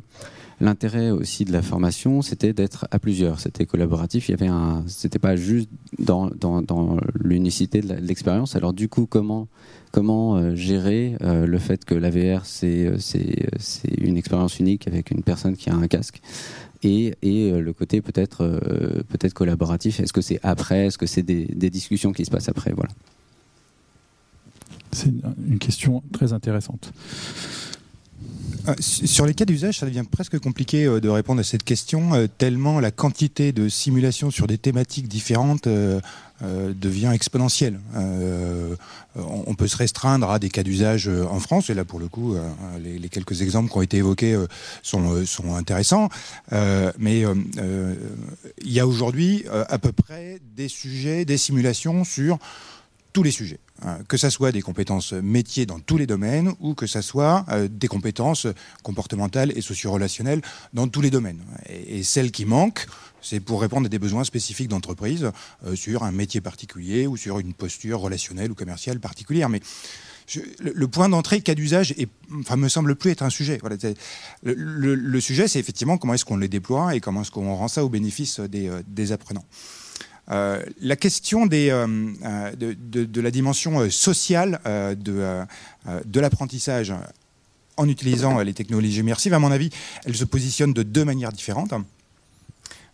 L'intérêt 0.60 1.10
aussi 1.10 1.44
de 1.44 1.52
la 1.52 1.62
formation, 1.62 2.22
c'était 2.22 2.52
d'être 2.52 2.86
à 2.90 2.98
plusieurs. 2.98 3.40
C'était 3.40 3.66
collaboratif. 3.66 4.28
Il 4.28 4.32
y 4.32 4.34
avait 4.34 5.18
pas 5.20 5.36
juste 5.36 5.68
dans, 5.98 6.30
l'unicité 7.18 7.80
de 7.80 7.94
l'expérience. 7.94 8.56
Alors 8.56 8.72
du 8.72 8.88
coup, 8.88 9.06
comment 9.06 9.48
euh, 9.96 10.54
gérer 10.54 11.16
euh, 11.22 11.46
le 11.46 11.58
fait 11.58 11.84
que 11.84 11.94
la 11.94 12.10
VR 12.10 12.44
c'est 12.44 12.92
c'est 12.98 13.94
une 13.98 14.16
expérience 14.16 14.58
unique 14.60 14.86
avec 14.86 15.10
une 15.10 15.22
personne 15.22 15.56
qui 15.56 15.70
a 15.70 15.74
un 15.74 15.86
casque 15.88 16.20
et, 16.82 17.14
le 17.22 17.72
côté 17.72 18.02
peut-être 18.02 18.42
euh, 18.42 19.02
peut-être 19.08 19.34
collaboratif? 19.34 20.00
Est-ce 20.00 20.12
que 20.12 20.20
c'est 20.20 20.40
après? 20.42 20.86
Est-ce 20.86 20.98
que 20.98 21.06
c'est 21.06 21.22
des, 21.22 21.46
des, 21.46 21.70
discussions 21.70 22.12
qui 22.12 22.24
se 22.24 22.30
passent 22.30 22.48
après? 22.48 22.72
Voilà. 22.72 22.92
C'est 24.92 25.12
une 25.48 25.58
question 25.58 26.02
très 26.12 26.32
intéressante. 26.32 26.92
Euh, 28.68 28.74
sur 28.80 29.26
les 29.26 29.34
cas 29.34 29.44
d'usage, 29.44 29.78
ça 29.78 29.86
devient 29.86 30.04
presque 30.10 30.38
compliqué 30.38 30.86
euh, 30.86 31.00
de 31.00 31.08
répondre 31.08 31.40
à 31.40 31.44
cette 31.44 31.64
question, 31.64 32.14
euh, 32.14 32.26
tellement 32.26 32.80
la 32.80 32.90
quantité 32.90 33.52
de 33.52 33.68
simulations 33.68 34.30
sur 34.30 34.46
des 34.46 34.58
thématiques 34.58 35.08
différentes 35.08 35.68
devient 36.40 37.10
exponentielle. 37.14 37.78
on 39.14 39.54
peut 39.54 39.68
se 39.68 39.76
restreindre 39.76 40.30
à 40.30 40.38
des 40.38 40.50
cas 40.50 40.62
d'usage 40.62 41.08
en 41.08 41.40
France, 41.40 41.70
et 41.70 41.74
là 41.74 41.84
pour 41.84 41.98
le 41.98 42.08
coup, 42.08 42.36
les, 42.82 43.08
quelques 43.08 43.40
exemples 43.40 43.70
qui 43.70 43.78
ont 43.78 43.82
été 43.82 43.98
évoqués 43.98 44.38
sont, 44.82 45.24
sont 45.24 45.54
intéressants, 45.54 46.08
mais 46.98 47.20
il 47.20 48.72
y 48.72 48.80
a 48.80 48.86
aujourd'hui 48.86 49.44
à 49.50 49.78
peu 49.78 49.92
près 49.92 50.38
des 50.56 50.68
sujets, 50.68 51.24
des 51.24 51.38
simulations 51.38 52.04
sur 52.04 52.38
tous 53.14 53.22
les 53.22 53.30
sujets. 53.30 53.60
Hein, 53.82 53.98
que 54.08 54.16
ce 54.16 54.28
soit 54.28 54.52
des 54.52 54.60
compétences 54.60 55.12
métiers 55.12 55.66
dans 55.66 55.78
tous 55.78 55.96
les 55.96 56.06
domaines 56.06 56.52
ou 56.60 56.74
que 56.74 56.86
ce 56.86 57.00
soit 57.00 57.46
euh, 57.48 57.68
des 57.70 57.86
compétences 57.88 58.46
comportementales 58.82 59.56
et 59.56 59.62
socio-relationnelles 59.62 60.42
dans 60.74 60.88
tous 60.88 61.00
les 61.00 61.10
domaines. 61.10 61.40
Et, 61.68 62.02
celles 62.02 62.32
qui 62.32 62.44
manquent, 62.44 62.86
c'est 63.22 63.40
pour 63.40 63.60
répondre 63.60 63.86
à 63.86 63.88
des 63.88 64.00
besoins 64.00 64.24
spécifiques 64.24 64.68
d'entreprise 64.68 65.30
euh, 65.64 65.76
sur 65.76 66.02
un 66.02 66.10
métier 66.10 66.40
particulier 66.40 67.06
ou 67.06 67.16
sur 67.16 67.38
une 67.38 67.54
posture 67.54 68.00
relationnelle 68.00 68.50
ou 68.50 68.54
commerciale 68.54 68.98
particulière. 68.98 69.48
Mais 69.48 69.60
le, 70.60 70.88
point 70.88 71.08
d'entrée, 71.08 71.40
cas 71.40 71.54
d'usage, 71.54 71.94
enfin, 72.40 72.56
me 72.56 72.68
semble 72.68 72.96
plus 72.96 73.10
être 73.10 73.22
un 73.22 73.30
sujet. 73.30 73.60
Le, 74.42 75.20
sujet, 75.20 75.46
c'est 75.46 75.60
effectivement 75.60 75.98
comment 75.98 76.14
est-ce 76.14 76.24
qu'on 76.24 76.36
les 76.36 76.48
déploie 76.48 76.96
et 76.96 77.00
comment 77.00 77.22
est-ce 77.22 77.30
qu'on 77.30 77.54
rend 77.54 77.68
ça 77.68 77.84
au 77.84 77.88
bénéfice 77.88 78.40
des, 78.40 78.68
euh, 78.68 78.82
des 78.88 79.12
apprenants. 79.12 79.44
Euh, 80.30 80.62
la 80.80 80.96
question 80.96 81.46
euh, 81.52 82.12
euh, 82.24 82.52
de, 82.56 83.20
la 83.20 83.30
dimension 83.30 83.90
sociale 83.90 84.60
de, 84.64 85.44
de 86.04 86.20
l'apprentissage 86.20 86.94
en 87.76 87.88
utilisant 87.88 88.38
les 88.40 88.54
technologies 88.54 89.00
immersives, 89.00 89.34
à 89.34 89.38
mon 89.38 89.50
avis, 89.50 89.70
elle 90.04 90.14
se 90.14 90.24
positionne 90.24 90.72
de 90.72 90.82
deux 90.82 91.04
manières 91.04 91.32
différentes. 91.32 91.74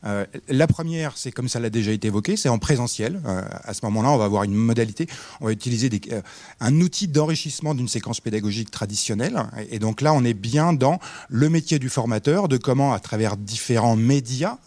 Euh, 0.04 0.24
la 0.48 0.66
première, 0.66 1.16
c'est 1.16 1.30
comme 1.30 1.48
ça 1.48 1.60
l'a 1.60 1.70
déjà 1.70 1.92
été 1.92 2.08
évoqué, 2.08 2.36
c'est 2.36 2.48
en 2.48 2.58
présentiel. 2.58 3.20
Euh, 3.26 3.42
à 3.64 3.74
ce 3.74 3.84
moment-là, 3.84 4.10
on 4.10 4.16
va 4.16 4.24
avoir 4.24 4.44
une 4.44 4.54
modalité, 4.54 5.06
on 5.40 5.46
va 5.46 5.52
utiliser 5.52 5.90
euh, 6.12 6.22
un 6.60 6.80
outil 6.80 7.08
d'enrichissement 7.08 7.74
d'une 7.74 7.88
séquence 7.88 8.20
pédagogique 8.20 8.70
traditionnelle. 8.70 9.42
Et, 9.70 9.78
donc 9.78 10.00
là, 10.00 10.12
on 10.14 10.24
est 10.24 10.34
bien 10.34 10.72
dans 10.72 10.98
le 11.28 11.48
métier 11.48 11.78
du 11.78 11.88
formateur, 11.88 12.48
de 12.48 12.56
comment, 12.56 12.92
à 12.92 13.00
travers 13.00 13.36
différents 13.36 13.96
médias 13.96 14.58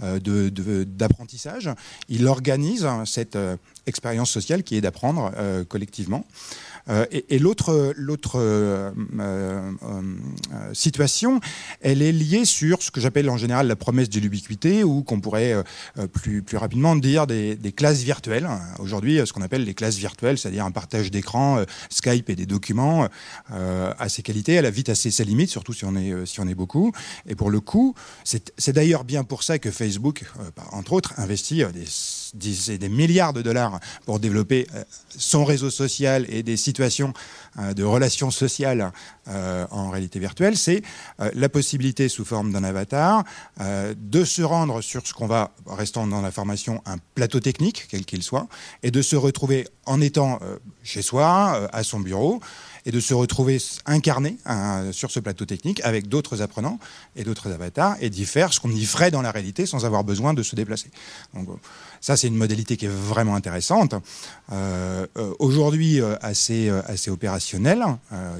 d'apprentissage, 0.00 1.70
il 2.08 2.26
organise 2.26 2.86
cette 3.04 3.38
expérience 3.86 4.30
sociale 4.30 4.62
qui 4.62 4.76
est 4.76 4.80
d'apprendre 4.80 5.32
collectivement. 5.68 6.24
Euh, 6.88 7.06
et, 7.10 7.38
l'autre 7.38 7.70
euh, 7.70 8.90
euh, 9.18 9.72
situation, 10.72 11.40
elle 11.80 12.02
est 12.02 12.12
liée 12.12 12.44
sur 12.44 12.82
ce 12.82 12.90
que 12.90 13.00
j'appelle 13.00 13.28
en 13.28 13.36
général 13.36 13.66
la 13.66 13.76
promesse 13.76 14.08
de 14.08 14.20
l'ubiquité, 14.20 14.84
ou 14.84 15.02
qu'on 15.02 15.20
pourrait 15.20 15.54
plus, 16.12 16.44
rapidement 16.54 16.96
dire 16.96 17.26
des, 17.26 17.56
classes 17.76 18.02
virtuelles. 18.02 18.48
Aujourd'hui, 18.78 19.20
ce 19.24 19.32
qu'on 19.32 19.42
appelle 19.42 19.64
les 19.64 19.74
classes 19.74 19.96
virtuelles, 19.96 20.38
c'est-à-dire 20.38 20.64
un 20.64 20.70
partage 20.70 21.10
d'écran, 21.10 21.62
Skype 21.90 22.30
et 22.30 22.36
des 22.36 22.46
documents 22.46 23.08
à 23.48 24.08
ses 24.08 24.22
qualités, 24.22 24.54
elle 24.54 24.66
a 24.66 24.70
vite 24.70 24.88
assez 24.88 25.10
ses 25.10 25.24
limites, 25.24 25.50
surtout 25.50 25.72
si 25.72 25.84
on 25.84 25.96
est, 25.96 26.26
si 26.26 26.40
on 26.40 26.48
est 26.48 26.54
beaucoup. 26.54 26.92
Et 27.26 27.34
pour 27.34 27.50
le 27.50 27.60
coup, 27.60 27.94
c'est 28.24 28.72
d'ailleurs 28.72 29.04
bien 29.04 29.24
pour 29.24 29.42
ça 29.42 29.58
que 29.58 29.70
Facebook, 29.70 30.24
entre 30.72 30.92
autres, 30.92 31.14
investit 31.18 31.62
des, 31.72 31.86
des 32.34 32.88
milliards 32.88 33.32
de 33.32 33.42
dollars 33.42 33.80
pour 34.04 34.20
développer 34.20 34.66
son 35.08 35.44
réseau 35.44 35.70
social 35.70 36.26
et 36.28 36.42
des 36.42 36.56
situations 36.56 37.12
euh, 37.58 37.72
de 37.72 37.84
relations 37.84 38.30
sociales 38.30 38.92
euh, 39.28 39.66
en 39.70 39.88
réalité 39.88 40.18
virtuelle, 40.18 40.58
c'est 40.58 40.82
euh, 41.20 41.30
la 41.34 41.48
possibilité 41.48 42.08
sous 42.08 42.24
forme 42.24 42.52
d'un 42.52 42.64
avatar 42.64 43.24
de 43.96 44.24
se 44.24 44.42
rendre 44.42 44.82
sur 44.82 45.06
ce 45.06 45.14
qu'on 45.14 45.26
va, 45.26 45.52
restant 45.66 46.06
dans 46.06 46.20
la 46.20 46.30
formation, 46.30 46.82
un 46.86 46.96
plateau 47.14 47.40
technique, 47.40 47.86
quel 47.88 48.04
qu'il 48.04 48.22
soit, 48.22 48.46
et 48.82 48.90
de 48.90 49.02
se 49.02 49.16
retrouver 49.16 49.66
en 49.86 50.00
étant 50.00 50.40
chez 50.82 51.02
soi, 51.02 51.68
à 51.72 51.82
son 51.82 52.00
bureau, 52.00 52.40
et 52.84 52.90
de 52.90 53.00
se 53.00 53.14
retrouver 53.14 53.58
incarné 53.86 54.38
sur 54.92 55.10
ce 55.10 55.20
plateau 55.20 55.44
technique 55.44 55.80
avec 55.84 56.08
d'autres 56.08 56.42
apprenants 56.42 56.78
et 57.16 57.24
d'autres 57.24 57.50
avatars 57.50 57.96
et 58.00 58.10
d'y 58.10 58.24
faire 58.24 58.52
ce 58.52 58.60
qu'on 58.60 58.70
y 58.70 58.84
ferait 58.84 59.10
dans 59.10 59.22
la 59.22 59.30
réalité 59.30 59.66
sans 59.66 59.84
avoir 59.84 60.04
besoin 60.04 60.34
de 60.34 60.42
se 60.42 60.54
déplacer. 60.54 60.90
Donc, 61.34 61.48
ça, 62.00 62.16
c'est 62.16 62.28
une 62.28 62.36
modalité 62.36 62.76
qui 62.76 62.86
est 62.86 62.90
vraiment 62.90 63.34
intéressante. 63.34 63.94
Euh, 64.52 65.06
euh, 65.16 65.34
aujourd'hui, 65.38 66.00
euh, 66.00 66.16
assez, 66.20 66.68
assez 66.86 67.10
opérationnelle. 67.10 67.84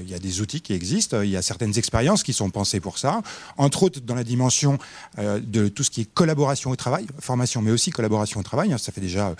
il 0.01 0.09
y 0.09 0.13
a 0.13 0.19
des 0.19 0.41
outils 0.41 0.61
qui 0.61 0.73
existent. 0.73 1.21
Il 1.21 1.29
y 1.29 1.37
a 1.37 1.41
certaines 1.41 1.77
expériences 1.77 2.23
qui 2.23 2.33
sont 2.33 2.49
pensées 2.49 2.79
pour 2.79 2.97
ça. 2.97 3.21
Entre 3.57 3.83
autres, 3.83 3.99
dans 3.99 4.15
la 4.15 4.23
dimension 4.23 4.77
de 5.17 5.67
tout 5.67 5.83
ce 5.83 5.91
qui 5.91 6.01
est 6.01 6.13
collaboration 6.13 6.71
au 6.71 6.75
travail, 6.75 7.07
formation, 7.19 7.61
mais 7.61 7.71
aussi 7.71 7.91
collaboration 7.91 8.39
au 8.39 8.43
travail. 8.43 8.73
Ça 8.77 8.91
fait 8.91 9.01
déjà, 9.01 9.35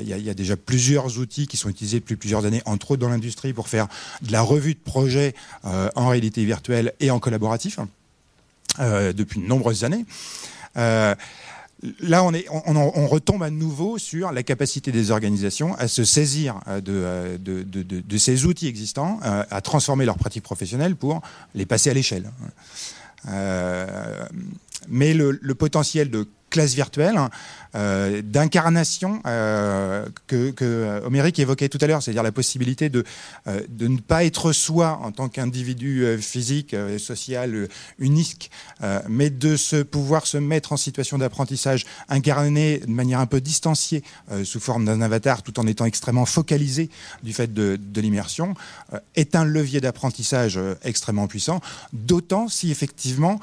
il 0.00 0.08
y, 0.08 0.30
a, 0.30 0.34
déjà 0.34 0.56
plusieurs 0.56 1.18
outils 1.18 1.46
qui 1.46 1.56
sont 1.56 1.68
utilisés 1.68 2.00
depuis 2.00 2.16
plusieurs 2.16 2.44
années, 2.44 2.62
entre 2.64 2.92
autres 2.92 3.00
dans 3.00 3.08
l'industrie, 3.08 3.52
pour 3.52 3.68
faire 3.68 3.88
de 4.22 4.32
la 4.32 4.42
revue 4.42 4.74
de 4.74 4.80
projet 4.80 5.34
en 5.64 6.08
réalité 6.08 6.44
virtuelle 6.44 6.92
et 7.00 7.10
en 7.10 7.18
collaboratif 7.18 7.78
depuis 8.78 9.40
de 9.40 9.46
nombreuses 9.46 9.84
années 9.84 10.04
là, 12.00 12.24
on, 12.24 13.06
retombe 13.06 13.42
à 13.42 13.50
nouveau 13.50 13.98
sur 13.98 14.32
la 14.32 14.42
capacité 14.42 14.92
des 14.92 15.10
organisations 15.10 15.74
à 15.76 15.88
se 15.88 16.04
saisir 16.04 16.60
euh, 16.68 16.80
euh, 16.88 17.38
de, 17.38 17.62
de, 17.62 18.18
ces 18.18 18.46
outils 18.46 18.66
existants, 18.66 19.20
euh, 19.24 19.44
à 19.50 19.60
transformer 19.60 20.04
leurs 20.04 20.18
pratiques 20.18 20.42
professionnelles 20.42 20.96
pour 20.96 21.20
les 21.54 21.66
passer 21.66 21.90
à 21.90 21.94
l'échelle. 21.94 22.30
mais 24.88 25.14
le, 25.14 25.54
potentiel 25.54 26.10
de 26.10 26.26
classe 26.56 26.72
virtuelle, 26.72 27.18
euh, 27.74 28.22
d'incarnation 28.22 29.20
euh, 29.26 30.06
que, 30.26 30.50
que 30.50 31.40
évoquait 31.42 31.68
tout 31.68 31.76
à 31.82 31.86
l'heure, 31.86 32.02
c'est-à-dire 32.02 32.22
la 32.22 32.32
possibilité 32.32 32.88
de, 32.88 33.04
de 33.68 33.88
ne 33.88 33.98
pas 33.98 34.24
être 34.24 34.52
soi 34.52 34.98
en 35.02 35.12
tant 35.12 35.28
qu'individu 35.28 36.16
physique, 36.18 36.72
et 36.72 36.98
social, 36.98 37.68
unique, 37.98 38.50
mais 39.08 39.28
de 39.28 39.56
se 39.56 39.82
pouvoir 39.82 40.26
se 40.26 40.38
mettre 40.38 40.72
en 40.72 40.78
situation 40.78 41.18
d'apprentissage 41.18 41.84
incarné 42.08 42.78
de 42.78 42.90
manière 42.90 43.20
un 43.20 43.26
peu 43.26 43.42
distanciée 43.42 44.02
sous 44.44 44.60
forme 44.60 44.86
d'un 44.86 45.02
avatar 45.02 45.42
tout 45.42 45.60
en 45.60 45.66
étant 45.66 45.84
extrêmement 45.84 46.26
focalisé 46.26 46.88
du 47.22 47.34
fait 47.34 47.52
de 47.52 48.00
l'immersion, 48.00 48.54
est 49.14 49.36
un 49.36 49.44
levier 49.44 49.82
d'apprentissage 49.82 50.58
extrêmement 50.84 51.26
puissant, 51.26 51.60
d'autant 51.92 52.48
si 52.48 52.70
effectivement 52.70 53.40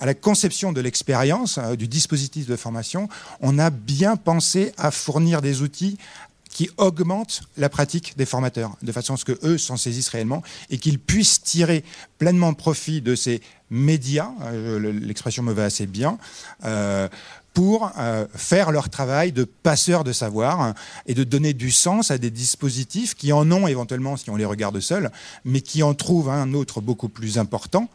à 0.00 0.06
la 0.06 0.14
conception 0.14 0.72
de 0.72 0.80
l'expérience, 0.80 1.58
euh, 1.58 1.76
du 1.76 1.88
dispositif 1.88 2.46
de 2.46 2.56
formation, 2.56 3.08
on 3.40 3.58
a 3.58 3.70
bien 3.70 4.16
pensé 4.16 4.72
à 4.76 4.90
fournir 4.90 5.42
des 5.42 5.62
outils 5.62 5.98
qui 6.50 6.70
augmentent 6.78 7.42
la 7.58 7.68
pratique 7.68 8.16
des 8.16 8.24
formateurs, 8.24 8.76
de 8.80 8.90
façon 8.90 9.14
à 9.14 9.16
ce 9.18 9.26
qu'eux 9.26 9.58
s'en 9.58 9.76
saisissent 9.76 10.08
réellement 10.08 10.42
et 10.70 10.78
qu'ils 10.78 10.98
puissent 10.98 11.42
tirer 11.42 11.84
pleinement 12.18 12.54
profit 12.54 13.02
de 13.02 13.14
ces 13.14 13.42
médias, 13.68 14.30
euh, 14.44 14.92
l'expression 14.92 15.42
me 15.42 15.52
va 15.52 15.64
assez 15.64 15.86
bien, 15.86 16.16
euh, 16.64 17.08
pour 17.52 17.90
faire 18.34 18.70
leur 18.70 18.90
travail 18.90 19.32
de 19.32 19.44
passeur 19.44 20.04
de 20.04 20.12
savoir 20.12 20.74
et 21.06 21.14
de 21.14 21.24
donner 21.24 21.54
du 21.54 21.70
sens 21.70 22.10
à 22.10 22.18
des 22.18 22.30
dispositifs 22.30 23.14
qui 23.14 23.32
en 23.32 23.50
ont 23.50 23.66
éventuellement 23.66 24.18
si 24.18 24.28
on 24.28 24.36
les 24.36 24.44
regarde 24.44 24.78
seuls, 24.78 25.10
mais 25.46 25.62
qui 25.62 25.82
en 25.82 25.94
trouvent 25.94 26.28
un 26.28 26.52
autre 26.52 26.82
beaucoup 26.82 27.08
plus 27.08 27.38
important 27.38 27.88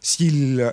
s'ils 0.00 0.72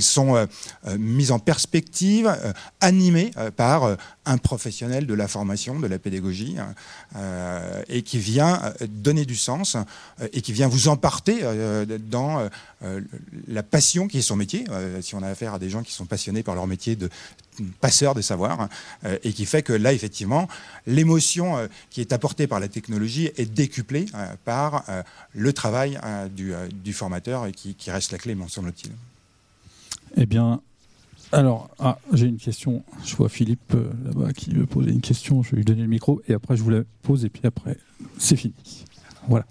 sont 0.00 0.36
euh, 0.36 0.46
euh, 0.86 0.96
mis 0.98 1.30
en 1.30 1.38
perspective, 1.38 2.34
animés 2.80 3.30
par 3.56 3.96
un 4.24 4.38
professionnel 4.38 5.06
de 5.06 5.14
la 5.14 5.28
formation, 5.28 5.78
de 5.78 5.86
la 5.86 5.98
pédagogie, 5.98 6.56
et 7.88 8.02
qui 8.02 8.18
vient 8.18 8.60
donner 8.88 9.24
du 9.24 9.36
sens 9.36 9.76
et 10.32 10.40
qui 10.40 10.52
vient 10.52 10.68
vous 10.68 10.88
emporter 10.88 11.40
dans 12.10 12.48
la 13.48 13.62
passion 13.62 14.08
qui 14.08 14.18
est 14.18 14.22
son 14.22 14.36
métier. 14.36 14.64
si 15.00 15.14
on 15.14 15.22
a 15.22 15.28
affaire 15.28 15.54
à 15.54 15.58
des 15.58 15.70
gens 15.70 15.82
qui 15.82 15.92
sont 15.92 16.06
passionnés 16.06 16.42
par 16.42 16.54
leur 16.54 16.66
métier 16.66 16.96
de 16.96 17.08
passeur 17.80 18.14
de 18.14 18.22
savoir, 18.22 18.68
et 19.22 19.32
qui 19.32 19.46
fait 19.46 19.62
que 19.62 19.72
là, 19.72 19.92
effectivement, 19.92 20.48
l'émotion 20.86 21.68
qui 21.90 22.00
est 22.00 22.12
apportée 22.12 22.46
par 22.46 22.60
la 22.60 22.68
technologie 22.68 23.30
est 23.36 23.52
décuplée 23.52 24.06
par 24.44 24.84
le 25.34 25.52
travail 25.52 25.98
du, 26.30 26.92
formateur 26.92 27.46
qui 27.52 27.90
reste 27.90 28.12
la 28.12 28.18
clé, 28.18 28.34
me 28.34 28.48
semble-t-il. 28.48 28.92
Eh 30.16 30.26
bien, 30.26 30.60
alors, 31.32 31.70
ah, 31.78 31.98
j'ai 32.12 32.26
une 32.26 32.36
question. 32.36 32.82
Je 33.04 33.16
vois 33.16 33.30
Philippe 33.30 33.74
euh, 33.74 33.90
là-bas 34.04 34.34
qui 34.34 34.50
veut 34.50 34.66
poser 34.66 34.90
une 34.90 35.00
question. 35.00 35.42
Je 35.42 35.52
vais 35.52 35.56
lui 35.56 35.64
donner 35.64 35.80
le 35.80 35.88
micro 35.88 36.20
et 36.28 36.34
après 36.34 36.56
je 36.56 36.62
vous 36.62 36.68
la 36.68 36.82
pose 37.02 37.24
et 37.24 37.30
puis 37.30 37.40
après, 37.44 37.78
c'est 38.18 38.36
fini. 38.36 38.52
Voilà. 39.28 39.46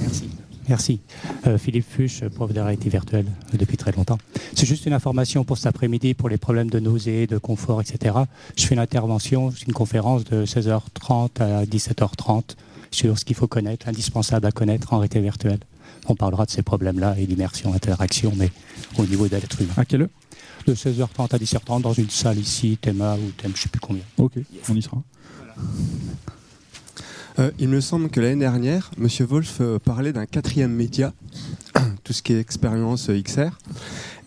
Merci. 0.00 0.30
Merci. 0.66 1.00
Euh, 1.46 1.58
Philippe 1.58 1.84
Fuchs, 1.84 2.26
prof 2.30 2.54
de 2.54 2.60
réalité 2.60 2.88
virtuelle 2.88 3.26
depuis 3.52 3.76
très 3.76 3.92
longtemps. 3.92 4.18
C'est 4.54 4.66
juste 4.66 4.86
une 4.86 4.94
information 4.94 5.44
pour 5.44 5.58
cet 5.58 5.66
après-midi 5.66 6.14
pour 6.14 6.30
les 6.30 6.38
problèmes 6.38 6.70
de 6.70 6.80
nausée, 6.80 7.26
de 7.26 7.36
confort, 7.36 7.82
etc. 7.82 8.16
Je 8.56 8.66
fais 8.66 8.74
une 8.74 8.80
intervention, 8.80 9.52
une 9.66 9.74
conférence 9.74 10.24
de 10.24 10.46
16h30 10.46 11.42
à 11.42 11.64
17h30 11.66 12.54
sur 12.92 13.18
ce 13.18 13.26
qu'il 13.26 13.36
faut 13.36 13.46
connaître, 13.46 13.88
indispensable 13.88 14.46
à 14.46 14.52
connaître 14.52 14.94
en 14.94 14.98
réalité 14.98 15.20
virtuelle 15.20 15.60
on 16.06 16.14
parlera 16.14 16.46
de 16.46 16.50
ces 16.50 16.62
problèmes-là 16.62 17.16
et 17.18 17.26
d'immersion, 17.26 17.74
interaction, 17.74 18.32
mais 18.36 18.50
au 18.98 19.06
niveau 19.06 19.28
de 19.28 19.36
l'être 19.36 19.60
humain. 19.60 19.74
À 19.76 19.84
quelle 19.84 20.02
heure? 20.02 20.08
De 20.66 20.74
16h30 20.74 21.34
à 21.34 21.38
17h30 21.38 21.82
dans 21.82 21.92
une 21.92 22.10
salle 22.10 22.38
ici, 22.38 22.78
Théma 22.80 23.16
ou 23.16 23.30
Thème, 23.32 23.52
je 23.54 23.58
ne 23.58 23.62
sais 23.62 23.68
plus 23.68 23.80
combien. 23.80 24.02
Ok, 24.18 24.32
on 24.68 24.74
y 24.74 24.82
sera. 24.82 25.02
Euh, 27.38 27.50
il 27.58 27.68
me 27.68 27.80
semble 27.80 28.10
que 28.10 28.20
l'année 28.20 28.40
dernière, 28.40 28.90
M. 28.98 29.08
Wolf 29.26 29.58
euh, 29.60 29.78
parlait 29.78 30.12
d'un 30.12 30.26
quatrième 30.26 30.72
média, 30.72 31.14
tout 32.04 32.12
ce 32.12 32.22
qui 32.22 32.32
est 32.32 32.40
expérience 32.40 33.08
euh, 33.08 33.20
XR. 33.20 33.58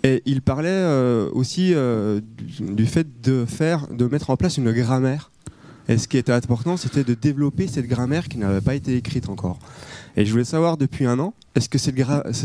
Et 0.03 0.23
il 0.25 0.41
parlait 0.41 0.83
aussi 1.31 1.73
du 2.59 2.85
fait 2.85 3.21
de 3.21 3.45
faire, 3.45 3.87
de 3.87 4.05
mettre 4.05 4.31
en 4.31 4.35
place 4.35 4.57
une 4.57 4.69
grammaire. 4.73 5.31
Et 5.87 5.97
ce 5.97 6.09
qui 6.09 6.17
était 6.17 6.33
important, 6.33 6.75
c'était 6.75 7.05
de 7.05 7.13
développer 7.13 7.67
cette 7.67 7.87
grammaire 7.87 8.27
qui 8.27 8.37
n'avait 8.37 8.59
pas 8.59 8.75
été 8.75 8.97
écrite 8.97 9.29
encore. 9.29 9.59
Et 10.15 10.25
je 10.25 10.31
voulais 10.31 10.43
savoir 10.43 10.77
depuis 10.77 11.05
un 11.05 11.19
an, 11.19 11.33
est-ce 11.55 11.69
que 11.69 11.77
cette, 11.77 11.95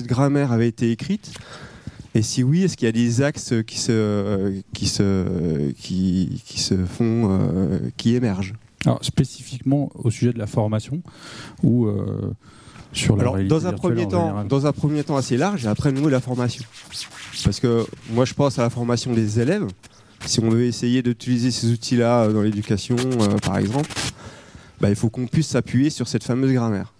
grammaire 0.06 0.52
avait 0.52 0.68
été 0.68 0.90
écrite? 0.90 1.32
Et 2.14 2.22
si 2.22 2.42
oui, 2.42 2.62
est-ce 2.62 2.76
qu'il 2.76 2.86
y 2.86 2.88
a 2.88 2.92
des 2.92 3.22
axes 3.22 3.54
qui 3.66 3.78
se, 3.78 4.60
qui 4.72 4.86
se, 4.86 5.70
qui, 5.72 6.40
se 6.56 6.74
font, 6.74 7.28
euh, 7.30 7.78
qui 7.96 8.14
émergent? 8.14 8.54
Alors, 8.86 9.04
spécifiquement 9.04 9.90
au 9.94 10.10
sujet 10.10 10.32
de 10.32 10.38
la 10.38 10.46
formation 10.46 11.02
ou 11.62 11.86
euh, 11.86 12.34
sur 12.92 13.16
la 13.16 13.22
Alors, 13.22 13.38
dans 13.44 13.66
un 13.66 13.72
premier 13.72 14.08
temps, 14.08 14.44
dans 14.44 14.66
un 14.66 14.72
premier 14.72 15.04
temps 15.04 15.16
assez 15.16 15.36
large, 15.36 15.66
et 15.66 15.68
après 15.68 15.92
nous 15.92 16.08
la 16.08 16.20
formation. 16.20 16.64
Parce 17.44 17.60
que 17.60 17.84
moi, 18.10 18.24
je 18.24 18.34
pense 18.34 18.58
à 18.58 18.62
la 18.62 18.70
formation 18.70 19.12
des 19.12 19.40
élèves. 19.40 19.66
Si 20.24 20.40
on 20.40 20.48
veut 20.48 20.64
essayer 20.64 21.02
d'utiliser 21.02 21.50
ces 21.50 21.70
outils-là 21.70 22.24
euh, 22.24 22.32
dans 22.32 22.42
l'éducation, 22.42 22.96
par 23.42 23.58
exemple, 23.58 23.90
bah, 24.80 24.88
il 24.88 24.96
faut 24.96 25.10
qu'on 25.10 25.26
puisse 25.26 25.48
s'appuyer 25.48 25.90
sur 25.90 26.08
cette 26.08 26.24
fameuse 26.24 26.52
grammaire. 26.52 26.92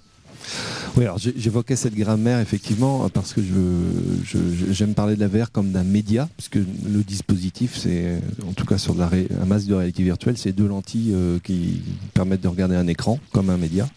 Oui, 0.97 1.05
alors 1.05 1.19
j'évoquais 1.19 1.77
cette 1.77 1.95
grammaire 1.95 2.41
effectivement 2.41 3.09
parce 3.09 3.33
que 3.33 3.41
j'aime 4.71 4.95
parler 4.95 5.17
de 5.17 5.21
la 5.21 5.29
VR 5.29 5.51
comme 5.53 5.71
d'un 5.71 5.85
média, 5.85 6.29
puisque 6.37 6.57
le 6.57 7.03
dispositif, 7.03 7.77
c'est 7.77 8.21
en 8.49 8.53
tout 8.53 8.65
cas 8.65 8.79
sur 8.79 8.95
la 8.95 9.09
un 9.41 9.47
masque 9.47 9.67
de 9.67 9.75
réalité 9.75 10.03
virtuelle, 10.03 10.37
c'est 10.37 10.53
deux 10.53 10.67
lentilles 10.67 11.13
euh, 11.15 11.39
qui 11.43 11.83
permettent 12.15 12.43
de 12.43 12.49
regarder 12.49 12.77
un 12.77 12.87
écran 12.87 13.19
comme 13.33 13.51
un 13.51 13.57
média. 13.57 13.89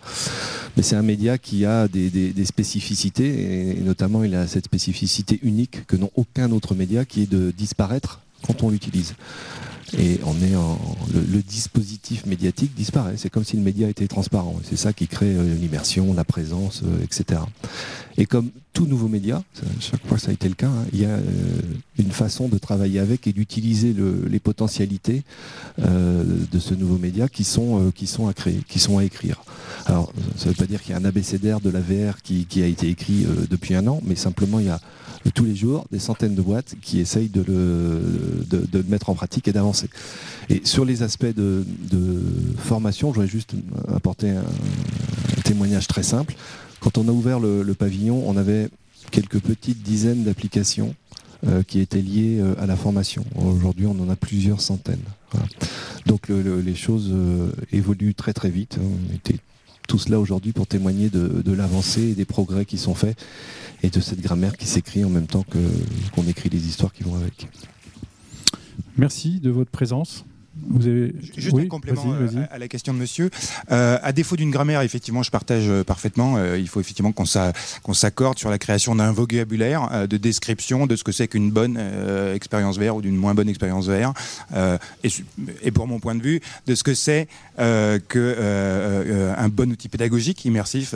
Mais 0.78 0.84
c'est 0.84 0.95
un 0.95 1.02
média 1.02 1.38
qui 1.38 1.66
a 1.66 1.88
des, 1.88 2.45
spécificités, 2.45 3.76
et, 3.78 3.82
notamment 3.82 4.24
il 4.24 4.36
a 4.36 4.47
cette 4.47 4.66
spécificité 4.66 5.39
unique 5.43 5.86
que 5.86 5.95
n'ont 5.97 6.12
aucun 6.16 6.52
autre 6.52 6.76
média, 6.76 7.06
qui 7.06 7.24
est 7.24 7.32
de 7.32 7.52
disparaître 7.52 8.22
quand 8.45 8.64
on 8.64 8.70
l'utilise 8.70 9.14
et 9.98 10.20
on 10.26 10.42
est 10.42 10.56
en, 10.56 10.80
le, 11.14 11.42
dispositif 11.42 12.26
médiatique 12.26 12.74
disparaît. 12.76 13.16
C'est 13.18 13.30
comme 13.30 13.44
si 13.44 13.58
le 13.58 13.64
média 13.64 13.89
était 13.89 14.08
transparent. 14.08 14.56
C'est 14.64 14.78
ça 14.78 14.94
qui 14.94 15.08
crée 15.08 15.36
euh, 15.36 15.56
l'immersion, 15.56 16.14
la 16.14 16.24
présence, 16.24 16.82
euh, 16.86 17.04
etc. 17.04 17.42
Et 18.18 18.26
comme 18.26 18.52
tout 18.74 18.86
nouveau 18.86 19.08
média, 19.08 19.44
chaque 19.80 20.06
fois 20.08 20.18
ça 20.18 20.30
a 20.30 20.34
été 20.34 20.48
le 20.48 20.56
cas, 20.56 20.68
hein, 20.68 20.86
il 20.94 21.02
y 21.02 21.06
a 21.06 21.10
euh, 21.10 21.22
une 21.98 22.12
façon 22.12 22.48
de 22.48 22.58
travailler 22.58 23.00
avec 23.00 23.28
et 23.28 23.34
d'utiliser 23.34 23.94
les 24.30 24.39
potentialités 24.39 25.24
de 25.78 26.60
ce 26.60 26.74
nouveau 26.74 26.98
média 26.98 27.28
qui 27.28 27.44
sont, 27.44 27.92
à 28.28 28.34
créer, 28.34 28.62
qui 28.68 28.80
sont 28.80 28.98
à 28.98 29.04
écrire. 29.04 29.44
Alors, 29.86 30.12
ça 30.36 30.46
ne 30.46 30.50
veut 30.52 30.56
pas 30.56 30.66
dire 30.66 30.82
qu'il 30.82 30.92
y 30.92 30.94
a 30.94 30.98
un 30.98 31.06
abécédaire 31.06 31.60
de 31.60 31.70
la 31.70 31.80
VR 31.80 32.22
qui, 32.22 32.48
a 32.62 32.66
été 32.66 32.89
écrit 32.89 33.26
depuis 33.50 33.76
un 33.76 33.88
an, 33.88 34.02
mais 34.04 34.16
simplement 34.16 34.60
il 34.60 34.68
y 34.68 34.70
a 34.70 34.80
tous 35.30 35.46
les 35.46 35.56
jours 35.56 35.86
des 35.92 36.00
centaines 36.00 36.34
de 36.34 36.42
boîtes 36.42 36.76
qui 36.82 37.00
essayent 37.00 37.30
de 37.30 37.44
le, 37.44 38.44
de, 38.50 38.82
mettre 38.88 39.10
en 39.10 39.16
pratique 39.16 39.48
et 39.48 39.54
d'avancer. 39.54 39.81
Et 40.50 40.62
sur 40.64 40.86
les 40.86 41.04
aspects 41.04 41.26
de, 41.26 41.64
formation, 42.58 43.10
je 43.10 43.16
voudrais 43.16 43.32
juste 43.32 43.54
apporter 43.94 44.30
un, 44.30 44.44
témoignage 45.44 45.88
très 45.88 46.04
simple. 46.04 46.36
Quand 46.80 46.98
on 46.98 47.08
a 47.08 47.12
ouvert 47.12 47.40
le, 47.40 47.74
pavillon, 47.74 48.24
on 48.28 48.38
avait 48.38 48.70
quelques 49.12 49.40
petites 49.40 49.82
dizaines 49.84 50.24
d'applications 50.24 50.96
euh, 51.48 51.64
qui 51.64 51.80
étaient 51.80 52.02
liées 52.02 52.40
euh, 52.40 52.54
à 52.60 52.66
la 52.66 52.76
formation. 52.76 53.26
Aujourd'hui, 53.36 53.88
on 53.88 54.00
en 54.00 54.10
a 54.10 54.16
plusieurs 54.16 54.62
centaines. 54.62 55.04
Donc 56.06 56.30
les 56.30 56.76
choses 56.76 57.10
euh, 57.12 57.52
évoluent 57.72 58.14
très 58.14 58.34
très 58.34 58.50
vite. 58.50 58.78
On 58.80 59.16
était 59.16 59.40
tous 59.88 60.10
là 60.10 60.20
aujourd'hui 60.20 60.52
pour 60.52 60.68
témoigner 60.68 61.10
de, 61.10 61.42
de 61.42 61.52
l'avancée 61.52 62.10
et 62.10 62.14
des 62.14 62.26
progrès 62.26 62.66
qui 62.66 62.78
sont 62.78 62.96
faits 62.96 63.18
et 63.84 63.90
de 63.90 64.00
cette 64.00 64.22
grammaire 64.22 64.58
qui 64.58 64.68
s'écrit 64.68 65.04
en 65.04 65.10
même 65.10 65.28
temps 65.28 65.44
qu'on 66.14 66.28
écrit 66.28 66.50
les 66.50 66.68
histoires 66.68 66.94
qui 66.94 67.04
vont 67.04 67.16
avec. 67.16 67.48
Merci 68.98 69.39
de 69.39 69.50
votre 69.50 69.72
présence. 69.72 70.26
Vous 70.54 70.86
avez... 70.86 71.14
Juste 71.38 71.56
un 71.58 71.68
complément 71.68 72.14
euh, 72.14 72.28
à 72.52 72.58
la 72.58 72.68
question 72.68 72.93
de 72.93 72.99
monsieur. 72.99 73.30
Euh, 73.72 73.97
à 74.02 74.12
défaut 74.12 74.36
d'une 74.36 74.52
grammaire, 74.52 74.82
effectivement, 74.82 75.24
je 75.24 75.32
partage 75.32 75.70
euh, 75.70 75.86
parfaitement. 75.86 76.43
il 76.56 76.68
faut 76.68 76.82
effectivement 76.82 77.14
qu'on 77.14 77.93
s'accorde 77.93 78.38
sur 78.38 78.49
la 78.49 78.58
création 78.58 78.95
d'un 78.95 79.14
vocabulaire 79.14 80.08
de 80.08 80.18
description 80.18 80.88
de 80.88 80.95
ce 80.97 81.04
que 81.06 81.12
c'est 81.14 81.28
qu'une 81.28 81.52
bonne 81.52 81.80
expérience 82.34 82.78
VR 82.78 82.95
ou 82.97 83.02
d'une 83.02 83.16
moins 83.16 83.34
bonne 83.34 83.47
expérience 83.49 83.88
VR. 83.88 84.14
Et, 85.04 85.10
et, 85.64 85.72
pour 85.72 85.88
mon 85.88 85.99
point 85.99 86.16
de 86.16 86.22
vue, 86.22 86.41
de 86.68 86.76
ce 86.76 86.84
que 86.84 86.93
c'est 86.93 87.28
qu'un 87.58 87.99
bon 89.49 89.72
outil 89.72 89.88
pédagogique, 89.89 90.43
immersif, 90.45 90.93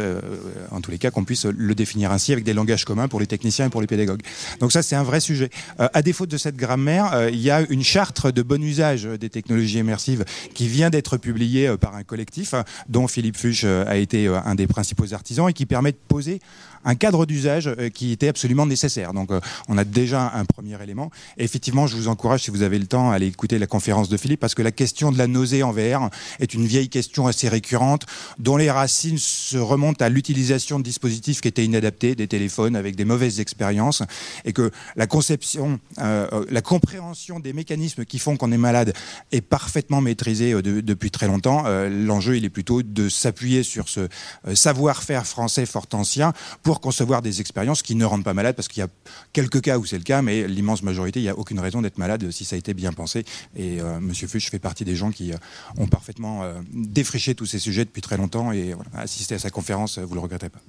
en 0.72 0.82
tous 0.82 0.92
les 0.92 0.98
cas, 0.98 1.12
qu'on 1.12 1.24
puisse 1.24 1.46
le 1.46 1.76
définir 1.76 2.12
ainsi 2.12 2.34
avec 2.34 2.44
des 2.44 2.54
langages 2.54 2.86
communs 2.86 3.08
pour 3.08 3.20
les 3.20 3.28
techniciens 3.28 3.68
et 3.68 3.70
pour 3.70 3.82
les 3.82 3.88
pédagogues. 3.88 4.24
Donc 4.60 4.72
ça, 4.72 4.84
c'est 4.84 4.96
un 4.96 5.04
vrai 5.04 5.20
sujet. 5.20 5.50
à 5.78 6.02
défaut 6.02 6.26
de 6.26 6.38
cette 6.38 6.58
grammaire, 6.58 7.30
il 7.30 7.40
y 7.40 7.52
a 7.52 7.62
une 7.70 7.84
charte 7.84 8.28
de 8.28 8.42
bon 8.42 8.62
usage 8.62 9.06
des 9.06 9.30
techniciens 9.30 9.45
technologies 9.46 9.80
immersives 9.80 10.26
qui 10.54 10.68
vient 10.68 10.90
d'être 10.90 11.18
publié 11.18 11.78
par 11.78 11.96
un 11.96 12.04
collectif 12.04 12.56
dont 12.90 13.08
Philippe 13.08 13.38
Fuchs 13.38 13.64
a 13.64 13.96
été 13.98 14.28
un 14.28 14.56
des 14.56 14.66
principaux 14.66 15.14
artisans 15.14 15.48
et 15.50 15.54
qui 15.54 15.68
permet 15.68 15.92
de 15.92 15.98
poser 16.08 16.40
un 16.86 16.96
cadre 16.96 17.26
d'usage 17.26 17.68
euh, 17.68 17.90
qui 17.90 18.12
était 18.12 18.28
absolument 18.28 18.66
nécessaire. 18.66 19.14
Donc 19.14 19.32
euh, 19.32 19.42
on 19.68 19.78
a 19.78 19.84
déjà 19.84 20.32
un 20.36 20.46
premier 20.46 20.82
élément. 20.82 21.10
Et 21.38 21.44
effectivement, 21.44 21.88
je 21.88 21.96
vous 21.96 22.08
encourage, 22.08 22.44
si 22.44 22.52
vous 22.52 22.62
avez 22.62 22.80
le 22.80 22.86
temps, 22.86 23.12
à 23.12 23.16
aller 23.16 23.28
écouter 23.28 23.60
la 23.60 23.68
conférence 23.68 24.08
de 24.08 24.18
Philippe, 24.18 24.40
parce 24.40 24.56
que 24.56 24.62
la 24.62 24.72
question 24.72 25.12
de 25.12 25.18
la 25.18 25.28
nausée 25.28 25.64
en 25.64 25.72
VR 25.72 26.10
est 26.40 26.54
une 26.54 26.66
vieille 26.66 26.90
question 26.90 27.28
assez 27.28 27.50
récurrente, 27.50 28.06
dont 28.40 28.58
les 28.58 28.72
racines 28.72 29.18
se 29.18 29.58
remontent 29.58 30.04
à 30.06 30.10
l'utilisation 30.10 30.80
de 30.80 30.84
dispositifs 30.84 31.42
qui 31.42 31.48
étaient 31.48 31.66
inadaptés, 31.66 32.16
des 32.16 32.28
téléphones 32.28 32.76
avec 32.76 32.96
des 32.96 33.06
mauvaises 33.06 33.40
expériences, 33.40 34.04
et 34.46 34.54
que 34.54 34.72
la 34.96 35.08
conception, 35.08 35.80
euh, 36.00 36.46
la 36.50 36.62
compréhension 36.62 37.40
des 37.40 37.54
mécanismes 37.54 38.06
qui 38.06 38.20
font 38.20 38.38
qu'on 38.38 38.52
est 38.52 38.58
malade 38.58 38.94
est 39.32 39.42
parfaitement 39.42 40.02
maîtrisée 40.02 40.54
depuis 40.62 41.12
très 41.12 41.28
longtemps. 41.28 41.64
L'enjeu, 41.90 42.38
il 42.38 42.46
est 42.46 42.50
plutôt 42.50 42.84
de 42.84 43.10
s'appuyer 43.10 43.64
sur 43.64 43.90
ce 43.90 44.08
savoir-faire 44.54 45.26
français 45.26 45.66
fort 45.66 45.88
ancien 45.94 46.34
pour 46.64 46.75
concevoir 46.80 47.22
des 47.22 47.42
expériences 47.42 47.82
qui 47.82 47.96
ne 47.96 48.06
rendent 48.06 48.24
pas 48.24 48.34
malade, 48.34 48.56
parce 48.56 48.68
qu'il 48.68 48.82
y 48.82 48.84
a 48.84 48.90
quelques 49.34 49.62
cas 49.62 49.78
où 49.78 49.86
c'est 49.86 49.98
le 49.98 50.04
cas, 50.04 50.22
mais 50.22 50.48
l'immense 50.48 50.84
majorité, 50.84 51.20
il 51.20 51.24
n'y 51.24 51.30
a 51.30 51.38
aucune 51.38 51.60
raison 51.60 51.82
d'être 51.82 51.98
malade 51.98 52.32
si 52.32 52.46
ça 52.46 52.56
a 52.56 52.60
été 52.60 52.74
bien 52.74 52.94
pensé. 52.94 53.26
Et 53.56 53.82
euh, 53.82 54.00
Monsieur 54.00 54.28
Fuchs 54.28 54.50
fait 54.50 54.60
partie 54.60 54.86
des 54.86 54.96
gens 54.96 55.12
qui 55.12 55.34
euh, 55.34 55.38
ont 55.78 55.88
parfaitement 55.88 56.44
euh, 56.44 56.60
défriché 56.74 57.36
tous 57.36 57.46
ces 57.46 57.60
sujets 57.60 57.86
depuis 57.86 58.02
très 58.02 58.18
longtemps, 58.18 58.52
et 58.52 58.74
voilà, 58.74 58.90
assister 58.96 59.36
à 59.36 59.40
sa 59.40 59.50
conférence, 59.50 60.00
vous 60.00 60.10
ne 60.10 60.16
le 60.16 60.22
regrettez 60.22 60.50
pas. 60.50 60.62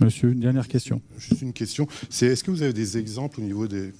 Monsieur, 0.00 0.32
une 0.32 0.40
dernière 0.40 0.66
question. 0.66 1.00
Juste 1.18 1.42
une 1.42 1.52
question. 1.52 1.86
C'est 2.10 2.26
est-ce 2.26 2.42
que 2.42 2.50
vous 2.50 2.62
avez 2.62 2.72
des 2.72 2.98
exemples 2.98 3.40
au 3.40 3.42
niveau 3.44 3.68
des, 3.68 3.92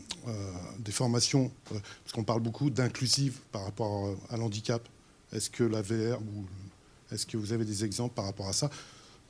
des 0.80 0.90
formations 0.90 1.52
Parce 1.70 2.12
qu'on 2.12 2.24
parle 2.24 2.40
beaucoup 2.40 2.68
d'inclusive 2.68 3.38
par 3.52 3.64
rapport 3.64 4.16
à 4.28 4.36
l'handicap. 4.36 4.82
Est-ce 5.32 5.50
que 5.50 5.62
la 5.62 5.82
VR 5.82 6.20
ou 6.20 6.44
est-ce 7.12 7.26
que 7.26 7.36
vous 7.36 7.52
avez 7.52 7.64
des 7.64 7.84
exemples 7.84 8.14
par 8.14 8.24
rapport 8.24 8.48
à 8.48 8.52
ça? 8.52 8.70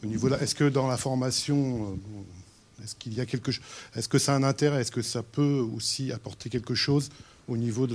Niveau 0.03 0.29
est-ce 0.35 0.55
que 0.55 0.69
dans 0.69 0.87
la 0.87 0.97
formation, 0.97 1.93
euh, 1.93 2.83
est-ce 2.85 2.95
qu'il 2.95 3.15
y 3.15 3.21
a 3.21 3.27
quelque 3.27 3.51
est-ce 3.97 4.09
que 4.09 4.19
ça 4.19 4.35
a 4.35 4.37
un 4.37 4.43
intérêt, 4.43 4.81
est-ce 4.81 4.93
que 4.93 5.03
ça 5.03 5.23
peut 5.23 5.66
aussi 5.75 6.12
apporter 6.12 6.51
quelque 6.51 6.75
chose 6.75 7.11
au 7.49 7.57
niveau 7.57 7.87
du 7.87 7.95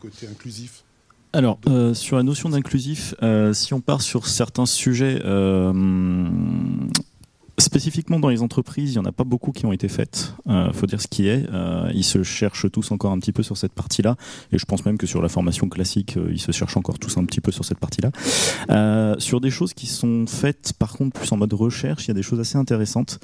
côté 0.00 0.26
inclusif? 0.26 0.84
Alors, 1.34 1.58
euh, 1.68 1.92
sur 1.92 2.16
la 2.16 2.22
notion 2.22 2.48
d'inclusif, 2.48 3.14
euh, 3.22 3.52
si 3.52 3.74
on 3.74 3.80
part 3.80 4.00
sur 4.00 4.26
certains 4.26 4.64
sujets, 4.64 5.20
Spécifiquement 7.58 8.20
dans 8.20 8.28
les 8.28 8.42
entreprises, 8.42 8.90
il 8.90 9.00
n'y 9.00 9.04
en 9.04 9.08
a 9.08 9.12
pas 9.12 9.24
beaucoup 9.24 9.50
qui 9.50 9.66
ont 9.66 9.72
été 9.72 9.88
faites. 9.88 10.34
Euh, 10.46 10.72
faut 10.72 10.86
dire 10.86 11.00
ce 11.00 11.08
qui 11.08 11.26
est. 11.26 11.44
Euh, 11.52 11.90
ils 11.92 12.04
se 12.04 12.22
cherchent 12.22 12.70
tous 12.70 12.92
encore 12.92 13.10
un 13.10 13.18
petit 13.18 13.32
peu 13.32 13.42
sur 13.42 13.56
cette 13.56 13.72
partie-là. 13.72 14.16
Et 14.52 14.58
je 14.58 14.64
pense 14.64 14.84
même 14.84 14.96
que 14.96 15.08
sur 15.08 15.20
la 15.20 15.28
formation 15.28 15.68
classique, 15.68 16.16
euh, 16.16 16.30
ils 16.30 16.40
se 16.40 16.52
cherchent 16.52 16.76
encore 16.76 17.00
tous 17.00 17.16
un 17.18 17.24
petit 17.24 17.40
peu 17.40 17.50
sur 17.50 17.64
cette 17.64 17.78
partie-là. 17.78 18.12
Euh, 18.70 19.16
sur 19.18 19.40
des 19.40 19.50
choses 19.50 19.74
qui 19.74 19.86
sont 19.86 20.26
faites, 20.28 20.72
par 20.78 20.92
contre, 20.92 21.18
plus 21.18 21.32
en 21.32 21.36
mode 21.36 21.52
recherche, 21.52 22.04
il 22.04 22.08
y 22.08 22.10
a 22.12 22.14
des 22.14 22.22
choses 22.22 22.38
assez 22.38 22.56
intéressantes. 22.56 23.18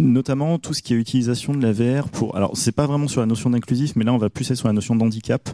Notamment 0.00 0.58
tout 0.58 0.74
ce 0.74 0.82
qui 0.82 0.94
est 0.94 0.96
utilisation 0.96 1.52
de 1.54 1.60
la 1.60 1.72
VR 1.72 2.08
pour. 2.08 2.36
Alors, 2.36 2.56
c'est 2.56 2.70
pas 2.70 2.86
vraiment 2.86 3.08
sur 3.08 3.20
la 3.20 3.26
notion 3.26 3.50
d'inclusif, 3.50 3.96
mais 3.96 4.04
là, 4.04 4.12
on 4.12 4.18
va 4.18 4.30
plus 4.30 4.48
être 4.48 4.56
sur 4.56 4.68
la 4.68 4.72
notion 4.72 4.94
d'handicap 4.94 5.48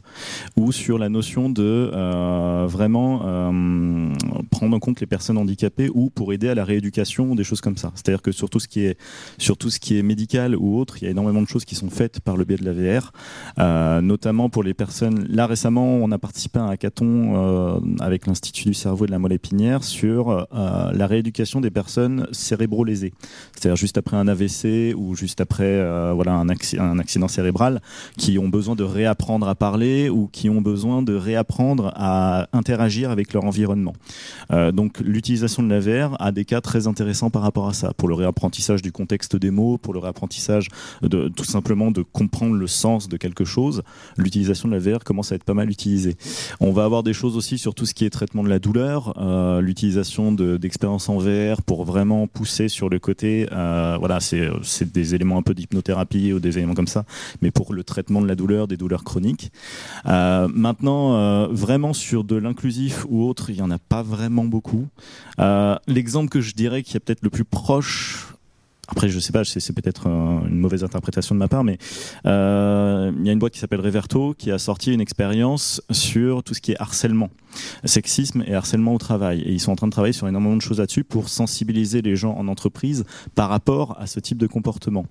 ou 0.57 0.71
sur 0.71 0.99
la 0.99 1.09
notion 1.09 1.49
de 1.49 1.91
euh, 1.95 2.67
vraiment 2.69 3.23
euh, 3.25 4.13
prendre 4.51 4.77
en 4.77 4.81
compte 4.81 5.01
les 5.01 5.07
personnes 5.07 5.39
handicapées 5.39 5.91
ou 5.95 6.11
pour 6.11 6.35
aider 6.35 6.51
à 6.51 6.55
la 6.55 6.67
rééducation 6.67 7.31
ou 7.31 7.37
des 7.37 7.45
choses 7.45 7.63
comme 7.63 7.79
ça. 7.79 7.91
C'est-à-dire 7.95 8.21
que 8.21 8.33
sur 8.33 8.51
tout 8.51 8.61
ce 8.61 8.69
qui 8.69 8.85
est 8.85 8.99
sur 9.39 9.57
tout 9.57 9.71
ce 9.71 9.81
qui 9.81 9.97
est 9.99 10.03
médical 10.03 10.55
ou 10.57 10.79
autre, 10.79 10.99
il 11.01 11.07
y 11.07 11.09
a 11.09 11.11
énormément 11.11 11.41
de 11.41 11.49
choses 11.49 11.65
qui 11.65 11.75
sont 11.75 11.89
faites 11.89 12.21
par 12.21 12.37
le 12.37 12.45
biais 12.45 12.59
de 12.59 12.67
la 12.67 12.73
VR, 12.75 13.13
euh, 13.59 14.03
notamment 14.03 14.51
pour 14.51 14.63
les 14.63 14.75
personnes. 14.75 15.27
Là, 15.27 15.47
récemment, 15.47 15.87
on 15.87 16.13
a 16.13 16.19
participé 16.19 16.59
à 16.59 16.65
un 16.65 16.69
hackathon 16.69 17.81
avec 18.01 18.27
l'Institut 18.27 18.69
du 18.69 18.75
cerveau 18.75 19.05
et 19.05 19.07
de 19.07 19.13
la 19.13 19.19
moelle 19.19 19.33
épinière 19.33 19.85
sur 19.85 20.47
la 20.53 21.07
rééducation 21.07 21.63
des 21.63 21.71
personnes 21.71 22.27
cérébro-lésées. 22.31 23.15
C'est-à-dire 23.55 23.77
juste 23.77 23.97
après 23.97 24.19
un 24.19 24.29
AVC 24.35 24.95
ou 24.97 25.15
juste 25.15 25.41
après 25.41 25.65
euh, 25.65 26.13
voilà 26.15 26.33
un, 26.35 26.49
accident 26.49 27.29
cérébral 27.29 27.81
qui 28.17 28.39
ont 28.39 28.49
besoin 28.49 28.75
de 28.75 28.85
réapprendre 28.85 29.49
à 29.49 29.55
parler 29.55 30.09
ou 30.09 30.29
qui 30.31 30.51
ont 30.51 30.61
besoin 30.61 31.03
de 31.03 31.15
réapprendre 31.15 31.93
à 31.97 32.49
interagir 32.53 33.11
avec 33.11 33.33
leur 33.33 33.45
environnement. 33.45 33.95
Euh, 34.53 34.73
donc 34.73 35.01
l'utilisation 35.01 35.63
de 35.63 35.71
la 35.71 35.81
VR 35.81 36.17
a 36.21 36.33
des 36.33 36.45
cas 36.45 36.61
très 36.61 36.87
intéressants 36.87 37.31
par 37.31 37.43
rapport 37.43 37.69
à 37.69 37.73
ça, 37.73 37.93
pour 37.97 38.09
le 38.09 38.15
réapprentissage 38.15 38.83
du 38.83 38.93
contexte 38.93 39.37
des 39.37 39.51
mots, 39.51 39.79
pour 39.79 39.95
le 39.95 40.01
réapprentissage 40.01 40.69
de 41.03 41.29
tout 41.29 41.45
simplement 41.45 41.91
de 41.91 42.03
comprendre 42.03 42.55
le 42.55 42.67
sens 42.67 43.09
de 43.09 43.17
quelque 43.17 43.45
chose. 43.45 43.83
L'utilisation 44.17 44.69
de 44.69 44.75
la 44.75 44.81
VR 44.81 45.05
commence 45.05 45.33
à 45.33 45.37
être 45.37 45.45
pas 45.45 45.55
mal 45.55 45.71
utilisée. 45.71 46.17
On 46.61 46.73
va 46.73 46.85
avoir 46.85 47.03
des 47.03 47.13
choses 47.13 47.37
aussi 47.37 47.59
sur 47.59 47.75
tout 47.75 47.87
ce 47.87 47.95
qui 47.95 48.05
est 48.05 48.11
traitement 48.11 48.43
de 48.43 48.49
la 48.49 48.59
douleur, 48.59 49.15
euh, 49.19 49.61
l'utilisation 49.61 50.33
d'expériences 50.33 51.09
en 51.09 51.19
VR 51.19 51.63
pour 51.63 51.85
vraiment 51.85 52.27
pousser 52.27 52.69
sur 52.69 52.89
le 52.89 52.99
côté, 52.99 53.47
voilà, 53.51 54.21
c'est 54.25 54.93
des 54.93 55.15
éléments 55.15 55.39
un 55.39 55.43
peu 55.43 55.55
d'hypnothérapie 55.55 56.33
ou 56.33 56.41
des 56.41 56.59
éléments 56.59 56.75
comme 56.75 56.87
ça, 56.87 57.05
mais 57.43 57.51
pour 57.51 57.73
le 57.73 57.85
traitement 57.85 58.21
de 58.21 58.27
la 58.27 58.35
douleur, 58.35 58.69
des 58.69 58.77
douleurs 58.77 59.05
chroniques. 59.05 59.53
Euh, 60.07 60.49
maintenant, 60.53 61.15
euh, 61.15 61.49
vraiment 61.51 61.93
sur 61.93 62.25
de 62.25 62.37
l'inclusif 62.37 63.07
ou 63.09 63.25
autre, 63.25 63.51
il 63.51 63.57
n'y 63.57 63.63
en 63.63 63.71
a 63.71 63.79
pas 63.79 64.03
vraiment 64.03 64.45
beaucoup. 64.45 64.87
L'exemple 65.87 66.29
que 66.29 66.41
je 66.41 66.55
dirais 66.55 66.83
qui 66.83 66.97
est 66.97 67.01
peut-être 67.01 67.23
le 67.23 67.31
plus 67.31 67.45
proche 67.45 68.34
après, 68.89 69.09
je 69.09 69.19
sais 69.19 69.33
pas, 69.33 69.45
c'est 69.45 69.73
peut-être 69.73 70.07
une 70.07 70.59
mauvaise 70.59 70.85
interprétation 70.85 71.35
de 71.35 71.39
ma 71.39 71.49
part, 71.49 71.65
mais 71.65 71.79
euh, 72.27 73.13
il 73.19 73.27
y 73.27 73.29
a 73.29 73.33
une 73.33 73.39
boîte 73.39 73.53
qui 73.53 73.59
s'appelle 73.59 73.81
Reverto 73.81 74.35
qui 74.37 74.51
a 74.51 74.59
sorti 74.59 74.93
une 74.93 75.01
expérience 75.01 75.83
sur 75.91 76.43
tout 76.43 76.55
ce 76.55 76.61
qui 76.61 76.73
est 76.73 76.81
harcèlement, 76.81 77.31
sexisme 77.85 78.45
et 78.47 78.55
harcèlement 78.55 78.95
au 78.95 78.99
travail. 78.99 79.41
Et 79.43 79.53
ils 79.53 79.61
sont 79.61 79.73
en 79.73 79.77
train 79.77 79.87
de 79.87 79.93
travailler 79.93 80.13
sur 80.13 80.29
énormément 80.29 80.57
de 80.57 80.63
choses 80.63 80.79
là-dessus 80.79 81.05
pour 81.05 81.29
sensibiliser 81.29 82.03
les 82.03 82.17
gens 82.17 82.35
en 82.37 82.49
entreprise 82.49 83.05
par 83.35 83.49
rapport 83.49 83.97
à 83.99 84.07
ce 84.07 84.21
type 84.21 84.39
de 84.39 84.47
comportement. 84.47 85.07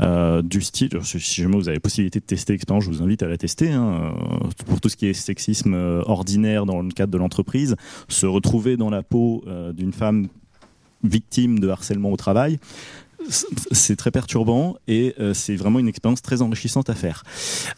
Euh, 0.00 0.42
du 0.42 0.60
style, 0.60 0.90
si 1.02 1.42
jamais 1.42 1.56
vous 1.56 1.68
avez 1.68 1.80
possibilité 1.80 2.20
de 2.20 2.24
tester 2.24 2.52
l'expérience, 2.52 2.84
je 2.84 2.90
vous 2.90 3.02
invite 3.02 3.22
à 3.22 3.28
la 3.28 3.36
tester. 3.36 3.70
Hein, 3.72 4.12
euh, 4.14 4.48
pour 4.66 4.80
tout 4.80 4.88
ce 4.88 4.96
qui 4.96 5.06
est 5.06 5.14
sexisme 5.14 5.74
ordinaire 6.06 6.66
dans 6.66 6.80
le 6.80 6.90
cadre 6.90 7.12
de 7.12 7.18
l'entreprise, 7.18 7.76
se 8.08 8.26
retrouver 8.26 8.76
dans 8.76 8.90
la 8.90 9.02
peau 9.02 9.44
d'une 9.74 9.92
femme 9.92 10.28
victime 11.02 11.58
de 11.58 11.68
harcèlement 11.68 12.10
au 12.10 12.16
travail, 12.16 12.58
c'est 13.28 13.96
très 13.96 14.10
perturbant 14.10 14.76
et 14.88 15.14
euh, 15.18 15.34
c'est 15.34 15.56
vraiment 15.56 15.78
une 15.78 15.88
expérience 15.88 16.22
très 16.22 16.42
enrichissante 16.42 16.90
à 16.90 16.94
faire. 16.94 17.24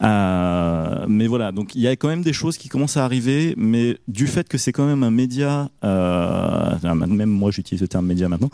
Euh, 0.01 1.05
mais 1.07 1.27
voilà, 1.27 1.51
donc 1.51 1.75
il 1.75 1.81
y 1.81 1.87
a 1.87 1.95
quand 1.95 2.07
même 2.07 2.21
des 2.21 2.33
choses 2.33 2.57
qui 2.57 2.69
commencent 2.69 2.97
à 2.97 3.05
arriver, 3.05 3.53
mais 3.57 3.97
du 4.07 4.27
fait 4.27 4.47
que 4.47 4.57
c'est 4.57 4.71
quand 4.71 4.85
même 4.85 5.03
un 5.03 5.11
média, 5.11 5.69
euh, 5.83 6.75
même 6.83 7.29
moi 7.29 7.51
j'utilise 7.51 7.81
le 7.81 7.87
terme 7.87 8.05
média 8.05 8.29
maintenant, 8.29 8.49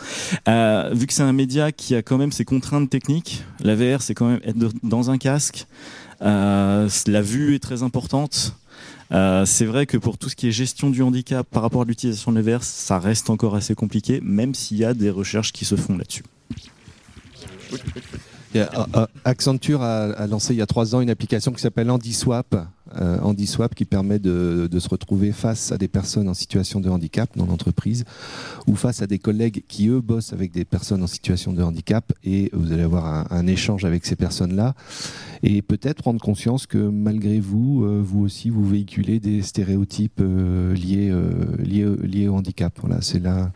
vu 0.94 1.08
que 1.08 1.14
c'est 1.14 1.24
un 1.24 1.34
média 1.34 1.72
qui 1.72 1.96
a 1.96 2.02
quand 2.02 2.18
même 2.18 2.32
ses 2.32 2.46
contraintes 2.46 2.90
techniques, 2.90 3.44
la 3.62 3.76
VR 3.76 4.02
c'est 4.02 4.14
quand 4.14 4.28
même 4.28 4.42
être 4.44 4.58
dans 4.84 5.10
un 5.10 5.18
casque, 5.18 5.68
la 6.22 7.22
vue 7.22 7.56
est 7.56 7.60
très 7.60 7.84
importante. 7.84 8.56
c'est 9.12 9.66
vrai 9.66 9.86
que 9.86 9.98
pour 9.98 10.18
tout 10.18 10.30
ce 10.30 10.36
qui 10.36 10.48
est 10.48 10.52
gestion 10.52 10.90
du 10.90 11.02
handicap 11.02 11.48
par 11.50 11.64
rapport 11.64 11.82
à 11.82 11.86
l'utilisation 11.86 12.32
de 12.32 12.40
la 12.40 12.58
VR, 12.58 12.64
ça 12.64 13.00
reste 13.00 13.30
encore 13.30 13.56
assez 13.56 13.76
compliqué, 13.76 14.20
même 14.24 14.54
s'il 14.54 14.78
y 14.78 14.86
a 14.86 14.94
des 14.94 15.10
recherches 15.10 15.52
qui 15.52 15.66
se 15.66 15.76
font 15.76 15.98
là-dessus. 15.98 16.24
Euh, 18.56 18.66
euh, 18.96 19.06
Accenture 19.26 19.82
a, 19.82 20.28
lancé 20.28 20.54
il 20.54 20.58
y 20.58 20.62
a 20.62 20.66
trois 20.66 20.96
ans 20.96 21.02
une 21.02 21.10
application 21.10 21.52
qui 21.52 21.62
s'appelle 21.62 21.90
AndySwap, 21.90 22.56
euh, 22.98 23.34
qui 23.76 23.86
permet 23.86 24.20
de, 24.20 24.70
se 24.80 24.90
retrouver 24.90 25.32
face 25.32 25.72
à 25.72 25.78
des 25.78 25.88
personnes 25.88 26.30
en 26.30 26.34
situation 26.34 26.80
de 26.80 26.90
handicap 26.90 27.30
dans 27.36 27.46
l'entreprise 27.46 28.06
ou 28.68 28.76
face 28.76 29.02
à 29.02 29.08
des 29.08 29.20
collègues 29.20 29.64
qui 29.68 29.88
eux 29.88 30.00
bossent 30.00 30.32
avec 30.32 30.52
des 30.52 30.64
personnes 30.64 31.04
en 31.04 31.08
situation 31.08 31.54
de 31.54 31.64
handicap 31.64 32.14
et 32.24 32.50
vous 32.54 32.72
allez 32.72 32.84
avoir 32.84 33.32
un, 33.32 33.48
échange 33.48 33.86
avec 33.86 34.06
ces 34.06 34.16
personnes-là 34.16 34.74
et 35.44 35.62
peut-être 35.62 36.02
prendre 36.02 36.20
conscience 36.20 36.66
que 36.66 36.78
malgré 36.78 37.40
vous, 37.40 38.04
vous 38.04 38.24
aussi 38.24 38.50
vous 38.50 38.68
véhiculez 38.68 39.20
des 39.20 39.42
stéréotypes 39.42 40.20
liés, 40.20 41.14
liés, 41.60 41.86
liés 42.02 42.28
au 42.28 42.36
handicap. 42.36 42.74
Voilà, 42.82 43.02
c'est 43.02 43.20
la 43.20 43.52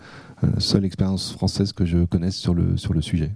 seule 0.58 0.86
expérience 0.86 1.34
française 1.34 1.74
que 1.74 1.86
je 1.86 2.06
connaisse 2.06 2.36
sur 2.36 2.54
le, 2.54 2.78
sur 2.78 2.94
le 2.94 3.02
sujet. 3.02 3.32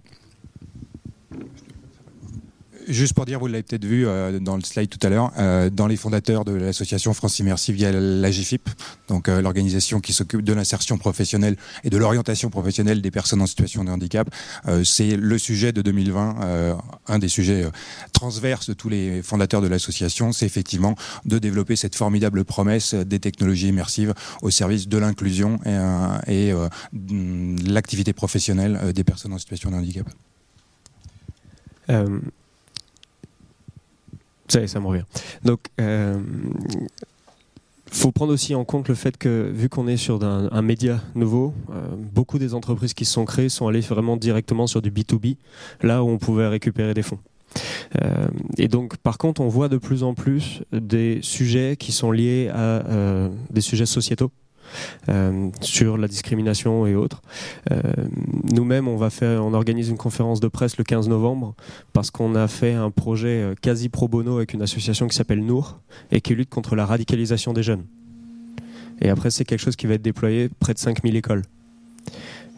Juste 2.88 3.14
pour 3.14 3.26
dire, 3.26 3.39
vous 3.39 3.47
l'avez 3.47 3.64
peut-être 3.64 3.85
vu 3.85 4.05
euh, 4.05 4.39
dans 4.39 4.55
le 4.55 4.61
slide 4.64 4.89
tout 4.89 5.05
à 5.05 5.10
l'heure, 5.10 5.31
euh, 5.38 5.69
dans 5.69 5.88
les 5.88 5.95
fondateurs 5.95 6.43
de 6.43 6.53
l'association 6.53 7.14
France 7.14 7.39
Immersive, 7.39 7.77
il 7.77 7.81
y 7.81 7.85
a 7.85 7.91
la 7.91 8.30
GFIP, 8.30 8.69
donc 9.07 9.30
euh, 9.30 9.41
l'organisation 9.41 9.99
qui 9.99 10.11
s'occupe 10.14 10.41
de 10.41 10.53
l'insertion 10.53 10.97
professionnelle 10.97 11.55
et 11.84 11.89
de 11.89 11.97
l'orientation 11.97 12.49
professionnelle 12.49 13.01
des 13.01 13.11
personnes 13.11 13.41
en 13.41 13.47
situation 13.47 13.84
de 13.84 13.89
handicap. 13.89 14.30
C'est 14.84 15.15
le 15.15 15.38
sujet 15.38 15.72
de 15.72 15.81
2020, 15.81 16.77
un 17.07 17.19
des 17.19 17.27
sujets 17.27 17.65
transverses 18.11 18.69
de 18.69 18.73
tous 18.73 18.89
les 18.89 19.22
fondateurs 19.22 19.61
de 19.61 19.68
l'association, 19.68 20.31
c'est 20.31 20.45
effectivement 20.45 20.95
de 21.26 21.39
développer 21.39 21.76
cette 21.76 21.95
formidable 21.95 22.43
promesse 22.43 22.93
des 22.93 23.19
technologies 23.19 23.69
immersives 23.69 24.14
au 24.41 24.49
service 24.49 24.88
de 24.88 24.97
l'inclusion 24.97 25.60
et, 26.27 26.49
et 26.49 26.53
l'activité 27.68 28.14
professionnelle 28.14 28.93
des 28.93 29.03
personnes 29.03 29.34
en 29.34 29.38
situation 29.38 29.72
de 29.72 29.76
handicap. 29.76 30.07
Ça, 34.48 34.65
ça 34.68 34.80
me 34.80 34.88
revient. 34.88 35.06
Donc, 35.44 35.60
euh, 35.80 36.20
faut 37.91 38.11
prendre 38.11 38.34
aussi 38.34 38.56
en 38.56 38.65
compte 38.65 38.90
le 38.90 38.95
fait 38.95 39.18
que, 39.18 39.52
vu 39.53 39.70
qu'on 39.70 39.88
est 39.88 39.98
sur 39.98 40.24
un, 40.24 40.49
un 40.52 40.61
média 40.61 41.02
nouveau, 41.15 41.53
euh, 41.72 41.88
beaucoup 41.95 42.40
des 42.40 42.53
entreprises 42.53 42.94
qui 42.94 43.06
se 43.06 43.14
sont 43.14 43.26
créées 43.26 43.49
sont 43.49 43.68
allées 43.68 43.82
vraiment 43.82 44.18
directement 44.18 44.68
sur 44.68 44.82
du 44.82 44.91
B2B, 44.91 45.38
là 45.82 46.03
où 46.03 46.10
on 46.10 46.18
pouvait 46.18 46.48
récupérer 46.48 46.94
des 46.94 47.03
fonds. 47.03 47.20
Euh, 48.02 48.28
et 48.57 48.68
donc, 48.68 48.98
par 48.98 49.18
contre, 49.18 49.41
on 49.41 49.48
voit 49.48 49.70
de 49.70 49.78
plus 49.78 50.03
en 50.03 50.14
plus 50.14 50.64
des 50.72 51.20
sujets 51.22 51.76
qui 51.78 51.91
sont 51.91 52.11
liés 52.11 52.49
à 52.52 52.86
euh, 52.88 53.30
des 53.52 53.61
sujets 53.61 53.86
sociétaux. 53.86 54.32
Euh, 55.10 55.50
sur 55.62 55.98
la 55.98 56.08
discrimination 56.08 56.86
et 56.88 56.95
autres. 56.95 57.22
Euh, 57.72 57.82
Nous-mêmes, 58.54 58.88
on 58.88 58.98
va 58.98 59.10
faire, 59.10 59.45
on 59.45 59.54
organise 59.54 59.90
une 59.90 59.98
conférence 59.98 60.40
de 60.40 60.48
presse 60.48 60.78
le 60.78 60.84
15 60.84 61.10
novembre 61.10 61.56
parce 61.94 62.12
qu'on 62.12 62.36
a 62.36 62.48
fait 62.48 62.74
un 62.74 62.90
projet 62.90 63.41
euh, 63.41 63.56
quasi 63.60 63.90
pro 63.90 64.08
bono 64.08 64.38
avec 64.38 64.54
une 64.54 64.62
association 64.62 65.08
qui 65.08 65.16
s'appelle 65.16 65.44
Nour 65.45 65.80
et 66.12 66.22
qui 66.22 66.36
lutte 66.36 66.50
contre 66.50 66.76
la 66.76 66.86
radicalisation 66.86 67.54
des 67.54 67.64
jeunes. 67.64 67.86
Et 69.02 69.10
après, 69.10 69.32
c'est 69.32 69.44
quelque 69.44 69.60
chose 69.60 69.76
qui 69.76 69.88
va 69.88 69.95
être 69.95 70.02
déployé 70.02 70.50
près 70.60 70.74
de 70.74 70.80
5000 70.80 71.16
écoles. 71.16 71.41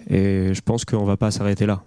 Et 0.10 0.54
je 0.54 0.62
pense 0.62 0.86
qu'on 0.86 1.06
va 1.06 1.18
pas 1.18 1.32
s'arrêter 1.32 1.66
là 1.66 1.84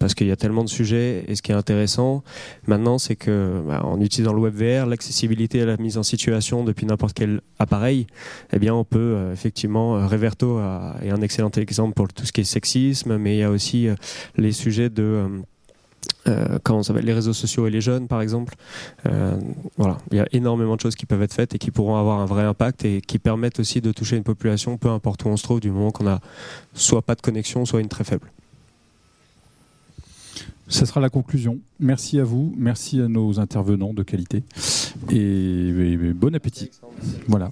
parce 0.00 0.14
qu'il 0.14 0.26
y 0.26 0.32
a 0.32 0.36
tellement 0.36 0.64
de 0.64 0.68
sujets. 0.68 1.24
Et 1.28 1.36
ce 1.36 1.42
qui 1.42 1.52
est 1.52 1.54
intéressant 1.54 2.24
maintenant, 2.66 2.98
c'est 2.98 3.14
que 3.14 3.62
bah, 3.64 3.82
en 3.84 4.00
utilisant 4.00 4.32
le 4.32 4.40
web 4.40 4.54
VR, 4.54 4.86
l'accessibilité 4.86 5.58
et 5.58 5.64
la 5.64 5.76
mise 5.76 5.98
en 5.98 6.02
situation 6.02 6.64
depuis 6.64 6.86
n'importe 6.86 7.14
quel 7.14 7.42
appareil, 7.60 8.08
eh 8.52 8.58
bien, 8.58 8.74
on 8.74 8.82
peut 8.82 8.98
euh, 8.98 9.32
effectivement 9.32 9.96
euh, 9.96 10.06
Reverto 10.06 10.58
est 11.02 11.10
un 11.10 11.20
excellent 11.20 11.50
exemple 11.50 11.94
pour 11.94 12.08
tout 12.08 12.26
ce 12.26 12.32
qui 12.32 12.40
est 12.40 12.44
sexisme, 12.44 13.18
mais 13.18 13.36
il 13.36 13.38
y 13.40 13.42
a 13.42 13.50
aussi 13.50 13.88
euh, 13.88 13.94
les 14.36 14.52
sujets 14.52 14.88
de 14.88 15.26
euh, 16.28 16.58
comment 16.62 16.82
ça 16.82 16.88
s'appelle 16.88 17.04
les 17.04 17.12
réseaux 17.12 17.34
sociaux 17.34 17.66
et 17.66 17.70
les 17.70 17.82
jeunes 17.82 18.08
par 18.08 18.22
exemple 18.22 18.54
voilà 19.76 19.98
il 20.10 20.16
y 20.16 20.20
a 20.20 20.26
énormément 20.32 20.76
de 20.76 20.80
choses 20.80 20.94
qui 20.94 21.04
peuvent 21.04 21.22
être 21.22 21.34
faites 21.34 21.54
et 21.54 21.58
qui 21.58 21.70
pourront 21.70 21.96
avoir 21.96 22.20
un 22.20 22.26
vrai 22.26 22.44
impact 22.44 22.84
et 22.86 23.00
qui 23.02 23.18
permettent 23.18 23.60
aussi 23.60 23.80
de 23.82 23.92
toucher 23.92 24.16
une 24.16 24.22
population 24.22 24.78
peu 24.78 24.88
importe 24.88 25.24
où 25.24 25.28
on 25.28 25.36
se 25.36 25.42
trouve 25.42 25.60
du 25.60 25.70
moment 25.70 25.90
qu'on 25.90 26.06
a 26.06 26.20
soit 26.74 27.02
pas 27.02 27.14
de 27.14 27.20
connexion 27.20 27.66
soit 27.66 27.80
une 27.80 27.88
très 27.88 28.04
faible 28.04 28.30
Ça 30.70 30.86
sera 30.86 31.00
la 31.00 31.10
conclusion. 31.10 31.58
Merci 31.80 32.20
à 32.20 32.24
vous, 32.24 32.54
merci 32.56 33.00
à 33.00 33.08
nos 33.08 33.40
intervenants 33.40 33.92
de 33.92 34.04
qualité 34.04 34.44
et, 35.10 35.16
et 35.16 35.96
bon 36.14 36.34
appétit. 36.34 36.70
Voilà. 37.26 37.50